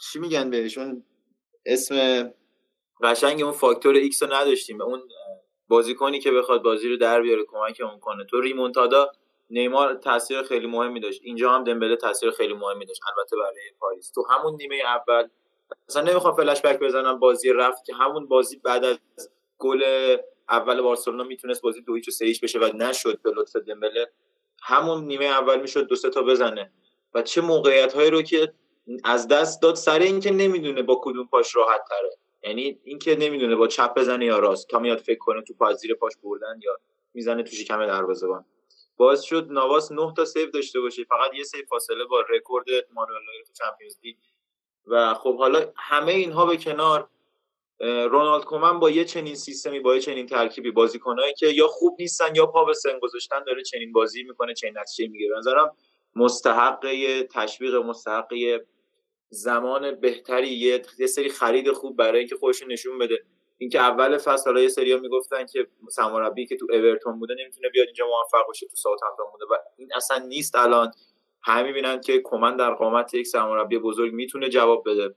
چی 0.00 0.18
میگن 0.18 0.50
بهشون 0.50 1.04
اسم 1.66 2.30
قشنگ 3.02 3.42
اون 3.42 3.52
factor 3.52 3.94
X 3.94 4.22
رو 4.22 4.32
نداشتیم. 4.32 4.82
اون 4.82 5.02
بازیکنی 5.68 6.20
که 6.20 6.30
بخواد 6.30 6.62
بازی 6.62 6.88
رو 6.88 6.96
در 6.96 7.22
بیاره 7.22 7.44
کمکمون 7.44 7.98
کنه. 7.98 8.24
تو 8.24 8.40
ریمونتادا 8.40 9.12
نیمار 9.50 9.94
تاثیر 9.94 10.42
خیلی 10.42 10.66
مهمی 10.66 11.00
داشت. 11.00 11.20
اینجا 11.24 11.50
هم 11.50 11.64
دمبله 11.64 11.96
تاثیر 11.96 12.30
خیلی 12.30 12.54
مهمی 12.54 12.86
داشت. 12.86 13.00
البته 13.16 13.36
برای 13.36 13.70
پاریس. 13.80 14.10
تو 14.10 14.24
همون 14.30 14.54
نیمه 14.54 14.76
اول 14.76 15.28
اصلا 15.88 16.02
نمی‌خوام 16.02 16.36
فلش 16.36 16.62
بک 16.62 16.78
بزنم 16.78 17.18
بازی 17.18 17.52
رفت 17.52 17.84
که 17.84 17.94
همون 17.94 18.26
بازی 18.26 18.60
بعد 18.64 18.84
از 18.84 18.98
گل 19.58 19.82
اول 20.48 20.80
بارسلونا 20.82 21.24
می‌تونست 21.24 21.62
بازی 21.62 21.82
دو 21.82 21.92
و 21.92 22.00
سه 22.10 22.32
بشه 22.42 22.58
و 22.58 22.76
نشد 22.76 23.22
به 23.22 23.30
لطف 23.36 23.56
دمبله. 23.56 24.10
همون 24.62 25.04
نیمه 25.04 25.24
اول 25.24 25.60
می‌شد 25.60 25.86
دو 25.86 25.96
سه 25.96 26.10
تا 26.10 26.22
بزنه. 26.22 26.72
و 27.14 27.22
چه 27.22 27.40
موقعیت 27.40 27.92
هایی 27.92 28.10
رو 28.10 28.22
که 28.22 28.52
از 29.04 29.28
دست 29.28 29.62
داد 29.62 29.74
سر 29.74 29.98
اینکه 29.98 30.30
نمی‌دونه 30.30 30.82
با 30.82 31.00
کدوم 31.02 31.26
پاش 31.26 31.56
راحت 31.56 31.80
تره. 31.88 32.10
یعنی 32.42 32.78
اینکه 32.84 33.16
نمی‌دونه 33.16 33.56
با 33.56 33.66
چپ 33.66 33.94
بزنه 33.98 34.24
یا 34.24 34.38
راست. 34.38 34.68
تا 34.68 34.78
میاد 34.78 34.98
فکر 34.98 35.18
کنه 35.18 35.42
تو 35.42 35.54
پاس 35.54 35.76
زیر 35.80 35.94
پاش 35.94 36.12
بردن 36.22 36.60
یا 36.62 36.78
می‌زنه 37.14 37.42
تو 37.42 37.50
شکم 37.50 37.86
دروازه‌بان 37.86 38.44
باعث 38.98 39.22
شد 39.22 39.46
ناواس 39.50 39.92
9 39.92 40.12
تا 40.16 40.24
save 40.24 40.50
داشته 40.50 40.80
باشه. 40.80 41.04
فقط 41.04 41.34
یه 41.34 41.44
save 41.44 41.64
فاصله 41.68 42.04
با 42.04 42.20
رکورد 42.20 42.66
مانوئل 42.94 43.20
نویر 43.20 43.44
تو 43.46 43.52
Champions 43.52 43.98
League. 44.02 44.16
و 44.86 45.14
خب 45.14 45.38
حالا 45.38 45.72
همه 45.76 46.12
اینها 46.12 46.46
به 46.46 46.56
کنار 46.56 47.08
رونالد 47.80 48.44
کومن 48.44 48.80
با 48.80 48.90
یه 48.90 49.04
چنین 49.04 49.34
سیستمی 49.34 49.80
با 49.80 49.94
یه 49.94 50.00
چنین 50.00 50.26
ترکیبی 50.26 50.70
بازیکنایی 50.70 51.34
که 51.34 51.46
یا 51.46 51.66
خوب 51.68 51.96
نیستن 52.00 52.34
یا 52.36 52.46
پا 52.46 52.64
به 52.64 52.74
سن 52.74 52.98
گذاشتن 52.98 53.44
داره 53.44 53.62
چنین 53.62 53.92
بازی 53.92 54.22
می‌کنه 54.22 54.54
چنین 54.54 54.78
نتیجه 54.78 55.10
می‌گیره. 55.10 55.38
نظرم 55.38 55.76
مستحق 56.16 56.86
تشویق 57.34 57.74
مستحق 57.74 58.34
زمان 59.30 59.94
بهتری 60.00 60.48
یه 60.98 61.06
سری 61.06 61.28
خرید 61.28 61.72
خوب 61.72 61.96
برای 61.96 62.18
اینکه 62.18 62.36
خودش 62.36 62.62
نشون 62.62 62.98
بده. 62.98 63.24
اینکه 63.58 63.80
اول 63.80 64.18
فصل 64.18 64.44
حالا 64.44 64.60
یه 64.60 64.68
سریا 64.68 64.98
می‌گفتن 64.98 65.46
که 65.46 65.66
سرمربی 65.90 66.46
که 66.46 66.56
تو 66.56 66.66
اورتون 66.72 67.18
بوده 67.18 67.34
نمی‌تونه 67.40 67.68
بیاد 67.68 67.86
اینجا 67.86 68.06
موفق 68.06 68.46
باشه 68.46 68.66
تو 68.66 68.76
ساوتهمپتون 68.76 69.26
بوده 69.32 69.44
و 69.50 69.56
این 69.76 69.88
اصلا 69.94 70.18
نیست 70.18 70.56
الان. 70.56 70.92
همه 71.42 71.62
می‌بینن 71.62 72.00
که 72.00 72.20
کومن 72.24 72.56
در 72.56 72.74
قامت 72.74 73.14
یک 73.14 73.26
سرمربی 73.26 73.78
بزرگ 73.78 74.12
می‌تونه 74.12 74.48
جواب 74.48 74.82
بده. 74.90 75.14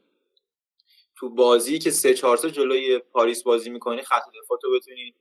تو 1.15 1.29
بازی 1.29 1.79
که 1.79 1.91
سه 1.91 2.13
4 2.13 2.37
جلوی 2.37 2.99
پاریس 2.99 3.43
بازی 3.43 3.69
می‌کنی 3.69 4.01
خط 4.01 4.23
دفاع 4.43 4.57
تو 4.61 4.71
بتونی 4.75 5.13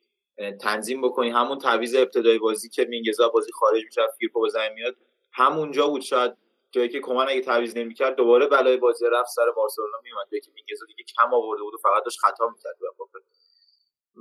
تنظیم 0.61 1.03
بکنی. 1.03 1.31
همون 1.31 1.59
تعویض 1.59 1.95
ابتدای 1.95 2.39
بازی 2.39 2.69
که 2.69 2.85
مینگسا 2.85 3.29
بازی 3.29 3.53
خارج 3.53 3.85
میشه 3.85 4.01
فیرپو 4.19 4.69
میاد 4.75 4.97
همونجا 5.33 5.87
بود. 5.87 6.01
شاید 6.01 6.33
جایی 6.71 6.89
که 6.89 7.01
کومان 7.01 7.29
اگه 7.29 7.41
تعویض 7.41 7.77
نمی‌کرد 7.77 8.17
دوباره 8.17 8.47
بلای 8.47 8.77
بازی 8.77 9.05
رفت 9.13 9.31
سر 9.31 9.51
بارسلونا 9.57 9.99
میومد 10.05 10.29
که 10.31 10.51
میگه 10.55 10.77
دیگه 10.87 11.05
کم 11.17 11.35
آورده 11.35 11.63
بود 11.63 11.75
و 11.75 11.79
فقط 11.79 12.05
داشت 12.05 12.19
خطا 12.19 12.49
می‌کرد 12.49 12.77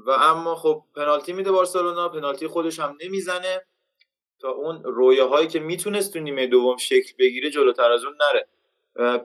و 0.05 0.11
اما 0.11 0.55
خب 0.55 0.83
پنالتی 0.95 1.33
میده 1.33 1.51
بارسلونا. 1.51 2.09
پنالتی 2.09 2.47
خودش 2.47 2.79
هم 2.79 2.97
نمی‌زنه. 3.03 3.65
تا 4.39 4.51
اون 4.51 4.83
رویه 4.83 5.23
هایی 5.23 5.47
که 5.47 5.59
می‌تونست 5.59 6.13
تو 6.13 6.19
نیمه 6.19 6.47
دوم 6.47 6.77
شکل 6.77 7.13
بگیره 7.19 7.49
جلوتر 7.49 7.91
از 7.91 8.03
اون 8.05 8.17
نره. 8.21 8.47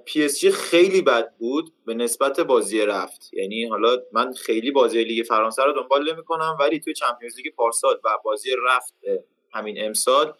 PSG 0.04 0.50
خیلی 0.50 1.02
بد 1.02 1.34
بود. 1.38 1.72
به 1.86 1.94
نسبت 1.94 2.40
بازی 2.40 2.80
رفت. 2.80 3.34
یعنی 3.34 3.64
حالا 3.64 3.96
من 4.12 4.32
خیلی 4.32 4.70
بازی 4.70 5.04
لیگ 5.04 5.26
فرانسه 5.26 5.64
رو 5.64 5.72
دنبال 5.72 6.12
نمی‌کنم 6.12 6.56
ولی 6.60 6.80
توی 6.80 6.94
Champions 6.94 7.36
League 7.36 7.54
پارسال 7.54 8.00
و 8.04 8.18
بازی 8.24 8.50
رفت 8.66 8.94
همین 9.52 9.84
امسال 9.84 10.34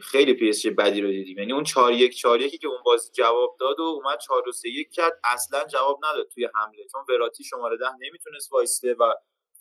خیلی 0.00 0.34
پی 0.34 0.70
بدی 0.70 1.00
رو 1.00 1.08
دیدیم. 1.08 1.38
یعنی 1.38 1.52
اون 1.52 1.64
4 1.64 1.92
1 1.92 2.16
4 2.16 2.40
1 2.40 2.60
که 2.60 2.68
اون 2.68 2.78
بازی 2.84 3.12
جواب 3.12 3.56
داد 3.60 3.80
و 3.80 3.82
اومد 3.82 4.18
4 4.18 4.42
2 4.46 4.52
3 4.52 4.68
1 4.68 4.90
کرد 4.90 5.20
اصلا 5.32 5.64
جواب 5.64 6.00
نداد 6.04 6.28
توی 6.28 6.48
حمله. 6.54 6.86
چون 6.92 7.04
وراتی 7.08 7.44
شماره 7.44 7.76
10 7.76 7.86
نمی‌تونست 8.00 8.52
وایسته 8.52 8.94
و 8.94 9.14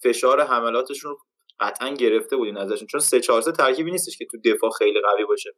فشار 0.03 0.41
حملاتشون 0.41 1.17
قطعا 1.59 1.89
گرفته 1.89 2.35
بودین 2.37 2.57
ازشون 2.57 2.87
چون 2.87 2.99
3 2.99 3.19
4 3.19 3.41
3 3.41 3.51
ترکیبی 3.51 3.91
نیستش 3.91 4.17
که 4.17 4.25
تو 4.25 4.37
دفاع 4.45 4.69
خیلی 4.69 5.01
قوی 5.01 5.25
باشه. 5.25 5.55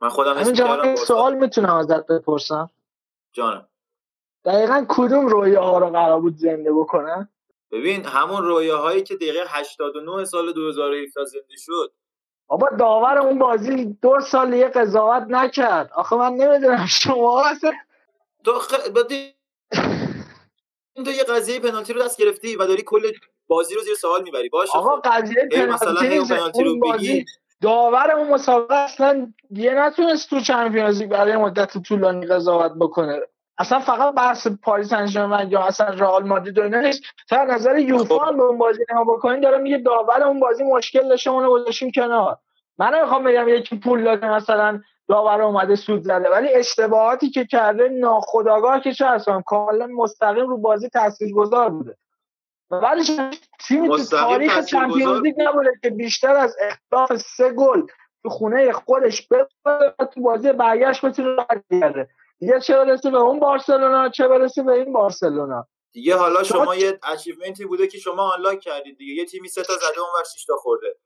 من 0.00 0.08
خودم 0.08 0.34
همین 0.34 0.96
سوال 0.96 1.34
می‌تونم 1.34 1.74
ازت 1.74 2.06
بپرسم. 2.06 2.70
جانم. 3.32 3.68
دقیقا 4.44 4.86
کدوم 4.88 5.26
رویه 5.26 5.58
ها 5.58 5.78
رو 5.78 5.90
قرار 5.90 6.20
بود 6.20 6.36
زنده 6.36 6.72
بکنن 6.72 7.28
ببین 7.70 8.04
همون 8.04 8.42
رویه 8.42 8.74
هایی 8.74 9.02
که 9.02 9.16
دقیقه 9.16 9.44
89 9.48 10.24
سال 10.24 10.52
2017 10.52 11.24
زنده 11.24 11.56
شد 11.56 11.92
بابا 12.48 12.68
داور 12.78 13.18
اون 13.18 13.38
بازی 13.38 13.84
دو 14.02 14.20
سال 14.20 14.54
یه 14.54 14.68
قضاوت 14.68 15.26
نکرد. 15.28 15.90
آخه 15.94 16.16
من 16.16 16.32
نمی‌دونم 16.32 16.86
شما 16.86 17.44
اصلا 17.44 17.72
تو 18.44 18.52
خ... 18.58 18.74
تو 21.04 21.10
یه 21.10 21.24
قضیه 21.24 21.60
پنالتی 21.60 21.92
رو 21.92 22.02
دست 22.02 22.20
گرفتی 22.20 22.56
و 22.56 22.66
داری 22.66 22.82
کل 22.82 23.12
بازی 23.46 23.74
رو 23.74 23.80
زیر 23.80 23.94
سوال 23.94 24.22
می‌بری. 24.22 24.48
باشه 24.48 24.78
آقا 24.78 24.96
خب. 24.96 25.08
قضیه 25.08 25.48
پنالتی, 25.52 26.34
پنالتی 26.34 26.64
رو 26.64 26.80
بگی. 26.80 27.24
داور 27.62 28.10
اون 28.10 28.28
مسابقه 28.28 28.74
اصلا 28.74 29.32
یه 29.50 29.74
نتونست 29.74 30.30
تو 30.30 30.40
چمپیونز 30.40 31.00
لیگ 31.02 31.10
برای 31.10 31.36
مدت 31.36 31.78
طولانی 31.78 32.26
قضاوت 32.26 32.72
بکنه. 32.80 33.20
اصلا 33.58 33.78
فقط 33.78 34.14
بحث 34.14 34.46
پاریس 34.62 34.94
سن 34.94 35.48
یا 35.50 35.60
اصلا 35.60 35.86
رئال 35.86 36.26
مادرید 36.26 36.58
و 36.58 36.62
اینا 36.62 36.80
نیست. 36.80 37.02
تا 37.28 37.44
نظر 37.44 37.78
یوفا 37.78 38.18
هم 38.18 38.36
به 38.36 38.42
اون 38.42 38.58
بازی 38.58 38.84
نگاه 38.90 39.04
بکنین 39.04 39.40
داره 39.40 39.58
میگه 39.58 39.78
داور 39.78 40.22
اون 40.22 40.40
بازی 40.40 40.64
مشکل 40.64 41.08
داشته 41.08 41.30
اونو 41.30 41.50
گذاشتیم 41.50 41.90
کنار. 41.90 42.38
من 42.78 42.94
نمی‌خوام 42.94 43.24
بگم 43.24 43.48
یکی 43.48 43.78
پول 43.78 44.04
داده 44.04 44.30
مثلا 44.30 44.80
داور 45.08 45.42
اومده 45.42 45.76
سود 45.76 46.02
زده 46.02 46.30
ولی 46.30 46.54
اشتباهاتی 46.54 47.30
که 47.30 47.44
کرده 47.44 47.88
ناخداگاه 47.88 48.80
که 48.80 48.92
چه 48.92 49.06
اصلا 49.06 49.40
کاملا 49.40 49.86
مستقیم 49.86 50.48
رو 50.48 50.58
بازی 50.58 50.88
تاثیرگذار 50.88 51.70
بوده. 51.70 51.96
ولی 52.70 53.04
تیمی 53.60 53.88
تو 53.88 54.04
تاریخ 54.04 54.64
چمپیونز 54.64 55.22
لیگ 55.22 55.42
نبوده 55.42 55.70
که 55.82 55.90
بیشتر 55.90 56.36
از 56.36 56.56
اختلاف 56.60 57.16
سه 57.16 57.52
گل 57.52 57.82
تو 58.22 58.28
خونه 58.28 58.72
خودش 58.72 59.28
ببره 59.28 59.94
تو 60.14 60.20
بازی 60.20 60.52
برگشت 60.52 61.04
بتونه 61.04 61.44
برگرده. 61.70 62.08
دیگه 62.38 62.60
چه 62.60 62.76
برسه 62.76 63.10
به 63.10 63.18
اون 63.18 63.40
بارسلونا 63.40 64.08
چه 64.08 64.28
برسه 64.28 64.62
به 64.62 64.72
این 64.72 64.92
بارسلونا؟ 64.92 65.68
دیگه 65.92 66.16
حالا 66.16 66.42
شما 66.42 66.76
یه 66.76 66.98
achievement 67.02 67.59
ی 67.59 67.64
بوده 67.64 67.86
که 67.86 67.98
شما 67.98 68.32
unlock 68.32 68.60
کردید 68.60 68.98
دیگه. 68.98 69.14
یه 69.14 69.24
تیمی 69.24 69.48
سه 69.48 69.62
تا 69.62 69.72
زده 69.76 70.00
اون 70.00 70.08
ور 70.18 70.20
شیش 70.20 70.24
تا 70.46 70.56
خورده. 70.56 70.96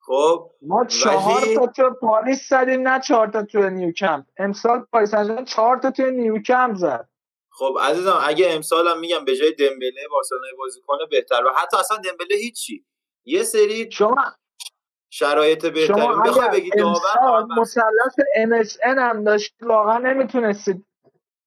خب 0.00 0.50
ما 0.62 0.84
چهار 0.84 1.40
تا 1.54 1.66
تو 1.66 1.90
پاریس 2.00 2.48
زدیم 2.48 2.88
نه 2.88 3.00
چهار 3.00 3.28
تا 3.28 3.42
تو 3.42 3.70
نیوکمپ. 3.70 4.24
امسال 4.38 4.86
پاریس 4.92 5.10
سن 5.10 5.21
ژرمن 5.21 5.44
چهار 5.44 5.78
تا 5.78 5.90
تو 5.90 6.10
نیوکمپ 6.10 6.76
زد. 6.76 7.08
خب 7.50 7.78
عزیزم 7.80 8.18
اگه 8.22 8.50
امسال 8.50 8.88
هم 8.88 9.00
میگم 9.00 9.24
به 9.24 9.36
جای 9.36 9.52
دمبله 9.52 10.08
بارسلونا 10.10 10.46
بازی 10.58 10.80
کنه 10.86 11.06
بهتر. 11.10 11.44
و 11.44 11.48
حتی 11.56 11.76
اصلا 11.76 11.96
دمبله 11.96 12.36
هیچی. 12.36 12.84
یه 13.24 13.42
سری 13.42 13.90
شما 13.92 14.24
شرایط 15.10 15.66
بهتری. 15.66 16.06
بخوای 16.26 16.48
بگی 16.48 16.70
داور 16.70 17.46
مثلث 17.60 18.14
MSN 18.36 18.98
هم 18.98 19.24
داشت 19.24 19.54
واقعا 19.62 19.98
نمی‌تونستید 19.98 20.86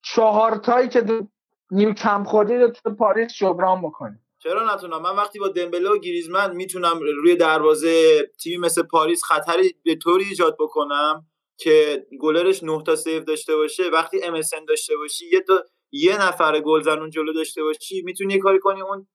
چهار 0.03 0.55
تایی 0.55 0.89
که 0.89 1.27
نیو 1.71 1.93
کمپ 1.93 2.27
خودی 2.27 2.67
تو 2.67 2.95
پاریس 2.95 3.33
جبران 3.33 3.81
بکنید 3.81 4.19
چرا 4.43 4.75
نتونم؟ 4.75 5.01
من 5.01 5.15
وقتی 5.15 5.39
با 5.39 5.47
دمبله 5.47 5.89
و 5.89 5.97
گریزمن 5.97 6.55
می‌تونم 6.55 6.99
روی 6.99 7.35
دروازه 7.35 8.23
تیمی 8.43 8.57
مثل 8.57 8.83
پاریس 8.83 9.23
خطری 9.23 9.75
به 9.83 9.95
طوری 9.95 10.23
ایجاد 10.23 10.55
بکنم 10.59 11.25
که 11.57 12.05
گلرش 12.21 12.63
9 12.63 12.83
تا 12.83 12.95
سیو 12.95 13.23
داشته 13.23 13.55
باشه 13.55 13.83
وقتی 13.93 14.21
MSN 14.21 14.65
داشته 14.67 14.97
باشی 14.97 15.25
یه 15.33 15.41
تا 15.41 15.63
یه 15.91 16.27
نفر 16.27 16.59
گل 16.59 16.81
زنون 16.81 17.09
جلو 17.09 17.33
داشته 17.33 17.63
باشی 17.63 18.01
می‌تونی 18.01 18.33
یه 18.33 18.39
کاری 18.39 18.59
کنی 18.59 18.81
اون 18.81 19.07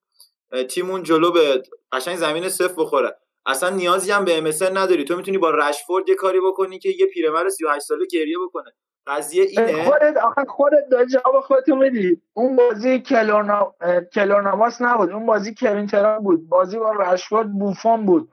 تیمون 0.68 1.02
جلو 1.02 1.32
به 1.32 1.62
قشنگ 1.92 2.16
زمین 2.16 2.48
صفر 2.48 2.74
بخوره. 2.78 3.16
اصلا 3.46 3.70
نیازی 3.70 4.12
هم 4.12 4.24
به 4.24 4.52
MSN 4.52 4.76
نداری. 4.76 5.04
تو 5.04 5.16
می‌تونی 5.16 5.38
با 5.38 5.50
رشفورد 5.50 6.08
یه 6.08 6.14
کاری 6.14 6.40
بکنی 6.40 6.78
که 6.78 6.88
یه 6.88 7.06
پیرمرد 7.06 7.48
38 7.48 7.86
ساله 7.86 8.06
گریه 8.06 8.36
بکنه. 8.48 8.72
قضیه 9.06 9.44
اینه. 9.44 9.84
خودت 9.84 10.16
آخه 10.16 10.44
خودت 10.44 10.88
داری 10.90 11.06
جواب 11.06 11.40
خودتو 11.40 11.76
میدی. 11.76 12.22
اون 12.34 12.56
بازی 12.56 13.00
کلورنا 13.00 13.74
کلورناماس 14.14 14.82
نبود. 14.82 15.10
اون 15.10 15.26
بازی 15.26 15.54
کوین 15.60 16.18
بود. 16.18 16.48
بازی 16.48 16.78
با 16.78 16.92
رشفورد 16.92 17.52
بوفون 17.52 18.06
بود. 18.06 18.28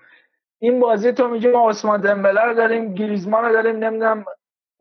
این 0.60 0.80
بازی 0.80 1.12
تو 1.12 1.28
میگی 1.28 1.48
ما 1.48 1.70
عثمان 1.70 2.02
دمبله 2.02 2.42
رو 2.42 2.54
داریم 2.54 2.94
گریزمان 2.94 3.46
رو 3.46 3.54
داریم 3.54 3.76
نمی‌دونم 3.76 4.26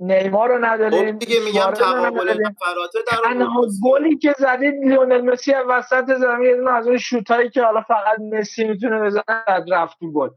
نیمار 0.00 0.48
رو 0.48 0.64
نداریم 0.64 1.12
خب 1.12 1.18
دیگه 1.18 1.40
میگم 1.44 1.70
تقابل 1.70 2.30
نفراته 2.30 2.98
در 3.12 3.46
گلی 3.84 4.18
که 4.18 4.34
زدید 4.38 4.74
لیونل 4.84 5.20
مسی 5.20 5.52
وسط 5.68 6.14
زمین 6.14 6.68
از 6.68 6.86
اون 6.86 6.98
شوتایی 6.98 7.50
که 7.50 7.62
حالا 7.62 7.80
فقط 7.80 8.18
مسی 8.32 8.64
می‌تونه 8.64 9.00
بزنه 9.00 9.44
رفت 9.72 9.96
گل. 10.14 10.28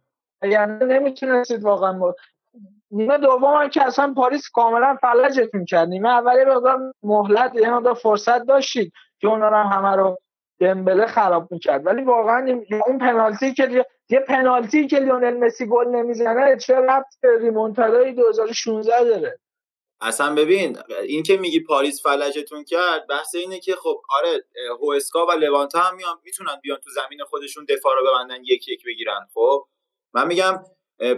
یعنی 0.43 0.85
نمی‌تونستید 0.85 1.63
واقعا 1.63 2.13
نیمه 2.91 3.17
دوم 3.17 3.69
که 3.69 3.85
اصلا 3.85 4.13
پاریس 4.13 4.49
کاملا 4.49 4.97
فلجتون 5.01 5.65
کرد. 5.65 5.87
نیمه 5.87 6.09
اولی 6.09 6.43
رو 6.45 6.79
مهلت 7.03 7.55
یه 7.55 7.73
مقدار 7.73 7.93
فرصت 7.93 8.45
داشتید 8.45 8.93
که 9.19 9.27
اونا 9.27 9.49
رو 9.49 9.55
همه 9.55 9.95
رو 9.95 10.17
دمبله 10.59 11.05
خراب 11.05 11.51
می‌کرد. 11.51 11.85
ولی 11.85 12.03
واقعا 12.03 12.61
اون 12.87 12.97
پنالتی 12.97 13.53
که 13.53 13.85
یه 14.09 14.19
پنالتی 14.19 14.87
که 14.87 14.99
لیونل 14.99 15.37
مسی 15.37 15.67
گل 15.67 15.87
نمی‌زنه 15.87 16.57
چه 16.57 16.75
ربط 16.75 17.15
به 17.21 17.39
ریمونتادای 17.39 18.13
2016 18.13 19.03
داره؟ 19.03 19.39
اصلا 20.03 20.35
ببین 20.35 20.77
این 21.07 21.23
که 21.23 21.37
میگی 21.37 21.59
پاریس 21.59 22.03
فلجتون 22.03 22.63
کرد 22.63 23.07
بحث 23.07 23.35
اینه 23.35 23.59
که 23.59 23.75
خب 23.75 24.01
آره 24.09 24.45
هوسکا 24.81 25.25
و 25.25 25.31
لوانتا 25.31 25.79
هم 25.79 25.95
میان 25.95 26.19
می‌تونن 26.23 26.55
بیان 26.63 26.77
تو 26.77 26.89
زمین 26.89 27.23
خودشون 27.23 27.65
دفاع 27.69 27.93
رو 27.95 28.07
ببندن 28.07 28.43
یک 28.43 28.67
یک 28.67 28.83
بگیرن 28.85 29.27
خب؟ 29.33 29.67
من 30.13 30.27
میگم 30.27 30.63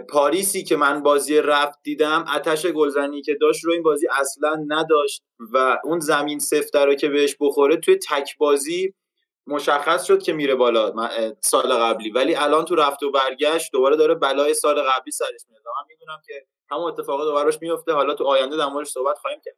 پاریسی 0.08 0.64
که 0.64 0.76
من 0.76 1.02
بازی 1.02 1.38
رفت 1.38 1.78
دیدم 1.82 2.24
اتش 2.34 2.66
گلزنی 2.66 3.22
که 3.22 3.34
داشت 3.40 3.64
رو 3.64 3.72
این 3.72 3.82
بازی 3.82 4.06
اصلا 4.20 4.64
نداشت 4.68 5.22
و 5.52 5.78
اون 5.84 6.00
زمین 6.00 6.38
سفته 6.38 6.84
رو 6.84 6.94
که 6.94 7.08
بهش 7.08 7.36
بخوره 7.40 7.76
توی 7.76 7.96
تک 7.96 8.38
بازی 8.38 8.94
مشخص 9.46 10.04
شد 10.04 10.22
که 10.22 10.32
میره 10.32 10.54
بالا 10.54 11.10
سال 11.40 11.72
قبلی. 11.72 12.10
ولی 12.10 12.34
الان 12.34 12.64
تو 12.64 12.74
رفت 12.74 13.02
و 13.02 13.10
برگشت 13.10 13.72
دوباره 13.72 13.96
داره 13.96 14.14
بلای 14.14 14.54
سال 14.54 14.82
قبلی 14.82 15.12
سرش 15.12 15.40
میاد. 15.48 15.62
من 15.66 15.86
می‌دونم 15.88 16.22
که 16.26 16.46
همون 16.70 16.84
اتفاق 16.84 17.20
دوباره 17.20 17.52
میفته. 17.62 17.92
حالا 17.92 18.14
تو 18.14 18.24
آینده 18.24 18.56
در 18.56 18.66
موردش 18.66 18.88
صحبت 18.88 19.18
خواهیم 19.18 19.40
کرد. 19.44 19.54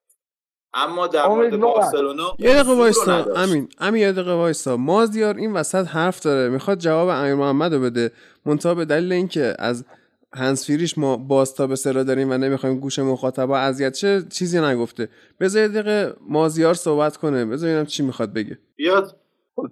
اما 0.74 1.06
در 1.06 1.26
مورد 1.26 1.60
بارسلونا 1.60 2.34
یه 2.38 2.54
دقیقه 2.54 2.74
وایسا. 2.74 3.24
امین 3.36 3.68
امین 3.78 4.02
یه 4.02 4.12
دقیقه 4.12 4.32
وایسا. 4.32 4.76
مازیار 4.76 5.36
این 5.36 5.52
وسط 5.52 5.86
حرف 5.86 6.20
داره. 6.20 6.48
می‌خواد 6.48 6.78
جواب 6.78 7.08
امیر 7.08 7.34
محمد 7.34 7.74
رو 7.74 7.80
بده. 7.80 8.12
منتها 8.46 8.74
به 8.74 8.84
دلیل 8.84 9.12
اینکه 9.12 9.54
از 9.58 9.84
هنسفیریش 10.34 10.98
ما 10.98 11.16
باستا 11.16 11.66
به 11.66 11.76
سرا 11.76 12.02
داریم 12.02 12.30
و 12.30 12.34
نمی‌خوایم 12.34 12.80
گوش 12.80 12.98
مخاطبا 12.98 13.58
اذیت 13.58 13.92
چه 13.92 14.22
چیزی 14.32 14.60
نگفته. 14.60 15.08
بذار 15.40 15.62
یه 15.62 15.68
دقیقه 15.68 16.14
مازیار 16.20 16.74
صحبت 16.74 17.16
کنه. 17.16 17.44
بذار 17.44 17.84
چی 17.84 18.02
می‌خواد 18.02 18.32
بگه. 18.32 18.58
بیاد. 18.76 19.16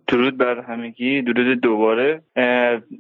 درود 0.09 0.39
بر 0.39 0.61
همگی. 0.61 1.23
درود 1.23 1.61
دوباره. 1.61 2.23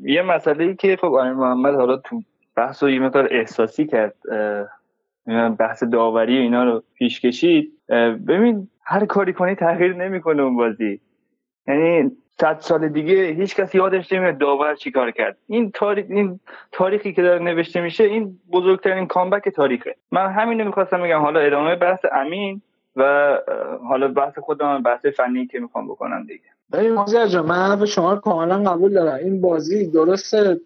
یه 0.04 0.22
مسئله 0.22 0.64
ای 0.64 0.76
که 0.76 0.96
خب 1.00 1.12
امیر 1.12 1.32
محمد 1.32 1.74
حالا 1.74 1.96
تو 1.96 2.22
بحث 2.56 2.82
رو 2.82 2.90
یه 2.90 3.00
مقدار 3.00 3.28
احساسی 3.30 3.86
کرد 3.86 4.14
بحث 5.58 5.82
داوری 5.82 6.38
و 6.38 6.42
اینا 6.42 6.64
رو 6.64 6.82
پیش 6.94 7.20
کشید. 7.20 7.72
ببین 8.28 8.68
هر 8.84 9.06
کاری 9.06 9.32
کنی 9.32 9.54
تغییر 9.54 9.94
نمی‌کنه 9.94 10.42
اون 10.42 10.56
بازی. 10.56 11.00
یعنی 11.68 12.10
صد 12.40 12.56
سال 12.60 12.88
دیگه 12.88 13.24
هیچ 13.24 13.56
کسی 13.56 13.78
یادش 13.78 14.12
نمیاد 14.12 14.38
داور 14.38 14.74
چیکار 14.74 15.10
کرد. 15.10 15.36
این 15.48 15.70
تاریخ 15.70 16.06
این 16.08 16.40
تاریخی 16.72 17.12
که 17.12 17.22
داره 17.22 17.44
نوشته 17.44 17.80
میشه 17.80 18.04
این 18.04 18.38
بزرگترین 18.52 19.06
کامبک 19.06 19.48
تاریخه. 19.48 19.96
من 20.10 20.32
همین 20.32 20.60
رو 20.60 20.66
می‌خواستم 20.66 21.02
بگم. 21.02 21.20
حالا 21.20 21.40
ادامه 21.40 21.76
بحث 21.76 22.04
امین 22.12 22.62
و 22.96 23.34
حالا 23.88 24.08
بحث 24.08 24.38
خودم 24.38 24.82
بحث 24.82 25.06
فنی 25.06 25.46
که 25.46 25.60
می‌خوام 25.60 25.88
بکنم 25.88 26.26
دیگه. 26.26 26.44
ببین 26.72 26.94
مازیار 26.94 27.26
جان 27.26 27.46
من 27.46 27.54
حرف 27.54 27.84
شما 27.84 28.16
کاملا 28.16 28.70
قبول 28.70 28.92
دارم. 28.92 29.14
این 29.14 29.40
بازی 29.40 29.90
درسته. 29.90 30.60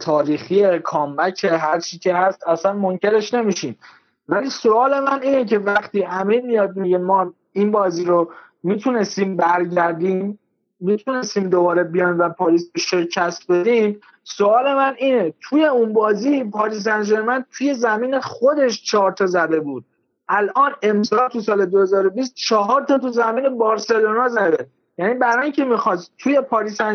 تاریخی 0.00 0.78
کامبک 0.78 1.44
هر 1.44 1.80
چی 1.80 1.98
که 1.98 2.14
هست 2.14 2.48
اصلا 2.48 2.72
منکرش 2.72 3.34
نمیشیم. 3.34 3.78
ولی 4.28 4.50
سوال 4.50 5.00
من 5.00 5.22
اینه 5.22 5.44
که 5.44 5.58
وقتی 5.58 6.04
امین 6.04 6.46
میاد 6.46 6.76
میگه 6.76 6.98
ما 6.98 7.32
این 7.52 7.70
بازی 7.70 8.04
رو 8.04 8.32
می‌تونستیم 8.62 9.36
برگردیم 9.36 10.38
می‌تونستیم 10.80 11.48
دوباره 11.48 11.84
بیان 11.84 12.18
و 12.18 12.28
پاریس 12.28 12.70
شکست 12.76 13.52
بدیم 13.52 14.00
سوال 14.24 14.74
من 14.74 14.94
اینه 14.98 15.34
توی 15.40 15.64
اون 15.64 15.92
بازی 15.92 16.44
پاریس 16.44 16.82
سن 16.82 17.44
توی 17.52 17.74
زمین 17.74 18.20
خودش 18.20 18.82
چهار 18.82 19.12
تا 19.12 19.26
زده 19.26 19.60
بود. 19.60 19.84
الان 20.28 20.72
امسال 20.82 21.28
تو 21.28 21.40
سال 21.40 21.66
2020 21.66 22.34
چهار 22.34 22.82
تا 22.82 22.98
تو 22.98 23.08
زمین 23.08 23.58
بارسلونا 23.58 24.28
زده. 24.28 24.66
یعنی 24.98 25.14
برای 25.14 25.42
اینکه 25.42 25.64
می‌خواست 25.64 26.12
توی 26.18 26.40
پاریس 26.40 26.76
سن 26.76 26.94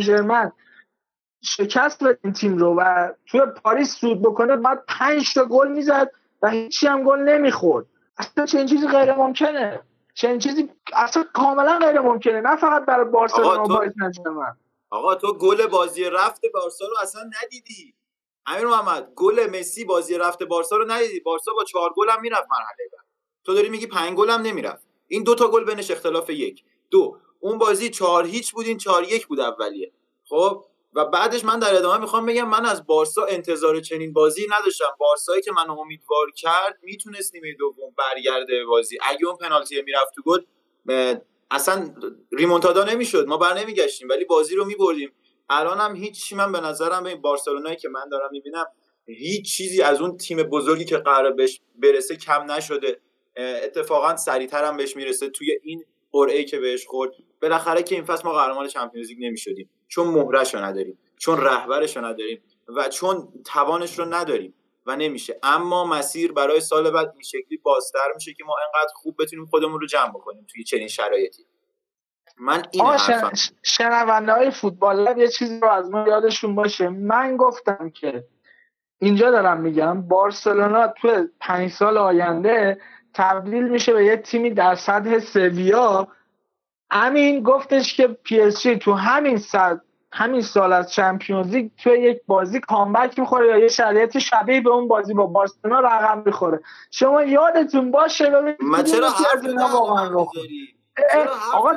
شکست 1.41 2.03
به 2.03 2.17
این 2.23 2.33
تیم 2.33 2.57
رو 2.57 2.75
و 2.75 3.09
توی 3.25 3.41
پاریس 3.63 3.95
سود 3.95 4.21
بکنه 4.21 4.55
بعد 4.55 4.83
پنج 4.87 5.33
تا 5.33 5.45
گل 5.45 5.67
می‌زد 5.67 6.11
و 6.41 6.49
هیچی 6.49 6.87
هم 6.87 7.03
گل 7.03 7.19
نمی‌خورد. 7.19 7.85
اصلا 8.17 8.45
چه 8.45 8.65
چیزی 8.65 8.87
غیر 8.87 9.13
ممکنه. 9.13 9.81
چنین 10.13 10.39
چیزی 10.39 10.69
اصلا 10.93 11.25
کاملا 11.33 11.79
غیر 11.79 11.99
ممکنه. 11.99 12.41
نه 12.41 12.55
فقط 12.55 12.85
برای 12.85 13.05
بارسلونا 13.05 13.63
و 13.63 13.67
پاریس 13.67 13.93
سن 13.93 14.55
آقا 14.89 15.15
تو 15.15 15.33
گل 15.33 15.67
بازی 15.67 16.03
رفت 16.03 16.41
بارسا 16.53 16.85
رو 16.85 16.95
اصلا 17.01 17.21
ندیدی. 17.43 17.93
امیر 18.45 18.65
محمد 18.65 19.11
گل 19.15 19.59
مسی 19.59 19.85
بازی 19.85 20.17
رفت 20.17 20.43
بارسا 20.43 20.77
رو 20.77 20.91
ندیدی؟ 20.91 21.19
بارسا 21.19 21.53
با 21.53 21.63
چهار 21.63 21.93
گل 21.97 22.09
هم 22.09 22.21
می‌رفت 22.21 22.47
مرحله 22.51 22.89
بعد. 22.93 23.05
تو 23.43 23.53
داری 23.53 23.69
میگی 23.69 23.87
پنج 23.87 24.17
گل 24.17 24.29
هم 24.29 24.41
نمی‌رفت. 24.41 24.87
این 25.07 25.23
دو 25.23 25.35
تا 25.35 25.47
گل 25.47 25.65
بینش 25.65 25.91
اختلاف 25.91 26.29
یک. 26.29 26.63
دو 26.89 27.17
اون 27.39 27.57
بازی 27.57 27.89
چهار 27.89 28.25
هیچ 28.25 28.53
بود 28.53 28.65
این 28.65 28.77
چهار 28.77 29.03
یک 29.03 29.27
بود 29.27 29.39
اولیه. 29.39 29.91
خب؟ 30.25 30.65
و 30.93 31.05
بعدش 31.05 31.45
من 31.45 31.59
در 31.59 31.75
ادامه 31.75 32.01
می‌خوام 32.01 32.25
بگم 32.25 32.49
من 32.49 32.65
از 32.65 32.85
بارسا 32.85 33.25
انتظار 33.25 33.79
چنین 33.79 34.13
بازی 34.13 34.47
نداشتم. 34.59 34.85
بارسایی 34.99 35.41
که 35.41 35.51
منو 35.51 35.79
امیدوار 35.79 36.31
کرد 36.35 36.79
می‌تونست 36.81 37.35
نیمه 37.35 37.53
دوم 37.53 37.93
برگرده 37.97 38.65
بازی. 38.65 38.97
اگه 39.09 39.25
اون 39.27 39.37
پنالتی 39.37 39.81
می‌رفت 39.81 40.13
تو 40.15 40.21
گل 40.21 40.41
اصلا 41.51 41.95
ریمونتادا 42.31 42.83
نمی‌شد. 42.83 43.27
ما 43.27 43.37
بر 43.37 43.53
نمیگشتیم 43.53 44.09
ولی 44.09 44.25
بازی 44.25 44.55
رو 44.55 44.65
میبردیم. 44.65 45.11
الان 45.49 45.77
هم 45.77 45.95
هیچ 45.95 46.33
من 46.33 46.51
به 46.51 46.59
نظرم 46.59 47.03
به 47.03 47.09
این 47.09 47.21
بارسلونایی 47.21 47.75
که 47.75 47.89
من 47.89 48.09
دارم 48.09 48.29
می‌بینم 48.31 48.65
هیچ 49.07 49.55
چیزی 49.55 49.81
از 49.81 50.01
اون 50.01 50.17
تیم 50.17 50.43
بزرگی 50.43 50.85
که 50.85 50.97
قرار 50.97 51.31
بهش 51.31 51.61
برسه 51.75 52.15
کم 52.15 52.51
نشده. 52.51 53.01
اتفاقا 53.37 54.15
سریعتر 54.15 54.63
هم 54.63 54.77
بهش 54.77 54.95
می‌رسه 54.95 55.29
توی 55.29 55.59
این 55.63 55.85
قرعه 56.11 56.43
که 56.43 56.59
بهش 56.59 56.85
خورد. 56.85 57.11
بالاخره 57.41 57.83
که 57.83 57.95
این 57.95 58.03
فصل 58.03 58.27
ما 58.27 58.33
قهرمان 58.33 58.67
چمپیونز 58.67 59.09
لیگ 59.09 59.25
نمی‌شدیم. 59.25 59.69
چون 59.87 60.07
مهرش 60.07 60.55
رو 60.55 60.61
نداریم 60.61 60.99
چون 61.17 61.41
رهبرش 61.41 61.97
رو 61.97 62.05
نداریم 62.05 62.43
و 62.67 62.89
چون 62.89 63.27
توانش 63.45 63.99
رو 63.99 64.05
نداریم 64.05 64.53
و 64.85 64.95
نمیشه. 64.95 65.39
اما 65.43 65.85
مسیر 65.85 66.31
برای 66.31 66.59
سال 66.61 66.91
بعد 66.91 67.09
این 67.13 67.23
شکلی 67.23 67.57
بازتر 67.57 68.07
میشه 68.15 68.33
که 68.33 68.43
ما 68.43 68.55
انقدر 68.65 68.93
خوب 68.95 69.15
بتونیم 69.19 69.45
خودمون 69.45 69.79
رو 69.79 69.87
جمع 69.87 70.09
بکنیم 70.09 70.45
توی 70.53 70.63
چنین 70.63 70.87
شرایطی. 70.87 71.45
من 72.37 72.63
این 72.71 72.85
حرفم 72.85 73.31
شنونده 73.63 74.31
های 74.31 74.51
فوتبال 74.51 75.17
یه 75.17 75.27
چیزی 75.27 75.59
رو 75.59 75.67
از 75.69 75.91
ما 75.91 76.07
یادشون 76.07 76.55
باشه. 76.55 76.89
من 76.89 77.37
گفتم 77.37 77.89
که 77.89 78.23
اینجا 78.99 79.31
دارم 79.31 79.61
میگم 79.61 80.07
بارسلونا 80.07 80.87
تو 80.87 81.27
پنج 81.39 81.71
سال 81.71 81.97
آینده 81.97 82.81
تبدیل 83.13 83.67
میشه 83.67 83.93
به 83.93 84.05
یه 84.05 84.17
تیمی 84.17 84.51
در 84.51 84.75
سطح 84.75 85.19
سویا 85.19 86.07
امین 86.91 87.43
گفتش 87.43 87.93
که 87.93 88.07
PSG 88.07 88.61
تو 88.61 88.93
همین 88.93 89.37
سطح 89.37 89.79
همین 90.11 90.41
سال 90.41 90.73
از 90.73 90.91
Champions 90.91 91.47
League 91.47 91.71
توی 91.83 91.99
یک 91.99 92.21
بازی 92.27 92.59
comeback 92.59 93.19
می‌خوره 93.19 93.47
یا 93.47 93.57
یه 93.57 93.67
شرایط 93.67 94.17
شبیه 94.17 94.61
به 94.61 94.69
اون 94.69 94.87
بازی 94.87 95.13
با 95.13 95.25
بارسلونا 95.25 95.79
رقم 95.79 96.23
می‌خوره. 96.25 96.59
شما 96.91 97.23
یادتون 97.23 97.91
باشه 97.91 98.29
ببینید 98.29 98.61
من 98.61 98.83
چرا 98.83 99.09
حرف 99.09 99.45
واقعا 99.73 100.15
آقا 101.53 101.71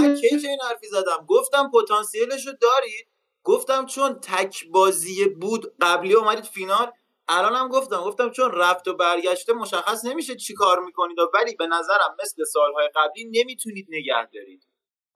من 0.00 0.14
کی 0.14 0.26
این 0.26 0.58
حرفی 0.68 0.86
زدم؟ 0.86 1.26
گفتم 1.28 1.70
پتانسیلش 1.74 2.46
رو 2.46 2.52
دارید. 2.60 3.06
گفتم 3.44 3.86
چون 3.86 4.14
تک 4.14 4.68
بازی 4.70 5.24
بود 5.24 5.72
قبلی 5.80 6.14
اومدید 6.14 6.44
فینال 6.44 6.92
الان 7.28 7.54
هم 7.54 7.68
گفتم 7.68 7.96
گفتم 7.96 8.30
چون 8.30 8.52
رفت 8.52 8.88
و 8.88 8.96
برگشته 8.96 9.52
مشخص 9.52 10.04
نمیشه 10.04 10.36
چی 10.36 10.54
کار 10.54 10.80
می‌کنید 10.80 11.16
ولی 11.34 11.56
به 11.56 11.66
نظرم 11.66 12.16
مثل 12.22 12.44
سالهای 12.44 12.88
قبلی 12.94 13.24
نمی‌تونید 13.24 13.86
نگه 13.90 14.28
دارید. 14.34 14.66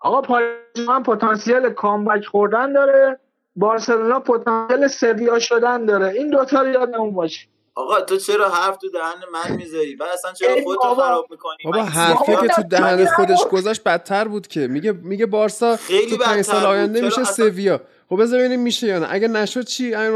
آقا 0.01 0.21
پاریس 0.21 0.89
هم 0.89 1.03
پتانسیل 1.03 1.71
کامبک 1.71 2.25
خوردن 2.25 2.73
داره 2.73 3.21
بارسلونا 3.57 4.21
پتانسیل 4.21 4.89
سویا 4.89 5.39
شدن 5.39 5.87
داره. 5.87 6.09
این 6.09 6.31
دوتا 6.31 6.63
رو 6.63 6.69
یادمون 6.69 7.15
باشه. 7.15 7.49
آقا 7.75 8.01
تو 8.01 8.17
چرا 8.17 8.49
حرف 8.49 8.77
تو 8.77 8.89
دهن 8.91 9.23
من 9.33 9.57
می‌ذاری؟ 9.57 9.97
بعد 9.97 10.09
اصلا 10.13 10.33
چرا 10.33 10.57
خودتو 10.65 10.95
خراب 10.95 11.27
می‌کنی؟ 11.31 11.57
بابا 11.65 11.83
حرفی 11.83 12.37
که 12.37 12.49
تو 12.49 12.63
دهن 12.63 13.07
خودش 13.07 13.47
گذاشت 13.53 13.85
بدتر 13.85 14.29
بود 14.29 14.47
که. 14.47 14.67
میگه 14.67 14.93
میگه 14.93 15.27
بارسا 15.27 15.77
تو 16.11 16.17
پنج 16.17 16.43
سال 16.43 16.67
آینده 16.67 17.01
میشه 17.01 17.25
سویا. 17.25 17.81
خب 18.09 18.23
بذار 18.23 18.39
ببینیم 18.39 18.61
میشه 18.61 18.87
یا 18.87 18.99
نه. 18.99 19.07
اگه 19.11 19.29
نشد 19.29 19.65
چی؟ 19.65 19.95
امیر 19.95 20.11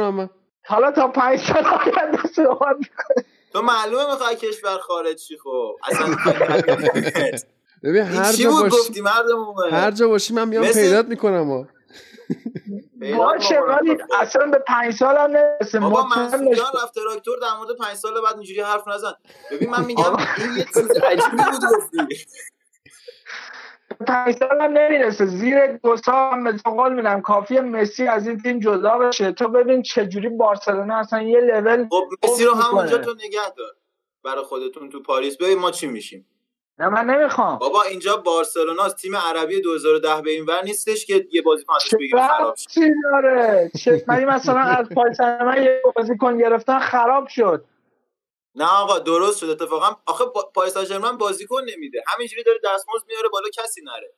حالا 0.66 0.90
تا 0.90 1.08
پنج 1.08 1.40
سال 1.40 1.64
آینده 1.64 2.18
صحبت 2.34 2.76
تو 3.52 3.62
معلومه 3.62 4.12
می‌خوای 4.12 4.36
کشور 4.36 4.78
خارج 4.78 5.16
چی 5.16 5.38
خب. 5.38 5.76
اصلا 5.84 6.16
ببین 7.82 8.02
هر 8.02 8.32
جا 8.32 8.50
باشی 8.50 9.02
هر 9.70 9.90
جا 9.90 10.08
باشی 10.08 10.34
من 10.34 10.48
میام 10.48 10.66
پیدات 10.66 11.06
می‌کنم 11.06 11.50
ها. 11.50 11.68
باشه 13.18 13.60
ولی 13.60 13.96
اصلا 14.20 14.46
به 14.46 14.58
پنج 14.58 14.94
سال 14.94 15.16
هم 15.16 15.30
نرسه 15.30 15.80
بابا 15.80 16.02
منصور 16.02 16.54
جان 16.54 16.66
رفت 16.82 16.94
تراکتور 16.94 17.38
در 17.38 17.56
مورد 17.58 17.76
پنج 17.78 17.94
سال 17.94 18.12
بعد 18.24 18.34
اینجوری 18.34 18.60
حرف 18.60 18.88
نزن. 18.88 19.12
ببین 19.52 19.70
من 19.70 19.84
میگم 19.84 20.16
این 20.38 20.56
یه 20.56 20.64
چیز 20.64 20.90
عجیبی 20.90 21.36
بود 21.36 21.60
گفتی. 21.76 22.26
پنج 24.06 24.36
سال 24.36 24.60
هم 24.60 24.72
نمی‌رسه. 24.72 25.26
زیر 25.26 25.66
دو 25.66 25.96
سال 25.96 26.32
هم 26.32 26.56
قول 26.56 26.92
میدم. 26.92 27.20
کافی 27.20 27.60
مسی 27.60 28.08
از 28.08 28.28
این 28.28 28.38
تیم 28.42 28.60
جدا 28.60 28.98
بشه. 28.98 29.32
تو 29.32 29.48
ببین 29.48 29.82
چجوری 29.82 30.28
بارسلونا 30.28 30.96
اصلا 30.96 31.22
یه 31.22 31.40
لول 31.40 31.88
خب 31.88 32.04
مسی 32.24 32.44
رو 32.44 32.54
همونجا 32.54 32.98
تو 32.98 33.14
نگه 33.14 33.50
دار. 33.56 33.72
برای 34.24 34.44
خودتون 34.44 34.90
تو 34.90 35.02
پاریس. 35.02 35.36
ببین 35.36 35.58
ما 35.58 35.70
چی 35.70 35.86
میشیم. 35.86 36.26
نه 36.78 36.88
من 36.88 37.10
نمی‌خوام. 37.10 37.58
بابا 37.58 37.82
اینجا 37.82 38.16
بارسلونا 38.16 38.88
تیم 38.88 39.16
عربی 39.16 39.60
2010 39.60 40.22
به 40.22 40.30
این 40.30 40.44
ور 40.44 40.62
نیستش 40.64 41.06
که 41.06 41.26
یه 41.32 41.42
بازیکن 41.42 41.74
ازش 41.74 41.94
بگیره 41.94 42.28
خراب 42.28 42.56
شه 42.56 42.70
چی 42.70 42.92
داره. 43.12 43.70
چه 43.78 44.04
مثلا 44.34 44.60
از 44.60 44.88
پاریس 44.88 45.20
من 45.20 45.62
یه 45.62 45.82
بازیکن 45.96 46.38
گرفتن 46.38 46.78
خراب 46.78 47.28
شد. 47.28 47.64
نه 48.56 48.64
آقا 48.64 48.98
درست 48.98 49.38
شد 49.38 49.50
اتفاقا. 49.50 49.96
آخه 50.06 50.24
پاریس 50.54 50.78
سن 50.78 51.16
بازیکن 51.18 51.60
نمیده. 51.76 52.02
همینجوری 52.06 52.42
داره 52.42 52.58
دستمزد 52.64 53.04
میاره 53.08 53.28
بالا 53.32 53.48
کسی 53.54 53.82
نره. 53.84 54.12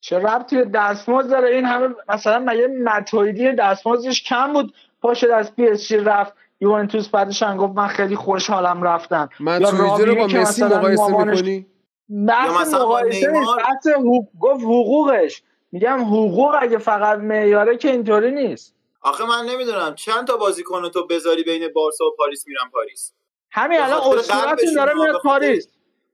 چه 0.00 0.18
ربطی 0.18 0.64
دستمزد 0.64 1.30
داره؟ 1.30 1.48
این 1.48 1.64
همه 1.64 1.94
مثلا 2.08 2.38
مگه 2.38 2.66
متویدی 2.66 3.52
دستمزدش 3.52 4.22
کم 4.22 4.52
بود؟ 4.52 4.74
پاشد 5.02 5.26
از 5.26 5.56
پی 5.56 5.68
اس 5.68 5.92
رفت. 5.92 6.32
یوونتوس 6.60 7.08
بعدش 7.08 7.42
هم 7.42 7.56
گفت 7.56 7.72
من 7.76 7.88
خیلی 7.88 8.16
خوشحالم 8.16 8.82
رفتم. 8.82 9.28
من 9.40 9.62
رو 9.62 10.14
با 10.14 10.26
مسی 10.26 10.64
مقایسه 10.64 11.06
می‌کنی؟ 11.06 11.66
بحث 12.28 12.74
مقایسه 12.74 13.32
بحث 13.56 13.86
حقوق 13.86 14.28
گفت 14.40 14.62
حقوقش. 14.62 15.42
میگم 15.72 16.00
حقوق 16.00 16.56
اگه 16.60 16.78
فقط 16.78 17.18
معیاره 17.18 17.76
که 17.76 17.90
اینطوری 17.90 18.30
نیست. 18.30 18.74
آخه 19.02 19.24
من 19.24 19.44
نمی‌دونم. 19.44 19.94
چند 19.94 20.26
تا 20.26 20.36
بازیکن 20.36 20.88
تو 20.88 21.06
بذاری 21.06 21.42
بین 21.42 21.72
بارسا 21.72 22.04
و 22.04 22.10
پاریس 22.18 22.46
میرن 22.46 22.70
پاریس؟ 22.72 23.12
همین 23.52 23.80
الان 23.80 24.18
اسطورتون 24.18 24.74
داره 24.74 24.94
میره 24.94 25.12
پاریس. 25.24 25.68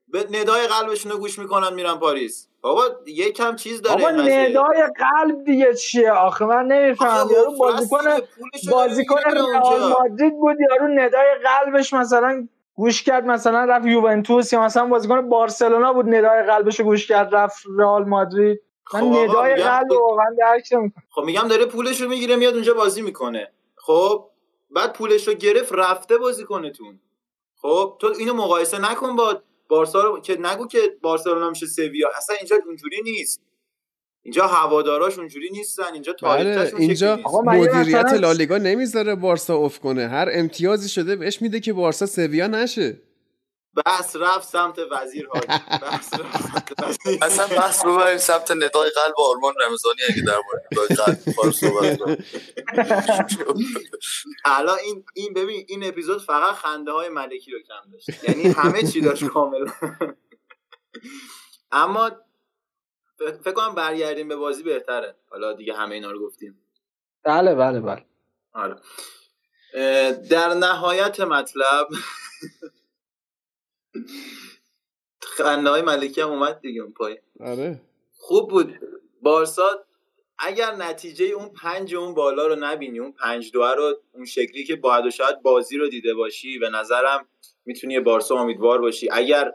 به 0.08 0.26
ندای 0.32 0.66
قلبشون 0.66 1.12
رو 1.12 1.18
گوش 1.18 1.38
می‌کنن 1.38 1.74
میرن 1.74 1.94
پاریس. 1.94 2.48
بابا 2.60 2.84
یکم 3.06 3.56
چیز 3.56 3.82
داره 3.82 3.96
بابا 3.96 4.10
ندای 4.10 4.82
قلب 4.98 5.44
دیگه 5.44 5.74
چیه؟ 5.74 6.12
آخه 6.12 6.44
من 6.44 6.66
نمی‌فهمم. 6.66 7.30
یارو 7.30 7.56
بازیکن 7.58 7.98
بازیکن 8.70 9.20
رئال 9.20 9.80
مادرید 9.80 10.32
بود. 10.32 10.56
یارو 10.70 10.88
ندای 10.88 11.26
قلبش 11.44 11.92
مثلا 11.94 12.48
گوش 12.74 13.02
کرد 13.02 13.26
مثلا 13.26 13.64
رفت 13.64 13.86
یوونتوس 13.86 14.52
یا 14.52 14.60
مثلا 14.60 14.86
بازیکن 14.86 15.28
بارسلونا 15.28 15.92
بود. 15.92 16.06
ندای 16.06 16.42
قلبش 16.42 16.80
گوش 16.80 17.06
کرد 17.06 17.34
رفت 17.34 17.62
رئال 17.78 18.04
مادرید. 18.04 18.60
من 18.94 19.00
خب 19.00 19.06
ندای 19.06 19.54
قلب 19.54 19.90
واقعا 19.92 20.36
درک 20.38 20.68
خب 21.10 21.22
میگم 21.22 21.48
داره 21.48 21.66
پولش 21.66 22.00
رو 22.00 22.08
می‌گیره 22.08 22.36
میاد 22.36 22.54
اونجا 22.54 22.74
بازی 22.74 23.02
می‌کنه. 23.02 23.52
خب 23.76 24.30
بعد 24.70 24.92
پولش 24.92 25.28
رو 25.28 25.34
گرفت 25.34 25.72
رفته 25.72 26.18
بازیکنتون 26.18 27.00
خب 27.56 27.96
تو 28.00 28.12
اینو 28.18 28.34
مقایسه 28.34 28.78
نکن 28.90 29.16
با 29.16 29.42
بارسا 29.68 30.00
رو 30.00 30.20
که 30.20 30.36
نگو 30.40 30.66
که 30.66 30.78
بارسلونا 31.02 31.50
میشه 31.50 31.66
سویا. 31.66 32.08
اصلا 32.16 32.36
اینجا 32.36 32.56
اونجوری 32.66 33.02
نیست. 33.02 33.40
اینجا 34.22 34.46
هواداراش 34.46 35.18
اونجوری 35.18 35.50
نیستن 35.50 35.92
اینجا 35.92 36.12
تاریخش 36.12 36.72
بله 36.72 36.80
اینجا 36.80 37.18
مدیریت 37.44 38.12
لالیگا 38.12 38.58
نمی‌ذاره 38.58 39.14
بارسا 39.14 39.54
اوف 39.54 39.78
کنه. 39.78 40.08
هر 40.08 40.28
امتیازی 40.32 40.88
شده 40.88 41.16
بهش 41.16 41.42
میده 41.42 41.60
که 41.60 41.72
بارسا 41.72 42.06
سویا 42.06 42.46
نشه. 42.46 43.00
بحث 43.74 44.16
رفت 44.16 44.48
سمت 44.48 44.78
وزیر 44.90 45.28
حاجی. 45.28 45.46
بحث 45.82 46.14
رفت 46.14 46.42
سمت 46.42 46.72
وزیر. 46.82 47.24
اصلا 47.24 47.46
بحث 47.46 47.84
ببریم 47.84 48.18
سمت 48.18 48.50
ندای 48.50 48.90
قلب 48.90 49.14
آرمان 49.16 49.54
رمضانی 49.60 49.98
اگه 50.08 50.22
در 50.22 50.36
مورد 50.46 50.66
ندای 50.72 50.96
قلب 50.96 51.18
می‌خواد 51.26 51.52
صحبت. 51.52 52.18
الان 54.44 54.78
این 54.78 55.04
این 55.14 55.34
ببین 55.34 55.64
این 55.68 55.84
اپیزود 55.84 56.22
فقط 56.22 56.54
خنده 56.54 56.92
های 56.92 57.08
ملکی 57.08 57.50
رو 57.50 57.58
کم 57.58 57.90
داشت. 57.92 58.24
یعنی 58.28 58.42
همه 58.48 58.82
چی 58.82 59.00
داشت 59.00 59.24
کامل 59.24 59.70
اما 61.72 62.10
فکر 63.44 63.52
کنم 63.52 63.74
برگردیم 63.74 64.28
به 64.28 64.36
بازی 64.36 64.62
بهتره. 64.62 65.16
حالا 65.30 65.52
دیگه 65.52 65.74
همه 65.74 65.94
اینا 65.94 66.10
رو 66.10 66.26
گفتیم. 66.26 66.62
بله 67.22 67.54
بله 67.54 67.80
بله. 67.80 68.04
آره. 68.52 68.76
در 70.30 70.54
نهایت 70.54 71.20
مطلب 71.20 71.88
خنده 75.22 75.70
های 75.70 75.82
ملکی 75.82 76.20
هم 76.20 76.30
اومد 76.30 76.60
دیگه 76.60 76.82
اون 76.82 76.92
پای 76.92 77.18
آره. 77.40 77.80
خوب 78.12 78.50
بود. 78.50 78.74
بارسا 79.22 79.84
اگر 80.38 80.74
نتیجه 80.74 81.24
اون 81.24 81.48
پنج 81.48 81.94
اون 81.94 82.14
بالا 82.14 82.46
رو 82.46 82.56
نبینی 82.60 82.98
اون 82.98 83.12
پنج 83.12 83.52
دوه 83.52 83.74
رو 83.74 83.94
اون 84.14 84.24
شکلی 84.24 84.64
که 84.64 84.76
باید 84.76 85.06
و 85.06 85.10
شاید 85.10 85.42
بازی 85.42 85.76
رو 85.76 85.88
دیده 85.88 86.14
باشی 86.14 86.58
به 86.58 86.70
نظرم 86.70 87.28
می‌تونی 87.64 88.00
بارسا 88.00 88.34
امیدوار 88.34 88.80
باشی. 88.80 89.08
اگر 89.12 89.52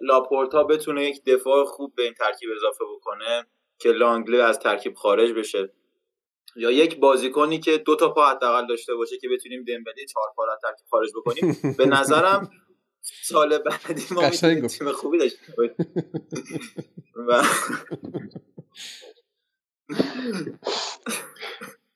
لاپورتا 0.00 0.64
بتونه 0.64 1.04
یک 1.04 1.24
دفاع 1.24 1.64
خوب 1.64 1.94
به 1.96 2.02
این 2.02 2.14
ترکیب 2.14 2.50
اضافه 2.56 2.84
بکنه 2.96 3.46
که 3.78 3.92
لانگله 3.92 4.42
از 4.42 4.58
ترکیب 4.58 4.94
خارج 4.94 5.32
بشه 5.32 5.72
یا 6.56 6.70
یک 6.70 7.00
بازیکنی 7.00 7.60
که 7.60 7.78
دو 7.78 7.96
تا 7.96 8.08
پا 8.08 8.26
حداقل 8.26 8.66
داشته 8.66 8.94
باشه 8.94 9.18
که 9.18 9.28
بتونیم 9.28 9.64
دمبله 9.64 10.06
چهار 10.12 10.28
پا 10.36 10.42
از 10.52 10.58
ترکیب 10.62 10.86
خارج 10.90 11.10
بکنیم 11.16 11.76
به 11.78 11.86
نظرم 11.86 12.50
سال 13.02 13.58
بعدی 13.58 14.06
ما 14.10 14.28
می‌تونیم. 14.30 14.66
تیم 14.66 14.92
خوبی 14.92 15.18
داشته 15.18 15.52
باشیم 15.56 15.74
و 17.28 17.42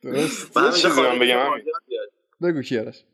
درست. 0.03 0.57
من 0.57 0.65
من 0.97 1.19
بگم. 1.19 1.51
بگو 2.43 2.63
کیارش 2.63 3.05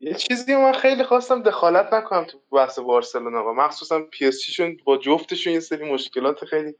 یه 0.00 0.14
چیزی 0.14 0.54
من 0.56 0.72
خیلی 0.72 1.04
خواستم 1.04 1.42
دخالت 1.42 1.92
نکنم 1.92 2.24
تو 2.24 2.40
بحث 2.52 2.78
بارسلونا 2.78 3.44
و 3.50 3.52
مخصوصا 3.54 4.00
پی 4.00 4.26
اس 4.26 4.40
شون 4.40 4.76
با 4.84 4.96
جفتشون 4.98 5.52
یه 5.52 5.60
سری 5.60 5.92
مشکلات 5.92 6.44
خیلی 6.44 6.74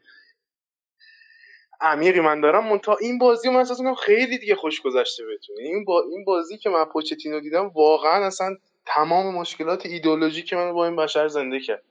عمیقی 1.80 2.20
من 2.20 2.40
دارم. 2.40 2.68
منتها 2.68 2.96
این 2.96 3.18
بازی 3.18 3.48
رو 3.48 3.54
من 3.54 3.60
احساس 3.60 3.78
می‌کنم 3.80 3.94
خیلی 3.94 4.38
دیگه 4.38 4.54
خوش 4.56 4.80
گذشته 4.82 5.24
بهتون. 5.26 5.56
این 5.58 5.84
با 5.84 6.02
این 6.10 6.24
بازی 6.24 6.58
که 6.58 6.70
من 6.70 6.84
پوچتینو 6.84 7.40
دیدم 7.40 7.68
واقعا 7.68 8.26
اصلا 8.26 8.56
تمام 8.86 9.34
مشکلات 9.34 9.86
ایدئولوژیک 9.86 10.52
من 10.52 10.72
با 10.72 10.86
این 10.86 10.96
بشر 10.96 11.28
زنده 11.28 11.60
کرد. 11.60 11.82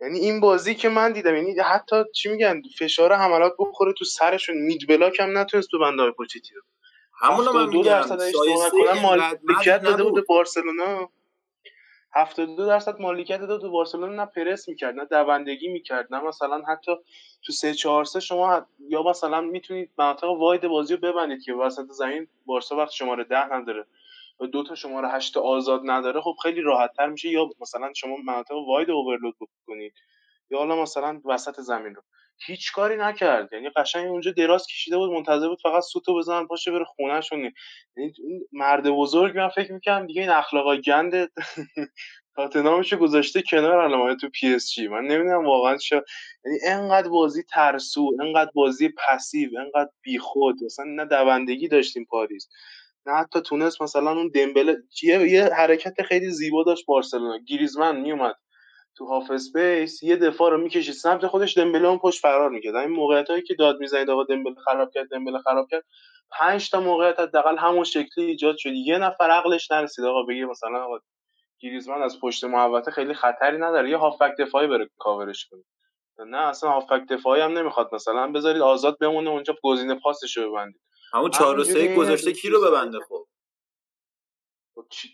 یعنی 0.00 0.18
این 0.18 0.40
بازی 0.40 0.74
که 0.74 0.88
من 0.88 1.12
دیدم 1.12 1.36
یعنی 1.36 1.60
حتی 1.60 1.96
چی 2.14 2.28
میگن 2.28 2.62
فشار 2.78 3.12
حملات 3.12 3.54
بخوره 3.58 3.92
تو 3.92 4.04
سرشون 4.04 4.56
مید 4.56 4.88
بلاک 4.88 5.20
هم 5.20 5.38
نتونست 5.38 5.68
تو 5.70 5.78
بنده 5.78 6.10
پوچتینو 6.10 6.60
همونو 7.20 7.52
من 7.52 7.60
72 7.60 7.78
میگم 7.78 7.90
درصد 7.90 8.20
اشتباه 8.20 8.46
شایسته 8.46 8.78
نکنم 8.78 9.08
اینقدر 9.08 9.38
مالکیت 9.44 9.82
داده 9.82 10.02
بود 10.02 10.26
بارسلونا؟ 10.26 11.10
72 12.14 12.66
درصد 12.66 13.00
مالکیت 13.00 13.40
داد 13.40 13.60
تو 13.60 13.70
بارسلونا 13.70 14.24
نه 14.24 14.26
پرس 14.26 14.68
می‌کرد 14.68 14.94
نه 14.94 15.04
دوندگی 15.04 15.68
می‌کرد 15.68 16.14
نه 16.14 16.20
مثلا 16.20 16.62
حتی 16.62 16.92
تو 17.42 17.52
3 17.52 17.74
4 17.74 18.04
3 18.04 18.20
شما 18.20 18.66
یا 18.88 19.02
مثلا 19.02 19.40
می‌تونید 19.40 19.90
مناطق 19.98 20.24
واید 20.24 20.68
بازی 20.68 20.94
رو 20.96 21.00
ببندید 21.00 21.42
که 21.42 21.54
وسط 21.54 21.84
زمین 21.84 22.28
بارسا 22.46 22.76
وقت 22.76 22.90
شماره 22.90 23.24
10 23.24 23.54
نداره. 23.54 23.86
دو 24.46 24.62
تا 24.64 24.74
شماره 24.74 25.08
8 25.08 25.36
آزاد 25.36 25.80
نداره 25.84 26.20
خب 26.20 26.34
خیلی 26.42 26.60
راحت 26.60 26.90
تر 26.96 27.06
میشه. 27.06 27.28
یا 27.28 27.48
مثلا 27.60 27.92
شما 27.96 28.16
مناطق 28.16 28.54
wide 28.54 28.90
overload 28.90 29.36
بکنید 29.40 29.92
یا 30.50 30.58
حالا 30.58 30.82
مثلا 30.82 31.20
وسط 31.24 31.60
زمین 31.60 31.94
رو. 31.94 32.02
هیچ 32.46 32.72
کاری 32.72 32.96
نکرد. 32.96 33.52
یعنی 33.52 33.68
قشنگ 33.76 34.10
اونجا 34.10 34.30
دراز 34.30 34.66
کشیده 34.66 34.96
بود 34.96 35.10
منتظر 35.10 35.48
بود 35.48 35.60
فقط 35.62 35.82
سوتو 35.82 36.14
بزنن 36.14 36.46
پاشه 36.46 36.70
بره 36.70 36.84
خونه‌شون 36.84 37.52
یعنی 37.96 38.12
مرد 38.52 38.90
بزرگ 38.90 39.38
من 39.38 39.48
فکر 39.48 39.72
می‌کنم 39.72 40.06
دیگه 40.06 40.20
این 40.22 40.30
اخلاقای 40.30 40.80
گند 40.80 41.12
تاتنهامشو 42.36 42.96
گذاشته 42.96 43.42
کنار 43.42 43.76
الان 43.76 44.16
تو 44.16 44.28
PSG. 44.28 44.88
من 44.88 45.00
نمی‌دونم 45.04 45.46
واقعا 45.46 45.76
چه 45.76 46.02
یعنی 46.44 46.58
انقدر 46.66 47.08
بازی 47.08 47.42
ترسو 47.42 48.16
انقدر 48.20 48.50
بازی 48.54 48.88
passive 48.88 49.50
انقدر 49.60 49.90
بیخود. 50.02 50.56
مثلا 50.64 50.84
نه 50.86 51.04
دوندگی 51.04 51.68
داشتیم 51.68 52.04
پاریس. 52.10 52.48
نه 53.08 53.14
حتی 53.14 53.42
تونست 53.42 53.82
مثلا 53.82 54.12
اون 54.12 54.28
دمبله 54.34 54.78
یه, 55.04 55.20
یه 55.30 55.44
حرکت 55.54 56.02
خیلی 56.02 56.30
زیبا 56.30 56.64
داشت 56.64 56.86
بارسلونا. 56.86 57.38
گریزمن 57.48 58.00
میومد 58.00 58.36
تو 58.98 59.06
half 59.06 59.32
space 59.32 60.04
یه 60.04 60.16
دفاع 60.16 60.50
رو 60.52 60.58
می‌کشید 60.58 60.94
سمت 60.94 61.28
خودش 61.28 61.58
دمبله 61.58 61.88
اون 61.88 61.98
پشت 61.98 62.22
فرار 62.22 62.50
می‌کرد. 62.50 62.76
این 62.76 62.90
موقعیت 62.90 63.30
هایی 63.30 63.42
که 63.42 63.54
داد 63.54 63.80
می‌زنید 63.80 64.10
آقا 64.10 64.24
دمبله 64.24 64.54
خراب 64.64 64.90
کرد 64.94 65.08
دمبله 65.10 65.38
خراب 65.38 65.68
کرد 65.70 65.84
پنج 66.40 66.70
تا 66.70 66.80
موقعیت 66.80 67.20
حداقل 67.20 67.58
همون 67.58 67.84
شکلی 67.84 68.26
ایجاد 68.26 68.56
شد. 68.58 68.70
یه 68.72 68.98
نفر 68.98 69.30
عقلش 69.30 69.72
نرسید 69.72 70.04
آقا 70.04 70.22
بگه 70.22 70.46
مثلا 70.46 70.84
آقا 70.84 70.98
گریزمان 71.60 72.02
از 72.02 72.20
پشت 72.20 72.44
محوطه 72.44 72.92
خیلی 72.92 73.14
خطری 73.14 73.58
نداره. 73.58 73.90
یه 73.90 73.98
هافبک 73.98 74.32
دفاعی 74.40 74.68
بره 74.68 74.90
کاورش 74.98 75.46
کنه. 75.46 75.64
نه 76.30 76.38
اصلا 76.48 76.70
هافبک 76.70 77.08
دفاعی 77.08 77.42
هم 77.42 77.58
نمی‌خواد. 77.58 77.94
مثلا 77.94 78.32
بذارید 78.32 78.62
آزاد 78.62 78.98
بمونه 79.00 79.30
اونجا 79.30 79.56
گزینه 79.64 79.94
پاسش 79.94 80.36
رو 80.36 80.52
ببندید. 80.52 80.82
همون 81.12 81.30
4 81.30 81.64
3 81.64 81.70
همینجوری 81.70 81.94
گذاشته 81.96 82.32
کی 82.32 82.48
رو 82.48 82.60
ببنده 82.60 82.98
خب؟ 83.08 83.26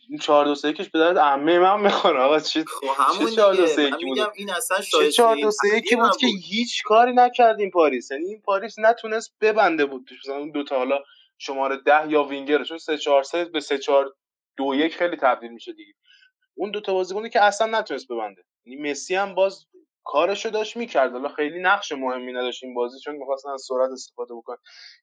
این 0.09 0.19
4 0.19 0.45
2 0.45 0.55
3 0.55 0.69
1 0.69 0.91
به 0.91 0.99
درد 0.99 1.19
عمه 1.19 1.59
من 1.59 1.81
می‌خوره. 1.81 2.21
آقا 2.21 2.41
چی 2.41 2.65
خب 2.65 2.87
همون 2.97 3.31
چه 3.31 3.37
4 3.37 3.55
2 3.55 3.63
دیگه 3.63 3.75
3 3.75 3.91
من 3.91 3.99
1 3.99 4.05
میگم 4.05 4.31
این 4.35 4.51
اصلا 4.51 4.77
چه 4.77 4.83
شایسته 4.85 5.13
4 5.13 5.37
این 5.37 5.45
2 5.45 5.51
3 5.51 5.69
1 5.69 5.85
تقدیر 5.85 5.99
بود 5.99 6.17
که 6.17 6.27
هیچ 6.27 6.83
کاری 6.83 7.13
نکرد 7.13 7.61
این 7.61 7.71
پاریس. 7.71 8.11
یعنی 8.11 8.27
این 8.27 8.41
پاریس 8.41 8.79
نتونست 8.79 9.35
ببنده 9.41 9.87
بود. 9.87 10.11
مثلا 10.21 10.37
اون 10.37 10.51
دو 10.51 10.65
تا 10.65 10.77
حالا 10.77 10.99
شماره 11.39 11.77
10 11.77 12.11
یا 12.11 12.25
وینگر 12.25 12.65
چون 12.65 12.79
3 12.79 12.99
4 12.99 13.23
3 13.23 13.45
به 13.45 13.61
3 13.61 13.79
4 13.79 14.15
2 14.57 14.75
1 14.75 14.97
خیلی 14.97 15.17
تبدیل 15.17 15.51
میشه 15.51 15.73
دیگه. 15.73 15.93
اون 16.55 16.71
دو 16.71 16.81
تا 16.81 16.95
بازیکنی 16.95 17.31
که 17.31 17.45
اصلا 17.45 17.79
نتونست 17.79 18.09
ببنده. 18.09 18.45
یعنی 18.65 18.91
مسی 18.91 19.15
هم 19.15 19.35
باز 19.35 19.67
کارشو 20.05 20.51
داشت 20.51 20.77
می‌کرد. 20.77 21.13
حالا 21.13 21.29
خیلی 21.29 21.61
نقش 21.63 21.93
مهمی 21.93 22.33
نداشت 22.33 22.65
این 22.65 22.75
بازی 22.75 23.01
چون 23.01 23.17
می‌خواستن 23.17 23.51
از 23.51 23.63
سرعت 23.69 23.91
استفاده 23.93 24.35
بکنن. 24.35 24.59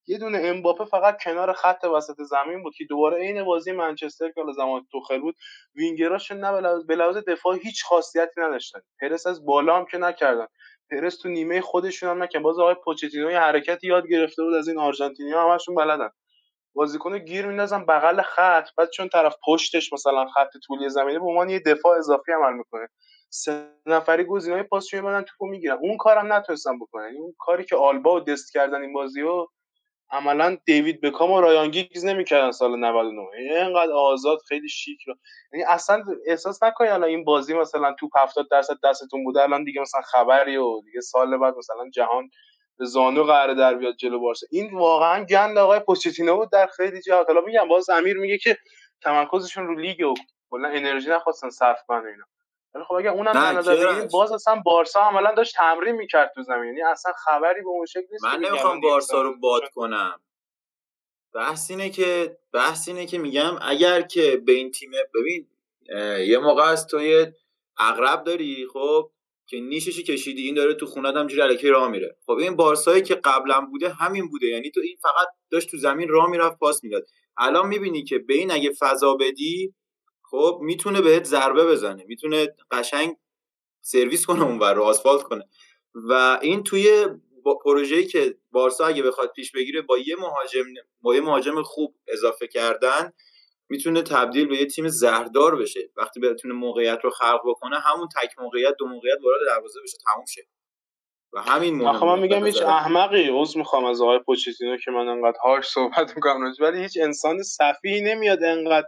یه 0.08 0.18
دونه 0.18 0.42
امباپه 0.44 0.86
فقط 0.86 1.24
کنار 1.24 1.54
خط 1.54 1.84
وسط 1.84 2.16
زمین 2.24 2.64
بود 2.64 2.74
که 2.78 2.86
دوباره 2.90 3.18
عین 3.18 3.44
بازی 3.44 3.72
منچستر 3.72 4.28
که 4.32 4.42
حالا 4.42 4.54
زمان 4.54 4.88
توخل 4.92 5.20
بود 5.22 5.36
وینگراشون 5.76 6.38
نه 6.46 6.52
به 6.88 6.96
لحاظ- 6.96 7.24
دفاع 7.28 7.58
هیچ 7.64 7.84
خاصیتی 7.86 8.42
نداشتن. 8.42 8.80
پرس 9.02 9.28
از 9.28 9.46
بالا 9.46 9.78
هم 9.78 9.86
که 9.86 9.98
نکردن. 9.98 10.48
پرس 10.92 11.18
تو 11.18 11.30
نیمه 11.30 11.62
خودشون 11.62 12.10
هم 12.10 12.24
نکردن. 12.24 12.44
باز 12.44 12.60
آقای 12.60 12.76
پوچتینو 12.86 13.32
یه 13.32 13.40
حرکتی 13.40 13.88
یاد 13.88 14.08
گرفته 14.08 14.44
بود 14.44 14.54
از 14.54 14.68
این 14.68 14.80
آرژانتینیا 14.80 15.52
همشون 15.52 15.76
بلدن. 15.76 16.10
بازیکن 16.76 17.20
گیر 17.20 17.48
میندازن 17.48 17.86
بغل 17.86 18.22
خط. 18.22 18.70
بعد 18.78 18.90
چون 18.90 19.10
طرف 19.10 19.36
پشتش 19.48 19.94
مثلا 19.94 20.28
خط 20.28 20.50
طولی 20.68 20.90
زمینه 20.90 21.20
به 21.20 21.26
عنوان 21.26 21.50
یه 21.50 21.60
دفاع 21.60 21.98
اضافی 21.98 22.32
عمل 22.32 22.54
می‌کنه. 22.58 22.88
سه 23.34 23.68
نفری 23.86 24.24
گزینه‌های 24.24 24.64
پاسچوی 24.64 25.02
بدن 25.02 25.22
توپو 25.22 25.46
می‌گیرن. 25.46 25.78
اون 25.82 25.98
کارم 25.98 26.34
نتونستن 26.34 26.80
بکنن 26.80 27.04
یعنی 27.06 27.18
اون 27.18 27.36
کاری 27.40 27.66
که 27.66 27.76
آلبا 27.76 28.16
و 28.16 28.20
دست 28.20 28.54
کردن 28.54 28.82
این 28.82 28.94
بازیو 28.94 29.48
عملا 30.12 30.58
دیوید 30.66 31.02
بکام 31.02 31.32
و 31.32 31.42
رایان 31.42 31.72
گیگز 31.72 32.06
نمی‌کردن 32.06 32.52
سال 32.52 32.80
99 32.80 33.22
یعنی 33.34 33.58
اینقدر 33.58 33.92
آزاد 33.92 34.40
خیلی 34.48 34.70
شیک 34.70 35.02
رو. 35.08 35.16
یعنی 35.54 35.66
اصلا 35.66 36.04
احساس 36.28 36.64
نکنید 36.64 36.92
الان 36.92 37.10
این 37.10 37.24
بازی 37.24 37.54
مثلا 37.54 37.96
توپ 38.00 38.12
70 38.18 38.48
درصد 38.52 38.76
دستتون 38.84 39.24
بوده 39.24 39.42
الان 39.42 39.64
دیگه 39.64 39.82
مثلا 39.82 40.02
خبری 40.02 40.58
و 40.58 40.82
دیگه 40.86 41.02
سال 41.02 41.38
بعد 41.38 41.56
مثلا 41.58 41.90
جهان 41.94 42.30
به 42.78 42.86
زانو 42.86 43.24
قراره 43.24 43.56
در 43.56 43.74
بیاد 43.74 43.96
جلو 43.96 44.20
بارسا. 44.20 44.48
این 44.52 44.78
واقعا 44.78 45.24
گند 45.26 45.58
آقای 45.58 45.80
پوچتینو 45.80 46.36
بود 46.36 46.52
در 46.52 46.68
خیلی 46.68 47.02
جهات 47.02 47.28
حالا 47.28 47.42
میگم 47.42 47.68
باز 47.68 47.90
امیر 47.90 48.18
میگه 48.18 48.38
که 48.38 48.58
تمرکزشون 49.04 49.68
رو 49.68 49.80
لیگ 49.80 50.08
و 50.08 50.14
کلا 50.50 50.68
انرژی 50.68 51.10
نخواستن 51.10 51.50
صرف 51.50 51.80
کنن 51.88 52.08
اینا. 52.08 52.26
ولی 52.76 52.84
خب 52.84 52.94
اگه 52.94 53.10
اونم 53.10 53.32
در 53.32 53.52
نه 53.52 53.58
نظر 53.58 53.76
بگیریم 53.76 54.08
باز 54.08 54.32
اصلا 54.32 54.62
بارسا 54.66 55.02
عملا 55.02 55.34
داشت 55.34 55.56
تمرین 55.56 55.96
می‌کرد 55.96 56.32
تو 56.36 56.44
زمین. 56.44 56.66
یعنی 56.66 56.82
اصلا 56.82 57.12
خبری 57.26 57.62
به 57.62 57.68
اون 57.68 57.86
شکل 57.86 58.08
نیست 58.12 58.26
من 58.26 58.40
نمی‌خوام 58.40 58.80
بارسا 58.82 59.22
رو 59.22 59.40
باد 59.40 59.70
کنم. 59.70 60.20
بحث 61.34 61.72
اینه 61.72 61.90
که 61.90 62.38
بحث 62.54 62.88
اینه 62.88 63.06
که 63.06 63.18
میگم 63.18 63.56
اگر 63.62 64.02
که 64.02 64.42
به 64.46 64.52
این 64.52 64.72
تیم 64.72 64.92
ببین 65.16 65.48
یه 66.28 66.38
موقع 66.38 66.64
است 66.64 66.88
تو 66.90 67.02
یه 67.02 67.36
اغرب 67.78 68.24
داری 68.24 68.68
خب 68.74 69.12
که 69.48 69.60
نیششی 69.60 70.04
کشیدی 70.04 70.46
این 70.46 70.56
داره 70.56 70.74
تو 70.74 70.86
خونت 70.86 71.16
هم 71.16 71.28
جوری 71.28 71.42
الکی 71.42 71.70
راه 71.70 71.88
میره. 71.88 72.18
خب 72.26 72.32
این 72.32 72.56
بارسایی 72.56 73.02
که 73.02 73.16
قبلا 73.16 73.62
بوده 73.62 73.90
همین 73.90 74.30
بوده. 74.30 74.48
یعنی 74.48 74.72
تو 74.72 74.82
این 74.84 74.98
فقط 75.02 75.28
داشت 75.52 75.72
تو 75.72 75.78
زمین 75.78 76.10
راه 76.10 76.30
می‌رفت 76.30 76.60
پاس 76.60 76.84
می‌داد. 76.84 77.06
الان 77.38 77.68
می‌بینی 77.68 78.04
که 78.04 78.20
به 78.20 78.34
این 78.34 78.52
اگه 78.52 78.72
فضا 78.80 79.16
بدی 79.16 79.74
خب 80.32 80.60
می‌تونه 80.62 81.02
بهت 81.02 81.24
ضربه 81.24 81.66
بزنه 81.66 82.04
می‌تونه 82.08 82.56
قشنگ 82.72 83.18
سرویس 83.82 84.26
کنه 84.26 84.44
اونور 84.44 84.74
رو 84.74 84.84
آسفالت 84.84 85.24
کنه. 85.24 85.44
و 86.10 86.40
این 86.42 86.64
توی 86.64 87.08
با 87.44 87.56
پروژه‌ای 87.56 88.06
که 88.06 88.36
بارسا 88.52 88.86
اگه 88.86 89.04
بخواد 89.04 89.32
پیش 89.36 89.52
بگیره 89.52 89.82
با 89.82 89.98
یه 89.98 90.16
مهاجم 90.16 90.66
با 91.02 91.16
یه 91.16 91.22
مهاجم 91.22 91.62
خوب 91.64 91.96
اضافه 92.08 92.48
کردن 92.48 93.14
می‌تونه 93.70 94.02
تبدیل 94.02 94.48
به 94.48 94.58
یه 94.58 94.66
تیم 94.66 94.88
زهردار 94.88 95.56
بشه. 95.56 95.90
وقتی 95.98 96.20
بتونه 96.20 96.54
موقعیت 96.54 97.00
رو 97.04 97.10
خلق 97.10 97.42
بکنه 97.46 97.80
همون 97.80 98.08
تک 98.08 98.40
موقعیت 98.40 98.76
دو 98.80 98.86
موقعیت 98.86 99.18
وارد 99.24 99.40
دروازه 99.48 99.80
بشه 99.84 99.98
تموم 100.14 100.26
شه. 100.26 100.48
و 101.34 101.42
همین 101.42 101.76
مهمه. 101.76 102.06
من 102.06 102.20
میگم 102.20 102.46
هیچ 102.46 102.62
احمقی 102.62 103.30
عذر 103.34 103.58
می‌خوام 103.58 103.86
از 103.86 104.02
آقای 104.02 104.20
پوچتینو 104.20 104.78
که 104.78 104.92
من 104.92 105.08
انقدر 105.08 105.38
هاش 105.44 105.68
صحبت 105.68 106.16
می‌کنم 106.16 106.54
ولی 106.60 106.82
هیچ 106.82 106.98
انسان 107.02 107.44
صفی 107.44 108.02
نمیاد 108.02 108.44
انقدر 108.44 108.88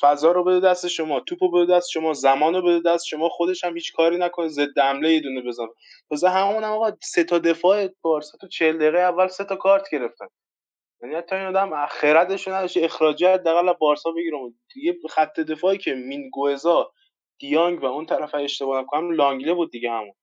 فضا 0.00 0.32
رو 0.32 0.44
بده 0.44 0.60
دست 0.68 0.88
شما 0.88 1.20
توپو 1.20 1.50
بده 1.50 1.74
دست 1.76 1.90
شما 1.90 2.12
زمان 2.14 2.54
رو 2.54 2.62
بده 2.62 2.90
دست 2.92 3.06
شما 3.06 3.28
خودش 3.28 3.64
هم 3.64 3.74
هیچ 3.74 3.92
کاری 3.92 4.18
نکنه 4.18 4.48
ضد 4.48 4.78
حمله 4.78 5.12
یه 5.12 5.20
دونه 5.20 5.42
بزنه. 5.42 5.68
تازه 6.10 6.28
همون 6.30 6.64
هم 6.64 6.70
آقا 6.70 6.92
سه 7.02 7.24
تا 7.24 7.38
دفاع 7.38 7.88
بارسا 8.02 8.38
تو 8.38 8.48
40 8.48 8.78
دقیقه 8.78 8.98
اول 8.98 9.28
سه 9.28 9.44
تا 9.44 9.56
کارت 9.56 9.84
گرفتن. 9.92 10.26
یعنی 11.02 11.14
حتی 11.14 11.36
این 11.36 11.46
آدم 11.46 11.86
خردش 11.86 12.48
نداشت 12.48 12.76
اخراجی 12.76 13.26
حداقل 13.26 13.72
بارسا 13.72 14.10
بگیرم 14.10 14.38
دیگه 14.74 14.98
خط 15.10 15.40
دفاعی 15.40 15.78
که 15.78 15.94
مین 15.94 16.30
گوزا 16.30 16.92
دیانگ 17.40 17.82
و 17.82 17.86
اون 17.86 18.06
طرف 18.06 18.34
اشتباه 18.34 18.82
نکنم 18.82 19.10
لانگله 19.10 19.54
بود 19.54 19.70
دیگه 19.72 19.90
همون. 19.90 20.14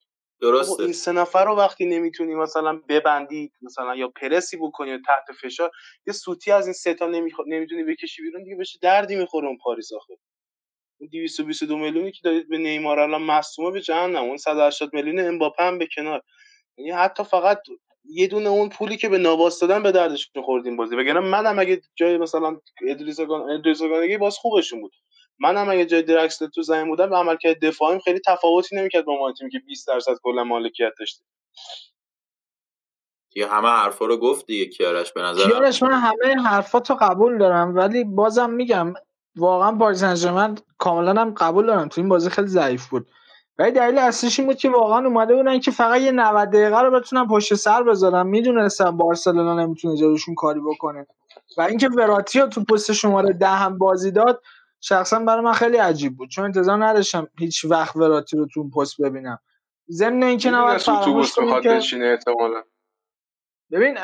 درسته. 0.41 0.83
این 0.83 0.93
سه 0.93 1.11
نفر 1.11 1.45
رو 1.45 1.55
وقتی 1.55 1.85
نمی‌تونی 1.85 2.35
مثلا 2.35 2.81
ببندی 2.89 3.51
مثلا 3.61 3.95
یا 3.95 4.07
پرسی 4.07 4.57
بکنی 4.57 4.89
یا 4.89 4.99
تحت 5.07 5.37
فشار 5.41 5.71
یه 6.07 6.13
سوتی 6.13 6.51
از 6.51 6.65
این 6.67 6.73
سه 6.73 6.93
تا 6.93 7.07
نمی‌تونی 7.47 7.83
بکشی 7.83 8.21
بیرون 8.21 8.43
دیگه 8.43 8.55
بشه 8.55 8.79
دردی 8.81 9.15
می‌خوره 9.15 9.47
اون 9.47 9.57
پاریس 9.63 9.93
آخه. 9.93 10.17
اون 11.01 11.09
222 11.13 11.77
میلیونی 11.77 12.11
که 12.11 12.19
دادید 12.23 12.49
به 12.49 12.57
نیمار 12.57 12.99
الان 12.99 13.21
مصومه 13.21 13.71
به 13.71 13.81
جهنم 13.81 14.23
اون 14.23 14.37
180 14.37 14.93
میلیون 14.93 15.19
امباپه 15.27 15.63
هم 15.63 15.77
به 15.77 15.87
کنار. 15.95 16.21
یعنی 16.77 16.91
حتی 16.91 17.23
فقط 17.23 17.61
یه 18.05 18.27
دونه 18.27 18.49
اون 18.49 18.69
پولی 18.69 18.97
که 18.97 19.09
به 19.09 19.17
نواس 19.17 19.59
دادن 19.59 19.83
به 19.83 19.91
دردش 19.91 20.31
خوردیم 20.45 20.77
بازی. 20.77 20.95
وگرنه 20.95 21.19
منم 21.19 21.59
اگه 21.59 21.81
جای 21.95 22.17
مثلا 22.17 22.61
ادریس 22.89 23.81
گانگی 23.81 24.17
باز 24.17 24.37
خوبشون 24.37 24.81
بود. 24.81 24.93
منم 25.39 25.69
اگه 25.69 25.85
جای 25.85 26.01
درکس 26.01 26.37
تو 26.37 26.61
زمین 26.61 26.87
بودم 26.87 27.09
به 27.09 27.15
عملکرد 27.15 27.65
دفاعیم 27.65 27.99
خیلی 27.99 28.19
تفاوتی 28.27 28.75
نمی‌کرد 28.75 29.05
با 29.05 29.19
ما 29.19 29.33
تیمی 29.33 29.51
که 29.51 29.59
20 29.59 29.87
درصد 29.87 30.13
کلا 30.23 30.43
مالکیت 30.43 30.91
داشت 30.99 31.23
دیگه 33.31 33.47
همه 33.47 33.67
حرفا 33.67 34.05
رو 34.05 34.17
گفت 34.17 34.45
دیگه 34.45 34.65
کیارش 34.65 35.13
به 35.13 35.21
نظر 35.21 35.43
کیارش 35.43 35.83
من 35.83 35.91
همه 35.91 36.41
حرفاتو 36.41 36.95
قبول 36.95 37.37
دارم 37.37 37.75
ولی 37.75 38.03
بازم 38.03 38.49
میگم 38.49 38.93
واقعا 39.37 39.77
پاریس 39.77 40.03
سن 40.03 40.55
کاملا 40.77 41.21
هم 41.21 41.33
قبول 41.33 41.65
دارم. 41.65 41.87
تو 41.87 42.01
این 42.01 42.09
بازی 42.09 42.29
خیلی 42.29 42.47
ضعیف 42.47 42.87
بود. 42.87 43.07
ولی 43.57 43.71
دلیل 43.71 43.97
اصلیش 43.97 44.39
این 44.39 44.47
بود 44.47 44.57
که 44.57 44.69
واقعا 44.69 45.05
اومده 45.05 45.35
بودن 45.35 45.59
که 45.59 45.71
فقط 45.71 46.01
یه 46.01 46.11
90 46.11 46.49
دقیقه 46.49 46.81
رو 46.81 46.99
بتونن 46.99 47.27
پشت 47.27 47.53
سر 47.53 47.83
بذارن. 47.83 48.27
می‌دونستم 48.27 48.97
بارسلونا 48.97 49.55
نمی‌تونه 49.55 49.97
جلوشون 49.97 50.35
کاری 50.35 50.59
بکنه. 50.59 51.07
و 51.57 51.61
اینکه 51.61 51.89
وراتی 51.89 52.41
تو 52.41 52.63
پست 52.63 52.91
شماره 52.91 53.33
ده 53.33 53.47
هم 53.47 53.77
بازی 53.77 54.11
داد 54.11 54.41
شخصا 54.81 55.19
برای 55.19 55.43
من 55.43 55.53
خیلی 55.53 55.77
عجیب 55.77 56.17
بود. 56.17 56.29
چون 56.29 56.45
انتظار 56.45 56.85
نداشتم 56.85 57.27
هیچ 57.39 57.65
وقت 57.65 57.95
وراتی 57.95 58.37
رو 58.37 58.45
تو 58.45 58.59
اون 58.59 58.69
پست 58.69 59.01
ببینم. 59.01 59.39
ضمن 59.89 60.23
اینکه 60.23 60.51
نباید 60.51 60.77
فراموش 60.77 61.33
کنیم 61.33 61.61
که 61.61 61.79
ببین 63.71 63.97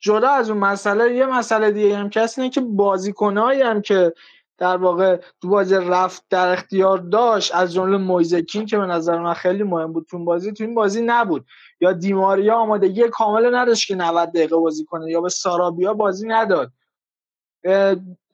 جدا 0.00 0.30
از 0.30 0.50
اون 0.50 0.58
مسئله 0.58 1.16
یه 1.16 1.26
مسئله 1.26 1.70
دیگه 1.70 1.96
هم 1.96 2.10
که 2.10 2.28
اینه 2.36 2.50
که 2.50 2.60
بازیکنایی 2.60 3.62
هم 3.62 3.82
که 3.82 4.14
در 4.58 4.76
واقع 4.76 5.20
تو 5.42 5.48
بازی 5.48 5.74
رفت 5.74 6.24
در 6.30 6.52
اختیار 6.52 6.98
داشت 6.98 7.54
از 7.54 7.74
جمله 7.74 7.96
مویزکین 7.96 8.66
که 8.66 8.78
به 8.78 8.86
نظر 8.86 9.18
من 9.18 9.34
خیلی 9.34 9.62
مهم 9.62 9.92
بود 9.92 10.06
تو 10.10 10.24
بازی 10.24 10.52
تو 10.52 10.64
این 10.64 10.74
بازی 10.74 11.02
نبود. 11.02 11.46
یا 11.80 11.92
دیماریا 11.92 12.54
آمادگی 12.54 13.08
کامل 13.08 13.54
نداشت 13.54 13.88
که 13.88 13.94
90 13.94 14.28
دقیقه 14.28 14.56
بازی 14.56 14.84
کنه 14.84 15.10
یا 15.10 15.20
به 15.20 15.28
سارابیا 15.28 15.94
بازی 15.94 16.28
نداد. 16.28 16.72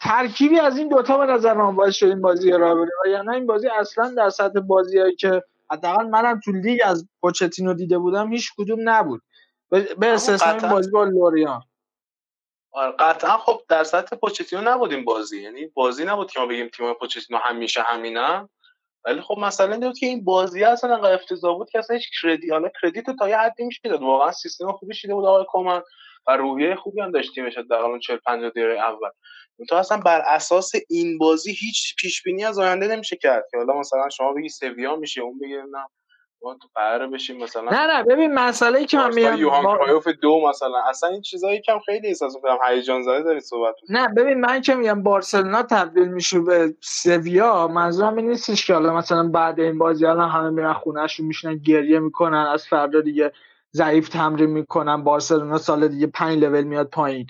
ترکیبی 0.00 0.58
از 0.58 0.78
این 0.78 0.88
دوتا 0.88 1.18
به 1.18 1.26
نظر 1.26 1.54
من 1.54 1.76
باعث 1.76 1.94
شد 1.94 2.06
این 2.06 2.20
بازی 2.20 2.50
را 2.50 2.74
بره 2.74 2.90
و 3.04 3.08
یعنی 3.08 3.34
این 3.34 3.46
بازی 3.46 3.68
اصلا 3.68 4.14
در 4.16 4.30
سطح 4.30 4.60
بازیایی 4.60 5.16
که 5.16 5.42
حداقل 5.70 6.06
منم 6.06 6.40
تو 6.44 6.52
لیگ 6.52 6.80
از 6.84 7.08
پوچتینو 7.20 7.74
دیده 7.74 7.98
بودم 7.98 8.32
هیچ 8.32 8.50
کدوم 8.58 8.88
نبود. 8.88 9.22
به 9.70 10.06
استثنای 10.06 10.70
بازی 10.70 10.90
با 10.90 11.04
لوریان. 11.04 11.62
آره 12.70 12.94
قطعا. 12.98 13.38
خب 13.38 13.60
در 13.68 13.84
سطح 13.84 14.16
پوچتینو 14.16 14.62
نبود 14.62 14.92
این 14.92 15.04
بازی. 15.04 15.42
یعنی 15.42 15.66
بازی 15.66 16.04
نبود 16.04 16.30
که 16.30 16.40
ما 16.40 16.46
بگیم 16.46 16.68
تیم 16.68 16.94
پوچتینو 16.94 17.38
همیشه 17.38 17.82
همینن 17.82 18.48
ولی 19.04 19.20
خب 19.20 19.38
مثلا 19.38 19.72
این 19.72 19.80
بود 19.80 19.98
که 19.98 20.06
این 20.06 20.24
بازی 20.24 20.64
اصلا 20.64 20.94
انقدر 20.94 21.14
افتضاح 21.14 21.56
بود 21.56 21.70
که 21.70 21.78
اصلا 21.78 21.96
هیچ 21.96 22.10
کردی 22.22 22.50
حالا 22.50 22.68
کردیت 22.82 23.10
تا 23.18 23.28
یه 23.28 23.38
حدی 23.38 23.64
میشه 23.64 23.80
داد. 23.84 24.02
واقعا 24.02 24.32
سیستم 24.32 24.72
خوبی 24.72 24.94
شده 24.94 25.14
بود 25.14 25.24
آقای 25.24 25.44
کومن 25.48 25.82
و 26.26 26.36
روحیه 26.36 26.74
خوبی 26.74 27.00
هم 27.00 27.10
داشت 27.10 27.34
تیمش 27.34 27.58
در 27.70 27.76
اون 27.76 28.00
40 28.00 28.16
50 28.16 28.50
دقیقه 28.50 28.72
اول. 28.72 29.10
تو 29.68 29.74
اصلا 29.76 29.98
بر 29.98 30.22
اساس 30.26 30.72
این 30.88 31.18
بازی 31.18 31.52
هیچ 31.52 31.94
پیش 31.98 32.22
بینی 32.22 32.44
از 32.44 32.58
آینده 32.58 32.86
نمیشه 32.88 33.16
کرد 33.16 33.44
که 33.50 33.56
حالا 33.56 33.80
مثلا 33.80 34.08
شما 34.08 34.32
بگی 34.32 34.48
سویا 34.48 34.96
میشه 34.96 35.20
اون 35.20 35.38
بگه 35.38 35.56
نه 35.56 35.86
ما 36.42 36.54
تو 36.62 36.68
قراره 36.74 37.06
بشیم 37.06 37.42
مثلا 37.42 37.70
نه 37.70 37.86
نه 37.86 38.04
ببین 38.04 38.34
مسئله 38.34 38.78
ای 38.78 38.86
که 38.86 38.96
من 38.96 39.14
میگم 39.14 39.36
یوهان 39.36 39.64
با... 39.64 40.12
دو 40.22 40.48
مثلا 40.48 40.82
اصلا 40.88 41.08
این 41.08 41.22
چیزایی 41.22 41.60
کم 41.60 41.78
خیلی 41.78 42.08
احساس 42.08 42.34
می‌کنم 42.34 42.58
هیجان 42.68 43.02
زده 43.02 43.22
داری 43.22 43.40
صحبت 43.40 43.74
نه 43.88 44.08
ببین 44.16 44.40
من 44.40 44.60
که 44.60 44.74
میگم 44.74 45.02
بارسلونا 45.02 45.62
تبدیل 45.62 46.08
میشه 46.08 46.40
به 46.40 46.74
سویا 46.80 47.68
منظورم 47.68 48.16
این 48.16 48.28
نیستش 48.28 48.66
که 48.66 48.74
حالا 48.74 48.94
مثلا 48.94 49.28
بعد 49.28 49.60
این 49.60 49.78
بازی 49.78 50.06
الان 50.06 50.30
همه 50.30 50.50
میرن 50.50 50.72
خونهشون 50.72 51.26
میشنن 51.26 51.58
گریه 51.58 51.98
می‌کنن 51.98 52.46
از 52.52 52.66
فردا 52.66 53.00
دیگه 53.00 53.32
ضعیف 53.72 54.08
تمرین 54.08 54.50
می‌کنن 54.50 55.04
بارسلونا 55.04 55.58
سال 55.58 55.88
دیگه 55.88 56.06
5 56.06 56.38
لول 56.38 56.64
میاد 56.64 56.90
پایین. 56.90 57.26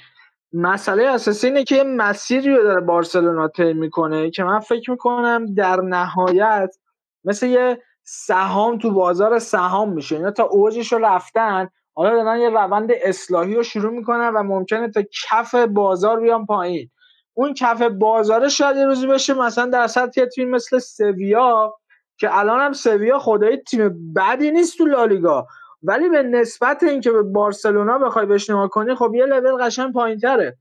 مسئله 0.52 1.06
اساسی 1.06 1.46
اینه 1.46 1.64
که 1.64 1.84
مسیری 1.84 2.56
رو 2.56 2.62
داره 2.62 2.80
بارسلونا 2.80 3.48
طی 3.48 3.72
می‌کنه 3.72 4.30
که 4.30 4.44
من 4.44 4.60
فکر 4.60 4.90
می‌کنم 4.90 5.54
در 5.54 5.80
نهایت 5.80 6.76
مثل 7.24 7.46
یه 7.46 7.82
سهام 8.04 8.78
تو 8.78 8.90
بازار 8.90 9.38
سهام 9.38 9.92
میشه. 9.92 10.16
اینا 10.16 10.30
تا 10.30 10.44
اوجش 10.44 10.92
رو 10.92 10.98
رفتن 10.98 11.68
حالا 11.94 12.22
دارن 12.22 12.40
یه 12.40 12.50
روند 12.50 12.90
اصلاحی 13.02 13.54
رو 13.54 13.62
شروع 13.62 13.92
می‌کنن 13.92 14.28
و 14.28 14.42
ممکنه 14.42 14.90
تا 14.90 15.02
کف 15.28 15.54
بازار 15.54 16.20
بیان 16.20 16.46
پایین. 16.46 16.90
اون 17.34 17.54
کف 17.54 17.82
بازار 17.82 18.48
شاید 18.48 18.76
یه 18.76 18.86
روزی 18.86 19.06
بشه 19.06 19.34
مثلا 19.34 19.66
در 19.66 19.86
سطح 19.86 20.24
تیم 20.24 20.50
مثل 20.50 20.78
سویا 20.78 21.74
که 22.18 22.38
الان 22.38 22.60
هم 22.60 22.72
سویا 22.72 23.18
خدای 23.18 23.56
تیم 23.56 24.12
بدی 24.14 24.50
نیست 24.50 24.78
تو 24.78 24.84
لالیگا. 24.84 25.46
ولی 25.86 26.08
به 26.08 26.22
نسبت 26.22 26.82
اینکه 26.82 27.10
به 27.10 27.22
بارسلونا 27.22 27.98
بخوای 27.98 28.26
بهش 28.26 28.50
نگاه 28.50 28.68
کنی 28.68 28.94
خب 28.94 29.14
یه 29.14 29.26
لول 29.26 29.64
قشنگ 29.64 29.92
پایینتره. 29.92 30.56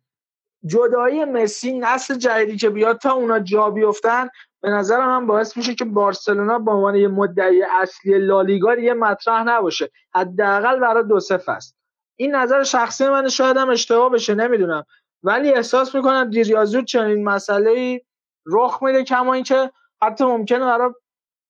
جدایی 0.66 1.26
مسی 1.26 1.80
نسل 1.80 2.16
جدیدی 2.16 2.58
که 2.58 2.70
بیاد 2.70 2.98
تا 2.98 3.12
اونا 3.12 3.40
جا 3.40 3.70
بیفتن 3.70 4.28
به 4.62 4.70
نظر 4.70 5.06
من 5.06 5.28
باعث 5.28 5.58
میشه 5.58 5.76
که 5.76 5.86
بارسلونا 5.86 6.60
به 6.60 6.72
عنوان 6.72 6.96
یه 6.96 7.08
مدعی 7.08 7.64
اصلی 7.64 8.20
لالیگا 8.20 8.76
یه 8.76 8.94
مطرح 8.94 9.44
نباشه. 9.44 9.92
حداقل 10.16 10.80
برای 10.80 11.04
دو 11.04 11.20
سه 11.20 11.40
است 11.48 11.76
این 12.16 12.36
نظر 12.36 12.64
شخصی 12.64 13.08
من 13.08 13.30
شاید 13.30 13.58
هم 13.58 13.70
اشتباه 13.70 14.10
بشه 14.10 14.36
نمی‌دونم. 14.36 14.86
ولی 15.24 15.54
احساس 15.54 15.96
می‌کنم 15.96 16.30
دیر 16.30 16.66
چنین 16.88 17.24
مسئله 17.24 17.70
ای 17.70 18.02
رخ 18.46 18.84
میده 18.84 19.04
کما 19.04 19.34
اینکه 19.34 19.72
حتی 20.02 20.26
ممکنه 20.26 20.66
برای 20.66 20.90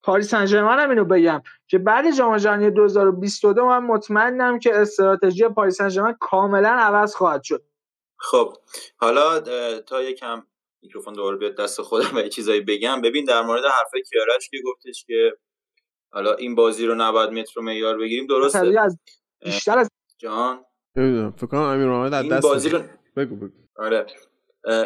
پاریس 0.06 0.30
سن 0.30 0.46
هم 0.46 0.90
اینو 0.90 1.04
بگم 1.04 1.42
که 1.66 1.78
بعد 1.78 2.16
جام 2.16 2.36
جهانی 2.36 2.70
2022 2.70 3.66
من 3.66 3.78
مطمئنم 3.78 4.58
که 4.58 4.76
استراتژی 4.76 5.48
پاریس 5.48 5.82
سن 5.82 6.16
کاملا 6.20 6.68
عوض 6.68 7.14
خواهد 7.14 7.42
شد. 7.42 7.64
خب 8.18 8.52
حالا 8.96 9.40
تا 9.80 10.02
یکم 10.02 10.46
میکروفون 10.82 11.14
دوباره 11.14 11.36
بیاد 11.36 11.56
دست 11.56 11.82
خودم 11.82 12.16
و 12.16 12.20
یه 12.20 12.28
چیزایی 12.28 12.60
بگم. 12.60 13.00
ببین 13.00 13.24
در 13.24 13.42
مورد 13.42 13.64
حرف 13.64 13.90
کیارش 14.10 14.48
که 14.50 14.56
گفتش 14.64 15.04
که 15.04 15.32
حالا 16.12 16.34
این 16.34 16.54
بازی 16.54 16.86
رو 16.86 16.94
نباید 16.94 17.30
متر 17.30 17.60
معیار 17.60 17.98
بگیریم 17.98 18.26
درسته. 18.26 18.80
از 18.80 18.98
بیشتر 19.44 19.78
از 19.78 19.90
جان؟ 20.18 20.64
فکر 20.94 21.46
کنم 21.46 21.60
امیر 21.60 21.86
محمد 21.86 22.14
از 22.14 22.28
دست 22.28 22.42
بازی 22.42 22.68
رو 22.68 22.82
بگو 23.16 23.36
بگو. 23.36 23.54
آره. 23.76 24.06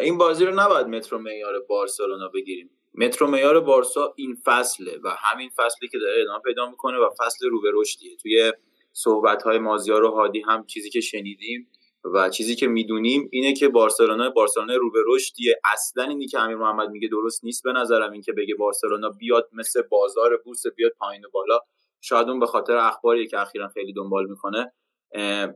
این 0.01 0.19
بازی 0.19 0.47
رو 0.47 0.55
نباید 0.61 0.87
متر 0.87 1.17
معیار 1.17 1.55
بارسلونا 1.69 2.29
بگیریم. 2.29 2.71
مترو 2.95 3.27
معیار 3.27 3.61
بارسا 3.61 4.15
این 4.17 4.37
فصله 4.45 4.99
و 5.05 5.09
همین 5.19 5.51
فصلی 5.57 5.89
که 5.89 5.99
داره 5.99 6.23
ادامه 6.23 6.39
پیدا 6.39 6.71
می‌کنه 6.71 6.99
و 6.99 7.11
فصل 7.19 7.49
رو 7.49 7.61
به 7.61 7.71
رشدیه. 7.75 8.17
توی 8.17 8.53
صحبت 8.93 9.43
های 9.43 9.59
مازیار 9.59 10.05
و 10.05 10.11
هادی 10.11 10.41
هم 10.41 10.67
چیزی 10.67 10.91
که 10.91 11.01
شنیدیم 11.01 11.69
و 12.15 12.31
چیزی 12.31 12.55
که 12.55 12.67
می‌دونیم 12.67 13.29
اینه 13.33 13.53
که 13.53 13.69
بارسلونا 13.69 14.31
بارسلونا 14.31 14.75
رو 14.75 14.91
به 14.91 14.99
رشدیه. 15.07 15.61
اصلا 15.73 16.05
اینی 16.05 16.27
که 16.27 16.41
امیر 16.41 16.57
محمد 16.57 16.89
میگه 16.91 17.09
درست 17.09 17.45
نیست 17.45 17.63
به 17.65 17.73
نظرم 17.73 18.13
این 18.13 18.23
که 18.23 18.33
بگه 18.33 18.55
بارسلونا 18.55 19.09
بیاد 19.09 19.49
مثل 19.53 19.83
بازار 19.83 20.37
بورس 20.45 20.63
بیاد 20.77 20.93
پایین 20.99 21.25
و 21.25 21.29
بالا. 21.33 21.59
شاید 22.01 22.29
اون 22.29 22.41
به 22.41 22.47
خاطر 22.47 22.77
اخباری 22.77 23.27
که 23.27 23.41
اخیرا 23.41 23.69
خیلی 23.69 23.93
دنبال 23.93 24.27
می‌کنه. 24.27 24.73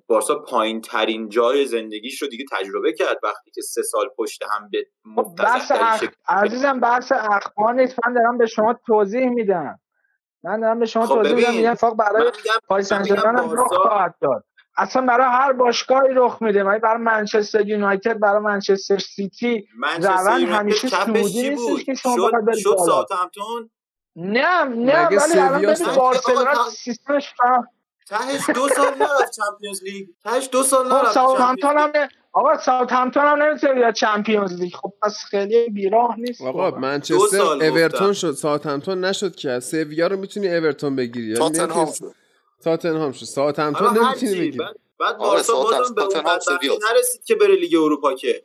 بارسا 0.07 0.35
پایین 0.35 0.81
ترین 0.81 1.29
جای 1.29 1.67
زندگیش 1.67 2.23
رو 2.23 2.29
دیگه 2.29 2.45
تجربه 2.53 2.93
کرد 2.93 3.19
وقتی 3.23 3.51
که 3.51 3.61
سه 3.63 3.83
سال 3.83 4.09
پشت 4.19 4.43
هم 4.51 4.71
به 4.71 4.87
بحث 5.39 5.73
اخ... 5.75 6.05
عزیزم 6.29 6.81
بحث 6.81 7.13
اخبار 7.13 7.75
نیست. 7.75 7.99
من 8.07 8.15
دارم 8.15 8.39
به 8.39 8.47
شما 8.47 8.75
توضیح 8.87 9.29
میدم. 9.29 9.81
من 10.45 10.61
دارم 10.61 10.79
به 10.79 10.87
شما 10.87 11.07
خب 11.07 11.15
توضیح 11.15 11.35
میدم. 11.37 11.55
میگم 11.55 11.75
اتفاق 11.75 11.97
برای 11.97 12.33
پاریس 12.69 12.89
سن 12.89 13.57
خواهد 13.57 14.15
داد. 14.21 14.45
اصلا 14.77 15.03
برای 15.07 15.27
هر 15.27 15.53
باشگاهی 15.53 16.09
رخ 16.15 16.43
میده. 16.43 16.65
ولی 16.65 16.79
برای 16.81 17.03
منچستر 17.03 17.67
یونایتد 17.69 18.19
برای 18.19 18.43
منچستر 18.43 18.99
سیتی 18.99 19.69
منچستر 19.79 20.11
روند 20.11 20.49
همیشه 20.49 20.89
صعودی 20.89 21.21
نیستش 21.21 21.55
بود 21.59 21.83
که 21.83 21.95
شما 21.95 22.15
شد 22.15 22.55
شد 22.55 22.71
بالا. 22.71 22.87
ساوثهمپتون؟ 22.87 23.71
نه 24.17 24.65
نه 24.65 25.07
ولی 25.07 25.39
الان 25.41 25.75
ساعت- 25.75 25.97
بارسلونا 25.99 26.71
سیستمش 26.71 27.35
تهش 28.09 28.51
دو 28.55 28.69
سال 28.69 28.95
نرفت 28.99 29.31
Champions 29.37 29.83
League. 29.83 30.09
تهش 30.25 30.49
دو 30.53 30.63
سال 30.63 30.89
خب 30.89 30.95
نرفت 30.95 31.17
هم 31.17 31.93
آقا 32.33 32.59
ساوثهمپتون 32.59 33.23
هم 33.23 33.43
نمی‌تونه 33.43 33.75
بیاد 33.75 33.95
Champions 33.95 34.53
League. 34.53 34.75
خب 34.75 34.93
پس 35.03 35.25
خیلی 35.31 35.71
بیراه 35.71 36.17
نیست. 36.19 36.43
آقا. 36.43 36.71
دو 36.71 36.77
منچستر 36.77 37.43
اورتون. 37.43 38.13
شد 38.13 38.33
ساوثهمپتون 38.33 39.05
نشد 39.05 39.35
که 39.35 39.51
از 39.51 39.65
سویا 39.65 40.07
رو 40.07 40.17
می‌تونی 40.17 40.49
اورتون 40.49 40.97
بگیری. 40.97 41.27
یعنی 41.27 41.39
تاتنهام 41.39 41.85
نمی‌تونی- 41.85 42.11
شد. 42.13 42.17
تاتنهام 42.65 43.13
شد. 43.13 43.25
ساوثهمپتون 43.25 43.87
حالا 43.87 44.09
نمی‌تونی 44.09 44.33
بگیری. 44.35 44.59
بعد, 44.59 44.77
بعد 45.01 45.15
آره، 45.15 45.19
بارسا 45.31 45.63
بازم 45.63 45.95
به 45.95 46.03
اون. 46.03 46.81
نرسید 46.95 47.25
که 47.25 47.35
بره 47.35 47.55
لیگ 47.57 47.75
اروپا 47.75 48.15
که. 48.15 48.43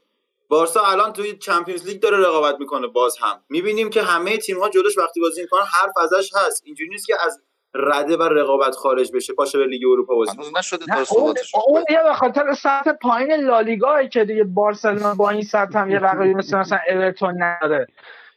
بارسا 0.47 0.81
الان 0.81 1.13
توی 1.13 1.37
Champions 1.37 1.85
League 1.85 1.99
داره 2.01 2.17
رقابت 2.17 2.55
می‌کنه 2.59 2.87
باز 2.87 3.17
هم. 3.21 3.41
می‌بینیم 3.49 3.89
که 3.89 4.01
همه 4.01 4.37
تیم 4.37 4.59
ها 4.59 4.69
جلوش 4.69 4.97
وقتی 4.97 5.19
بازی 5.19 5.41
می‌کنن 5.41 5.61
حرف 5.61 5.91
ازش 5.97 6.31
هست. 6.35 6.61
اینجوری 6.65 6.89
نیست 6.89 7.07
که 7.07 7.15
از 7.25 7.41
رده 7.73 8.17
و 8.17 8.23
رقابت 8.23 8.75
خارج 8.75 9.11
بشه 9.11 9.33
پاشه 9.33 9.57
به 9.57 9.65
لیگ 9.65 9.81
اروپا 9.91 10.15
بازی. 10.15 10.31
هنوز 10.31 10.51
نشده 10.57 10.85
تا 10.85 11.15
اون 11.15 11.35
اون 11.67 11.83
یه 11.89 12.03
به 12.03 12.13
خاطر 12.13 12.53
سطح 12.53 12.91
پایین 13.01 13.33
لالیگایی 13.35 14.09
که 14.09 14.25
دیگه 14.25 14.43
بارسلونا 14.43 15.15
با 15.15 15.29
این 15.29 15.41
سطح 15.41 15.79
هم 15.79 15.91
یه 15.91 15.99
رقیبی 15.99 16.33
مثل 16.33 16.57
مثلا 16.57 16.79
اورتون 16.89 17.43
نداره. 17.43 17.87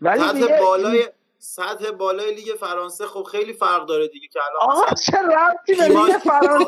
ولی 0.00 0.20
سطح 0.20 0.32
دیگه 0.32 0.58
بالای 0.60 1.04
سطح 1.38 1.90
بالای 1.90 2.34
لیگ 2.34 2.48
فرانسه 2.60 3.06
خب 3.06 3.22
خیلی 3.22 3.52
فرق 3.52 3.86
داره 3.86 4.08
دیگه 4.08 4.28
که 4.28 4.40
الان 4.50 4.70
آقا 4.76 4.94
چه 4.94 5.18
ربطی 5.18 5.74
به 5.74 5.84
لیگ 5.88 6.18
فرانسه. 6.18 6.64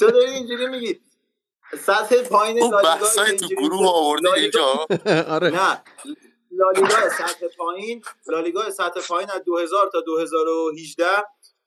تو 0.00 0.10
داری 0.10 0.30
اینجوری 0.30 0.66
میگی. 0.66 1.00
سطح 1.78 2.22
پایین 2.22 2.60
تو 2.60 2.68
لالیگا 2.70 2.94
بحثای 2.94 3.36
که 3.36 3.36
تو 3.36 3.54
گروه 3.54 3.88
آوردی 3.94 4.24
لالیگا- 4.28 4.34
اینجا. 4.38 4.86
آره. 5.34 5.48
نه. 5.50 5.82
لالیگا 6.58 7.08
سطح 7.08 7.46
پایین 7.58 8.02
لالیگا 8.26 8.70
سطح 8.70 9.00
پایین 9.08 9.30
از 9.30 9.44
2000 9.44 9.90
تا 9.92 10.00
2018 10.00 11.04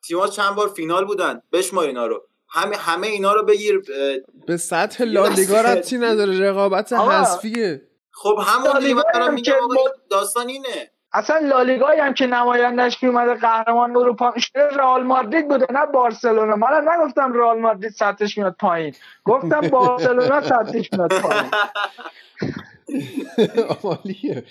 تیم‌ها 0.07 0.27
چند 0.27 0.55
بار 0.55 0.68
فینال 0.68 1.05
بودن؟ 1.05 1.41
بشمار 1.51 1.85
اینا 1.85 2.07
رو. 2.07 2.27
همه 2.49 2.77
همه 2.77 3.07
اینا 3.07 3.34
رو 3.34 3.43
بگیر 3.43 3.81
به 4.47 4.57
سطح 4.57 5.03
لالیگا 5.03 5.61
ربطی 5.61 5.97
نداره 5.97 6.39
رقابت. 6.39 6.93
حذفیه. 6.93 7.81
خب 8.11 8.39
همون 8.47 8.80
دیگه 8.80 8.93
دارم 9.13 9.27
هم 9.27 9.34
میگم 9.34 9.53
داستان 10.09 10.47
اینه. 10.49 10.91
اصلا 11.13 11.38
لالیگایی 11.38 11.99
هم 11.99 12.13
که 12.13 12.27
نمایندش 12.27 12.97
که 12.97 13.07
اومده 13.07 13.34
قهرمان 13.34 13.95
اروپا 13.97 14.31
میشه 14.35 14.51
رئال 14.55 15.03
مادرید 15.03 15.47
بوده 15.47 15.68
نه 15.69 15.85
بارسلونا؟ 15.85 16.55
من 16.55 16.88
نگفتم 16.88 17.34
رئال 17.34 17.59
مادرید 17.59 17.91
سطحش 17.91 18.38
میاد 18.38 18.55
پایین. 18.59 18.95
گفتم 19.23 19.61
بارسلونا 19.61 20.41
سطحش 20.49 20.89
میاد 20.93 21.22
پایین. 21.22 21.51
عالیه. 23.84 24.45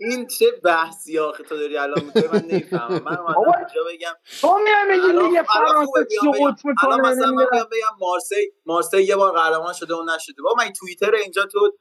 این 0.00 0.26
چه 0.26 0.46
بحثی 0.64 1.18
آخه 1.18 1.44
تو 1.44 1.56
داری 1.56 1.76
الان 1.76 2.04
می‌کنی؟ 2.04 2.28
من 2.32 2.44
نمی‌فهمم. 2.48 3.02
من 3.04 3.16
اومدم 3.16 3.58
اینجا 3.58 3.84
بگم 3.92 4.14
تو 4.40 4.58
میای 4.64 4.98
میگی 4.98 5.12
لیگ 5.12 5.42
فرانسه. 5.42 6.06
سقوط 6.22 6.54
می‌کنه؟ 6.64 6.94
الان 6.94 7.00
مثلا 7.00 7.30
من 7.30 7.44
بگم 7.44 7.96
مارسی 8.00 8.52
مارسی 8.66 9.02
یه 9.02 9.16
بار 9.16 9.32
قهرمان 9.32 9.72
شده 9.72 9.94
و 9.94 10.04
نشده. 10.14 10.42
بابا 10.42 10.54
من 10.64 10.72
توییتر 10.72 11.14
اینجا 11.14 11.46
تو 11.46 11.72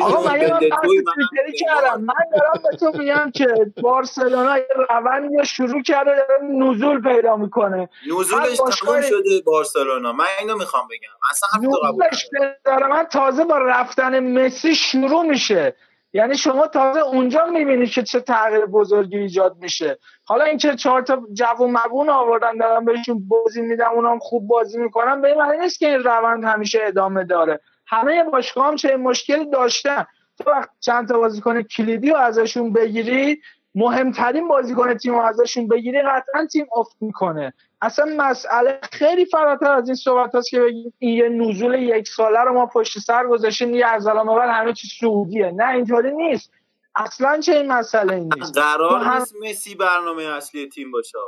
آقا 0.00 0.30
من 0.30 0.40
یه 0.40 0.48
بنده 0.48 0.68
بحث 0.68 0.80
توی 0.80 0.98
منم 0.98 1.14
تویتری 1.14 1.52
نیمار. 1.60 1.82
کردم. 1.82 2.00
من 2.00 2.38
دارم 2.38 2.62
به 2.70 2.76
تو 2.76 2.98
میگم 2.98 3.30
که 3.34 3.72
بارسلونا 3.82 4.58
یه 4.58 4.66
روندی 4.90 5.36
رو 5.36 5.44
شروع 5.44 5.82
کرده 5.82 6.10
داره 6.10 6.42
نزول 6.42 7.02
پیدا 7.02 7.36
می‌کنه. 7.36 7.88
نزولش 8.06 8.56
تموم 8.56 9.00
شده 9.00 9.40
بارسلونا. 9.46 10.12
من 10.12 10.24
اینو 10.40 10.56
می‌خوام 10.56 10.88
بگم. 10.90 11.10
اصلا 11.30 11.68
نزولش 11.68 12.28
نظر 12.40 12.86
من 12.86 13.04
تازه 13.04 13.44
با 13.44 13.58
رفتن 13.58 14.18
مسی 14.20 14.74
شروع 14.74 15.22
میشه. 15.22 15.76
یعنی 16.12 16.36
شما 16.36 16.66
تازه 16.66 17.00
اونجا 17.00 17.46
می‌بینید 17.46 17.90
که 17.90 18.02
چه 18.02 18.20
تغییر 18.20 18.66
بزرگی 18.66 19.18
ایجاد 19.18 19.56
میشه. 19.60 19.98
حالا 20.24 20.44
اینکه 20.44 20.74
چهار 20.74 21.02
تا 21.02 21.22
جوون 21.32 21.70
مبون 21.70 22.10
آوردن 22.10 22.56
دارن 22.56 22.84
بهشون 22.84 23.28
بازی 23.28 23.62
میدن 23.62 23.86
اونام 23.86 24.18
خوب 24.18 24.48
بازی 24.48 24.78
می‌کنن 24.78 25.20
به 25.20 25.28
این 25.28 25.38
معنی 25.38 25.58
نیست 25.58 25.78
که 25.78 25.88
این 25.88 26.02
روند 26.04 26.44
همیشه 26.44 26.78
ادامه 26.82 27.24
داره. 27.24 27.60
همه 27.90 28.24
باشگاه 28.24 28.66
هم 28.66 28.76
چه 28.76 28.96
مشکلی 28.96 29.50
داشتن. 29.50 30.06
تو 30.38 30.50
وقت 30.50 30.70
چند 30.80 31.08
تا 31.08 31.18
بازیکن 31.18 31.62
کلیدی 31.62 32.10
رو 32.10 32.16
ازشون 32.16 32.72
بگیری 32.72 33.42
مهمترین 33.74 34.48
بازیکن 34.48 34.94
تیم 34.94 35.14
رو 35.14 35.20
ازشون 35.20 35.68
بگیری 35.68 36.02
قطعا 36.02 36.46
تیم 36.46 36.66
افت 36.76 36.96
می‌کنه. 37.00 37.52
اصلا 37.82 38.14
مسئله 38.16 38.78
خیلی 38.92 39.26
فراتر 39.26 39.72
از 39.72 39.88
این 39.88 39.94
صحبت 39.94 40.34
هست 40.34 40.50
که 40.50 40.60
بگیم 40.60 40.92
این 40.98 41.16
یه 41.16 41.28
نزول 41.28 41.74
یک 41.74 42.08
ساله 42.08 42.40
رو 42.40 42.54
ما 42.54 42.66
پشت 42.66 42.98
سر 42.98 43.26
گذاشتیم 43.26 43.74
یه 43.74 43.86
از 43.86 44.06
الان 44.06 44.26
بعد 44.26 44.50
همه 44.50 44.72
چی 44.72 44.88
سعودیه 45.00 45.50
نه 45.50 45.68
اینطوری 45.68 46.12
نیست. 46.12 46.52
اصلا 46.96 47.40
چه 47.40 47.52
این 47.52 47.72
مسئله 47.72 48.18
نیست. 48.18 48.58
قرار 48.58 49.14
نیست 49.14 49.34
مسی 49.42 49.74
برنامه 49.74 50.22
اصلی 50.22 50.68
تیم 50.68 50.90
باشه 50.90 51.18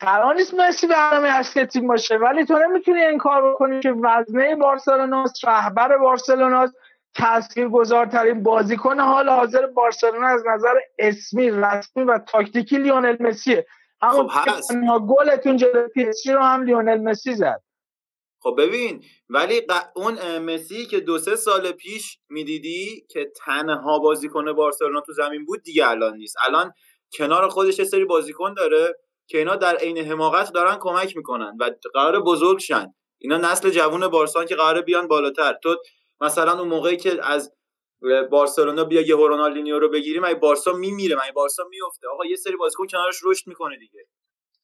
قرار 0.00 0.34
نیست 0.34 0.54
مسی 0.54 0.86
برنامه 0.86 1.28
اصلی 1.28 1.66
تیم 1.66 1.86
باشه 1.86 2.16
ولی 2.16 2.44
تو 2.44 2.58
نمی‌تونی 2.58 3.00
این 3.00 3.18
کار 3.18 3.50
بکنی 3.50 3.80
که 3.80 3.92
وزنه 3.92 4.56
بارسلوناست 4.56 5.44
رهبر 5.44 5.98
بارسلوناست 5.98 6.74
تاثیرگذارترین 7.14 8.42
بازیکن 8.42 9.00
حال 9.00 9.28
حاضر 9.28 9.66
بارسلونا 9.66 10.26
از 10.26 10.42
نظر 10.46 10.74
اسمی 10.98 11.50
رسمی 11.50 12.02
و 12.04 12.18
تاکتیکی 12.18 12.78
لیونل 12.78 13.16
مسیه. 13.20 13.66
همون 14.02 14.28
خب 14.28 15.06
گلتون 15.08 15.56
جلوی 15.56 15.88
پی 15.88 16.04
اس 16.04 16.22
جی 16.22 16.32
رو 16.32 16.42
هم 16.42 16.62
لیونل 16.62 17.00
مسی 17.00 17.34
زد. 17.34 17.62
خب 18.40 18.54
ببین 18.58 19.04
ولی 19.28 19.60
ق- 19.60 19.90
اون 19.94 20.38
مسی 20.38 20.86
که 20.86 21.00
دو 21.00 21.18
سه 21.18 21.36
سال 21.36 21.72
پیش 21.72 22.18
می‌دیدی 22.28 23.06
که 23.10 23.32
تنها 23.44 23.98
بازیکن 23.98 24.52
بارسلونا 24.52 25.00
تو 25.00 25.12
زمین 25.12 25.44
بود 25.44 25.62
دیگه 25.62 25.88
الان 25.88 26.16
نیست. 26.16 26.36
الان 26.46 26.72
کنار 27.18 27.48
خودش 27.48 27.78
یه 27.78 27.84
سری 27.84 28.04
بازیکن 28.04 28.54
داره. 28.54 28.94
که 29.26 29.38
اینا 29.38 29.56
در 29.56 29.76
عین 29.76 29.98
حماقت 29.98 30.52
دارن 30.52 30.76
کمک 30.80 31.16
می‌کنن 31.16 31.56
و 31.60 31.70
قرار 31.94 32.20
بزرگ 32.20 32.58
شن. 32.58 32.94
اینا 33.18 33.36
نسل 33.36 33.70
جوون 33.70 34.08
بارسان 34.08 34.46
که 34.46 34.54
قراره 34.54 34.82
بیان 34.82 35.08
بالاتر. 35.08 35.54
تو 35.62 35.76
مثلا 36.20 36.58
اون 36.58 36.68
موقعی 36.68 36.96
که 36.96 37.20
از 37.22 37.52
بارسلونا 38.30 38.84
بیا 38.84 39.00
یه 39.00 39.16
رونالدینیو 39.16 39.78
رو 39.78 39.88
بگیریم 39.88 40.24
ای 40.24 40.34
بارسا 40.34 40.72
میمیره 40.72 41.24
ای 41.24 41.32
بارسا 41.32 41.62
میفته 41.70 42.08
آقا 42.08 42.24
یه 42.24 42.36
سری 42.36 42.56
بازیکن 42.56 42.86
کنارش 42.86 43.20
رشد 43.24 43.48
می‌کنه 43.48 43.76
دیگه. 43.76 44.00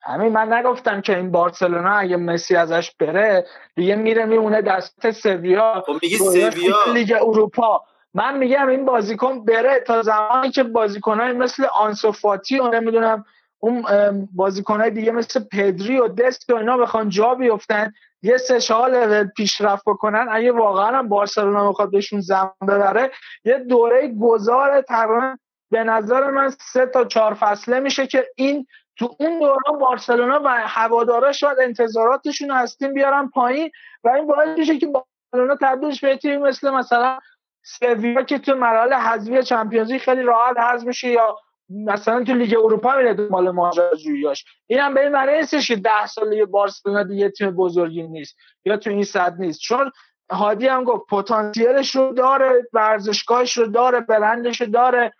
همین 0.02 0.32
من 0.32 0.52
نگفتم 0.52 1.00
که 1.00 1.16
این 1.16 1.30
بارسلونا 1.30 1.92
اگه 1.92 2.16
مسی 2.16 2.56
ازش 2.56 2.90
بره 3.00 3.46
دیگه 3.76 3.96
میره 3.96 4.24
میمونه 4.24 4.62
دست 4.62 5.10
سویا. 5.10 5.84
خب 5.86 5.96
میگی 6.02 6.16
سویا؟ 6.16 6.76
لیگ 6.92 7.12
اروپا. 7.20 7.84
من 8.14 8.38
میگم 8.38 8.68
این 8.68 8.84
بازیکن 8.84 9.44
بره 9.44 9.80
تا 9.86 10.02
زمانی 10.02 10.50
که 10.50 10.62
بازیکنهای 10.62 11.32
مثل 11.32 11.66
آنسوفاتی 11.74 12.58
و 12.58 12.68
نمی‌دونم 12.68 13.24
اون 13.60 13.84
بازیکنهای 14.32 14.90
دیگه 14.90 15.12
مثل 15.12 15.40
پدری 15.52 15.98
و 15.98 16.08
دست 16.08 16.50
و 16.50 16.56
اینا 16.56 16.76
بخوان 16.76 17.08
جا 17.08 17.34
بیفتن 17.34 17.92
یه 18.22 18.36
سه 18.36 18.60
چهار 18.60 19.24
پیشرفت 19.24 19.84
بکنن 19.86 20.26
اگه 20.30 20.52
واقعا 20.52 20.98
هم 20.98 21.08
بارسلونا 21.08 21.68
می‌خواد 21.68 21.90
بهشون 21.90 22.20
زمان 22.20 22.52
ببره 22.62 23.10
یه 23.44 23.58
دوره 23.58 24.14
گذار 24.20 24.80
تقریبا 24.80 25.36
به 25.70 25.84
نظر 25.84 26.30
من 26.30 26.50
سه 26.50 26.86
تا 26.86 27.04
چهار 27.04 27.34
فصله 27.34 27.80
میشه 27.80 28.06
که 28.06 28.28
این 28.36 28.66
تو 28.96 29.16
اون 29.20 29.38
دوران 29.38 29.78
بارسلونا 29.80 30.40
و 30.44 30.48
هوادارا 30.48 31.32
شاید 31.32 31.58
انتظاراتشون 31.60 32.50
از 32.50 32.76
تیم 32.76 32.94
بیارن 32.94 33.28
پایین 33.28 33.70
و 34.04 34.08
این 34.08 34.26
باعث 34.26 34.58
میشه 34.58 34.78
که 34.78 34.86
بارسلونا 34.86 35.56
تبدیلش 35.60 36.04
به 36.04 36.16
تیم 36.16 36.40
مثل 36.40 36.70
مثلا 36.70 37.18
سویا 37.62 38.22
که 38.22 38.38
تو 38.38 38.54
مراحل 38.54 38.92
حذفی 38.92 39.42
چمپیونز 39.42 39.92
خیلی 39.92 40.22
راحت 40.22 40.58
حذف 40.58 40.86
میشه 40.86 41.08
یا 41.08 41.36
مثلا 41.70 42.24
تو 42.24 42.34
لیگ 42.34 42.56
اروپا 42.64 42.96
میره 42.96 43.14
دنبال 43.14 43.50
ماجراجوییاش 43.50 44.44
اینم 44.66 44.94
به 44.94 45.00
این 45.00 45.08
معنی 45.08 45.32
نیستش 45.32 45.68
که 45.68 45.76
10 45.76 46.06
ساله 46.06 46.44
بارسلونا 46.44 47.02
دیگه 47.02 47.30
تیم 47.30 47.50
بزرگی 47.50 48.02
نیست 48.02 48.36
یا 48.64 48.76
تو 48.76 48.90
این 48.90 49.04
صد 49.04 49.34
نیست. 49.38 49.60
چون 49.60 49.90
هادی 50.30 50.66
هم 50.66 50.84
گفت 50.84 51.06
پتانسیلش 51.10 51.96
رو 51.96 52.12
داره 52.12 52.68
ورزشگاهش 52.72 53.56
رو 53.56 53.66
داره 53.66 54.00
برندش 54.00 54.60
رو 54.60 54.66
داره 54.66 55.12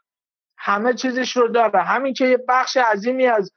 همه 0.58 0.94
چیزش 0.94 1.36
رو 1.36 1.48
داره. 1.48 1.82
همین 1.82 2.14
که 2.14 2.26
یه 2.26 2.44
بخش 2.48 2.76
عظیمی 2.76 3.26
از 3.26 3.52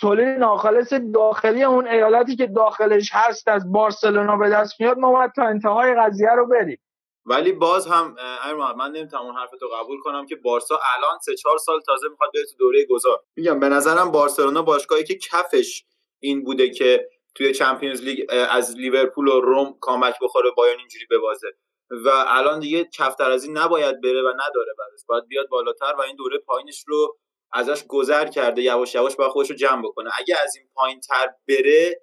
تولید 0.00 0.28
ناخالص 0.28 0.92
داخلی 1.14 1.62
اون 1.62 1.86
ایالتی 1.86 2.36
که 2.36 2.46
داخلش 2.46 3.10
هست 3.12 3.48
از 3.48 3.72
بارسلونا 3.72 4.36
به 4.36 4.50
دست 4.50 4.80
میاد 4.80 4.98
ما 4.98 5.12
باید 5.12 5.32
تا 5.32 5.44
انتهای 5.44 5.94
قضیه 5.94 6.30
رو 6.30 6.46
بریم. 6.46 6.78
ولی 7.24 7.52
باز 7.52 7.86
هم 7.86 8.16
امیر 8.42 8.56
محمد 8.56 8.76
من 8.76 8.92
نمی‌تونم 8.92 9.22
اون 9.22 9.36
حرفتو 9.36 9.68
قبول 9.68 10.00
کنم 10.00 10.26
که 10.26 10.36
بارسا 10.36 10.80
الان 10.96 11.18
سه 11.18 11.36
چهار 11.36 11.58
سال 11.58 11.80
تازه 11.80 12.08
می‌خواد 12.08 12.30
بره 12.34 12.44
تو 12.44 12.56
دوره 12.58 12.86
گذار. 12.90 13.22
میگم 13.36 13.60
به 13.60 13.68
نظرم 13.68 14.10
بارسلونا 14.10 14.62
باشگاهی 14.62 15.04
که 15.04 15.18
کفش 15.18 15.84
این 16.18 16.44
بوده 16.44 16.70
که 16.70 17.08
توی 17.34 17.52
چمپیونز 17.52 18.02
لیگ 18.02 18.26
از 18.30 18.76
لیورپول 18.76 19.28
و 19.28 19.40
روم 19.40 19.78
کامک 19.80 20.14
بخوره 20.22 20.50
بایرن 20.50 20.78
اینجوری 20.78 21.06
ببازه. 21.10 21.48
و 21.90 22.08
الان 22.26 22.60
دیگه 22.60 22.84
کفتر 22.84 23.30
از 23.30 23.44
این 23.44 23.58
نباید 23.58 24.00
بره 24.00 24.22
و 24.22 24.28
نداره 24.28 24.74
برش 24.78 25.00
باید 25.06 25.26
بیاد 25.26 25.48
بالاتر 25.48 25.94
و 25.98 26.00
این 26.00 26.16
دوره 26.16 26.38
پایینش 26.38 26.84
رو 26.86 27.18
ازش 27.52 27.84
گذر 27.88 28.26
کرده. 28.26 28.62
یواش 28.62 28.94
یواش 28.94 29.16
باید 29.16 29.30
خودش 29.30 29.50
رو 29.50 29.56
جمع 29.56 29.82
بکنه. 29.82 30.10
اگه 30.18 30.36
از 30.42 30.56
این 30.56 30.68
پایین 30.74 31.00
تر 31.00 31.28
بره 31.48 32.02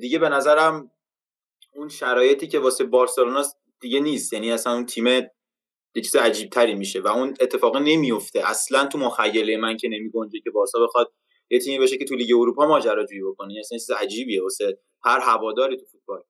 دیگه 0.00 0.18
به 0.18 0.28
نظرم 0.28 0.90
اون 1.74 1.88
شرایطی 1.88 2.48
که 2.48 2.58
واسه 2.58 2.84
بارسلونا 2.84 3.42
دیگه 3.80 4.00
نیست. 4.00 4.32
یعنی 4.32 4.52
اصلا 4.52 4.72
اون 4.72 4.86
تیم 4.86 5.06
یه 5.94 6.02
چیز 6.02 6.16
عجیب 6.16 6.50
تری 6.50 6.74
میشه 6.74 7.00
و 7.00 7.08
اون 7.08 7.34
اتفاق 7.40 7.76
نمیفته. 7.76 8.48
اصلا 8.50 8.86
تو 8.86 8.98
مخیله 8.98 9.56
من 9.56 9.76
که 9.76 9.88
نمی 9.88 10.10
که 10.44 10.50
بارسا 10.50 10.78
بخواد 10.86 11.12
یه 11.50 11.58
تیمی 11.58 11.78
بشه 11.78 11.96
که 11.98 12.04
تو 12.04 12.14
لیگ 12.14 12.32
اروپا 12.32 12.66
ماجراجویی 12.66 13.22
بکنه. 13.22 13.54
اصلا 13.58 13.78
چیز 13.78 13.90
عجیبیه 13.90 14.42
واسه 14.42 14.78
هر 15.04 15.20
هواداری 15.20 15.76
تو 15.76 15.86
فوتبال. 15.86 16.22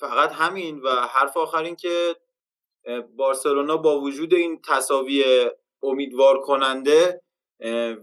فقط 0.00 0.32
همین 0.32 0.80
و 0.80 0.88
حرف 0.90 1.36
آخر 1.36 1.62
این 1.62 1.76
که 1.76 2.16
بارسلونا 3.16 3.76
با 3.76 4.00
وجود 4.00 4.34
این 4.34 4.60
تصاوی 4.68 5.24
امیدوار 5.82 6.40
کننده 6.40 7.22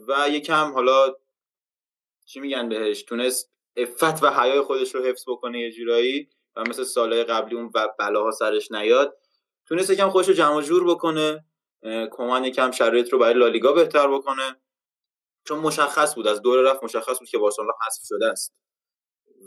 و 0.07 0.29
یکم 0.29 0.71
حالا 0.71 1.15
چی 2.25 2.39
میگن 2.39 2.69
بهش 2.69 3.03
تونست 3.03 3.51
افت 3.75 4.23
و 4.23 4.27
حیای 4.27 4.61
خودش 4.61 4.95
رو 4.95 5.03
حفظ 5.03 5.23
بکنه 5.27 5.61
یه 5.61 5.71
جورایی. 5.71 6.29
و 6.57 6.63
مثل 6.69 6.83
سالهای 6.83 7.23
قبلی 7.23 7.55
اون 7.55 7.71
بلاها 7.99 8.31
سرش 8.31 8.71
نیاد 8.71 9.17
تونست 9.67 9.89
یکم 9.89 10.09
خودش 10.09 10.27
رو 10.27 10.33
جمع 10.33 10.61
جور 10.61 10.89
بکنه 10.89 11.45
کمان 12.11 12.45
یکم 12.45 12.71
شرایط 12.71 13.09
رو 13.09 13.19
برای 13.19 13.33
لالیگا 13.33 13.71
بهتر 13.71 14.07
بکنه. 14.07 14.55
چون 15.47 15.59
مشخص 15.59 16.15
بود 16.15 16.27
از 16.27 16.41
دور 16.41 16.71
رفت 16.71 16.83
مشخص 16.83 17.19
بود 17.19 17.29
که 17.29 17.37
بارسلونا 17.37 17.73
حذف 17.87 18.01
شده 18.05 18.25
است. 18.25 18.55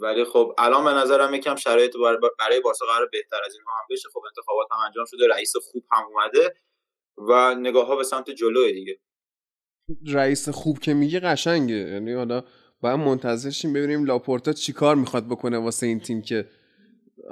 ولی 0.00 0.24
خب 0.24 0.54
الان 0.58 0.84
به 0.84 0.90
نظرم 0.90 1.34
یکم 1.34 1.56
شرایط 1.56 1.96
برای 2.38 2.60
بارسا 2.60 2.86
قرار 2.86 3.08
بهتر 3.12 3.36
از 3.46 3.54
اینها 3.54 3.72
هم 3.72 3.86
بشه. 3.90 4.08
خب 4.12 4.20
انتخابات 4.26 4.66
هم 4.72 4.78
انجام 4.86 5.04
شده 5.04 5.28
رئیس 5.28 5.56
خوب 5.56 5.84
هم 5.92 6.04
اومده 6.04 6.54
و 7.16 7.54
نگاه 7.54 7.86
ها 7.86 7.96
به 7.96 8.04
سمت 8.04 8.30
جلو 8.30 8.72
دیگه. 8.72 9.00
رئیس 10.06 10.48
خوب 10.48 10.78
که 10.78 10.94
میگه 10.94 11.20
قشنگه. 11.20 11.74
یعنی 11.74 12.12
حالا 12.12 12.44
باید 12.80 13.00
منتظرشیم 13.00 13.72
ببینیم 13.72 14.04
لاپورتا 14.04 14.52
چیکار 14.52 14.94
می‌خواد 14.96 15.26
بکنه 15.26 15.58
واسه 15.58 15.86
این 15.86 16.00
تیم 16.00 16.22
که 16.22 16.48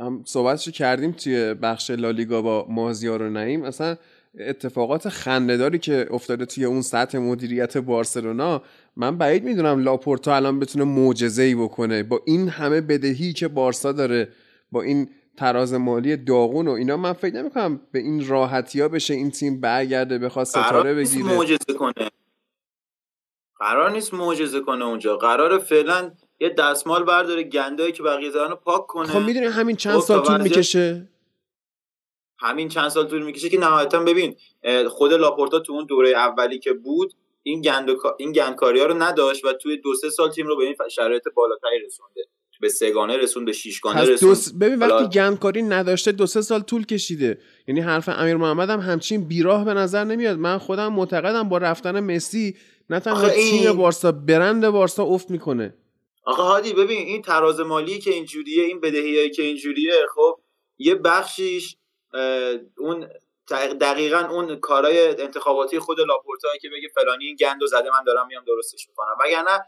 هم 0.01 0.23
صحبتشو 0.27 0.71
کردیم 0.71 1.13
توی 1.13 1.55
بخش 1.55 1.91
لالیگا 1.91 2.43
با 2.43 2.67
مازیار 2.69 3.23
و 3.23 3.31
نعیم. 3.31 3.65
اصلا 3.65 3.97
اتفاقات 4.39 5.09
خندهداری 5.09 5.79
که 5.79 6.07
افتاده 6.11 6.47
توی 6.47 6.65
اون 6.65 6.83
سطح 6.83 7.19
مدیریت 7.19 7.79
بارسلونا. 7.79 8.63
من 8.97 9.19
بعید 9.19 9.45
می‌دونم 9.45 9.79
لاپورتا 9.79 10.37
الان 10.37 10.61
بتونه 10.61 10.85
معجزه 10.85 11.43
ای 11.43 11.55
بکنه. 11.55 12.03
با 12.03 12.21
این 12.27 12.49
همه 12.49 12.81
بدهی 12.81 13.33
که 13.33 13.49
بارسا 13.49 13.93
داره 13.93 14.29
با 14.73 14.83
این 14.83 15.11
تراز 15.37 15.75
مالی 15.75 16.17
داغون 16.17 16.69
و 16.69 16.71
اینا 16.71 16.97
من 16.97 17.13
فکر 17.13 17.35
نمی‌کنم 17.35 17.81
به 17.93 17.99
این 17.99 18.29
راحتی 18.29 18.81
ها 18.81 18.89
بشه 18.89 19.15
این 19.15 19.31
تیم 19.31 19.61
برگرده 19.61 20.19
بخواد 20.19 20.47
ستاره 20.47 20.95
بگیره. 20.95 21.25
معجزه 21.25 21.75
کنه. 21.79 21.93
قرار 23.59 23.91
نیست 23.91 24.15
معجزه 24.15 24.61
کنه 24.61 24.85
اونجا. 24.85 25.17
قرار 25.17 25.59
فعلا 25.59 26.11
یه 26.41 26.49
دستمال 26.49 27.05
برداره 27.05 27.43
گندایی 27.43 27.93
که 27.93 28.03
بقیه 28.03 28.31
زدن 28.31 28.49
رو 28.49 28.57
پاک 28.57 28.87
کنه. 28.87 29.07
خب 29.07 29.19
می‌دونی 29.19 29.47
همین 29.47 29.77
چند 29.77 30.01
سال 30.01 30.23
طول 30.23 30.41
می‌کشه؟ 30.41 31.09
همین 32.41 32.69
چند 32.69 32.89
سال 32.89 33.07
طول 33.07 33.23
می‌کشه 33.23 33.49
که 33.49 33.59
نهایتا 33.59 34.01
ببین 34.01 34.37
خود 34.89 35.13
لاپورتا 35.13 35.61
تو 35.61 35.73
اون 35.73 35.87
دوره 35.87 36.11
اولی 36.11 36.59
که 36.59 36.73
بود 36.73 37.15
این 37.43 37.61
گند 37.61 37.91
این 38.19 38.33
گندکاری 38.33 38.81
ها 38.81 38.87
رو 38.87 39.03
نداشت 39.03 39.45
و 39.45 39.53
توی 39.53 39.77
دو 39.77 39.95
سه 39.95 40.11
سال 40.11 40.31
تیم 40.31 40.47
رو 40.47 40.57
به 40.57 40.65
این 40.65 40.75
شرایط 40.91 41.23
بالاتری 41.35 41.79
رسونده. 41.87 42.25
به 42.61 42.69
سگانه 42.69 43.17
رسون 43.17 43.45
به 43.45 43.53
شیشگانه 43.53 44.05
رسون 44.05 44.35
س... 44.35 44.53
ببین 44.53 44.79
وقتی 44.79 45.09
گندکاری 45.09 45.63
نداشته 45.63 46.13
دو 46.13 46.27
سه 46.27 46.41
سال 46.41 46.61
طول 46.61 46.87
کشیده. 46.87 47.39
یعنی 47.69 47.81
حرف 47.81 48.09
امیر 48.09 48.37
محمد 48.37 48.71
هم 48.71 48.81
همچین 48.81 49.29
بیراه 49.29 49.65
به 49.65 49.75
نظر 49.75 50.05
نمیاد. 50.05 50.39
من 50.39 50.59
خودم 50.59 50.93
معتقدم 50.93 51.49
با 51.49 51.59
رفتن 51.59 52.01
مسی 52.01 52.57
نه 52.91 53.01
تنها 53.01 53.29
تیم 53.29 53.73
بارسا 53.73 54.13
برند 54.13 54.69
بارسا 54.69 55.05
افت 55.05 55.31
می‌کنه. 55.31 55.75
آقا 56.29 56.43
هادی 56.43 56.73
ببین 56.73 57.07
این 57.07 57.23
تراز 57.23 57.61
مالی 57.61 57.99
که 57.99 58.11
اینجوریه 58.11 58.65
این 58.65 58.81
بدهیایی 58.81 59.31
که 59.31 59.43
اینجوریه 59.43 59.93
خب 60.15 60.41
یه 60.79 60.95
بخشیش 60.95 61.77
اون 62.79 63.09
دقیقا 63.81 64.29
اون 64.31 64.57
کارهای 64.57 65.09
انتخاباتی 65.09 65.79
خود 65.79 66.01
لاپورتا 66.01 66.49
که 66.61 66.69
بگه 66.69 66.89
فلانی 66.89 67.25
این 67.25 67.37
گندو 67.37 67.67
زده 67.67 67.91
من 67.91 68.05
دارم 68.07 68.27
میام 68.27 68.45
درستش 68.45 68.89
می‌کنم. 68.89 69.17
وگرنه 69.25 69.65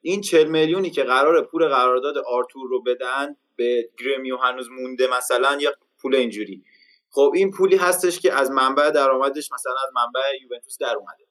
این 0.00 0.20
40 0.20 0.48
میلیونی 0.48 0.90
که 0.90 1.02
قرار 1.02 1.42
پول 1.42 1.68
قرارداد 1.68 2.18
آرتور 2.18 2.68
رو 2.68 2.82
بدن 2.82 3.36
به 3.56 3.88
گرمیو 3.98 4.36
هنوز 4.36 4.70
مونده 4.70 5.06
مثلا 5.06 5.58
یه 5.60 5.70
پول 5.98 6.14
اینجوری. 6.14 6.64
خب 7.10 7.32
این 7.34 7.50
پولی 7.50 7.76
هستش 7.76 8.20
که 8.20 8.32
از 8.32 8.50
منبع 8.50 8.90
درآمدش 8.90 9.52
مثلا 9.52 9.72
از 9.72 9.92
منبع 9.94 10.42
یوونتوس 10.42 10.78
در 10.78 10.96
اومده. 10.96 11.24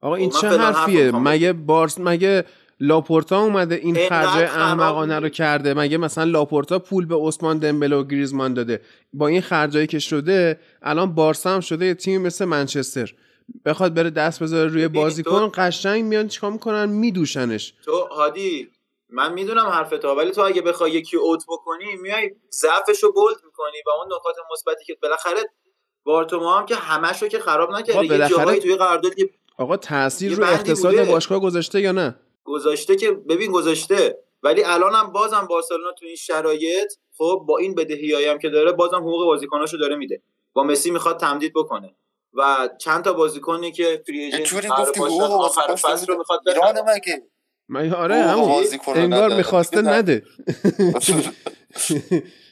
آقا 0.00 0.14
این 0.14 0.30
خب 0.30 0.40
چه 0.40 0.48
حرفیه؟ 0.48 1.10
مگه 1.10 1.52
بارس 1.52 1.98
مگه 2.00 2.44
لاپورتا 2.80 3.40
اومده 3.40 3.74
این 3.74 4.08
خرج 4.08 4.42
احمقانه 4.42 5.18
رو 5.18 5.28
کرده. 5.28 5.74
مگه 5.74 5.98
مثلا 5.98 6.24
لاپورتا 6.24 6.78
پول 6.78 7.06
به 7.06 7.16
عثمان 7.16 7.58
دمبله 7.58 7.96
و 7.96 8.04
گریزمان 8.04 8.54
داده؟ 8.54 8.80
با 9.12 9.26
این 9.26 9.40
خرجایی 9.40 9.86
که 9.86 9.98
شده 9.98 10.60
الان 10.82 11.14
بارسا 11.14 11.50
هم 11.50 11.60
شده 11.60 11.86
یه 11.86 11.94
تیم 11.94 12.22
مثل 12.22 12.44
منچستر. 12.44 13.14
بخواد 13.64 13.94
بره 13.94 14.10
دست 14.10 14.42
بذاره 14.42 14.70
روی 14.70 14.88
بازیکن 14.88 15.50
قشنگ 15.54 16.04
میان 16.04 16.28
چیکار 16.28 16.50
می‌کنن؟ 16.50 16.88
میدوشنش. 16.88 17.74
تو 17.84 18.08
هادی 18.10 18.70
من 19.08 19.32
می‌دونم 19.32 19.66
حرف 19.66 19.90
تو 19.90 20.08
ولی 20.08 20.30
تو 20.30 20.40
اگه 20.40 20.62
بخوای 20.62 20.90
یکی 20.90 21.16
اوت 21.16 21.44
بکنی 21.48 21.96
میای 22.02 22.30
ضعفش 22.52 23.02
رو 23.02 23.12
بولد 23.12 23.36
می‌کنی 23.44 23.76
و 23.86 23.90
اون 23.90 24.06
نکات 24.06 24.36
مثبتی 24.52 24.84
که 24.84 24.96
بالاخره 25.02 25.40
بارتوما 26.04 26.58
هم 26.58 26.66
که 26.66 26.74
همشو 26.74 27.28
که 27.28 27.38
خراب 27.38 27.70
نکرده. 27.70 28.18
یه 28.18 28.28
جاهایی 28.28 28.60
توی 28.60 28.76
قرارداد 28.76 29.12
آقا 29.58 29.76
تاثیر 29.76 30.34
رو 30.34 30.44
اقتصاد 30.44 31.06
باشگاه 31.06 31.40
گذاشته 31.40 31.80
یا 31.80 31.92
نه؟ 31.92 32.14
گذاشته 32.44 32.96
که 32.96 33.10
ببین 33.10 33.52
گذاشته 33.52 34.18
ولی 34.42 34.64
الانم 34.64 35.12
بازم 35.12 35.46
بارسلونا 35.50 35.92
تو 35.92 36.06
این 36.06 36.16
شرایط 36.16 36.92
خب 37.18 37.44
با 37.48 37.58
این 37.58 37.74
بدهیایی 37.74 38.26
هم 38.26 38.38
که 38.38 38.48
داره 38.48 38.72
بازم 38.72 38.96
حقوق 38.96 39.24
بازیکناشو 39.24 39.76
داره 39.76 39.96
میده. 39.96 40.22
با 40.52 40.64
مسی 40.64 40.90
می‌خواد 40.90 41.20
تمدید 41.20 41.52
بکنه. 41.52 41.94
و 42.32 42.68
چند 42.78 43.04
تا 43.04 43.12
بازیکنی 43.12 43.72
که 43.72 44.02
فری 44.06 44.18
ایجنت 44.18 44.98
آخر 45.20 45.74
فصل 45.74 46.06
رو 46.06 46.18
می‌خواد 46.18 46.40
مگه؟ 46.86 47.22
من 47.68 47.94
آره 47.94 48.16
همون 48.16 48.64
انگار 48.94 49.36
می‌خواسته 49.36 49.82
نده. 49.82 50.22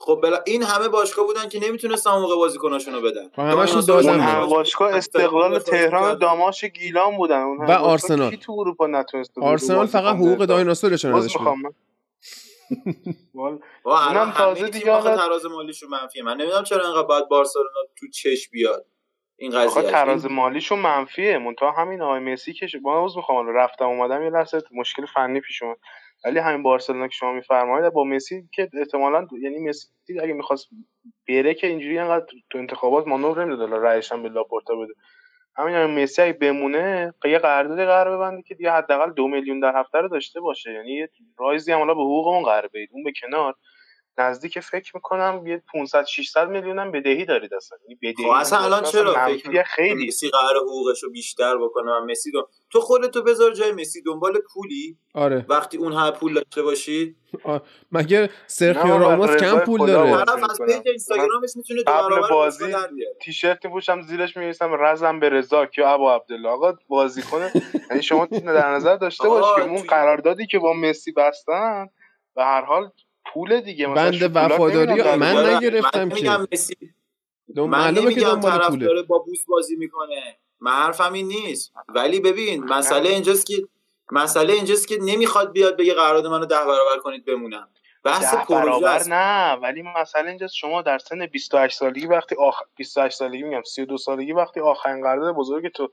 خب 0.00 0.20
بلا 0.22 0.38
این 0.46 0.62
همه 0.62 0.88
باشگاه 0.88 1.26
بودن 1.26 1.48
که 1.48 1.60
نمی‌تونستن 1.60 2.10
موقع 2.10 2.36
بازیکناشون 2.36 2.94
رو 2.94 3.00
بدن. 3.00 3.28
خب 3.28 3.38
همشون 3.38 3.84
دادن 3.88 4.20
همه 4.20 4.46
باشگاه 4.46 4.94
استقلال 4.94 5.58
تهران 5.58 6.18
داماش 6.18 6.64
گیلان 6.64 7.16
بودن. 7.16 7.40
اون 7.40 7.66
و 7.66 7.70
آرسنال. 7.70 8.36
تو 8.36 8.52
اروپا 8.52 8.86
نتونست 8.86 9.38
آرسنال 9.38 9.86
فقط 9.86 10.16
حقوق 10.16 10.44
دایناسورشون 10.44 11.14
ازش 11.14 11.36
اونم 13.84 14.32
تازه 14.36 14.68
دیگه 14.68 14.92
حالا 14.92 15.16
تراز 15.16 15.46
مالیشون 15.46 15.88
منفیه. 15.88 16.22
من 16.22 16.36
نمی‌دونم 16.36 16.64
چرا 16.64 16.86
انقدر 16.86 17.06
باید 17.06 17.28
بارسلونا 17.28 17.80
تو 17.96 18.08
چش 18.08 18.48
بیاد 18.48 18.86
این 19.36 19.52
قضیه. 19.52 19.82
تراز 19.82 20.26
مالیشون 20.26 20.78
منفیه. 20.78 21.38
منتها 21.38 21.70
همین 21.70 22.02
آقای 22.02 22.20
مسی 22.20 22.52
که 22.52 22.68
با 22.82 23.04
عذر 23.04 23.16
می‌خوام 23.16 23.48
رفتم 23.48 23.84
اومدم 23.84 24.22
یه 24.22 24.30
لحظه 24.30 24.62
مشکل 24.72 25.06
فنی 25.06 25.40
پیش 25.40 25.62
اومد. 25.62 25.76
ولی 26.24 26.38
همین 26.38 26.62
بارسلونا 26.62 27.08
که 27.08 27.14
شما 27.14 27.32
میفرمایید 27.32 27.92
با 27.92 28.04
مسی 28.04 28.48
که 28.54 28.70
احتمالا 28.74 29.26
یعنی 29.42 29.58
مسی 29.68 29.88
اگه 30.22 30.32
می‌خواست 30.32 30.68
بره 31.28 31.54
که 31.54 31.66
اینجوری 31.66 31.98
انقدر 31.98 32.26
تو 32.50 32.58
انتخابات 32.58 33.06
مانور 33.06 33.44
نمی‌داد 33.44 33.74
رأیش 33.74 34.12
هم 34.12 34.22
به 34.22 34.28
لاپورتا 34.28 34.76
بده. 34.76 34.94
همین 35.56 35.74
همین 35.74 36.02
مسی 36.02 36.22
اگه 36.22 36.32
بمونه 36.32 37.14
یه 37.24 37.38
قراردادی 37.38 37.84
قرار 37.84 38.16
ببنده 38.16 38.42
که 38.42 38.54
دیگه 38.54 38.72
حداقل 38.72 39.12
دو 39.12 39.28
میلیون 39.28 39.60
در 39.60 39.80
هفته 39.80 39.98
رو 39.98 40.08
داشته 40.08 40.40
باشه. 40.40 40.72
یعنی 40.72 40.92
یه 40.92 41.08
رایزی 41.38 41.72
هم 41.72 41.78
حالا 41.78 41.94
به 41.94 42.00
حقوقمون 42.00 42.42
قرار 42.42 42.66
بدید. 42.74 42.88
اون 42.92 43.04
به 43.04 43.12
کنار. 43.22 43.54
نزدیک 44.18 44.60
فکر 44.60 44.92
می‌کنم 44.94 45.46
یه 45.46 45.62
500 45.72 46.04
600 46.04 46.48
میلیون 46.48 46.78
هم 46.78 46.92
بدهی 46.92 47.24
دارید 47.24 47.54
اصلا 47.54 47.78
بدهی 48.02 48.24
خب 48.24 48.30
اصلا 48.30 48.58
الان 48.58 48.82
چرا 48.82 49.14
فکر 49.26 49.62
خیلی. 49.62 50.06
مسی 50.06 50.28
قرار 50.28 50.56
حقوقش 50.56 51.02
رو 51.02 51.10
بیشتر 51.10 51.56
بکنه 51.56 51.92
و 51.92 52.04
مسی 52.04 52.30
دو... 52.30 52.48
تو 52.70 52.80
خودتو 52.80 53.22
بذار 53.22 53.52
جای 53.52 53.72
مسی 53.72 54.02
دنبال 54.02 54.32
پولی؟ 54.54 54.98
آره. 55.14 55.46
وقتی 55.48 55.78
اون 55.78 55.92
همه 55.92 56.10
پول 56.10 56.34
داشته 56.34 56.62
باشی؟ 56.62 57.16
مگه 57.92 58.30
سرخیو 58.46 58.98
راموس 58.98 59.36
کم 59.36 59.58
پول 59.58 59.86
داره؟ 59.86 60.24
طرف 60.24 60.50
از 60.50 60.60
پیج 60.66 60.88
اینستاگرامش 60.88 61.56
می‌تونه 61.56 61.82
دو 61.82 61.92
برابر 61.92 62.28
بازی 62.28 62.74
تیشرت 63.20 63.64
میپوشم 63.64 64.02
زیرش 64.02 64.36
می‌نویسم 64.36 64.84
رزم 64.84 65.20
به 65.20 65.28
رضا 65.28 65.68
یا 65.78 65.88
ابو 65.88 66.10
عبدالله. 66.10 66.48
آقا 66.48 66.74
بازیکن 66.88 67.50
یعنی 67.90 68.02
شما 68.02 68.26
در 68.26 68.74
نظر 68.74 68.96
داشته 68.96 69.28
باش 69.28 69.56
که 69.56 69.62
اون 69.62 69.82
قراردادی 69.82 70.46
که 70.46 70.58
با 70.58 70.72
مسی 70.72 71.12
بستن 71.12 71.86
به 72.34 72.44
هر 72.44 72.64
حال 72.64 72.90
پول 73.32 73.60
دیگه 73.60 73.88
بند 73.88 74.36
وفاداری 74.36 75.02
من 75.16 75.54
نگرفتم 75.54 76.08
که. 76.08 76.30
من 77.56 77.94
نمیگم 77.94 78.40
طرف 78.40 78.76
داره 78.76 79.02
با 79.02 79.18
بوس 79.18 79.44
بازی 79.48 79.76
می‌کنه. 79.76 80.36
من 80.60 80.72
حرفم 80.72 81.12
این 81.12 81.28
نیست. 81.28 81.72
ولی 81.88 82.20
ببین 82.20 82.64
مسئله 82.64 83.08
اینجاست 83.08 83.46
که 83.46 83.54
مسئله 84.12 84.52
اینجاست 84.52 84.88
که 84.88 84.98
نمی‌خواد 85.02 85.52
بیاد 85.52 85.76
بگه 85.76 85.94
قرارداد 85.94 86.26
منو 86.26 86.46
ده 86.46 86.56
برابر 86.56 86.98
کنید 87.02 87.24
بمونم. 87.24 87.68
بحث 88.04 88.34
برابر 88.34 88.44
پروژه 88.44 89.08
نه 89.08 89.52
ولی 89.52 89.82
مسئله 89.96 90.28
اینجاست 90.28 90.54
شما 90.54 90.82
در 90.82 90.98
سن 90.98 91.26
28 91.26 91.78
سالگی 91.78 92.06
وقتی 92.06 92.36
آخ... 92.38 92.62
28 92.76 93.16
سالگی 93.16 93.42
میگم 93.42 93.62
32 93.62 93.98
سالگی 93.98 94.32
وقتی 94.32 94.60
آخرین 94.60 95.02
قرارداد 95.02 95.34
بزرگ 95.34 95.72
تو 95.72 95.88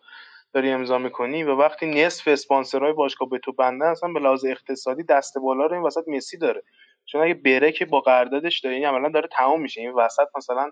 داری 0.53 0.69
امضا 0.69 0.97
می‌کنی 0.97 1.43
و 1.43 1.55
وقتی 1.55 1.85
نصف 1.85 2.27
اسپانسرهای 2.27 2.93
باشگاه 2.93 3.29
به 3.29 3.39
تو 3.39 3.51
بنده 3.51 3.85
اصلا 3.85 4.09
به 4.13 4.19
لحاظ 4.19 4.45
اقتصادی 4.45 5.03
دست 5.03 5.37
بالا 5.37 5.65
رو 5.65 5.73
این 5.73 5.83
وسط 5.83 6.03
مسی 6.07 6.37
داره. 6.37 6.63
چون 7.07 7.21
اگه 7.21 7.33
بره 7.33 7.71
که 7.71 7.85
با 7.85 8.01
قراردادش 8.01 8.59
داره 8.59 8.75
این 8.75 8.85
عملا 8.85 9.09
داره 9.09 9.27
تمام 9.31 9.61
میشه. 9.61 9.81
این 9.81 9.93
وسط 9.93 10.27
مثلا 10.37 10.71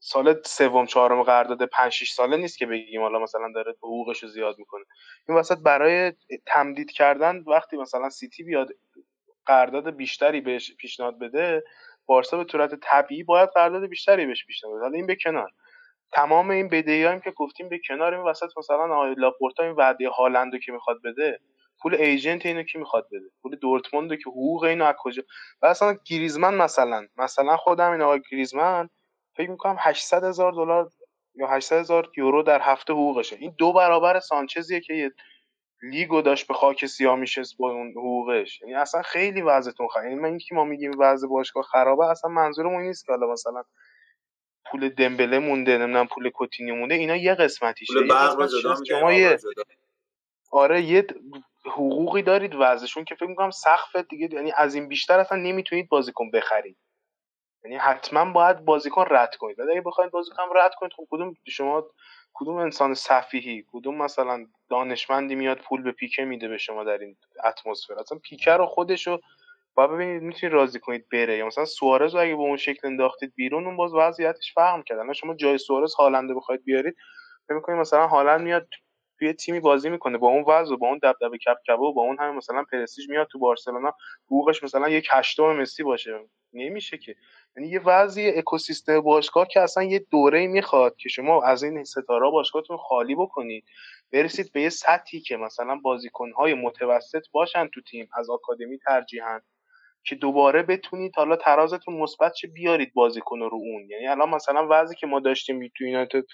سال 0.00 0.42
سوم 0.44 0.86
چهارم 0.86 1.22
قرارداد 1.22 1.64
5 1.64 1.92
6 1.92 2.12
ساله 2.12 2.36
نیست 2.36 2.58
که 2.58 2.66
بگیم 2.66 3.00
حالا 3.02 3.18
مثلا 3.18 3.52
داره 3.54 3.72
حقوقش 3.72 4.22
رو 4.22 4.28
زیاد 4.28 4.58
می‌کنه. 4.58 4.84
این 5.28 5.38
وسط 5.38 5.58
برای 5.58 6.12
تمدید 6.46 6.90
کردن 6.90 7.44
وقتی 7.46 7.76
مثلا 7.76 8.10
سیتی 8.10 8.42
بیاد 8.44 8.68
قرارداد 9.46 9.90
بیشتری 9.90 10.40
بهش 10.40 10.76
پیشنهاد 10.76 11.18
بده 11.18 11.64
بارسا 12.06 12.36
به 12.44 12.46
صورت 12.52 12.74
طبیعی 12.82 13.22
باید 13.24 13.48
قرارداد 13.54 13.86
بیشتری 13.86 14.26
بهش 14.26 14.46
پیشنهاد 14.46 14.76
بده. 14.76 14.84
حالا 14.84 14.96
این 14.96 15.06
به 15.06 15.16
کنار. 15.16 15.50
تمام 16.12 16.50
این 16.50 16.68
بدهی 16.68 17.20
که 17.20 17.30
گفتیم 17.30 17.68
به 17.68 17.80
کنار 17.88 18.14
این 18.14 18.24
وسط 18.24 18.58
مثلا 18.58 18.94
آقای 18.94 19.14
لاپورتا 19.18 19.62
این 19.64 19.72
وعده 19.72 20.08
هالندو 20.08 20.58
که 20.58 20.72
می‌خواد 20.72 21.02
بده 21.04 21.40
پول 21.84 21.94
ایجنت 21.94 22.46
اینو 22.46 22.62
کی 22.62 22.78
می‌خواد 22.78 23.06
بده؟ 23.12 23.30
پول 23.42 23.56
دورتموند 23.56 24.10
که 24.10 24.30
حقوق 24.30 24.64
اینو 24.64 24.84
از 24.84 24.94
کجا؟ 24.98 25.22
و 25.62 25.66
اصلا 25.66 25.98
گریزمن 26.06 26.54
مثلا 26.54 27.06
مثلا 27.16 27.56
خودم 27.56 27.92
این 27.92 28.02
آقای 28.02 28.22
گریزمن 28.30 28.88
فکر 29.36 29.50
می‌کنم 29.50 29.76
800 29.78 30.24
هزار 30.24 30.52
دلار 30.52 30.90
یا 31.34 31.48
800 31.48 31.76
هزار 31.76 32.10
یورو 32.16 32.42
در 32.42 32.60
هفته 32.60 32.92
حقوقشه. 32.92 33.36
این 33.36 33.54
دو 33.58 33.72
برابر 33.72 34.20
سانچزیه 34.20 34.80
که 34.80 34.94
یه 34.94 35.12
لیگو 35.82 36.22
داشت 36.22 36.46
به 36.46 36.54
خاک 36.54 36.86
سیاه 36.86 37.16
میشست 37.16 37.56
با 37.58 37.70
اون 37.70 37.90
حقوقش. 37.90 38.60
یعنی 38.60 38.74
اصلا 38.74 39.02
خیلی 39.02 39.42
وضعتون 39.42 39.88
خرابه 39.88 40.08
یعنی 40.08 40.20
من 40.20 40.28
اینکه 40.28 40.54
ما 40.54 40.64
میگیم 40.64 40.92
وضع 40.98 41.28
باشگاه 41.28 41.62
خرابه 41.62 42.06
اصلا 42.06 42.30
منظورمون 42.30 42.82
نیست 42.82 43.06
که 43.06 43.12
حالا 43.12 43.32
مثلا 43.32 43.62
پول 44.70 44.88
دمبله 44.88 45.38
مونده 45.38 45.78
نمی‌دونم 45.78 46.06
پول 46.06 46.30
کوتینیو 46.30 46.74
مونده 46.74 46.94
اینا 46.94 47.16
یه 47.16 47.34
قسمتیشه. 47.34 47.94
پول 47.94 48.08
برق 48.08 48.46
جدا 48.46 48.76
شما 48.88 49.06
آب 49.06 49.12
یه. 49.12 49.38
آره 50.52 50.82
یه 50.82 51.06
حقوقی 51.66 52.22
دارید 52.22 52.54
وضعشون 52.58 53.04
که 53.04 53.14
فکر 53.14 53.26
می‌کنم 53.28 53.50
سقف 53.50 53.96
دیگه 53.96 54.28
یعنی 54.32 54.52
از 54.56 54.74
این 54.74 54.88
بیشتر 54.88 55.18
اصلا 55.18 55.38
نمی‌تونید 55.38 55.88
بازیکن 55.88 56.30
بخرید. 56.30 56.76
یعنی 57.64 57.76
حتما 57.76 58.32
باید 58.32 58.64
بازیکن 58.64 59.04
رد 59.10 59.36
کنید. 59.36 59.58
ولی 59.58 59.72
اگه 59.72 59.80
بخواید 59.80 60.10
بازیکن 60.10 60.42
رد 60.56 60.74
کنید 60.74 60.92
خب 60.92 61.06
کدوم 61.10 61.34
شما 61.48 61.86
کدوم 62.34 62.56
انسان 62.56 62.94
سفیهی 62.94 63.64
کدوم 63.72 64.02
مثلا 64.02 64.46
دانشمندی 64.70 65.34
میاد 65.34 65.58
پول 65.58 65.82
به 65.82 65.92
پیکه 65.92 66.24
میده 66.24 66.48
به 66.48 66.58
شما 66.58 66.84
در 66.84 66.98
این 66.98 67.16
اتمسفر؟ 67.44 67.94
اصلا 67.94 68.18
پیکه 68.18 68.50
رو 68.52 68.66
خودشو 68.66 69.18
باید 69.74 69.90
ببینید 69.90 70.22
می‌تونید 70.22 70.54
راضی 70.54 70.80
کنید 70.80 71.08
بره. 71.08 71.36
یا 71.36 71.46
مثلا 71.46 71.64
سوارز 71.64 72.14
رو 72.14 72.20
اگه 72.20 72.34
به 72.34 72.42
اون 72.42 72.56
شکل 72.56 72.86
انداختید 72.88 73.32
بیرون 73.36 73.66
اون 73.66 73.76
باز 73.76 73.94
وضعیتش 73.94 74.54
فرق 74.54 74.84
کرد. 74.84 75.12
شما 75.12 75.34
جای 75.34 75.58
سوارز 75.58 75.94
هالنده 75.94 76.34
بخواید 76.34 76.64
بیارید 76.64 76.96
فکر 77.48 77.74
مثلا 77.74 78.06
هالند 78.06 78.40
میاد 78.40 78.68
توی 79.18 79.32
تیمی 79.32 79.60
بازی 79.60 79.90
می‌کنه. 79.90 80.18
با 80.18 80.28
اون 80.28 80.44
وضع 80.48 80.74
و 80.74 80.76
با 80.76 80.88
اون 80.88 80.98
دبدبه 81.02 81.38
کپکبه 81.38 81.82
و 81.82 81.92
با 81.92 82.02
اون 82.02 82.16
همه 82.20 82.32
مثلا 82.36 82.64
پرستیژ 82.72 83.08
میاد 83.08 83.26
تو 83.32 83.38
بارسلونا 83.38 83.92
حقوقش 84.26 84.62
مثلا 84.62 84.88
یک 84.88 85.08
هشتم 85.10 85.56
مسی 85.56 85.82
باشه. 85.82 86.20
نمیشه 86.52 86.98
که. 86.98 87.16
یعنی 87.56 87.68
یه 87.68 87.80
وضعی 87.84 88.38
اکوسیستم 88.38 89.00
باشگاه 89.00 89.48
که 89.48 89.60
اصلا 89.60 89.82
یه 89.82 90.06
دوره 90.10 90.46
می‌خواد 90.46 90.96
که 90.96 91.08
شما 91.08 91.42
از 91.42 91.62
این 91.62 91.84
ستاره 91.84 92.30
باشگاهتون 92.30 92.76
خالی 92.76 93.14
بکنید 93.14 93.64
برسید 94.12 94.52
به 94.52 94.62
یه 94.62 94.68
سطحی 94.68 95.20
که 95.20 95.36
مثلا 95.36 95.76
بازیکنهای 95.76 96.54
متوسط 96.54 97.22
باشن 97.32 97.66
تو 97.66 97.80
تیم 97.82 98.08
از 98.18 98.30
آکادمی 98.30 98.78
ترجیحاً 98.78 99.40
که 100.04 100.14
دوباره 100.14 100.62
بتونید 100.62 101.16
حالا 101.16 101.36
ترازتون 101.36 101.94
مثبت 101.94 102.32
چه 102.32 102.48
بیارید 102.48 102.94
بازیکن 102.94 103.38
رو 103.38 103.54
اون. 103.54 103.90
یعنی 103.90 104.06
الان 104.06 104.30
مثلا 104.30 104.66
وضعی 104.70 104.96
که 104.96 105.06
ما 105.06 105.20
داشتیم 105.20 105.70
تو 105.76 105.84
یونایتد 105.84 106.24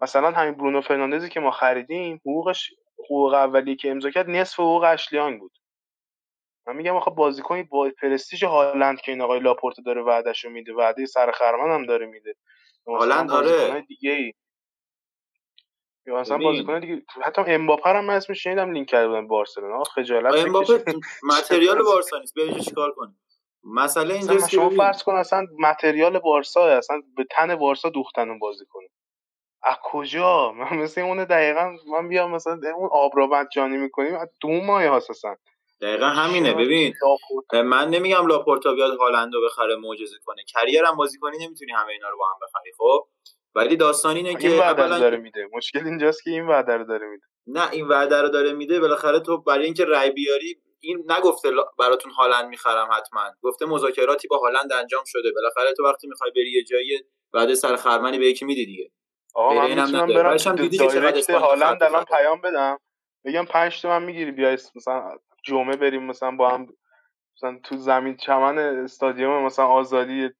مثلا 0.00 0.30
همین 0.30 0.54
برونو 0.54 0.80
فرناندزی 0.80 1.28
که 1.28 1.40
ما 1.40 1.50
خریدیم 1.50 2.16
حقوقش 2.16 2.74
حقوق 3.04 3.34
اولی 3.34 3.76
که 3.76 3.90
امضا 3.90 4.10
کرد 4.10 4.30
نصف 4.30 4.60
حقوق 4.60 4.82
اشلیانگ 4.82 5.40
بود. 5.40 5.52
من 6.66 6.76
میگم 6.76 6.96
آخه 6.96 7.10
بازیکنی 7.10 7.62
با 7.62 7.90
پرستیژ 8.02 8.44
هالند 8.44 9.00
که 9.00 9.12
این 9.12 9.20
آقای 9.20 9.40
لاپورت 9.40 9.76
داره 9.86 10.02
وعدهشو 10.02 10.50
میده 10.50 10.74
وعده 10.74 11.06
سرخرمن 11.06 11.74
هم 11.74 11.86
داره 11.86 12.06
میده. 12.06 12.34
هالند 12.86 13.30
آره. 13.30 13.80
دیگه 13.80 14.10
ای 14.10 14.32
یا 16.06 16.20
مثلا. 16.20 16.38
بازیکن 16.38 16.80
دیگه 16.80 17.02
حتی 17.22 17.42
امباپه 17.46 17.90
هم 17.90 18.04
من 18.04 18.14
اسمش 18.14 18.42
شنیدم 18.42 18.72
لینک 18.72 18.88
کرده 18.88 19.08
بودن 19.08 19.26
بارسلونا. 19.26 19.84
خجالت 19.84 20.34
امباپه. 20.34 20.84
متریال 21.22 21.82
بارسا 21.82 22.18
نیست. 22.18 22.34
بیا 22.34 22.58
چیکار 22.58 22.92
کنیم؟ 22.92 23.20
مسئله 23.64 24.14
اینجاست 24.14 24.50
که 24.50 24.56
شما 24.56 24.70
فرض 24.70 25.02
کن 25.02 25.14
اصلا 25.14 25.46
متریال 25.58 26.18
بارسا 26.18 26.64
اصلا 26.64 27.02
به 27.16 27.26
تن 27.30 27.56
بارسا 27.56 27.88
دوختن 27.88 28.28
اون 28.28 28.38
بازیکن. 28.38 28.80
از 29.62 29.76
کجا؟ 29.82 30.52
من 30.52 30.76
مثل 30.78 31.00
اون 31.00 31.24
دقیقا 31.24 31.76
من 31.92 32.08
بیام 32.08 32.30
مثلا 32.30 32.60
اون 32.76 32.88
آبرابت 32.92 33.48
جانی 33.52 33.76
می‌کنیم 33.76 34.14
از 34.14 34.28
دو 34.40 34.48
ماه 34.48 34.86
هاست 34.86 35.10
اصلا 35.10 35.36
دقیقا 35.80 36.06
همینه 36.06 36.54
ببین. 36.54 36.94
من 37.64 37.88
نمیگم 37.88 38.26
لاپورتا 38.26 38.74
بیاد 38.74 38.96
هالندو 38.96 39.40
بخره 39.44 39.76
معجزه 39.76 40.16
کنه. 40.24 40.42
کریر 40.48 40.84
هم 40.84 40.96
بازی 40.96 41.18
کنی 41.18 41.46
نمی‌تونی 41.46 41.72
همه 41.72 41.92
اینا 41.92 42.08
رو 42.08 42.18
با 42.18 42.28
هم 42.28 42.38
بخری 42.42 42.72
خب؟ 42.78 43.08
ولی 43.54 43.76
داستان 43.76 44.16
اینه 44.16 44.28
این 44.28 44.38
که 44.38 44.48
وعده 44.50 44.82
رو 44.82 44.88
اولا 44.88 44.98
داره 44.98 45.16
میده. 45.16 45.48
مشکل 45.52 45.84
اینجاست 45.84 46.24
که 46.24 46.30
این 46.30 46.46
وعده 46.46 46.76
رو 46.76 46.84
داره 46.84 47.06
میده. 47.06 47.26
نه 47.46 47.70
این 47.70 47.88
وعده 47.88 48.22
رو 48.22 48.28
داره 48.28 48.52
میده. 48.52 48.80
بالاخره 48.80 49.20
تو 49.20 49.38
برای 49.38 49.64
اینکه 49.64 49.84
رای 49.84 50.10
بیاری 50.10 50.60
این 50.80 51.04
نگفته 51.08 51.50
براتون 51.78 52.12
هالند 52.12 52.48
می‌خرم 52.48 52.88
حتما. 52.92 53.30
گفته 53.42 53.66
مذاکراتی 53.66 54.28
با 54.28 54.38
هالند 54.38 54.72
انجام 54.72 55.02
شده. 55.06 55.32
بالاخره 55.34 55.72
تو 55.76 55.84
وقتی 55.84 56.08
می‌خوای 56.08 56.30
بری 56.30 56.52
یه 56.52 56.64
جایی 56.64 57.00
وعده 57.32 57.54
سرخرمنی 57.54 58.18
به 58.18 58.26
یکی 58.26 58.44
میدی 58.44 58.66
دیگه. 58.66 58.90
آقا 59.34 59.54
من 59.54 59.70
می‌تونم. 59.86 60.06
برم 60.22 60.36
direct 60.78 61.30
هالند 61.30 61.82
الان. 61.82 62.04
پیام 62.04 62.40
بدم. 62.40 62.78
بگم 63.24 63.44
پنج 63.44 63.82
تومن 63.82 64.02
می‌گیری 64.02 64.32
بیا 64.32 64.50
اس- 64.50 64.76
مثلا 64.76 65.16
جمعه 65.44 65.76
بریم 65.76 66.02
مثلا 66.02 66.30
با 66.30 66.50
هم 66.50 66.66
مثلا 67.36 67.58
تو 67.64 67.76
زمین 67.76 68.16
چمن 68.16 68.58
استادیوم 68.58 69.44
مثلا 69.44 69.66
آزادی 69.66 70.30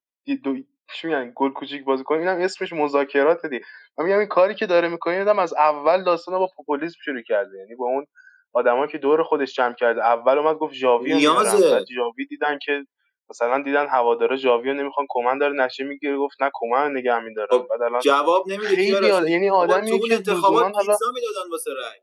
دو 0.45 0.57
چی 0.95 1.09
میگن؟ 1.09 1.33
گل 1.37 1.51
کوچیک 1.51 1.85
بازی 1.85 2.05
کنیم. 2.05 2.21
اینم 2.21 2.41
اسمش 2.41 2.73
مذاکرات 2.73 3.47
دی 3.47 3.61
من 3.99 4.05
میگم 4.05 4.19
این 4.19 4.29
کاری 4.29 4.55
که 4.55 4.67
داره 4.67 4.89
می‌کنه 4.89 5.15
اینم 5.15 5.39
از 5.39 5.55
اول 5.55 6.05
داستان 6.05 6.39
با 6.39 6.51
پوپولیسم 6.57 6.99
شروع 7.05 7.23
کرده. 7.23 7.59
یعنی 7.59 7.75
با 7.75 7.85
اون 7.87 8.07
آدمایی 8.53 8.93
که 8.93 8.99
دور 8.99 9.23
خودش 9.23 9.55
جمع 9.55 9.75
کرده. 9.75 10.05
اول 10.05 10.39
اومد 10.39 10.57
گفت 10.57 10.75
ژاوی 10.75 11.15
نیازه. 11.15 11.85
ژاوی 11.95 12.27
دیدن 12.27 12.59
که 12.63 12.87
مثلا 13.31 13.63
دیدن 13.63 13.87
هوادارا 13.89 14.37
ژاوی 14.37 14.71
رو 14.71 14.75
نمی‌خوان 14.77 15.07
کمن 15.09 15.39
داره 15.39 15.53
نشه 15.55 15.85
می‌گیره 15.85 16.17
گفت 16.17 16.43
نه 16.43 16.51
کمن 16.55 16.93
نگه 16.97 17.21
میدارم. 17.21 17.49
خب، 17.51 17.67
بعد 17.71 17.83
الان 17.83 18.01
جواب 18.01 18.49
نمیده. 18.49 19.13
آد- 19.13 19.29
یعنی 19.29 19.91
اون 19.91 20.09
که 20.09 20.15
انتخابات 20.15 20.63
حالا- 20.63 20.77
پیتزا 20.79 21.07
می‌دادن 21.15 21.51
واسه 21.51 21.71
رای 21.75 21.99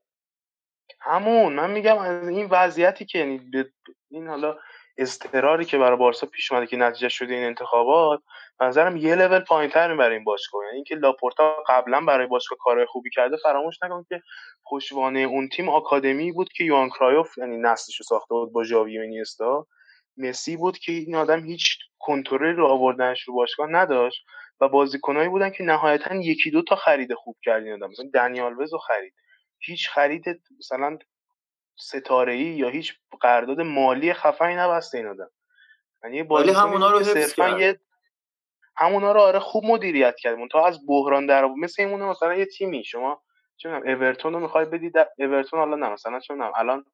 همون 0.99 1.53
من 1.53 1.71
میگم 1.71 1.97
از 1.97 2.27
این 2.27 2.47
وضعیتی 2.51 3.05
که 3.05 3.19
یعنی 3.19 3.51
این 4.09 4.27
حالا 4.27 4.57
اضطراری 4.97 5.65
که 5.65 5.77
برای 5.77 5.97
بارسا 5.97 6.27
پیش 6.27 6.51
اومده 6.51 6.67
که 6.67 6.77
نتیجه 6.77 7.09
شده 7.09 7.33
این 7.33 7.43
انتخابات 7.43 8.19
نظرم 8.61 8.97
یه 8.97 9.15
لول 9.15 9.39
پایینتر 9.39 9.95
برای 9.95 10.15
این 10.15 10.23
باشگاه. 10.23 10.63
یعنی 10.65 10.75
اینکه 10.75 10.95
لاپورتا 10.95 11.63
قبلا 11.67 12.01
برای 12.01 12.27
باشگاه 12.27 12.57
کارهای 12.61 12.85
خوبی 12.85 13.09
کرده 13.09 13.37
فراموش 13.37 13.83
نکن 13.83 14.05
که 14.09 14.21
پشتوانه 14.71 15.19
اون 15.19 15.49
تیم 15.49 15.69
آکادمی 15.69 16.31
بود 16.31 16.49
که 16.49 16.63
یوان 16.63 16.89
کرایوف 16.89 17.37
یعنی 17.37 17.57
نسلش 17.57 17.99
رو 17.99 18.03
ساخته 18.03 18.35
بود 18.35 18.51
با 18.53 18.63
ژاوی 18.63 18.97
و 18.97 19.01
اینیستا. 19.01 19.67
مسی 20.17 20.57
بود 20.57 20.77
که 20.77 20.91
این 20.91 21.15
آدم 21.15 21.45
هیچ 21.45 21.77
کنترلی 21.99 22.53
رو 22.53 22.67
آوردنش 22.67 23.21
رو 23.21 23.33
باشگاه 23.33 23.67
نداشت 23.69 24.25
و 24.61 24.67
بازیکنایی 24.67 25.29
بودن 25.29 25.49
که 25.49 25.63
نهایتا 25.63 26.15
یکی 26.15 26.51
دو 26.51 26.61
تا 26.61 26.75
خرید 26.75 27.13
خوب 27.13 27.37
کرد 27.41 27.63
این 27.63 27.73
آدم. 27.73 27.89
مثلا 27.89 28.09
دنیال 28.13 28.61
وزو 28.61 28.77
خرید. 28.77 29.13
هیچ 29.59 29.89
خرید 29.89 30.41
مثلا 30.59 30.97
ستاره 31.79 32.33
ای 32.33 32.39
یا 32.39 32.69
هیچ 32.69 32.93
قرارداد 33.21 33.61
مالی 33.61 34.13
خفنی 34.13 34.55
نبسته 34.55 34.97
این 34.97 35.07
آدم. 35.07 35.29
یعنی 36.03 36.21
ولی 36.21 36.51
همونا 36.51 36.91
رو 36.91 36.99
حفظ. 36.99 37.39
یه 37.39 37.79
همونا 38.77 39.11
رو 39.11 39.19
آره 39.21 39.39
خوب 39.39 39.65
مدیریت 39.65 40.15
کرد. 40.15 40.37
تا 40.51 40.65
از 40.67 40.79
بحران 40.87 41.25
در. 41.25 41.45
مثل 41.45 41.83
این 41.83 42.03
مثلا 42.03 42.35
یه 42.35 42.45
تیمی. 42.45 42.83
شما 42.83 43.23
می‌دونم 43.65 43.83
اورتون 43.87 44.33
رو 44.33 44.39
می‌خوای 44.39 44.65
بدی 44.65 44.89
در- 44.89 45.09
اورتون 45.19 45.59
حالا 45.59 45.75
نه 45.75 45.89
مثلا 45.89 46.19
می‌دونم 46.29 46.51
الان 46.55 46.85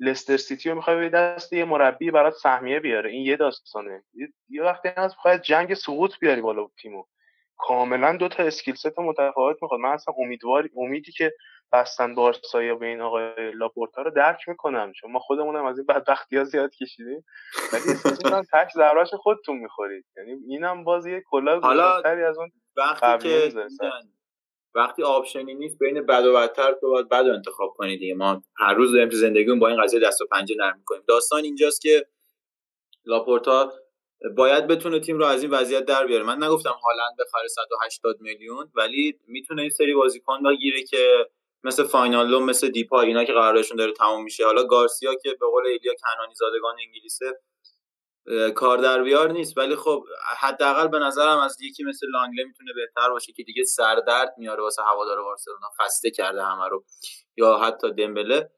لستر 0.00 0.36
سیتی 0.36 0.68
رو 0.68 0.74
می‌خوای 0.74 0.96
بدی 0.96 1.08
دست 1.08 1.52
یه 1.52 1.64
مربی 1.64 2.10
برات 2.10 2.34
سهمیه 2.34 2.80
بیاره. 2.80 3.10
این 3.10 3.26
یه 3.26 3.36
داستانه. 3.36 4.02
یه, 4.48 4.62
وقتی 4.62 4.88
هست 4.88 5.14
می‌خوای 5.14 5.38
جنگ 5.38 5.74
سقوط 5.74 6.18
بیاری 6.20 6.40
بالا 6.40 6.66
تیمو. 6.82 7.04
کاملا 7.56 8.16
دو 8.16 8.28
تا 8.28 8.42
skill 8.42 8.74
set 8.74 8.98
متفاوت 8.98 9.56
می‌خواد. 9.62 9.80
من 9.80 9.88
اصلا 9.88 10.14
امیدوار 10.18 10.68
امیدی 10.76 11.12
که 11.12 11.32
بستن 11.72 12.14
بارسا 12.14 12.62
یا 12.62 12.74
به 12.74 12.86
این 12.86 13.00
آقای 13.00 13.52
لاپورتا 13.52 14.02
رو 14.02 14.10
درک 14.10 14.48
می‌کنم. 14.48 14.92
چون 14.92 15.12
ما 15.12 15.18
خودمونم 15.18 15.64
از 15.64 15.78
این 15.78 15.86
بدبختی 15.86 16.36
ها 16.36 16.44
زیاد 16.44 16.70
کشیدیم. 16.70 17.24
ولی 17.72 17.82
احساس 17.88 18.24
می‌کنم 18.24 18.42
تک 18.52 18.68
خودتون 19.16 19.56
می‌خورید. 19.56 20.04
یعنی 20.16 20.32
اینم 20.48 20.84
باز 20.84 21.06
یه 21.06 21.22
حالا 21.32 21.58
گشادتری 21.58 22.24
از 22.24 22.38
اون 22.38 22.52
وقتی 22.76 23.28
که 23.28 23.52
وقتی 24.74 25.02
option 25.02 25.47
ی 25.47 25.54
نیست 25.54 25.78
بین 25.78 26.06
بد 26.06 26.24
و 26.24 26.32
بدتر 26.32 26.72
تو 26.72 26.90
باید 26.90 27.08
بد 27.08 27.26
انتخاب 27.26 27.74
کنی 27.76 27.96
دیگه. 27.98 28.14
ما 28.14 28.42
هر 28.56 28.74
روز 28.74 28.92
داریم 28.92 29.08
تو 29.08 29.56
با 29.56 29.68
این 29.68 29.82
قضیه 29.82 30.00
دست 30.00 30.20
و 30.20 30.26
پنجه 30.26 30.54
نرم 30.58 30.78
می‌کنیم. 30.78 31.02
داستان 31.08 31.44
اینجاست 31.44 31.80
که 31.80 32.06
لاپورتا 33.04 33.72
باید 34.36 34.66
بتونه 34.66 35.00
تیم 35.00 35.18
رو 35.18 35.24
از 35.24 35.42
این 35.42 35.50
وضعیت 35.50 35.84
در 35.84 36.06
بیاره. 36.06 36.24
من 36.24 36.44
نگفتم 36.44 36.70
هالند 36.70 37.16
بخره 37.20 37.48
180 37.48 38.20
میلیون 38.20 38.70
ولی 38.74 39.18
می‌تونه 39.26 39.62
این 39.62 39.70
سری 39.70 39.94
بازیکن 39.94 40.42
بگیره 40.42 40.82
که 40.82 41.30
مثل 41.64 41.84
واینالدوم 41.84 42.40
مثل 42.40 42.68
دیپای 42.68 43.00
اینا 43.00 43.24
که 43.24 43.32
قراردادشون 43.32 43.76
داره 43.76 43.92
تموم 43.92 44.24
میشه. 44.24 44.44
حالا 44.44 44.64
گارسیا 44.64 45.14
که 45.14 45.30
به 45.40 45.46
قول 45.46 45.66
ایلیا 45.66 45.92
کنانی 45.94 46.34
زادگان 46.34 46.76
انگلیسه 46.86 47.40
کار 48.54 48.78
در 48.78 49.02
بیار 49.02 49.32
نیست. 49.32 49.58
ولی 49.58 49.76
خب 49.76 50.04
حداقل 50.38 50.88
به 50.88 50.98
نظرم 50.98 51.38
از 51.38 51.62
یکی 51.62 51.84
مثل 51.84 52.06
لانگله 52.10 52.44
می‌تونه 52.44 52.72
بهتر 52.72 53.10
باشه 53.10 53.32
که 53.32 53.42
دیگه 53.42 53.64
سردرد 53.64 54.34
میاره 54.38 54.62
واسه 54.62 54.82
هوادار 54.82 55.22
بارسلونا. 55.22 55.70
خسته 55.80 56.10
کرده 56.10 56.44
همه 56.44 56.68
رو. 56.68 56.84
یا 57.36 57.56
حتی 57.56 57.92
دمبله. 57.92 58.50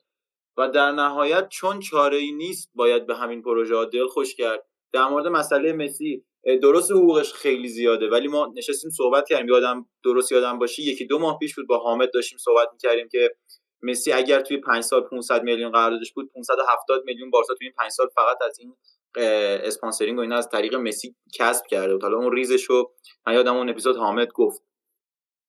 و 0.57 0.69
در 0.69 0.93
نهایت 0.93 1.49
چون 1.49 1.81
چاره 1.81 2.17
ای 2.17 2.33
نیست 2.33 2.71
باید 2.75 3.07
به 3.07 3.17
همین 3.17 3.43
پروژه 3.43 3.85
دل 3.85 4.07
خوش 4.07 4.35
کرد. 4.35 4.67
در 4.93 5.05
مورد 5.09 5.27
مسئله 5.27 5.73
مسی 5.73 6.25
درست 6.63 6.91
حقوقش 6.91 7.33
خیلی 7.33 7.69
زیاده. 7.69 8.09
ولی 8.09 8.29
ما 8.29 8.53
نشستیم 8.57 8.91
صحبت 8.91 9.29
کردیم. 9.29 9.49
یادم 9.49 9.87
درست 10.05 10.33
یادم 10.33 10.59
باشه 10.59 10.83
یکی 10.83 11.07
دو 11.07 11.19
ماه 11.19 11.39
پیش 11.39 11.55
بود 11.55 11.67
با 11.67 11.79
حامد 11.79 12.11
داشتیم 12.15 12.39
صحبت 12.39 12.69
می‌کردیم 12.73 13.09
که 13.09 13.37
مسی 13.83 14.13
اگر 14.13 14.41
توی 14.41 14.57
5 14.57 14.85
سال 14.85 15.01
500 15.01 15.43
میلیون 15.43 15.73
قراردادش 15.73 16.13
بود 16.13 16.31
570 16.35 17.05
میلیون 17.05 17.31
بارسا 17.31 17.55
توی 17.55 17.67
این 17.67 17.75
5 17.79 17.91
سال 17.91 18.09
فقط 18.15 18.43
از 18.43 18.59
این 18.59 18.77
اسپانسرینگ 19.17 20.19
و 20.19 20.21
اینا 20.21 20.37
از 20.37 20.49
طریق 20.49 20.75
مسی 20.75 21.17
کسب 21.39 21.67
کرده 21.67 21.93
بود. 21.93 22.03
حالا 22.03 22.17
اون 22.17 22.33
ریزش 22.33 22.65
رو 22.65 22.93
من 23.27 23.35
یادم 23.35 23.57
اون 23.57 23.71
اپیزود 23.71 23.97
حامد 23.97 24.33
گفت 24.33 24.63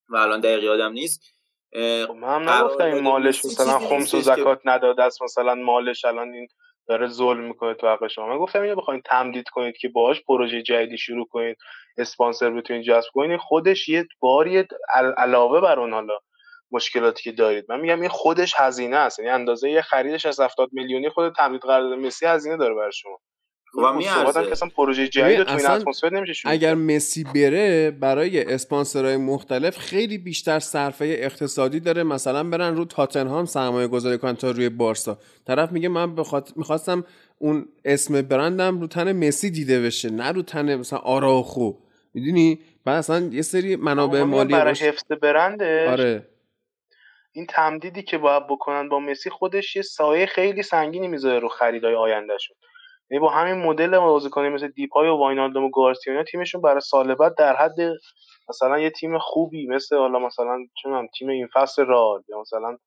و 0.09 0.15
الان 0.15 0.39
دقیق 0.39 0.63
یادم 0.63 0.91
نیست. 0.91 1.21
خب 2.07 2.11
من 2.11 2.35
هم 2.35 2.49
نگفتم 2.49 2.85
این 2.85 2.99
مالش 2.99 3.45
مثلا 3.45 3.79
خمس 3.79 4.13
و 4.13 4.21
زکات 4.21 4.59
نداده 4.65 5.03
است 5.03 5.21
مثلا 5.21 5.55
مالش 5.55 6.05
الان 6.05 6.33
این 6.33 6.47
داره 6.87 7.07
ظلم 7.07 7.43
می‌کنه 7.43 7.73
تو 7.73 7.87
حق 7.87 8.07
شما. 8.07 8.27
من 8.27 8.37
گفتم 8.37 8.61
اینو 8.61 8.75
بخواید 8.75 9.03
تمدید 9.05 9.49
کنید 9.49 9.77
که 9.77 9.89
باهاش 9.89 10.23
پروژه 10.27 10.61
جدیدی 10.61 10.97
شروع 10.97 11.27
کنید 11.27 11.57
اسپانسر 11.97 12.49
بتونید 12.49 12.83
جذب 12.83 13.09
کنید. 13.13 13.39
خودش 13.39 13.89
یه 13.89 14.07
باری 14.19 14.63
علاوه 15.17 15.61
بر 15.61 15.79
اون 15.79 15.93
حالا 15.93 16.19
مشکلاتی 16.71 17.23
که 17.23 17.31
دارید. 17.31 17.65
من 17.69 17.79
میگم 17.79 18.01
این 18.01 18.09
خودش 18.09 18.53
هزینه 18.57 18.97
است 18.97 19.19
یعنی 19.19 19.31
اندازه 19.31 19.69
یه 19.69 19.81
خریدش 19.81 20.25
از 20.25 20.39
70 20.39 20.69
میلیونی 20.71 21.09
خود 21.09 21.33
تمدید 21.35 21.61
قرارداد 21.61 21.93
مسی 21.93 22.25
هزینه 22.25 22.57
داره 22.57 22.75
برای 22.75 22.91
شما. 22.91 23.19
و 23.77 23.93
میارزه. 23.93 24.45
که 24.45 24.51
اصلا 24.51 24.69
پروژه 24.77 25.07
جدید 25.07 25.43
تو 25.43 25.57
این 25.57 25.65
اتمسفر 25.65 26.09
نمیشه 26.09 26.49
اگر 26.49 26.75
مسی 26.75 27.23
بره 27.23 27.91
برای 27.91 28.43
اسپانسرهای 28.53 29.17
مختلف 29.17 29.77
خیلی 29.77 30.17
بیشتر 30.17 30.59
صرفه 30.59 31.05
اقتصادی 31.19 31.79
داره. 31.79 32.03
مثلا 32.03 32.43
برن 32.43 32.75
رو 32.75 32.85
تاتنهام 32.85 33.45
سرمایه 33.45 33.87
گذاری 33.87 34.17
کنن 34.17 34.35
تا 34.35 34.51
روی 34.51 34.69
بارسا. 34.69 35.17
طرف 35.47 35.71
میگه 35.71 35.89
من 35.89 36.15
بخاط... 36.15 36.51
می‌خواستم 36.55 37.05
اون 37.37 37.65
اسم 37.85 38.21
برندم 38.21 38.79
رو 38.81 38.87
تن 38.87 39.27
مسی 39.27 39.49
دیده 39.49 39.81
بشه 39.81 40.09
نه 40.09 40.31
رو 40.31 40.41
تن 40.41 40.75
مثلا 40.75 40.99
آراخو. 40.99 41.71
می‌دونی؟ 42.13 42.59
بعد 42.85 42.97
اصلا 42.97 43.29
یه 43.31 43.41
سری 43.41 43.75
منابع 43.75 44.23
مالی 44.23 44.53
برای 44.53 44.73
حفظ 44.73 45.11
برندش. 45.21 45.89
آره. 45.89 46.27
این 47.31 47.45
تمدیدی 47.45 48.03
که 48.03 48.17
باید 48.17 48.47
بکنن 48.47 48.89
با 48.89 48.99
مسی 48.99 49.29
خودش 49.29 49.75
یه 49.75 49.81
سایه 49.81 50.25
خیلی 50.25 50.63
سنگینی 50.63 51.07
می‌ذاره 51.07 51.39
رو 51.39 51.49
خریدای 51.49 51.95
آیندهشون. 51.95 52.57
یعنی 53.11 53.21
با 53.21 53.29
همین 53.29 53.55
مدل 53.65 53.99
بازیکنی 53.99 54.49
مثل 54.49 54.67
دیپای 54.67 55.09
و 55.09 55.15
واینالدوم 55.15 55.63
و 55.63 55.69
گارسیا 55.69 56.23
تیمشون 56.23 56.61
برای 56.61 56.81
سال 56.81 57.15
بعد 57.15 57.35
در 57.35 57.55
حد 57.55 57.77
مثلا 58.49 58.79
یه 58.79 58.89
تیم 58.89 59.17
خوبی 59.17 59.67
مثل 59.67 59.97
حالا 59.97 60.19
مثلا 60.19 60.57
چون 60.81 61.09
تیم 61.17 61.29
این 61.29 61.47
فصل 61.53 61.85
رال 61.85 62.23
یا 62.29 62.41
مثلا 62.41 62.77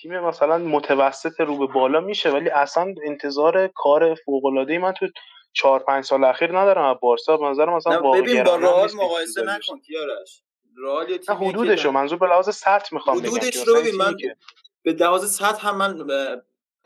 تیم 0.00 0.20
مثلا 0.20 0.58
متوسط 0.58 1.40
رو 1.40 1.58
به 1.58 1.72
بالا 1.72 2.00
میشه 2.00 2.30
ولی 2.30 2.50
اصلا 2.50 2.94
انتظار 3.04 3.66
کار 3.74 4.14
فوق 4.14 4.44
العاده 4.44 4.78
من 4.78 4.92
تو 4.92 5.06
چهار 5.52 5.80
پنج 5.80 6.04
سال 6.04 6.24
اخیر 6.24 6.58
ندارم. 6.58 6.84
از 6.84 6.96
بارسا 7.00 7.36
به 7.36 7.46
نظر 7.46 7.70
مثلا 7.70 8.00
ببین 8.00 8.42
با 8.44 8.56
رئال 8.56 8.90
مقایسه 8.94 9.42
نکن 9.42 9.80
کیارش 9.80 10.42
رئال 10.82 11.10
یه 11.10 11.18
تیم 11.18 11.34
حدودشو. 11.34 11.90
منظور 11.90 12.18
به 12.18 12.26
لحاظ 12.26 12.54
سطح 12.54 12.94
می‌خوام 12.94 13.18
بگم. 13.18 13.30
حدودش 13.30 13.56
رو 13.56 13.74
ببین 13.74 13.96
من 13.96 14.16
به 14.82 14.92
لحاظ 14.92 15.34
سطح 15.34 15.68
هم 15.68 15.76
من 15.76 16.06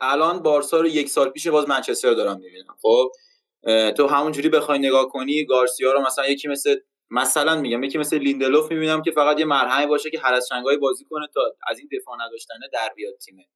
الان 0.01 0.39
بارسا 0.43 0.79
رو 0.81 0.87
یک 0.87 1.09
سال 1.09 1.29
پیش 1.29 1.47
باز 1.47 1.69
منچستر 1.69 2.13
دارم 2.13 2.39
می‌بینم. 2.39 2.75
خب 2.81 3.11
تو 3.97 4.07
همونجوری 4.07 4.49
بخوای 4.49 4.79
نگاه 4.79 5.09
کنی 5.09 5.45
گارسیا 5.45 5.93
رو 5.93 6.01
مثلا 6.01 6.27
یکی 6.27 6.47
مثل 6.47 6.75
مثلا 7.09 7.61
میگم 7.61 7.83
یکی 7.83 7.97
مثل 7.97 8.17
لیندلوف 8.17 8.71
می‌بینم 8.71 9.01
که 9.01 9.11
فقط 9.11 9.39
یه 9.39 9.45
مرهمی 9.45 9.85
باشه 9.85 10.09
که 10.09 10.19
هر 10.19 10.33
از 10.33 10.47
چنگای 10.47 10.77
بازی 10.77 11.05
کنه 11.05 11.27
تا 11.33 11.41
از 11.67 11.79
این 11.79 11.89
دفاع 11.99 12.15
نداشتنه 12.25 12.69
در 12.73 12.89
بیاد 12.95 13.17
تیمه. 13.17 13.47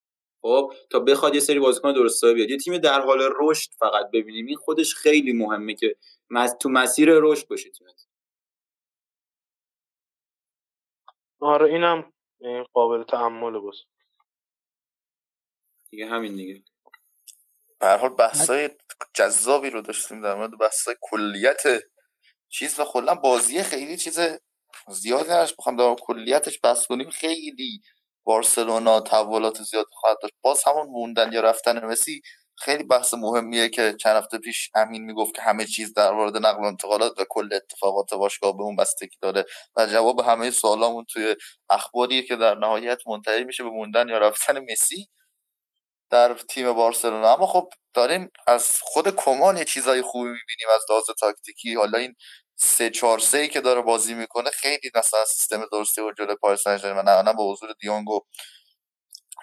خب 0.41 0.73
تا 0.89 0.99
بخواد 0.99 1.35
یه 1.35 1.39
سری 1.39 1.59
بازیکن 1.59 1.93
درست 1.93 2.25
بیاد. 2.25 2.49
یه 2.49 2.57
تیم 2.57 2.77
در 2.77 3.01
حال 3.01 3.29
رشد 3.39 3.69
فقط 3.79 4.11
ببینیم. 4.13 4.45
این 4.45 4.55
خودش 4.57 4.95
خیلی 4.95 5.33
مهمه 5.33 5.75
که 5.75 5.95
تو 6.59 6.69
مسیر 6.69 7.09
رشد 7.13 7.47
باشه 7.47 7.69
تیمت. 7.69 8.05
آره 11.39 11.73
اینم 11.73 12.13
قابل 12.73 13.03
تحمل 13.03 13.59
باشه 13.59 13.85
دیگه 15.95 16.07
همین 16.07 16.35
دیگه. 16.35 16.63
به 17.79 17.87
هر 17.87 17.97
حال 17.97 18.09
بحثای 18.09 18.69
جذابی 19.13 19.69
رو 19.69 19.81
داشتیم 19.81 20.21
در 20.21 20.35
مورد 20.35 20.57
بحثای 20.57 20.95
کلیت 21.01 21.63
چیز 22.49 22.79
و 22.79 22.83
کلا 22.83 23.15
بازی 23.15 23.63
خیلی 23.63 23.97
چیز 23.97 24.19
زیادی 24.87 25.29
نداشت. 25.29 25.55
بخوام 25.57 25.75
در 25.77 25.95
کلیتش 26.01 26.59
بحث 26.63 26.85
کنیم. 26.85 27.09
خیلی 27.09 27.81
بارسلونا 28.23 29.01
تحولات 29.01 29.61
زیاد 29.61 29.85
خواهد 29.91 30.17
داشت. 30.21 30.33
باز 30.41 30.63
همون 30.63 30.87
موندن 30.87 31.33
یا 31.33 31.41
رفتن 31.41 31.85
مسی 31.85 32.21
خیلی 32.57 32.83
بحث 32.83 33.13
مهمیه 33.13 33.69
که 33.69 33.95
چند 33.99 34.15
هفته 34.15 34.37
پیش 34.37 34.69
امین 34.75 35.03
می‌گفت 35.03 35.35
که 35.35 35.41
همه 35.41 35.65
چیز 35.65 35.93
در 35.93 36.11
مورد 36.11 36.37
نقل 36.37 36.63
و 36.63 36.65
انتقالات 36.65 37.19
و 37.19 37.25
کل 37.29 37.49
اتفاقات 37.53 38.13
باشگاه 38.13 38.57
به 38.57 38.63
اون 38.63 38.75
بستگی 38.75 39.17
داره 39.21 39.45
و 39.75 39.85
جواب 39.85 40.21
همه 40.21 40.51
سوالامون 40.51 41.05
توی 41.05 41.35
اخباریه 41.69 42.23
که 42.23 42.35
در 42.35 42.55
نهایت 42.55 43.07
منتهی 43.07 43.43
میشه 43.43 43.63
به 43.63 43.69
موندن 43.69 44.09
یا 44.09 44.17
رفتن 44.17 44.59
مسی. 44.71 45.07
در 46.09 46.33
تیم 46.33 46.73
بارسلونا. 46.73 47.33
اما 47.33 47.47
خب 47.47 47.69
داریم 47.93 48.31
از 48.47 48.79
خود 48.81 49.15
کمان 49.15 49.57
یه 49.57 49.65
چیزای 49.65 50.01
خوبی 50.01 50.29
می‌بینیم 50.29 50.67
از 50.75 50.81
لحاظ 50.89 51.05
تاکتیکی. 51.19 51.75
حالا 51.75 51.97
این 51.97 52.15
سه 52.55 52.89
چهار 52.89 53.19
سه 53.19 53.47
که 53.47 53.61
داره 53.61 53.81
بازی 53.81 54.13
می‌کنه 54.13 54.49
خیلی 54.49 54.91
مثلا 54.95 55.25
سیستم 55.25 55.65
درستی 55.71 56.01
و 56.01 56.11
جلوی 56.17 56.35
پاریس 56.35 56.63
سن 56.63 57.01
نه 57.25 57.33
با 57.33 57.51
حضور 57.53 57.73
دیونگ 57.79 58.09
و 58.09 58.19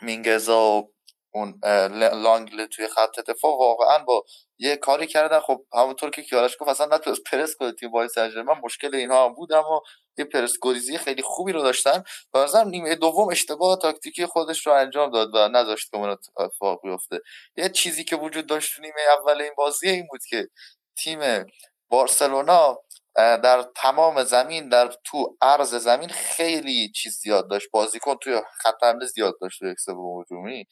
مینگزا 0.03 0.61
و 0.61 0.93
اون 1.35 1.61
لانگل 1.97 2.67
توی 2.67 2.89
خط 2.89 3.21
دفاع. 3.21 3.51
واقعا 3.59 3.99
با 3.99 4.25
یه 4.59 4.77
کاری 4.77 5.07
کردن. 5.07 5.41
خب 5.41 5.65
همونطور 5.75 6.11
که 6.11 6.23
کیارش 6.23 6.57
گفت 6.61 6.71
اصلا 6.71 6.97
نتونست 6.97 7.23
پرس 7.23 7.57
کنه 7.57 7.73
تیم 7.73 7.91
پاریس 7.91 8.13
سن 8.15 8.33
مشکل 8.65 8.95
اینها 8.95 9.25
هم 9.25 9.35
بود 9.35 9.53
اما 9.53 9.83
یه 10.19 10.25
پرسکوریزی 10.25 10.99
خیلی 10.99 11.23
خوبی 11.23 11.53
رو 11.53 11.63
داشتن. 11.63 12.05
مثلا 12.35 12.63
نیمه 12.63 12.95
دوم 12.95 13.31
اشتباه 13.31 13.79
تاکتیکی 13.79 14.27
خودش 14.27 14.67
رو 14.67 14.73
انجام 14.73 15.11
داد 15.11 15.35
و 15.35 15.49
نذاشت 15.49 15.91
که 15.91 15.97
اون 15.97 16.09
اتفاق 16.39 16.81
بیفته. 16.83 17.21
یه 17.57 17.69
چیزی 17.69 18.05
که 18.05 18.17
وجود 18.17 18.47
داشت 18.47 18.81
نیمه 18.81 19.03
اول 19.19 19.43
این 19.43 19.53
بازی 19.57 19.89
این 19.89 20.07
بود 20.11 20.21
که 20.29 20.49
تیم 20.97 21.47
بارسلونا 21.89 22.79
در 23.17 23.65
تمام 23.77 24.25
زمین 24.25 24.69
در 24.69 24.95
تو 25.05 25.37
عرض 25.41 25.75
زمین 25.75 26.09
خیلی 26.09 26.93
چیز 26.95 27.13
زیاد 27.19 27.51
داشت. 27.51 27.71
بازیکن 27.71 28.15
توی 28.15 28.43
خط 28.59 28.83
حمله 28.83 29.07
زیاد 29.07 29.35
داشت 29.41 29.59
توی 29.59 29.75
سوم 29.79 30.21
هجومی. 30.21 30.67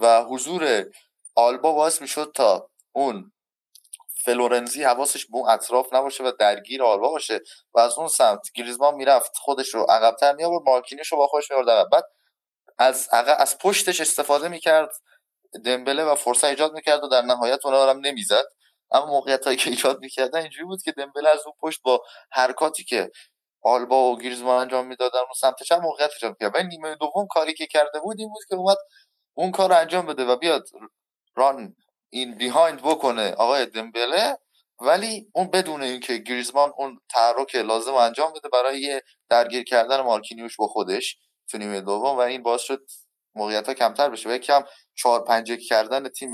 و 0.00 0.22
حضور 0.22 0.84
آلبا 1.34 1.72
باعث 1.72 2.00
می‌شد 2.00 2.32
تا 2.34 2.70
اون 2.92 3.32
فلورنزی 4.24 4.84
حواسش 4.84 5.26
به 5.26 5.36
اون 5.36 5.50
اطراف 5.50 5.92
نباشه 5.92 6.24
و 6.24 6.32
درگیر 6.38 6.82
آلبا 6.82 7.08
باشه 7.08 7.40
و 7.74 7.80
از 7.80 7.98
اون 7.98 8.08
سمت 8.08 8.52
گریزمان 8.54 8.94
می‌رفت 8.94 9.36
خودش 9.36 9.74
رو 9.74 9.82
عقبتر 9.82 10.32
می 10.34 10.44
آورد 10.44 10.68
مارکینیش 10.68 11.12
رو 11.12 11.18
با 11.18 11.26
خودش 11.26 11.50
می 11.50 11.64
بعد 11.92 12.04
از 12.78 13.08
عقب 13.12 13.36
از 13.38 13.58
پشتش 13.58 14.00
استفاده 14.00 14.48
می‌کرد 14.48 14.90
دمبله 15.64 16.04
و 16.04 16.14
فرصت 16.14 16.44
ایجاد 16.44 16.72
می‌کرد 16.72 17.04
و 17.04 17.08
در 17.08 17.22
نهایت 17.22 17.66
اونها 17.66 17.90
هم 17.90 17.98
نمی‌زد. 17.98 18.44
اما 18.90 19.06
موقعیت 19.06 19.44
هایی 19.44 19.56
که 19.56 19.70
ایجاد 19.70 20.00
می‌کردن 20.00 20.40
اینجوری 20.40 20.64
بود 20.64 20.82
که 20.82 20.92
دمبله 20.92 21.28
از 21.28 21.40
اون 21.46 21.54
پشت 21.62 21.82
با 21.82 22.02
حرکاتی 22.32 22.84
که 22.84 23.10
آلبا 23.62 24.12
و 24.12 24.18
گریزمان 24.18 24.60
انجام 24.60 24.86
می‌دادن 24.86 25.18
اون 25.18 25.32
سمت 25.40 25.62
چپ 25.62 25.80
موقعیت 25.80 26.10
ایجاد 26.12 26.30
می‌کرد. 26.30 26.54
ولی 26.54 26.68
نیمه 26.68 26.94
دوم 26.94 27.26
کاری 27.30 27.54
که 27.54 27.66
کرده 27.66 28.00
بود 28.00 28.16
این 28.18 28.28
بود 28.28 28.42
که 28.48 28.54
اومد 28.54 28.76
اون 29.38 29.50
کار 29.50 29.72
انجام 29.72 30.06
بده 30.06 30.24
و 30.24 30.36
بیاد 30.36 30.68
run 31.34 31.76
in 32.10 32.34
behind 32.34 32.82
بکنه 32.82 33.32
آقای 33.32 33.66
دمبله. 33.66 34.38
ولی 34.80 35.30
اون 35.34 35.50
بدون 35.50 35.82
اینکه 35.82 36.16
گریزمان 36.16 36.72
اون 36.76 37.00
تحرک 37.10 37.54
لازم 37.54 37.94
انجام 37.94 38.32
بده 38.32 38.48
برای 38.48 39.02
درگیر 39.28 39.64
کردن 39.64 40.00
مارکینیوش 40.00 40.56
با 40.56 40.66
خودش 40.66 41.16
تو 41.48 41.58
نیمه 41.58 41.80
دوم 41.80 42.16
و 42.16 42.18
این 42.18 42.42
باعث 42.42 42.60
شد 42.60 42.86
موقعیت 43.34 43.66
ها 43.68 43.74
کمتر 43.74 44.08
بشه. 44.10 44.28
و 44.28 44.32
یکم 44.32 44.64
چهار 44.94 45.24
پنجه 45.24 45.56
کردن 45.56 46.08
تیم 46.08 46.32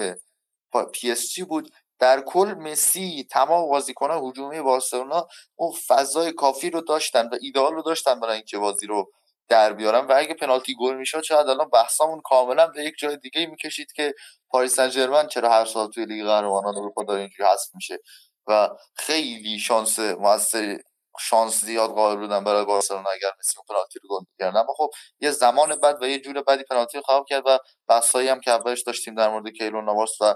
پی 0.92 1.10
اس 1.12 1.32
جی 1.32 1.44
بود. 1.44 1.70
در 1.98 2.20
کل 2.20 2.54
مسی 2.58 3.26
تمام 3.30 3.68
بازیکنان 3.68 4.24
هجومی 4.24 4.60
بارسلونا 4.60 5.28
اون 5.56 5.72
فضای 5.86 6.32
کافی 6.32 6.70
رو 6.70 6.80
داشتن 6.80 7.28
و 7.28 7.38
ایدئال 7.40 7.74
رو 7.74 7.82
داشتن 7.82 8.20
برای 8.20 8.34
اینکه 8.34 8.58
بازی 8.58 8.86
رو 8.86 9.12
در 9.52 9.72
بیارن 9.72 10.06
و 10.06 10.12
اگه 10.16 10.34
پنالتی 10.34 10.74
گل 10.80 10.94
می‌شد 10.96 11.22
شاید 11.22 11.48
الان 11.48 11.68
بحثمون 11.68 12.20
کاملا 12.20 12.66
به 12.66 12.84
یک 12.84 12.94
جای 12.98 13.16
دیگه 13.16 13.46
می‌کشید 13.46 13.92
که 13.92 14.14
پاریس 14.50 14.80
سن 14.80 15.26
چرا 15.26 15.50
هر 15.50 15.64
سال 15.64 15.90
توی 15.90 16.06
لیگ 16.06 16.24
قهرمانان 16.26 16.76
اروپا 16.76 17.04
داره 17.04 17.20
اینجوری 17.20 17.48
حذف 17.48 17.74
میشه 17.74 17.98
و 18.46 18.68
خیلی 18.94 19.58
شانس 19.58 19.98
موثری 19.98 20.78
شانس 21.20 21.64
زیاد 21.64 21.90
قائل 21.90 22.16
بودن 22.16 22.44
برای 22.44 22.64
بارسلونا 22.64 23.10
اگر 23.10 23.28
مسی 23.38 23.56
پنالتی 23.68 23.98
رو 24.02 24.08
گل 24.08 24.24
می‌کرد. 24.30 24.56
اما 24.56 24.74
خب 24.76 24.90
یه 25.20 25.30
زمان 25.30 25.76
بعد 25.76 26.02
و 26.02 26.06
یه 26.06 26.18
جور 26.18 26.42
بعدی 26.42 26.64
پنالتی 26.70 26.98
رو 26.98 27.02
خراب 27.02 27.26
کرد 27.28 27.42
و 27.46 27.58
بحثایی 27.88 28.28
هم 28.28 28.40
که 28.40 28.50
اولش 28.50 28.82
داشتیم 28.82 29.14
در 29.14 29.28
مورد 29.28 29.48
کیلون 29.48 29.84
نواس 29.84 30.20
و 30.20 30.34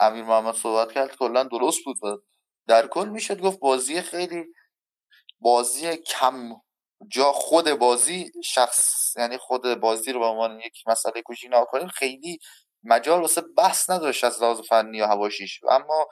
امیر 0.00 0.24
محمد 0.24 0.54
صحبت 0.54 0.92
کرد 0.92 1.16
کلا 1.16 1.42
درست 1.44 1.84
بود 1.84 2.04
و 2.04 2.16
در 2.68 2.86
کل 2.86 3.08
می‌شد. 3.08 3.40
گفت 3.40 3.58
بازی 3.58 4.02
خیلی 4.02 4.44
بازی 5.40 5.96
کم 5.96 6.52
جا 7.06 7.32
خود 7.32 7.70
بازی 7.70 8.32
شخص 8.44 9.14
یعنی 9.16 9.38
خود 9.38 9.80
بازی 9.80 10.12
رو 10.12 10.20
به 10.20 10.26
عنوان 10.26 10.60
یک 10.60 10.82
مسئله 10.86 11.22
کوچیک 11.22 11.50
کنیم 11.70 11.88
خیلی 11.88 12.38
مجال 12.84 13.20
واسه 13.20 13.42
بحث 13.56 13.90
نداشت 13.90 14.24
از 14.24 14.42
لحاظ 14.42 14.60
فنی 14.60 15.00
و 15.00 15.06
هواشیش. 15.06 15.60
اما 15.70 16.06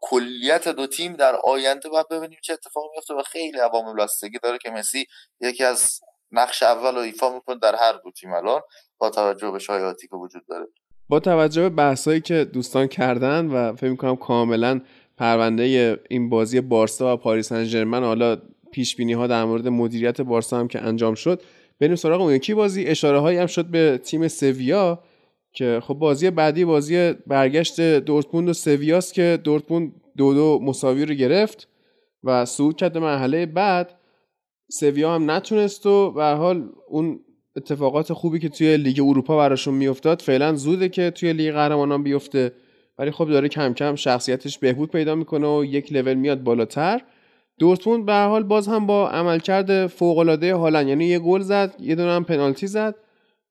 کلیت 0.00 0.68
دو 0.68 0.86
تیم 0.86 1.12
در 1.12 1.36
آینده 1.44 1.88
باید 1.88 2.08
ببینیم 2.08 2.38
چه 2.42 2.52
اتفاق 2.52 2.84
میفته 2.94 3.14
و 3.14 3.22
خیلی 3.22 3.58
عوامل 3.58 4.02
بستگی 4.02 4.38
داره 4.42 4.58
که 4.58 4.70
مسی 4.70 5.06
یکی 5.40 5.64
از 5.64 6.00
نقش 6.32 6.62
اول 6.62 6.94
رو 6.94 7.00
ایفا 7.00 7.34
می‌کنه 7.34 7.58
در 7.58 7.76
هر 7.76 7.92
دو 7.92 8.10
تیم 8.10 8.32
الان 8.32 8.60
با 8.98 9.10
توجه 9.10 9.50
به 9.50 9.58
شایعاتی 9.58 10.08
که 10.08 10.16
وجود 10.16 10.42
داره. 10.48 10.66
با 11.08 11.20
توجه 11.20 11.62
به 11.62 11.68
بحثایی 11.68 12.20
که 12.20 12.44
دوستان 12.44 12.86
کردن 12.86 13.46
و 13.46 13.76
فکر 13.76 13.90
می‌کنم 13.90 14.16
کاملا 14.16 14.80
پرونده 15.18 15.98
این 16.10 16.30
بازی 16.30 16.60
بارسا 16.60 17.14
و 17.14 17.16
پاریس 17.16 17.48
سن 17.48 18.04
حالا 18.04 18.36
پیش 18.72 18.96
بینی 18.96 19.12
ها 19.12 19.26
در 19.26 19.44
مورد 19.44 19.68
مدیریت 19.68 20.20
بارسا 20.20 20.58
هم 20.58 20.68
که 20.68 20.80
انجام 20.80 21.14
شد. 21.14 21.42
بریم 21.80 21.96
سراغ 21.96 22.20
اون 22.20 22.34
یکی 22.34 22.54
بازی. 22.54 22.84
اشاره 22.84 23.18
هایی 23.18 23.38
هم 23.38 23.46
شد 23.46 23.66
به 23.66 24.00
تیم 24.04 24.28
سویا 24.28 25.02
که 25.52 25.80
خب 25.82 25.94
بازی 25.94 26.30
بعدی 26.30 26.64
بازی 26.64 27.12
برگشت 27.26 27.80
دورتموند 27.80 28.48
و 28.48 28.52
سویاست 28.52 29.14
که 29.14 29.38
دورتموند 29.44 29.92
دو 30.16 30.34
دو 30.34 30.58
مساوی 30.62 31.06
رو 31.06 31.14
گرفت 31.14 31.68
و 32.24 32.44
صعود 32.44 32.76
کرد 32.76 32.98
مرحله 32.98 33.46
بعد. 33.46 33.98
سویا 34.70 35.14
هم 35.14 35.30
نتونست 35.30 35.86
و 35.86 36.10
به 36.10 36.24
حال 36.24 36.68
اون 36.88 37.20
اتفاقات 37.56 38.12
خوبی 38.12 38.38
که 38.38 38.48
توی 38.48 38.76
لیگ 38.76 39.00
اروپا 39.00 39.36
براشون 39.36 39.74
میافتاد 39.74 40.22
فعلا 40.22 40.54
زوده 40.54 40.88
که 40.88 41.10
توی 41.10 41.32
لیگ 41.32 41.52
قهرمانان 41.52 42.02
بیفته. 42.02 42.52
ولی 42.98 43.10
خب 43.10 43.28
داره 43.28 43.48
کم 43.48 43.74
کم 43.74 43.94
شخصیتش 43.94 44.58
بهبود 44.58 44.90
پیدا 44.90 45.14
می‌کنه 45.14 45.58
و 45.58 45.64
یک 45.64 45.92
لول 45.92 46.14
میاد 46.14 46.42
بالاتر. 46.42 47.00
دورتموند 47.58 48.06
به 48.06 48.12
حال 48.12 48.42
باز 48.42 48.68
هم 48.68 48.86
با 48.86 49.08
عملکرد 49.10 49.86
فوق 49.86 50.18
العاده 50.18 50.54
هالند 50.54 50.88
یعنی 50.88 51.04
یه 51.04 51.18
گل 51.18 51.40
زد 51.40 51.74
یه 51.80 51.94
دونه 51.94 52.10
هم 52.10 52.24
پنالتی 52.24 52.66
زد 52.66 52.94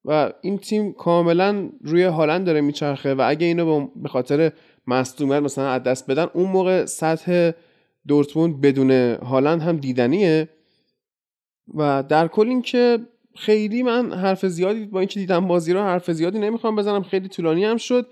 و 0.05 0.31
این 0.41 0.57
تیم 0.57 0.93
کاملا 0.93 1.69
روی 1.81 2.03
هالند 2.03 2.45
داره 2.45 2.61
میچرخه 2.61 3.13
و 3.13 3.25
اگه 3.27 3.47
اینو 3.47 3.87
به 3.95 4.09
خاطر 4.09 4.51
مصدومیت 4.87 5.39
مثلا 5.39 5.69
از 5.69 5.83
دست 5.83 6.11
بدن 6.11 6.27
اون 6.33 6.49
موقع 6.49 6.85
سطح 6.85 7.51
دورتموند 8.07 8.61
بدون 8.61 8.91
هالند 9.15 9.61
هم 9.61 9.77
دیدنیه. 9.77 10.49
و 11.75 12.03
در 12.09 12.27
کل 12.27 12.47
اینکه 12.47 12.99
خیلی 13.35 13.83
من 13.83 14.13
حرف 14.13 14.45
زیادی 14.45 14.85
با 14.85 14.99
اینکه 14.99 15.19
دیدم 15.19 15.47
بازی 15.47 15.73
رو 15.73 15.79
حرف 15.79 16.11
زیادی 16.11 16.39
نمی‌خوام 16.39 16.75
بزنم 16.75 17.03
خیلی 17.03 17.27
طولانی 17.27 17.65
هم 17.65 17.77
شد 17.77 18.07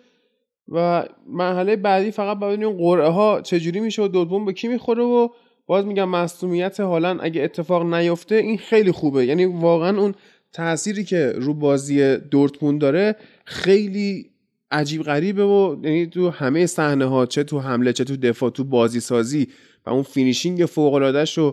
و 0.67 1.05
مرحله 1.27 1.75
بعدی 1.75 2.11
فقط 2.11 2.39
ببینیم 2.39 2.77
قرعه 2.77 3.09
ها 3.09 3.41
چجوری 3.41 3.79
میشه 3.79 4.01
و 4.01 4.07
دورتموند 4.07 4.45
به 4.45 4.53
کی 4.53 4.67
می‌خوره 4.67 5.03
و 5.03 5.29
باز 5.69 5.85
میگم 5.85 6.09
مصدومیت 6.09 6.79
هالند 6.79 7.19
اگه 7.21 7.43
اتفاق 7.43 7.93
نیفته 7.93 8.35
این 8.35 8.57
خیلی 8.57 8.91
خوبه. 8.91 9.25
یعنی 9.25 9.45
واقعا 9.45 9.99
اون 10.01 10.15
تأثیری 10.53 11.03
که 11.03 11.33
رو 11.35 11.53
بازی 11.53 12.17
دورتموند 12.17 12.81
داره 12.81 13.15
خیلی 13.45 14.29
عجیب 14.71 15.03
غریبه 15.03 15.43
و 15.43 15.75
یعنی 15.83 16.07
تو 16.07 16.29
همه 16.29 16.65
صحنه 16.65 17.05
ها 17.05 17.25
چه 17.25 17.43
تو 17.43 17.59
حمله 17.59 17.93
چه 17.93 18.03
تو 18.03 18.17
دفاع 18.17 18.49
تو 18.49 18.63
بازی 18.63 18.99
سازی 18.99 19.47
و 19.85 19.89
اون 19.89 20.03
finishing 20.03 20.65
فوق 20.65 20.93
العاده 20.93 21.41
و 21.41 21.51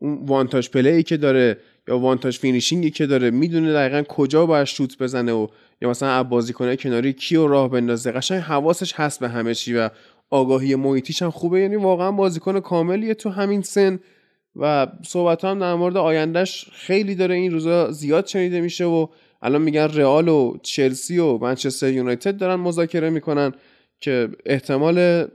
اون 0.00 0.24
one-touch 0.26 0.68
play 0.68 1.02
که 1.02 1.16
داره 1.16 1.58
یا 1.88 1.98
one-touch 1.98 2.38
finishing 2.38 2.85
ی 2.85 2.90
که 2.90 3.06
داره 3.06 3.30
می‌دونه 3.30 3.72
دقیقا 3.72 4.02
کجا 4.02 4.46
باید 4.46 4.64
شوت 4.64 4.98
بزنه 4.98 5.32
و 5.32 5.46
یا 5.82 5.90
مثلا 5.90 6.24
بازیکنه 6.24 6.76
کناری 6.76 7.12
کیو 7.12 7.46
راه 7.46 7.70
بندازه. 7.70 8.12
قشنگ 8.12 8.40
حواسش 8.40 8.92
هست 8.92 9.20
به 9.20 9.28
همه 9.28 9.54
چی 9.54 9.74
و 9.74 9.90
آگاهی 10.30 10.74
محیطیش 10.74 11.22
هم 11.22 11.30
خوبه. 11.30 11.60
یعنی 11.60 11.76
واقعا 11.76 12.12
بازیکن 12.12 12.60
کاملیه 12.60 13.14
تو 13.14 13.30
همین 13.30 13.62
سن. 13.62 14.00
و 14.56 14.86
صحبت 15.06 15.44
هم 15.44 15.58
در 15.58 15.74
مورد 15.74 15.96
آیندهش 15.96 16.68
خیلی 16.72 17.14
داره 17.14 17.34
این 17.34 17.52
روزا 17.52 17.90
زیاد 17.90 18.26
شنیده 18.26 18.60
میشه 18.60 18.84
و 18.84 19.06
الان 19.42 19.62
میگن 19.62 19.88
رئال 19.88 20.28
و 20.28 20.56
چلسی 20.62 21.18
و 21.18 21.38
منچستر 21.38 21.92
یونایتد 21.92 22.36
دارن 22.36 22.54
مذاکره 22.54 23.10
می‌کنن 23.10 23.52
که 24.00 24.28
احتمال 24.46 25.26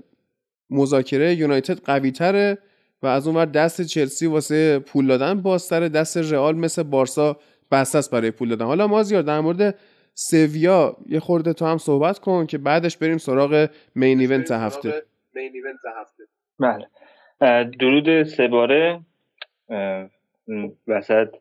مذاکره 0.69 1.35
یونایتد 1.35 1.79
قوی 1.79 2.11
تره 2.11 2.57
و 3.03 3.07
از 3.07 3.27
اون 3.27 3.35
ور 3.35 3.45
دست 3.45 3.81
چلسی 3.81 4.25
واسه 4.25 4.79
پول 4.79 5.07
دادن 5.07 5.41
بازتره. 5.41 5.89
دست 5.89 6.17
رئال 6.17 6.55
مثل 6.55 6.83
بارسا 6.83 7.37
بسته 7.71 8.01
برای 8.11 8.31
پول 8.31 8.49
دادن. 8.49 8.65
حالا 8.65 8.87
ما 8.87 9.03
زیاد 9.03 9.25
در 9.25 9.39
مورد 9.39 9.79
سویا 10.13 10.97
یه 11.07 11.19
خورده 11.19 11.53
تو 11.53 11.65
هم 11.65 11.77
صحبت 11.77 12.19
کن 12.19 12.45
که 12.45 12.57
بعدش 12.57 12.97
بریم 12.97 13.17
سراغ 13.17 13.69
مین 13.95 14.19
ایونت 14.19 14.51
هفته. 14.51 15.03
بله. 16.59 16.87
درود 17.79 18.23
سه 18.23 18.47
باره. 18.47 18.99
وسط 20.87 21.35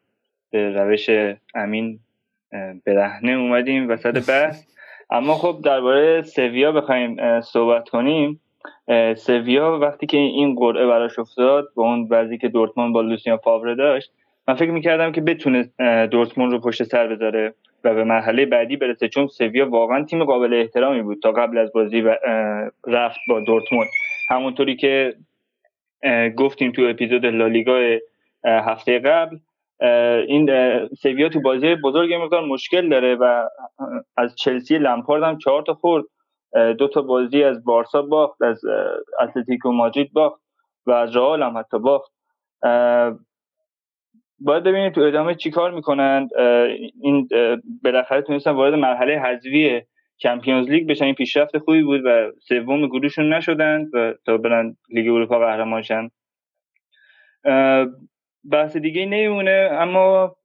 به 0.51 0.73
روش 0.73 1.11
امین 1.55 2.01
برهنه 2.87 3.33
اومدیم 3.33 3.89
وسط 3.91 4.29
بحث 4.29 4.65
اما 5.11 5.35
خب 5.35 5.61
درباره 5.65 6.23
سویا 6.23 6.73
بخوایم 6.73 7.41
صحبت 7.41 7.89
کنیم. 7.89 8.41
سویا 9.17 9.79
وقتی 9.79 10.07
که 10.07 10.17
این 10.17 10.55
قرعه 10.55 10.87
براش 10.87 11.19
افتاد 11.19 11.69
با 11.75 11.85
اون 11.85 12.09
وضعی 12.11 12.39
که 12.39 12.49
دورتموند 12.49 12.95
با 12.95 13.01
لوسیان 13.01 13.37
فاوره 13.37 13.75
داشت 13.75 14.13
من 14.49 14.55
فکر 14.55 14.71
می‌کردم 14.71 15.13
که 15.13 15.21
بتونه 15.21 15.71
دورتموند 16.07 16.53
رو 16.53 16.61
پشت 16.61 16.83
سر 16.83 17.07
بذاره. 17.07 17.55
و 17.85 17.95
به 17.95 18.05
مرحله 18.05 18.47
بعدی 18.47 18.77
برسه 18.77 19.09
چون 19.09 19.27
سویا 19.27 19.71
واقعا 19.71 20.05
تیم 20.05 20.25
قابل 20.25 20.55
احترامی 20.55 21.03
بود 21.03 21.23
تا 21.23 21.33
قبل 21.33 21.59
از 21.59 21.73
بازی 21.73 22.03
رفت 22.87 23.21
با 23.29 23.41
دورتموند. 23.41 23.89
همونطوری 24.29 24.77
که 24.77 25.15
گفتیم 26.37 26.73
تو 26.73 26.83
اپیزود 26.83 27.27
لالیگا 27.27 27.81
هفته 28.45 28.99
قبل 28.99 29.37
این 30.27 30.51
سویا 30.95 31.29
تو 31.29 31.41
بازی 31.41 31.75
بزرگ 31.75 32.15
مقدار 32.15 32.45
مشکل 32.45 32.89
داره 32.89 33.15
و 33.15 33.49
از 34.17 34.37
چلسی 34.37 34.79
لمپارد 34.79 35.23
هم 35.23 35.39
چهار 35.39 35.63
تا 35.63 35.75
خورد. 35.75 36.05
دو 36.79 36.89
تا 36.89 37.03
بازی 37.03 37.45
از 37.45 37.65
بارسا 37.65 38.03
باخت 38.03 38.43
از 38.43 38.61
اتلتیکو 39.21 39.73
مادرید 39.73 40.13
باخت 40.13 40.41
و 40.87 40.91
از 40.91 41.17
رئال 41.17 41.43
هم 41.43 41.59
حتی 41.59 41.79
باخت. 41.79 42.13
باید 44.45 44.63
ببینید 44.63 44.93
تو 44.93 45.01
ادامه 45.01 45.35
چیکار 45.35 45.71
می‌کنن. 45.71 46.29
این 47.03 47.29
بالاخره 47.85 48.23
تونستن 48.23 48.51
وارد 48.51 48.75
مرحله 48.75 49.19
حذفی 49.19 49.81
چمپیونز 50.17 50.71
لیگ 50.71 50.89
بشن. 50.89 51.05
این 51.05 51.15
پیشرفت 51.15 51.59
خوبی 51.59 51.83
بود 51.83 52.01
و 52.05 52.33
سوم 52.49 52.87
گروهشون 52.87 53.33
نشدن 53.33 53.87
و 53.93 54.15
تا 54.27 54.37
برن 54.37 54.77
لیگ 54.89 55.09
اروپا 55.09 55.39
قهرمان 55.39 55.83
شن. 55.83 56.09
بحث 58.53 58.77
دیگه 58.77 59.07
نمیمونه 59.07 59.69
اما 59.73 60.37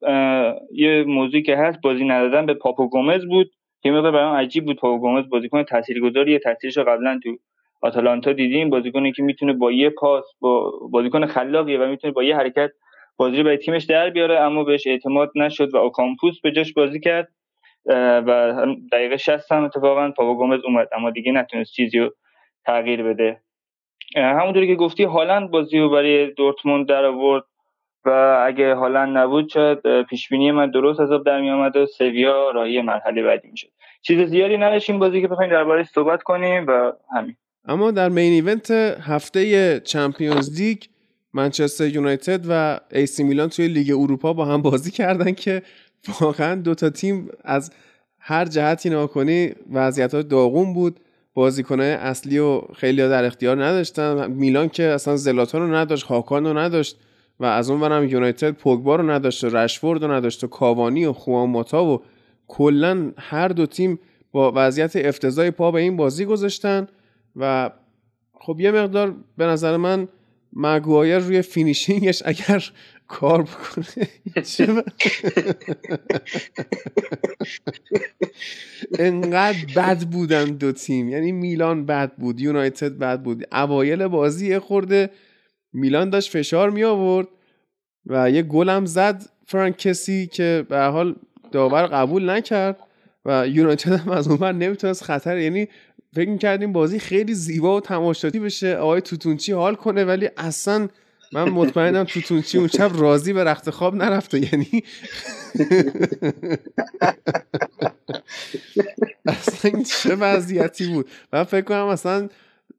یه 0.71 1.03
موضوعی 1.07 1.43
که 1.43 1.57
هست 1.57 1.81
بازی 1.81 2.05
ندادن 2.05 2.45
به 2.45 2.53
پاپو 2.53 2.89
گومز 2.89 3.25
بود. 3.25 3.47
که 3.81 3.91
مقدار 3.91 4.11
برام 4.11 4.35
عجیب 4.35 4.65
بود 4.65 4.79
پاپو 4.79 4.99
گومز 4.99 5.29
بازیکن 5.29 5.63
تاثیرگذاری 5.63 6.39
تاثیرش 6.39 6.77
قبلا 6.77 7.19
تو 7.23 7.37
آتالانتا 7.81 8.33
دیدیم. 8.33 8.69
بازیکنی 8.69 9.11
که 9.11 9.23
می‌تونه 9.23 9.53
با 9.53 9.71
یه 9.71 9.89
پاس 9.89 10.25
با 10.39 10.71
بازیکن 10.91 11.25
خلاقیه 11.25 11.79
و 11.79 11.85
می‌تونه 11.85 12.13
با 12.13 12.23
یه 12.23 12.37
حرکت 12.37 12.71
بازی 13.17 13.37
رو 13.37 13.43
برای 13.43 13.57
تیمش 13.57 13.83
در 13.83 14.09
بیاره 14.09 14.39
اما 14.39 14.63
بهش 14.63 14.87
اعتماد 14.87 15.31
نشد 15.35 15.73
و 15.73 15.77
اوکامپوس 15.77 16.41
به 16.41 16.51
جاش 16.51 16.73
بازی 16.73 16.99
کرد 16.99 17.27
و 18.27 18.65
دقیقه 18.91 19.17
60 19.17 19.51
هم 19.51 19.63
اتفاقا 19.63 20.11
پاپو 20.11 20.35
گومز 20.35 20.59
اومد 20.65 20.87
اما 20.95 21.09
دیگه 21.09 21.31
نتونست 21.31 21.73
چیزی 21.73 21.99
رو 21.99 22.13
تغییر 22.65 23.03
بده. 23.03 23.41
همونطوری 24.15 24.67
که 24.67 24.75
گفتی 24.75 25.03
هالند 25.03 25.51
بازی 25.51 25.79
رو 25.79 25.89
برای 25.89 26.31
دورتموند 26.31 26.87
در 26.87 27.05
آورد 27.05 27.43
و 28.05 28.43
اگه 28.45 28.75
هالند 28.75 29.17
نبود 29.17 29.49
شاید 29.49 30.03
پیش 30.03 30.29
بینی 30.29 30.51
من 30.51 30.71
درست 30.71 30.99
حساب 30.99 31.25
در 31.25 31.41
می 31.41 31.49
آمد 31.49 31.75
و 31.75 31.85
سویا 31.85 32.51
راهی 32.51 32.81
مرحله 32.81 33.23
بعدی 33.23 33.47
می‌شد. 33.51 33.67
چیز 34.01 34.21
زیادی 34.21 34.57
نداشتیم 34.57 34.99
بازی 34.99 35.21
که 35.21 35.27
بخوایم 35.27 35.51
درباره 35.51 35.83
صحبت 35.83 36.23
کنیم 36.23 36.67
و 36.67 36.91
همین. 37.15 37.35
اما 37.67 37.91
در 37.91 38.09
main 38.09 38.33
event 38.33 38.71
هفته 39.07 39.79
Champions 39.79 40.61
League 40.61 40.77
منچستر 41.37 41.87
یونایتد 41.87 42.45
و 42.49 42.79
AC 42.91 43.23
میلان 43.23 43.49
توی 43.49 43.67
لیگ 43.67 43.91
اروپا 43.91 44.33
با 44.33 44.45
هم 44.45 44.61
بازی 44.61 44.91
کردن 44.91 45.31
که 45.31 45.61
واقعا 46.21 46.55
دو 46.55 46.75
تا 46.75 46.89
تیم 46.89 47.29
از 47.43 47.71
هر 48.19 48.45
جهتی 48.45 48.89
ناکنی 48.89 49.51
وضعیت 49.71 50.13
ها 50.13 50.21
داغون 50.21 50.73
بود. 50.73 50.99
بازیکنهای 51.33 51.91
اصلی 51.91 52.39
و 52.39 52.61
خیلی 52.75 52.97
در 52.97 53.25
اختیار 53.25 53.65
نداشتن. 53.65 54.31
میلان 54.31 54.69
که 54.69 54.83
اصلا 54.83 55.15
زلاتان 55.15 55.61
رو 55.61 55.75
نداشت 55.75 56.05
هاکان 56.05 56.45
رو 56.45 56.57
نداشت 56.57 56.97
و 57.39 57.45
از 57.45 57.69
اون 57.69 57.79
برم 57.79 58.07
یونایتد 58.07 58.51
پوگبا 58.51 58.95
رو 58.95 59.11
نداشته 59.11 59.49
رشفورد 59.49 60.03
رو 60.03 60.11
نداشته 60.11 60.47
کاوانی 60.47 61.05
و 61.05 61.13
خوان 61.13 61.61
ماتا 61.61 61.85
و 61.85 62.01
کلا 62.47 63.11
هر 63.17 63.47
دو 63.47 63.65
تیم 63.65 63.99
با 64.31 64.51
وضعیت 64.55 64.95
افتضاحی 64.95 65.51
پا 65.51 65.71
به 65.71 65.81
این 65.81 65.97
بازی 65.97 66.25
گذاشتن 66.25 66.87
و 67.35 67.69
خب 68.33 68.59
یه 68.59 68.71
مقدار 68.71 69.15
به 69.37 69.45
نظر 69.45 69.77
من 69.77 70.07
مگوایر 70.57 71.17
روی 71.17 71.41
finishing 71.41 72.07
ش 72.07 72.21
اگر 72.25 72.69
کار 73.07 73.41
بکنه. 73.41 74.07
انقدر 78.99 79.57
بد 79.75 80.03
بودن 80.03 80.45
دو 80.45 80.71
تیم. 80.71 81.09
یعنی 81.09 81.31
میلان 81.31 81.85
بد 81.85 82.15
بود 82.15 82.41
یونایتد 82.41 82.97
بد 82.97 83.21
بود. 83.21 83.47
اوایل 83.51 84.07
بازی 84.07 84.59
خورده 84.59 85.09
میلان 85.73 86.09
داشت 86.09 86.31
فشار 86.31 86.69
می 86.69 86.83
آورد 86.83 87.27
و 88.05 88.31
یه 88.31 88.41
گلم 88.41 88.85
زد 88.85 89.23
فرانکسی 89.45 90.27
که 90.27 90.65
به 90.69 90.79
حال 90.79 91.15
داور 91.51 91.85
قبول 91.85 92.29
نکرد 92.29 92.79
و 93.25 93.47
یونایتد 93.47 93.91
هم 93.91 94.11
از 94.11 94.27
اون 94.27 94.37
بر 94.37 94.51
نمی‌تونست 94.51 95.03
خطر 95.03 95.37
یعنی 95.37 95.67
فکر 96.17 96.29
می‌کردیم 96.29 96.73
بازی 96.73 96.99
خیلی 96.99 97.33
زیبا 97.33 97.77
و 97.77 97.81
تماشاتی 97.81 98.39
بشه 98.39 98.75
آقای 98.75 99.01
توتونچی 99.01 99.51
حال 99.51 99.75
کنه 99.75 100.05
ولی 100.05 100.29
اصلا 100.37 100.87
من 101.31 101.49
مطمئنم 101.49 102.03
توتونچی 102.03 102.57
اون 102.57 102.67
شب 102.67 102.91
راضی 102.95 103.33
به 103.33 103.43
رخت 103.43 103.69
خواب 103.69 103.95
نرفته 103.95 104.53
یعنی 104.53 104.67
اصلا 109.25 109.83
چه 109.83 110.15
وضعیتی 110.15 110.87
بود؟ 110.87 111.09
من 111.33 111.43
فکر 111.43 111.61
کنم 111.61 111.85
اصلا 111.85 112.29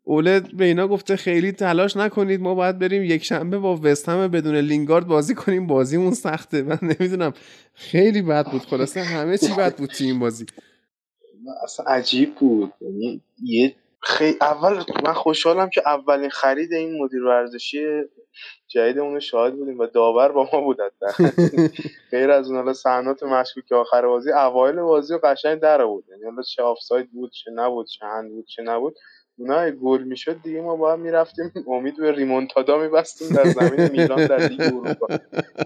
اوله 0.05 0.41
به 0.41 0.65
اینا 0.65 0.89
گفته 0.89 1.17
خیلی 1.17 1.53
تلاش 1.53 1.97
نکنید 1.97 2.41
ما 2.41 2.55
باید 2.55 2.79
بریم 2.79 3.03
یک 3.03 3.25
شنبه 3.25 3.59
با 3.59 3.81
وستهم 3.83 4.29
بدون 4.29 4.57
لینگارد 4.57 5.07
بازی 5.07 5.35
کنیم 5.35 5.67
بازیمون 5.67 6.15
سخته. 6.15 6.63
من 6.63 6.79
نمی‌دونم 6.83 7.33
خیلی 7.75 8.23
بد 8.23 8.51
بود 8.51 8.63
خلاصه 8.63 9.03
همه 9.03 9.39
چی 9.39 9.53
بد 9.59 9.77
بود 9.77 9.91
تیم 9.91 10.19
بازی. 10.19 10.47
اصلا 11.63 11.87
عجیب 11.87 12.35
بود. 12.35 12.73
یعنی 12.81 13.21
یه 13.45 13.75
خیلی 14.03 14.39
اول 14.41 14.85
من 15.05 15.13
خوشحالم 15.13 15.71
که 15.71 15.83
اولین 15.87 16.31
خرید 16.31 16.73
این 16.73 17.03
مدیر 17.03 17.23
ورزشی 17.23 18.03
جدیدمون 18.69 19.21
شاهد 19.21 19.57
بودیم 19.57 19.79
و 19.79 19.87
داور 19.87 20.33
با 20.33 20.49
ما 20.53 20.61
بود 20.61 20.79
غیر 22.11 22.31
از 22.31 22.49
اون 22.49 22.57
حالا 22.57 22.73
صحنات 22.73 23.23
مشکوک 23.23 23.73
آخر 23.73 24.07
بازی 24.07 24.33
اوایل 24.33 24.77
بازی 24.77 25.19
قشنگ 25.19 25.61
در 25.61 25.85
بود 25.85 26.05
یعنی 26.09 26.25
حالا 26.25 26.43
چه 26.43 26.63
آفساید 26.63 27.13
بود 27.13 27.33
چه 27.33 27.51
نبود 27.51 27.87
چه 27.87 28.07
هند 28.07 28.31
بود 28.31 28.47
چه 28.47 28.63
نبود. 28.63 28.97
اونا 29.39 29.71
گل 29.71 30.03
می‌شد 30.03 30.43
دیگه 30.43 30.61
ما 30.61 30.77
باید 30.77 31.01
می‌رفتیم. 31.01 31.53
امید 31.69 31.97
به 31.97 32.13
ریمونتادا 32.13 32.79
میبستیم 32.79 33.37
در 33.37 33.45
زمین 33.45 33.91
میلان 33.91 34.27
در 34.27 34.49
لیگ 34.49 34.61
اروپا. 34.61 35.07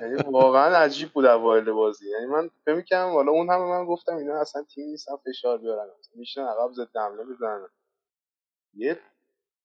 یعنی 0.00 0.14
واقعا 0.30 0.76
عجیب 0.76 1.08
بود 1.08 1.24
اوایل 1.24 1.64
بازی. 1.64 2.10
یعنی 2.10 2.26
من 2.26 2.50
فکر 2.64 2.74
می‌کردم 2.74 3.12
حالا 3.12 3.32
اون 3.32 3.50
همه 3.50 3.64
من 3.64 3.84
گفتم 3.84 4.16
اینا 4.16 4.40
اصلا 4.40 4.62
تیم 4.74 4.88
نیستن 4.88 5.12
فشار 5.26 5.58
بیارن. 5.58 5.86
میشن 6.14 6.40
عقب 6.40 6.72
ضد 6.72 6.96
حمله 6.96 7.24
بزنن 7.24 7.68
یه 8.74 8.98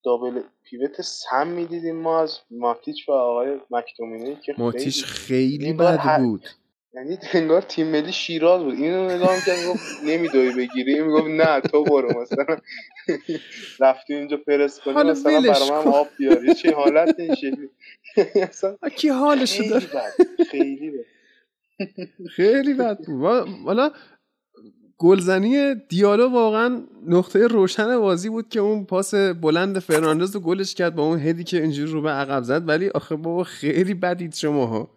دابل 0.03 0.41
پیوت 0.63 1.01
سم 1.01 1.47
می‌دیدیم 1.47 1.95
ما 1.95 2.21
از 2.21 2.39
ماتیچ 2.51 3.09
و 3.09 3.11
آقای 3.11 3.59
مکتومینی 3.71 4.35
که 4.35 4.55
ماتیچ 4.57 5.05
خیلی 5.05 5.73
بد 5.73 6.17
بود. 6.19 6.47
یعنی 6.93 7.17
انگار 7.33 7.61
تیم 7.61 7.87
ملی 7.87 8.11
شیراز 8.11 8.63
بود. 8.63 8.73
اینو 8.73 9.05
نگاه 9.05 9.35
می‌کرد 9.35 9.59
می‌گفت 9.59 10.03
نمیدوی 10.03 10.55
بگیری. 10.55 11.01
می‌گفت 11.01 11.27
نه 11.27 11.61
تو 11.61 11.83
برو. 11.83 12.21
مثلا 12.21 12.57
رفتی 13.79 14.13
اینجا 14.13 14.37
پرس 14.37 14.79
کنی 14.79 14.93
مثلا 15.03 15.41
برای 15.41 15.69
من 15.69 15.91
آب 15.91 16.07
بیاری. 16.17 16.53
چه 16.53 16.71
حالت 16.75 17.19
این 17.19 17.35
شکلی؟ 17.35 17.69
کی 18.97 19.09
حالشو 19.09 19.63
داره؟ 19.69 19.85
خیلی 20.51 20.91
بد. 20.91 21.05
خیلی 22.35 22.73
بد 22.73 22.97
حالا 23.65 23.91
گلزنی 24.97 25.75
دیالو 25.75 26.29
واقعا 26.29 26.83
نقطه 27.07 27.47
روشن 27.47 27.99
بازی 27.99 28.29
بود 28.29 28.49
که 28.49 28.59
اون 28.59 28.85
پاس 28.85 29.13
بلند 29.15 29.79
فرناندز 29.79 30.35
رو 30.35 30.41
گلش 30.41 30.75
کرد 30.75 30.95
با 30.95 31.03
اون 31.03 31.19
هدی 31.19 31.43
که 31.43 31.61
اینجوری 31.61 31.91
رو 31.91 32.01
به 32.01 32.09
عقب 32.09 32.43
زد. 32.43 32.67
ولی 32.69 32.89
آخه 32.89 33.15
بابا 33.15 33.43
خیلی 33.43 33.93
بدید 33.93 34.33
شماها. 34.33 34.96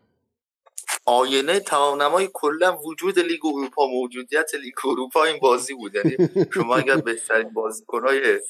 آینه 1.11 1.61
نمای 2.03 2.31
کلا 2.32 2.77
وجود 2.77 3.19
لیگ 3.19 3.47
اروپا 3.47 3.87
موجودیت 3.87 4.55
لیگ 4.55 4.74
اروپا 4.85 5.24
این 5.24 5.39
بازی 5.39 5.74
بود. 5.74 5.95
یعنی 5.95 6.16
شما 6.55 6.77
اگر 6.77 6.97
بهترین 7.11 7.51
بازیکنهای 7.51 8.41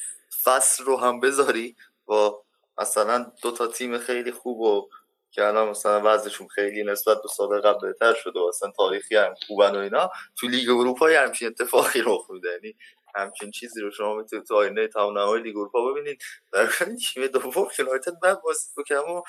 فصل 0.43 0.83
رو 0.83 0.97
هم 0.97 1.19
بذاری 1.19 1.75
با 2.05 2.43
مثلا 2.77 3.31
دو 3.41 3.51
تا 3.51 3.67
تیم 3.67 3.97
خیلی 3.97 4.31
خوب 4.31 4.59
و 4.59 4.89
که 5.31 5.45
الان 5.45 5.69
مثلا 5.69 6.01
وضعشون 6.05 6.47
خیلی 6.47 6.83
نسبت 6.83 7.17
به 7.21 7.27
سال 7.27 7.61
قبل 7.61 7.87
بهتر 7.87 8.13
شده 8.13 8.39
و 8.39 8.43
اصلا 8.43 8.71
تاریخی 8.77 9.15
هم 9.15 9.33
خوبن 9.47 9.75
و 9.75 9.79
اینا 9.79 10.09
تو 10.35 10.47
لیگ 10.47 10.69
اروپا 10.69 11.07
همچین 11.07 11.47
اتفاقی 11.47 12.01
رخ 12.05 12.29
میده. 12.29 12.49
یعنی 12.51 12.75
همچین 13.15 13.51
چیزی 13.51 13.81
رو 13.81 13.91
شما 13.91 14.15
می‌تونید 14.15 14.45
تو 14.45 14.55
آینه 14.55 14.87
تمام 14.87 15.17
نمای 15.17 15.41
لیگ 15.41 15.57
اروپا 15.57 15.91
ببینید. 15.91 16.21
در 16.53 16.65
تیم 16.65 17.27
دوم 17.27 17.67
یونایتد 17.79 18.19
بعد 18.23 18.41
بازی 18.41 18.67
بکنم 18.77 19.11
و 19.11 19.21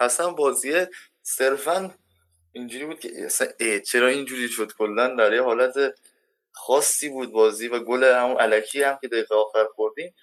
اصلا 0.00 0.30
بازی 0.30 0.86
صرفا 1.22 1.94
اینجوری 2.58 2.84
بود 2.84 3.00
که 3.00 3.24
اصلا 3.24 3.48
چرا 3.86 4.08
اینجوری 4.08 4.48
شد 4.48 4.72
کلا. 4.78 5.16
در 5.16 5.32
یه 5.32 5.42
حالت 5.42 5.74
خاصی 6.52 7.08
بود 7.08 7.32
بازی 7.32 7.68
و 7.68 7.78
گل 7.78 8.04
همون 8.04 8.36
علکی 8.36 8.82
هم 8.82 8.98
که 9.00 9.08
دقیقه 9.08 9.34
آخر 9.34 9.64
خوردیم. 9.74 10.14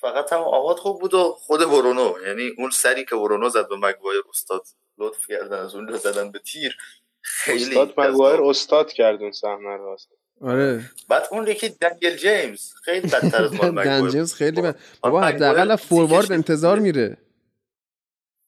فقط 0.00 0.32
هم 0.32 0.38
آماد 0.38 0.76
خوب 0.76 1.00
بود 1.00 1.14
و 1.14 1.36
خود 1.38 1.60
برونو. 1.60 2.14
یعنی 2.26 2.54
اون 2.58 2.70
سری 2.70 3.04
که 3.04 3.16
برونو 3.16 3.48
زد 3.48 3.68
به 3.68 3.76
مگوایر 3.76 4.22
استاد 4.28 4.66
لطف 4.98 5.26
کردن 5.28 5.58
از 5.58 5.74
اون 5.74 5.96
زدن 5.96 6.32
به 6.32 6.38
تیر. 6.38 6.76
خیلی 7.20 7.64
استاد 7.64 8.00
مگوایر 8.00 8.42
استاد 8.42 8.92
کرد 8.92 9.22
اون 9.22 9.32
صحنه 9.32 9.76
رو 9.76 9.96
آره. 10.40 10.90
بعد 11.08 11.28
اون 11.30 11.48
یکی 11.48 11.68
دنگل 11.68 12.16
جیمز. 12.16 12.72
خیلی 12.84 13.08
بدتر 13.08 13.44
از 13.44 13.54
مال 13.62 13.84
دنگل 13.84 14.10
جیمز 14.10 14.34
خیلی 14.34 14.62
بد. 14.62 14.78
بابا 15.00 15.20
حداقل 15.20 15.76
فوروارد 15.76 16.32
انتظار 16.32 16.78
میره. 16.78 17.16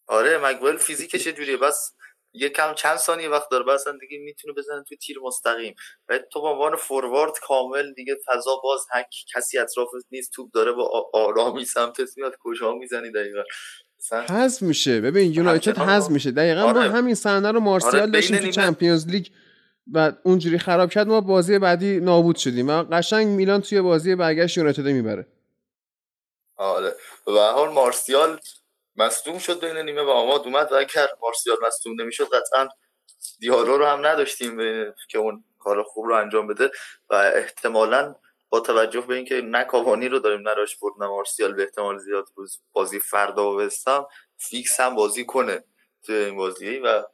آره 0.06 0.38
مگوایر 0.38 0.76
فیزیکش 0.76 1.28
جوریه. 1.28 1.56
بس 1.56 1.92
یه 2.32 2.48
کم 2.48 2.74
چند 2.74 2.96
ثانیه 2.96 3.28
وقت 3.28 3.50
داره. 3.50 3.72
اصلا 3.72 3.98
دیگه 4.00 4.18
می‌تونه 4.18 4.54
بزنه 4.54 4.84
توی 4.88 4.96
تیر 4.96 5.18
مستقیم. 5.22 5.74
و 6.08 6.18
تو 6.18 6.42
به 6.42 6.48
عنوان 6.48 6.76
فوروارد 6.76 7.32
کامل 7.42 7.92
دیگه 7.92 8.16
فضا 8.26 8.56
باز 8.64 8.86
هک 8.92 9.14
کسی 9.34 9.58
اطرافت 9.58 10.06
نیست. 10.10 10.32
توپ 10.32 10.50
داره 10.52 10.72
با 10.72 11.10
آرامی 11.12 11.64
سمتت 11.64 12.08
میاد 12.16 12.36
کجا 12.40 12.72
می‌زنی 12.72 13.10
دقیقا؟ 13.10 13.42
حذف 14.28 14.62
میشه. 14.62 15.00
ببین 15.00 15.32
یونایتد 15.32 15.78
حذف 15.78 16.10
میشه. 16.10 16.30
دقیقا 16.30 16.60
آره. 16.60 16.72
ما 16.72 16.80
همین 16.80 17.14
صحنه 17.14 17.52
رو 17.52 17.60
مارسیال 17.60 18.02
آره 18.02 18.10
داشتیم 18.10 18.38
تو 18.38 18.50
چمپیونز 18.50 19.08
لیگ 19.08 19.26
و 19.92 20.12
اونجوری 20.24 20.58
خراب 20.58 20.90
کرد 20.90 21.06
ما 21.06 21.20
بازی 21.20 21.58
بعدی 21.58 22.00
نابود 22.00 22.36
شدیم 22.36 22.68
و 22.68 22.82
قشنگ 22.82 23.26
میلان 23.26 23.60
توی 23.60 23.80
بازی 23.80 24.14
برگشت 24.14 24.56
یونایتد 24.56 24.86
می‌بره. 24.86 25.26
آره. 26.56 26.94
و 27.26 27.32
حال 27.32 27.68
مارسیال 27.72 28.40
مصدوم 29.00 29.38
شد 29.38 29.60
بین 29.60 29.76
نیمه 29.76 30.02
و 30.02 30.08
آماد 30.08 30.40
اومد 30.44 30.72
و 30.72 30.74
اگر 30.74 31.08
مارسیال 31.22 31.56
مصدوم 31.62 32.00
نمی‌شد 32.00 32.28
قطعا 32.28 32.68
دیالو 33.38 33.76
رو 33.76 33.86
هم 33.86 34.06
نداشتیم 34.06 34.56
که 35.08 35.18
اون 35.18 35.44
کار 35.58 35.82
خوب 35.82 36.06
رو 36.06 36.14
انجام 36.14 36.46
بده. 36.46 36.70
و 37.10 37.14
احتمالا 37.14 38.14
با 38.48 38.60
توجه 38.60 39.00
به 39.00 39.14
اینکه 39.14 39.40
نه 39.40 39.64
کاوانی 39.64 40.08
رو 40.08 40.18
داریم 40.18 40.48
نه 40.48 40.54
راشفورد 40.54 40.94
نه 41.00 41.06
مارسیال 41.06 41.54
به 41.54 41.62
احتمال 41.62 41.98
زیاد 41.98 42.28
بازی 42.72 43.00
فردا 43.00 43.52
و 43.52 43.60
وستم 43.60 44.06
فیکس 44.36 44.80
هم 44.80 44.94
بازی 44.94 45.24
کنه 45.26 45.64
توی 46.02 46.16
این 46.16 46.36
بازی 46.36 46.78
و 46.78 47.04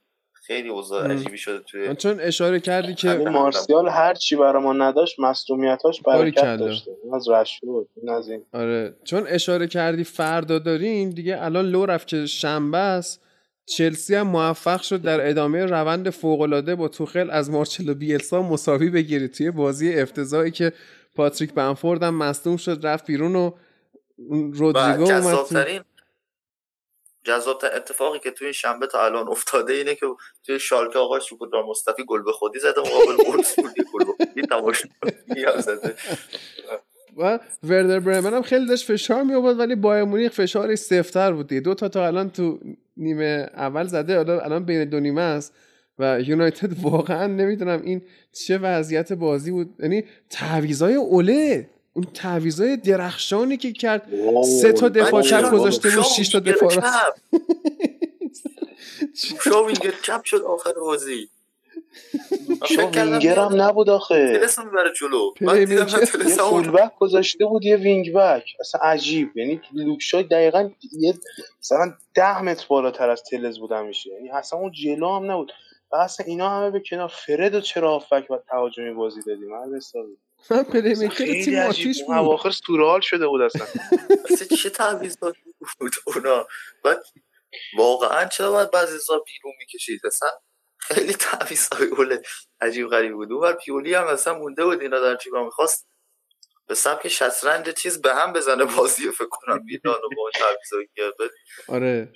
خیلی 0.47 0.69
اوضاع 0.69 1.13
عجیبی 1.13 1.39
شده 1.39 1.59
توی 1.59 1.95
چون 1.95 2.21
اشاره 2.21 2.61
کردی 2.61 2.95
که 2.95 3.09
مارسیال 3.15 3.89
هر 3.89 4.15
چی 4.15 4.37
برای 4.37 4.63
ما 4.63 4.73
نداشت 4.73 5.21
مصدومیتاش 5.21 6.03
برکت 6.03 6.57
داشته. 6.57 6.91
از 7.15 7.29
رشفورد 7.29 7.87
از 8.09 8.29
این. 8.29 8.43
آره 8.53 8.97
چون 9.05 9.27
اشاره 9.29 9.67
کردی 9.67 10.05
فردا 10.05 10.59
داریم 10.59 11.11
دیگه 11.11 11.39
الان 11.41 11.65
لو 11.65 11.87
رفت 11.87 12.09
که 12.09 12.27
شنبه 12.27 12.79
است. 12.79 13.23
چلسی 13.67 14.15
هم 14.15 14.27
موفق 14.27 14.83
شد 14.83 15.03
در 15.03 15.29
ادامه 15.29 15.65
روند 15.65 16.11
فوقالعاده 16.11 16.75
با 16.75 16.89
توخل 16.89 17.31
از 17.31 17.51
مارچلو 17.51 17.95
بیلسا 17.95 18.43
مساوی 18.43 18.91
بگیره 18.91 19.29
توی 19.29 19.51
بازی 19.51 19.95
افتضاحی 19.95 20.51
که 20.51 20.73
پاتریک 21.15 21.55
بنفورد 21.55 22.03
هم 22.03 22.15
مصدوم 22.15 22.57
شد 22.57 22.87
رفت 22.87 23.07
بیرون 23.07 23.37
و 23.37 23.51
رودریگو 24.53 25.13
اومد 25.13 25.85
جذاب 27.27 27.63
اتفاقی 27.77 28.19
که 28.19 28.31
توی 28.31 28.53
شنبه 28.53 28.87
تا 28.87 29.05
الان 29.05 29.29
افتاده 29.29 29.73
اینه 29.73 29.95
که 29.95 30.07
توی 30.47 30.59
شالکه 30.59 30.99
آقای 30.99 31.21
شکودار 31.21 31.65
مصطفی 31.65 32.05
گل 32.05 32.23
به 32.23 32.33
خودی 32.33 32.59
زده 32.59 32.81
مقابل 32.81 33.29
وولفسبورگ 33.29 33.75
گل 33.93 34.05
به 34.05 34.13
خودی 34.13 34.43
تماشا 34.43 34.89
و 37.17 37.39
وردر 37.63 38.01
برمن 38.01 38.35
هم 38.35 38.43
خیلی 38.43 38.67
داشت 38.67 38.87
فشار 38.87 39.23
می 39.23 39.35
آورد 39.35 39.59
ولی 39.59 39.75
بایر 39.75 40.05
مونیخ 40.05 40.33
فشارش 40.33 40.79
سفتر 40.79 41.33
بود 41.33 41.47
دو 41.47 41.75
تا 41.75 41.89
تا 41.89 42.07
الان 42.07 42.31
تو 42.31 42.59
نیمه 42.97 43.51
اول 43.55 43.87
زده 43.87 44.19
الان 44.19 44.65
بین 44.65 44.85
دو 44.85 45.01
نیمه 45.01 45.21
است 45.21 45.55
و 45.99 46.21
یونایتد 46.21 46.83
واقعا 46.83 47.27
نمی‌دونم 47.27 47.83
این 47.83 48.03
چه 48.33 48.59
وضعیت 48.59 49.13
بازی 49.13 49.51
بود. 49.51 49.75
یعنی 49.79 50.05
تعویضای 50.31 50.95
اوله 50.95 51.71
اون 51.97 52.07
تعویضای 52.15 52.77
درخشانی 52.77 53.57
که 53.57 53.73
کرد 53.73 54.09
سه 54.63 54.73
تا 54.73 54.89
دفاع 54.89 55.23
چپ 55.23 55.51
گذاشته 55.51 55.91
بود 55.91 56.05
شش 56.05 56.29
تا 56.29 56.41
دفاع. 56.41 56.71
شو 59.45 59.67
وینگر 59.67 59.95
چپ 60.03 60.25
شد 60.25 60.43
آخر 60.43 60.73
بازی. 60.73 61.29
شو 62.65 62.91
وینگر 62.91 63.39
هم 63.39 63.63
نبود 63.63 63.91
آخه. 63.91 64.39
تلس 64.39 64.59
می‌بره 64.59 64.93
جلو. 65.01 65.33
یه 65.41 65.85
فول 66.37 66.71
بک 66.71 66.93
گذاشته 66.99 67.45
بود 67.45 67.65
یه 67.65 67.77
وینگ 67.77 68.13
بک 68.13 68.45
اصلا 68.61 68.81
عجیب. 68.81 69.37
یعنی 69.37 69.61
لوکشای 69.73 70.23
دقیقا 70.23 70.71
یه 70.93 71.15
مثلا 71.61 71.95
ده 72.15 72.43
متر 72.43 72.67
بالاتر 72.69 73.11
از 73.11 73.23
تلز 73.23 73.59
بود 73.59 73.73
همیشه 73.73 74.11
یعنی 74.11 74.31
اصلا 74.31 74.59
اون 74.59 74.73
جلو 74.73 75.17
هم 75.17 75.31
نبود. 75.31 75.53
و 75.93 75.97
اصلا 75.97 76.27
اینا 76.27 76.51
همه 76.51 76.71
به 76.71 76.83
کنار 76.91 77.13
فرد 77.27 77.55
و 77.55 77.61
چرا 77.61 77.91
هافک 77.91 78.31
و 78.31 78.37
تهاجمی 78.51 78.95
بازی 78.95 79.21
دادیم 79.27 79.49
من 79.49 79.81
من 80.51 80.63
پلی 80.63 80.95
میکر 80.95 81.15
خیلی 81.15 81.45
تیم 81.45 81.59
عجیب 81.59 81.71
آتیش 81.71 82.03
بود. 82.03 82.17
اواخر 82.17 82.51
سورال 82.51 83.01
شده 83.01 83.27
بود 83.27 83.41
اصلا. 83.41 83.67
اصلا 84.31 84.57
چه 84.57 84.71
تعویضاتی 84.71 85.41
بود 85.81 85.93
اونا؟ 86.07 86.47
بعد 86.85 87.03
واقعا 87.79 88.25
چرا 88.25 88.51
باید 88.51 88.71
بعضی 88.71 88.99
سال 88.99 89.21
بیرون 89.27 89.55
می‌کشید؟ 89.59 90.01
اصلا 90.07 90.29
خیلی 90.79 91.13
تعویض 91.13 91.69
گل 91.99 92.17
عجیب 92.61 92.89
غریب 92.89 93.13
بود. 93.13 93.33
اون 93.33 93.53
پیولی 93.53 93.95
هم 93.95 94.07
اصلا 94.07 94.39
مونده 94.39 94.65
بود 94.65 94.81
اینا 94.81 95.01
در 95.01 95.17
چیکار 95.17 95.45
می‌خواست 95.45 95.87
به 96.69 96.75
سبک 96.75 97.09
شطرنج 97.09 97.69
چیز 97.69 98.03
به 98.03 98.15
هم 98.15 98.33
بزنه 98.33 98.65
بازی 98.65 99.05
رو 99.07 99.13
فکر 99.13 99.29
کنم 99.31 99.65
میدان 99.65 99.95
و 99.95 100.09
با 100.17 100.31
آره. 101.69 102.09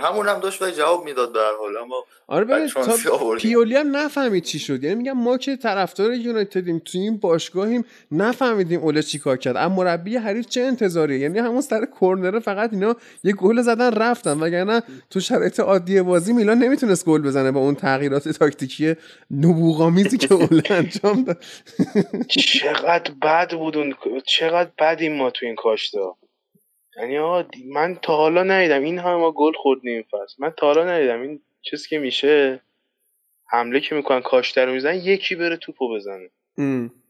همون 0.00 0.28
هم 0.28 0.40
داشت 0.40 0.60
باید 0.60 0.74
جواب 0.74 1.04
می‌داد 1.04 1.32
به 1.32 1.38
هر 1.38 1.56
حال 1.58 1.76
اما 1.76 2.04
آره 2.26 2.44
ببین 2.44 2.68
تا. 2.68 3.34
پیولی 3.38 3.76
هم 3.76 3.96
نفهمید 3.96 4.44
چی 4.44 4.58
شد. 4.58 4.84
یعنی 4.84 4.94
میگم 4.94 5.12
ما 5.12 5.38
که 5.38 5.56
طرفدار 5.56 6.12
یونایتدیم 6.12 6.78
تو 6.78 6.98
این 6.98 7.16
باشگاهیم 7.16 7.84
نفهمیدیم 8.12 8.80
اوله 8.80 9.02
چیکار 9.02 9.36
کرد. 9.36 9.56
اما 9.56 9.82
مربی 9.82 10.16
حریف 10.16 10.46
چه 10.46 10.60
انتظاری 10.60 11.18
یعنی 11.18 11.38
همون 11.38 11.60
سر 11.60 11.86
کرنر 12.00 12.38
فقط 12.40 12.72
اینا 12.72 12.96
یه 13.24 13.32
گل 13.32 13.62
زدن 13.62 13.92
رفتن. 13.92 14.38
وگرنه 14.40 14.82
تو 15.10 15.20
شرایط 15.20 15.60
عادی 15.60 16.02
بازی 16.02 16.32
میلان 16.32 16.58
نمی‌تونست 16.58 17.04
گل 17.04 17.22
بزنه 17.22 17.50
با 17.50 17.60
اون 17.60 17.74
تغییرات 17.74 18.28
تاکتیکی 18.28 18.94
نبوغامیزی 19.30 20.18
که 20.18 20.34
اوله 20.34 20.62
انجام 20.70 21.24
داد. 21.24 21.44
چقدر 22.28 23.12
بد 23.28 23.54
بود 23.54 23.76
اون 23.76 23.94
چقدر 24.26 24.70
بدیم 24.78 25.16
ما 25.16 25.30
تو 25.30 25.46
این 25.46 25.54
کاشتا. 25.54 26.16
یعنی 26.96 27.18
آقا 27.18 27.44
من 27.66 27.94
تا 28.02 28.16
حالا 28.16 28.42
ندیدم. 28.42 28.82
این 28.82 28.98
همه 28.98 29.16
ما 29.16 29.32
گل 29.32 29.52
خوردیم 29.52 29.90
این 29.92 30.02
فصل. 30.02 30.34
من 30.38 30.50
تا 30.50 30.66
حالا 30.66 30.84
ندیدم. 30.84 31.22
این 31.22 31.40
چیزی 31.62 31.88
که 31.88 31.98
میشه 31.98 32.60
حمله 33.50 33.80
که 33.80 33.94
می‌کنن 33.94 34.20
کاشته 34.20 34.64
رو 34.64 34.72
می‌زنن 34.72 34.94
یکی 34.94 35.34
بره 35.34 35.56
توپو 35.56 35.94
بزنه. 35.94 36.30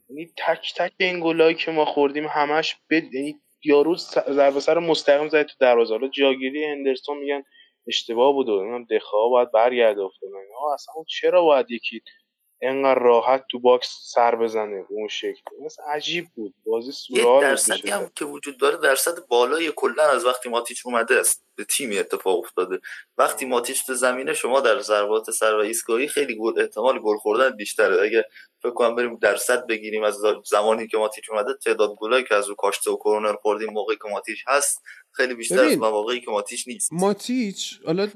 یعنی 0.09 0.33
تک 0.37 0.75
تک 0.77 0.93
این 0.99 1.21
گلایی 1.21 1.55
که 1.55 1.71
ما 1.71 1.85
خوردیم 1.85 2.27
همش 2.27 2.77
به 2.89 3.03
یعنی 3.13 3.37
یارو 3.65 3.95
ضربه 4.31 4.61
سر 4.61 4.79
مستقیم 4.79 5.29
زد 5.29 5.43
تو 5.43 5.55
دروازه. 5.61 5.95
حالا 5.95 6.09
جاگیری 6.09 6.65
هندرسون 6.65 7.19
میگن 7.19 7.43
اشتباه 7.87 8.33
بود 8.33 8.49
و 8.49 8.85
دخیا 8.91 9.29
باید 9.29 9.53
برگرده 9.53 10.01
افتاد. 10.01 10.31
آقا 10.57 10.75
اصلا 10.75 10.95
چرا 11.09 11.43
باید 11.43 11.71
یکی 11.71 12.03
انقدر 12.63 12.99
راحت 12.99 13.45
تو 13.51 13.59
box 13.59 13.89
سر 14.15 14.37
بزنه 14.37 14.83
به 14.83 14.95
اون 14.95 15.09
شکل. 15.09 15.43
مثلا 15.65 15.85
عجیب 15.85 16.27
بود. 16.35 16.55
بازی 16.67 16.89
یه 16.89 16.93
سورال 16.93 17.35
بود 17.35 17.43
درصدی 17.43 17.91
هم 17.91 18.11
که 18.15 18.25
وجود 18.25 18.59
داره 18.59 18.77
درصد 18.77 19.27
بالای 19.27 19.73
کلا 19.77 20.03
از 20.03 20.25
وقتی 20.25 20.49
ماتیچ 20.49 20.87
اومده 20.87 21.15
است 21.15 21.45
به 21.55 21.65
تیمی 21.65 21.99
اتفاق 21.99 22.39
افتاده. 22.39 22.81
وقتی 23.19 23.47
ماتیچ 23.47 23.87
تو 23.87 23.95
زمینه 23.95 24.35
شما 24.35 24.61
در 24.61 24.81
ضربات 24.81 25.31
سر 25.31 25.55
و 25.55 25.61
ایستگاهی 25.61 26.09
خیلی 26.09 26.37
گل 26.37 26.61
احتمال 26.61 26.99
گل 26.99 27.17
خوردن 27.17 27.57
بیشتره. 27.57 28.03
اگه 28.03 28.25
فکر 28.63 28.73
کنم 28.73 28.95
بریم 28.95 29.17
درصد 29.17 29.67
بگیریم 29.67 30.03
از 30.03 30.17
زمانی 30.45 30.87
که 30.87 30.99
ماتیچ 30.99 31.31
اومده 31.31 31.55
تعداد 31.65 31.95
گلایی 31.95 32.25
که 32.25 32.35
از 32.35 32.49
رو 32.49 32.55
کاشته 32.55 32.91
و 32.91 32.97
کرونر 32.97 33.33
خوردیم 33.33 33.71
موقعی 33.71 33.97
که 33.97 34.09
ماتیچ 34.09 34.45
هست 34.47 34.83
خیلی 35.13 35.35
بیشتر 35.35 35.65
از. 35.65 35.79
مواقعی 35.79 36.21
که 36.21 36.31
ماتیچ 36.31 36.69
نیست. 36.69 36.93
ماتیچ 36.93 37.81
حالا 37.87 38.09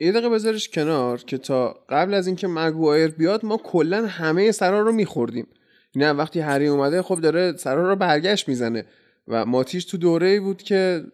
یه 0.00 0.12
دقیقه 0.12 0.28
بذارش 0.28 0.68
کنار 0.68 1.18
که 1.18 1.38
تا 1.38 1.76
قبل 1.88 2.14
از 2.14 2.26
اینکه 2.26 2.48
مگوایر 2.48 3.08
بیاد 3.08 3.44
ما 3.44 3.56
کلا 3.56 4.06
همه 4.06 4.52
سرا 4.52 4.80
رو 4.80 4.92
میخوردیم. 4.92 5.46
نه 5.94 6.10
وقتی 6.10 6.40
هری 6.40 6.66
اومده 6.66 7.02
خب 7.02 7.20
داره 7.20 7.56
سرا 7.56 7.88
رو 7.88 7.96
برگشت 7.96 8.48
می‌زنه. 8.48 8.86
و 9.28 9.46
ماتیچ 9.46 9.90
تو 9.90 9.96
دوره 9.96 10.40
بود 10.40 10.62
که 10.62 11.04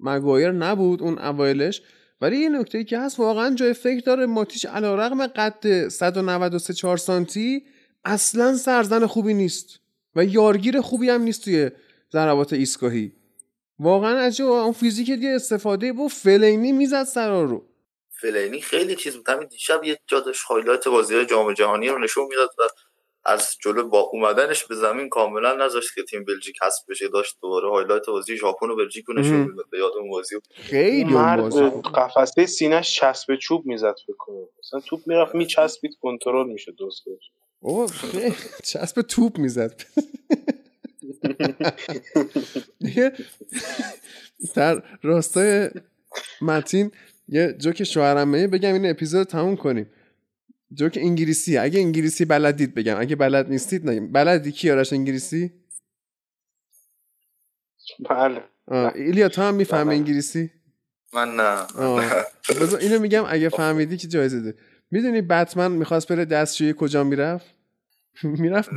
مگوایر 0.00 0.50
نبود 0.50 1.02
اون 1.02 1.18
اوایلش. 1.18 1.82
ولی 2.20 2.36
یه 2.36 2.48
نکته 2.48 2.78
ای 2.78 2.84
که 2.84 2.98
هست 2.98 3.20
واقعا 3.20 3.54
جای 3.54 3.72
فکر 3.72 4.04
داره 4.04 4.26
ماتیچ 4.26 4.66
علیرغم 4.66 5.26
قد 5.26 5.88
193 5.88 6.74
4 6.74 6.96
سانتی 6.96 7.62
اصلا 8.04 8.56
سرزن 8.56 9.06
خوبی 9.06 9.34
نیست. 9.34 9.80
و 10.16 10.24
یارگیر 10.24 10.80
خوبی 10.80 11.10
هم 11.10 11.22
نیست 11.22 11.44
توی 11.44 11.70
ضربات 12.12 12.52
ایستگاهی. 12.52 13.12
واقعا 13.78 14.18
عجیبه 14.18 14.48
اون 14.48 14.72
فیزیک 14.72 15.10
دیگه 15.10 15.28
استفاده 15.28 15.92
بود 15.92 16.10
فلاینی 16.10 16.72
می‌زد 16.72 17.04
سرا 17.04 17.44
رو. 17.44 17.69
فلاینی 18.20 18.60
خیلی 18.60 18.96
چیز 18.96 19.16
بود. 19.16 19.28
همین 19.28 19.48
دیشب 19.48 19.84
یه 19.84 19.98
جا 20.06 20.20
داشت 20.20 20.42
highlight 20.42 20.88
بازی 20.88 21.26
جام 21.26 21.54
جهانی 21.54 21.88
رو 21.88 21.98
نشون 21.98 22.24
می‌داد 22.24 22.50
و 22.58 22.62
از 23.24 23.56
جلو 23.64 23.88
با 23.88 24.00
اومدنش 24.00 24.64
به 24.64 24.74
زمین 24.74 25.08
کاملا 25.08 25.54
نذاشت 25.54 25.94
که 25.94 26.02
تیم 26.02 26.24
بلژیک 26.24 26.56
حذف 26.62 26.84
بشه. 26.88 27.08
داشت 27.08 27.36
دوباره 27.42 27.70
highlight 27.70 28.06
بازی 28.06 28.36
ژاپن 28.36 28.70
و 28.70 28.76
بلژیک 28.76 29.04
رو 29.04 29.14
نشون. 29.14 29.36
می‌داد. 29.36 29.70
به 29.70 29.78
یاد 29.78 29.92
اون 29.98 30.10
بازی 30.10 30.36
خیلی 30.52 31.04
مرد. 31.04 31.54
قفسه 31.94 32.46
سینهش 32.46 33.00
چسب 33.00 33.36
چوب 33.36 33.66
می‌زد 33.66 33.94
فکر 34.06 34.16
کنم. 34.18 34.48
مثلا 34.58 34.80
توپ 34.80 35.00
می‌رفت 35.06 35.34
میچسبید 35.34 35.92
کنترل 36.00 36.46
می‌شد 36.46 36.76
درست 36.78 37.02
خیلی 37.92 38.34
چسب 38.64 39.02
توپ 39.02 39.38
می‌زد. 39.38 39.82
در 44.54 44.82
راستای 45.02 45.70
متین 46.42 46.92
یه 47.30 47.52
جوک 47.58 47.84
شوهرمه 47.84 48.46
بگم 48.46 48.72
این 48.72 48.90
اپیزود 48.90 49.26
تموم 49.26 49.56
کنیم. 49.56 49.86
جوک 50.74 50.98
انگلیسی 51.02 51.58
اگه 51.58 51.80
انگلیسی 51.80 52.24
بلدید 52.24 52.74
بگم 52.74 53.00
اگه 53.00 53.16
بلد 53.16 53.48
نیستید 53.50 53.88
نگیم. 53.90 54.12
بلدی؟ 54.12 54.52
کی 54.52 54.70
آرش 54.70 54.92
انگلیسی؟ 54.92 55.52
بله. 58.10 58.42
ایلیا 58.94 59.28
تو 59.28 59.42
هم 59.42 59.54
می‌فهمی 59.54 59.84
بله. 59.84 59.96
انگلیسی؟ 59.96 60.50
من 61.14 61.36
نه. 61.36 61.66
اینو 62.80 62.98
میگم 62.98 63.24
اگه 63.28 63.48
فهمیدی 63.48 63.96
که 63.96 64.08
جایزه 64.08 64.40
ده. 64.40 64.54
می‌دونی 64.90 65.22
بتمن 65.22 65.72
می‌خواست 65.72 66.08
بره 66.08 66.24
دستشویی 66.24 66.74
کجا 66.78 67.04
می‌رفت؟ 67.04 67.46
می‌رفت. 68.22 68.70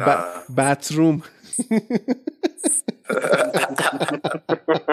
بتروم. 0.58 1.22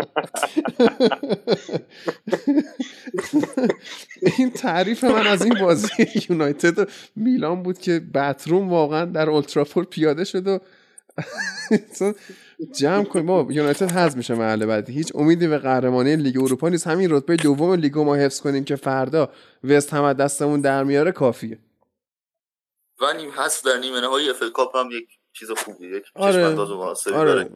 این 4.39 4.51
تعریف 4.51 5.05
من 5.05 5.27
از 5.27 5.45
این 5.45 5.55
بازی 5.61 5.89
یونایتد 6.29 6.79
و 6.79 6.85
میلان 7.17 7.63
بود 7.63 7.79
که 7.79 8.01
بتروم 8.15 8.69
واقعا 8.69 9.05
در 9.05 9.31
اولترافورد 9.31 9.87
پیاده 9.87 10.25
شد 10.25 10.47
و 10.47 10.59
جمع 12.73 13.05
کنیم. 13.05 13.25
ما 13.25 13.47
یونایتد 13.51 13.91
حذف 13.91 14.17
میشه 14.17 14.35
محل 14.35 14.67
بعدی 14.67 14.93
هیچ 14.93 15.13
امیدی 15.15 15.49
به 15.49 15.59
قهرمانی 15.59 16.17
لیگ 16.17 16.39
اروپا 16.39 16.69
نیست. 16.69 16.87
همین 16.87 17.11
رتبه 17.11 17.37
دوم 17.37 17.73
لیگ 17.73 17.99
ما 17.99 18.15
حفظ 18.15 18.41
کنیم 18.41 18.65
که 18.65 18.77
فردا 18.77 19.33
وست 19.65 19.95
هم 19.95 20.13
دستمون 20.13 20.61
در 20.61 20.85
میاره 20.85 21.13
کافیه. 21.13 21.59
و 23.01 23.13
نیم 23.13 23.31
هست 23.31 23.65
در 23.65 23.79
نیمه 23.79 24.01
نهایی 24.01 24.31
اف 24.31 24.43
کاپ 24.55 24.77
هم 24.77 24.91
یک 24.91 25.09
چیز 25.33 25.51
خوبیه 25.51 25.97
یک 25.97 26.05
آره. 26.15 26.33
چشم 26.33 26.43
انداز 26.43 26.71
مناسبی 26.71 27.15
آره. 27.15 27.33
داره. 27.35 27.51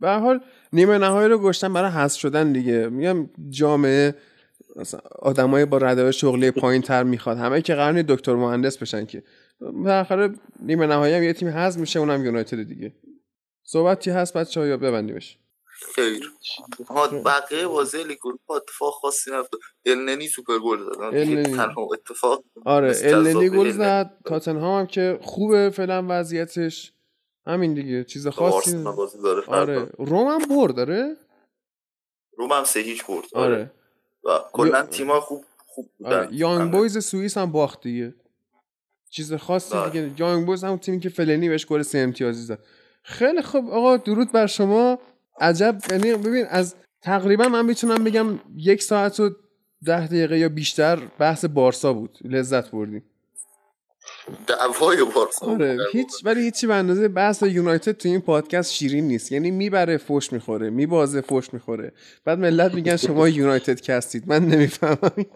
به 0.00 0.08
هر 0.08 0.18
حال 0.18 0.40
نیمه 0.72 0.98
نهایی 0.98 1.28
رو 1.28 1.38
گشتن 1.38 1.72
برای 1.72 1.90
حذف 1.90 2.20
شدن 2.20 2.52
دیگه. 2.52 2.88
میگم 2.88 3.30
جامعه 3.50 4.14
آدمای 5.18 5.64
با 5.64 5.78
رده 5.78 6.12
شغلی 6.12 6.50
پایین 6.50 6.82
تر 6.82 7.02
می‌خواد. 7.02 7.38
همه 7.38 7.62
که 7.62 7.74
قرار 7.74 8.02
دکتر 8.02 8.34
مهندس 8.34 8.78
بشن 8.78 9.06
که. 9.06 9.22
بالاخره 9.60 10.34
نیمه 10.60 10.86
نهایی 10.86 11.14
هم 11.14 11.22
یه 11.22 11.32
تیم 11.32 11.48
حذف 11.48 11.80
میشه 11.80 11.98
اونم 11.98 12.24
یونایتد 12.24 12.62
دیگه. 12.62 12.92
صحبتی 13.64 14.10
هست 14.10 14.36
بچه‌ها؟ 14.36 14.66
یا 14.66 14.76
ببندیمش. 14.76 15.38
خیر. 15.94 16.32
ها 16.88 17.08
بقیه 17.08 17.66
بازی 17.66 18.04
لیگ 18.04 18.26
اروپا 18.26 18.56
اتفاق 18.56 18.92
خاصی 18.92 19.30
نیفتاد 19.30 19.60
النی 19.86 20.28
سوپر 20.28 20.58
گل 20.58 20.78
زد. 20.78 21.74
اتفاق 21.92 22.44
آره 22.64 22.96
النی 23.02 23.50
گل. 23.50 23.70
زد. 23.70 24.10
تاتنهام 24.24 24.80
هم 24.80 24.86
که 24.86 25.18
خوبه 25.22 25.70
فعلا 25.70 26.06
وضعیتش. 26.08 26.92
همین 27.46 27.74
دیگه 27.74 28.04
چیز 28.04 28.28
خاصی. 28.28 28.82
بازی 28.82 29.18
داره 29.22 29.42
آره 29.46 29.90
روم 29.98 30.26
هم 30.26 30.56
برد 30.56 30.74
داره. 30.74 31.16
روم 32.38 32.52
هم 32.52 32.64
سه 32.64 32.80
هیچ 32.80 33.06
برد 33.06 33.24
آره. 33.34 33.54
آره. 33.54 33.70
و 34.24 34.44
کلا 34.52 34.86
تیم‌ها 34.86 35.20
خوب 35.20 35.44
خوب 35.66 35.90
آره 36.04 36.20
بودن 36.20 36.36
یانگ 36.36 36.60
همه. 36.60 36.70
بویز 36.70 37.04
سوئیس 37.04 37.38
هم 37.38 37.52
باخت 37.52 37.82
دیگه. 37.82 38.14
چیز 39.10 39.34
خاصی 39.34 39.74
بله. 39.74 39.90
دیگه 39.90 40.14
یانگ 40.18 40.46
بویز 40.46 40.64
هم 40.64 40.76
تیمی 40.76 41.00
که 41.00 41.08
فلاینی 41.08 41.48
بهش 41.48 41.66
گل 41.66 41.82
سه 41.82 41.98
امتیازی 41.98 42.42
زد. 42.42 42.58
خیلی 43.02 43.42
خوب 43.42 43.70
آقا 43.70 43.96
درود 43.96 44.32
بر 44.32 44.46
شما. 44.46 44.98
عجب 45.40 45.78
یعنی 45.90 46.14
ببین 46.14 46.46
از 46.48 46.74
تقریبا 47.02 47.48
من 47.48 47.64
می‌تونم 47.66 48.04
بگم 48.04 48.40
یک 48.56 48.82
ساعت 48.82 49.20
و 49.20 49.30
ده 49.84 50.06
دقیقه 50.06 50.38
یا 50.38 50.48
بیشتر 50.48 50.96
بحث 51.18 51.44
بارسا 51.44 51.92
بود. 51.92 52.18
لذت 52.24 52.70
بردیم. 52.70 53.04
دعوای 54.46 55.04
بارسا 55.14 55.46
آره 55.46 55.78
هیچ 55.92 56.08
ولی 56.24 56.40
هیچی 56.40 56.66
به 56.66 56.74
اندازه 56.74 57.08
بحث 57.08 57.42
یونایتد 57.42 57.92
تو 57.92 58.08
این 58.08 58.20
پادکست 58.20 58.72
شیرین 58.72 59.08
نیست. 59.08 59.32
یعنی 59.32 59.50
می‌بره 59.50 59.96
فوش 59.96 60.32
می‌خوره 60.32 60.70
میبازه 60.70 61.20
فوش 61.20 61.54
می‌خوره. 61.54 61.92
بعد 62.24 62.38
ملت 62.38 62.74
میگن 62.74 62.96
شما 62.96 63.28
یونایتد 63.28 63.80
کستید. 63.80 64.28
من 64.28 64.44
نمی‌فهمم. 64.44 65.26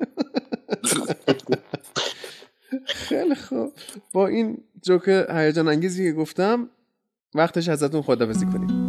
خیلی 2.87 3.35
خوب. 3.35 3.73
با 4.13 4.27
این 4.27 4.59
جوک 4.83 5.09
هیجان 5.31 5.69
انگیزی 5.69 6.05
که 6.05 6.13
گفتم 6.13 6.71
وقتش 7.35 7.69
ازتون 7.69 8.03
خدافزی 8.03 8.47
کنیم. 8.47 8.86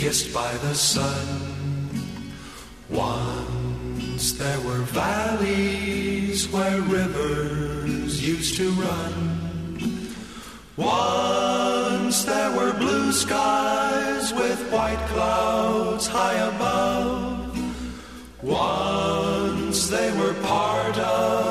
Kissed 0.00 0.32
by 0.32 0.50
the 0.64 0.74
sun. 0.74 1.28
Once 2.88 4.32
there 4.32 4.60
were 4.60 4.82
valleys 4.96 6.48
where 6.48 6.80
rivers 6.80 8.26
used 8.26 8.56
to 8.56 8.70
run. 8.84 9.14
Once 10.78 12.24
there 12.24 12.50
were 12.56 12.72
blue 12.72 13.12
skies 13.12 14.32
with 14.32 14.72
white 14.72 15.04
clouds 15.12 16.06
high 16.06 16.40
above. 16.54 17.52
Once 18.42 19.88
they 19.88 20.10
were 20.18 20.32
part 20.40 20.96
of 20.96 21.49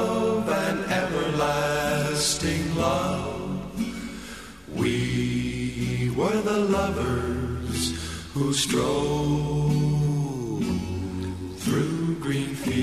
who 8.49 8.55
strolled 8.55 9.73
through 11.57 12.15
green 12.19 12.55
fields. 12.55 12.79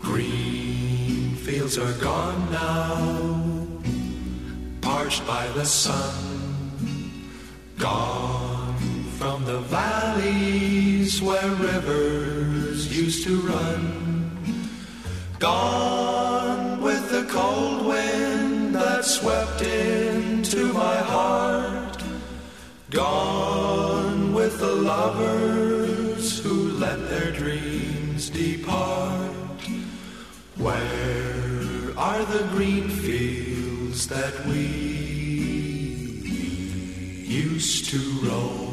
Green 0.00 1.34
fields 1.34 1.76
are 1.78 1.94
gone 1.94 2.52
now, 2.52 3.66
parched 4.80 5.26
by 5.26 5.48
the 5.56 5.64
sun, 5.64 6.14
gone 7.76 8.76
from 9.18 9.44
the 9.44 9.58
valleys 9.62 11.20
where 11.20 11.50
rivers 11.56 12.96
used 12.96 13.24
to 13.24 13.40
run, 13.40 14.38
gone 15.40 16.61
cold 17.32 17.86
wind 17.86 18.74
that 18.74 19.04
swept 19.06 19.62
into 19.62 20.70
my 20.74 20.96
heart, 20.96 22.02
gone 22.90 24.34
with 24.34 24.58
the 24.60 24.74
lovers 24.92 26.38
who 26.40 26.72
let 26.72 26.98
their 27.08 27.32
dreams 27.32 28.28
depart. 28.28 29.62
Where 30.56 31.96
are 31.96 32.24
the 32.26 32.44
green 32.50 32.90
fields 32.90 34.06
that 34.08 34.34
we 34.46 34.66
used 37.26 37.88
to 37.92 37.98
roam? 38.26 38.72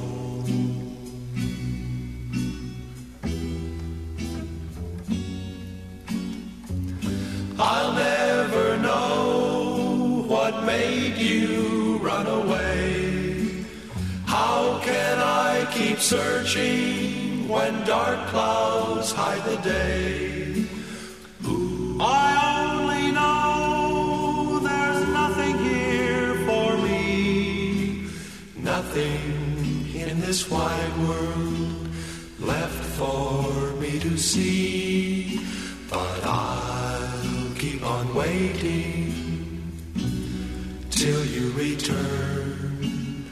I'll 7.62 7.92
never 7.92 8.49
made 10.74 11.18
you 11.18 11.98
run 12.10 12.28
away. 12.42 13.66
How 14.36 14.62
can 14.90 15.16
I 15.50 15.52
keep 15.78 16.00
searching 16.16 17.48
when 17.54 17.74
dark 17.86 18.20
clouds 18.32 19.12
hide 19.20 19.44
the 19.52 19.60
day? 19.78 20.66
I 22.26 22.30
only 22.56 23.06
know 23.20 24.60
there's 24.70 25.04
nothing 25.22 25.56
here 25.70 26.32
for 26.48 26.70
me, 26.88 28.08
nothing 28.74 29.26
in 30.06 30.16
this 30.28 30.42
wide 30.54 30.96
world 31.08 31.90
left 32.52 32.84
for 33.00 33.42
me 33.82 33.92
to 34.06 34.14
see. 34.32 34.69
Return. 41.60 43.26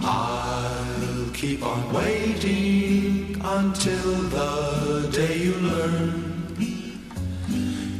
I'll 0.00 1.30
keep 1.34 1.62
on 1.62 1.92
waiting 1.92 3.36
until 3.58 4.12
the 4.36 5.10
day 5.12 5.36
you 5.46 5.54
learn. 5.70 6.10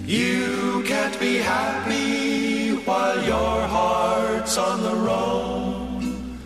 You 0.06 0.82
can't 0.86 1.18
be 1.20 1.34
happy 1.36 2.76
while 2.86 3.20
your 3.32 3.56
heart's 3.76 4.56
on 4.56 4.82
the 4.88 4.96
roam. 5.08 6.38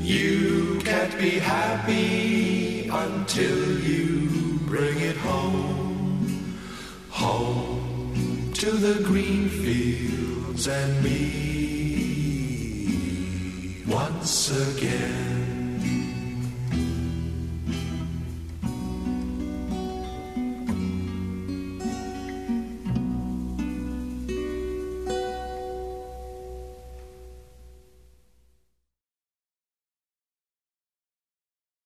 You 0.00 0.80
can't 0.84 1.16
be 1.18 1.34
happy 1.38 2.88
until 2.88 3.60
you 3.90 4.58
bring 4.72 4.98
it 5.10 5.18
home. 5.30 6.58
Home 7.10 8.52
to 8.54 8.70
the 8.86 8.96
green 9.08 9.48
fields 9.48 10.66
and 10.66 11.04
me 11.04 11.71
once 13.92 14.50
again. 14.50 15.31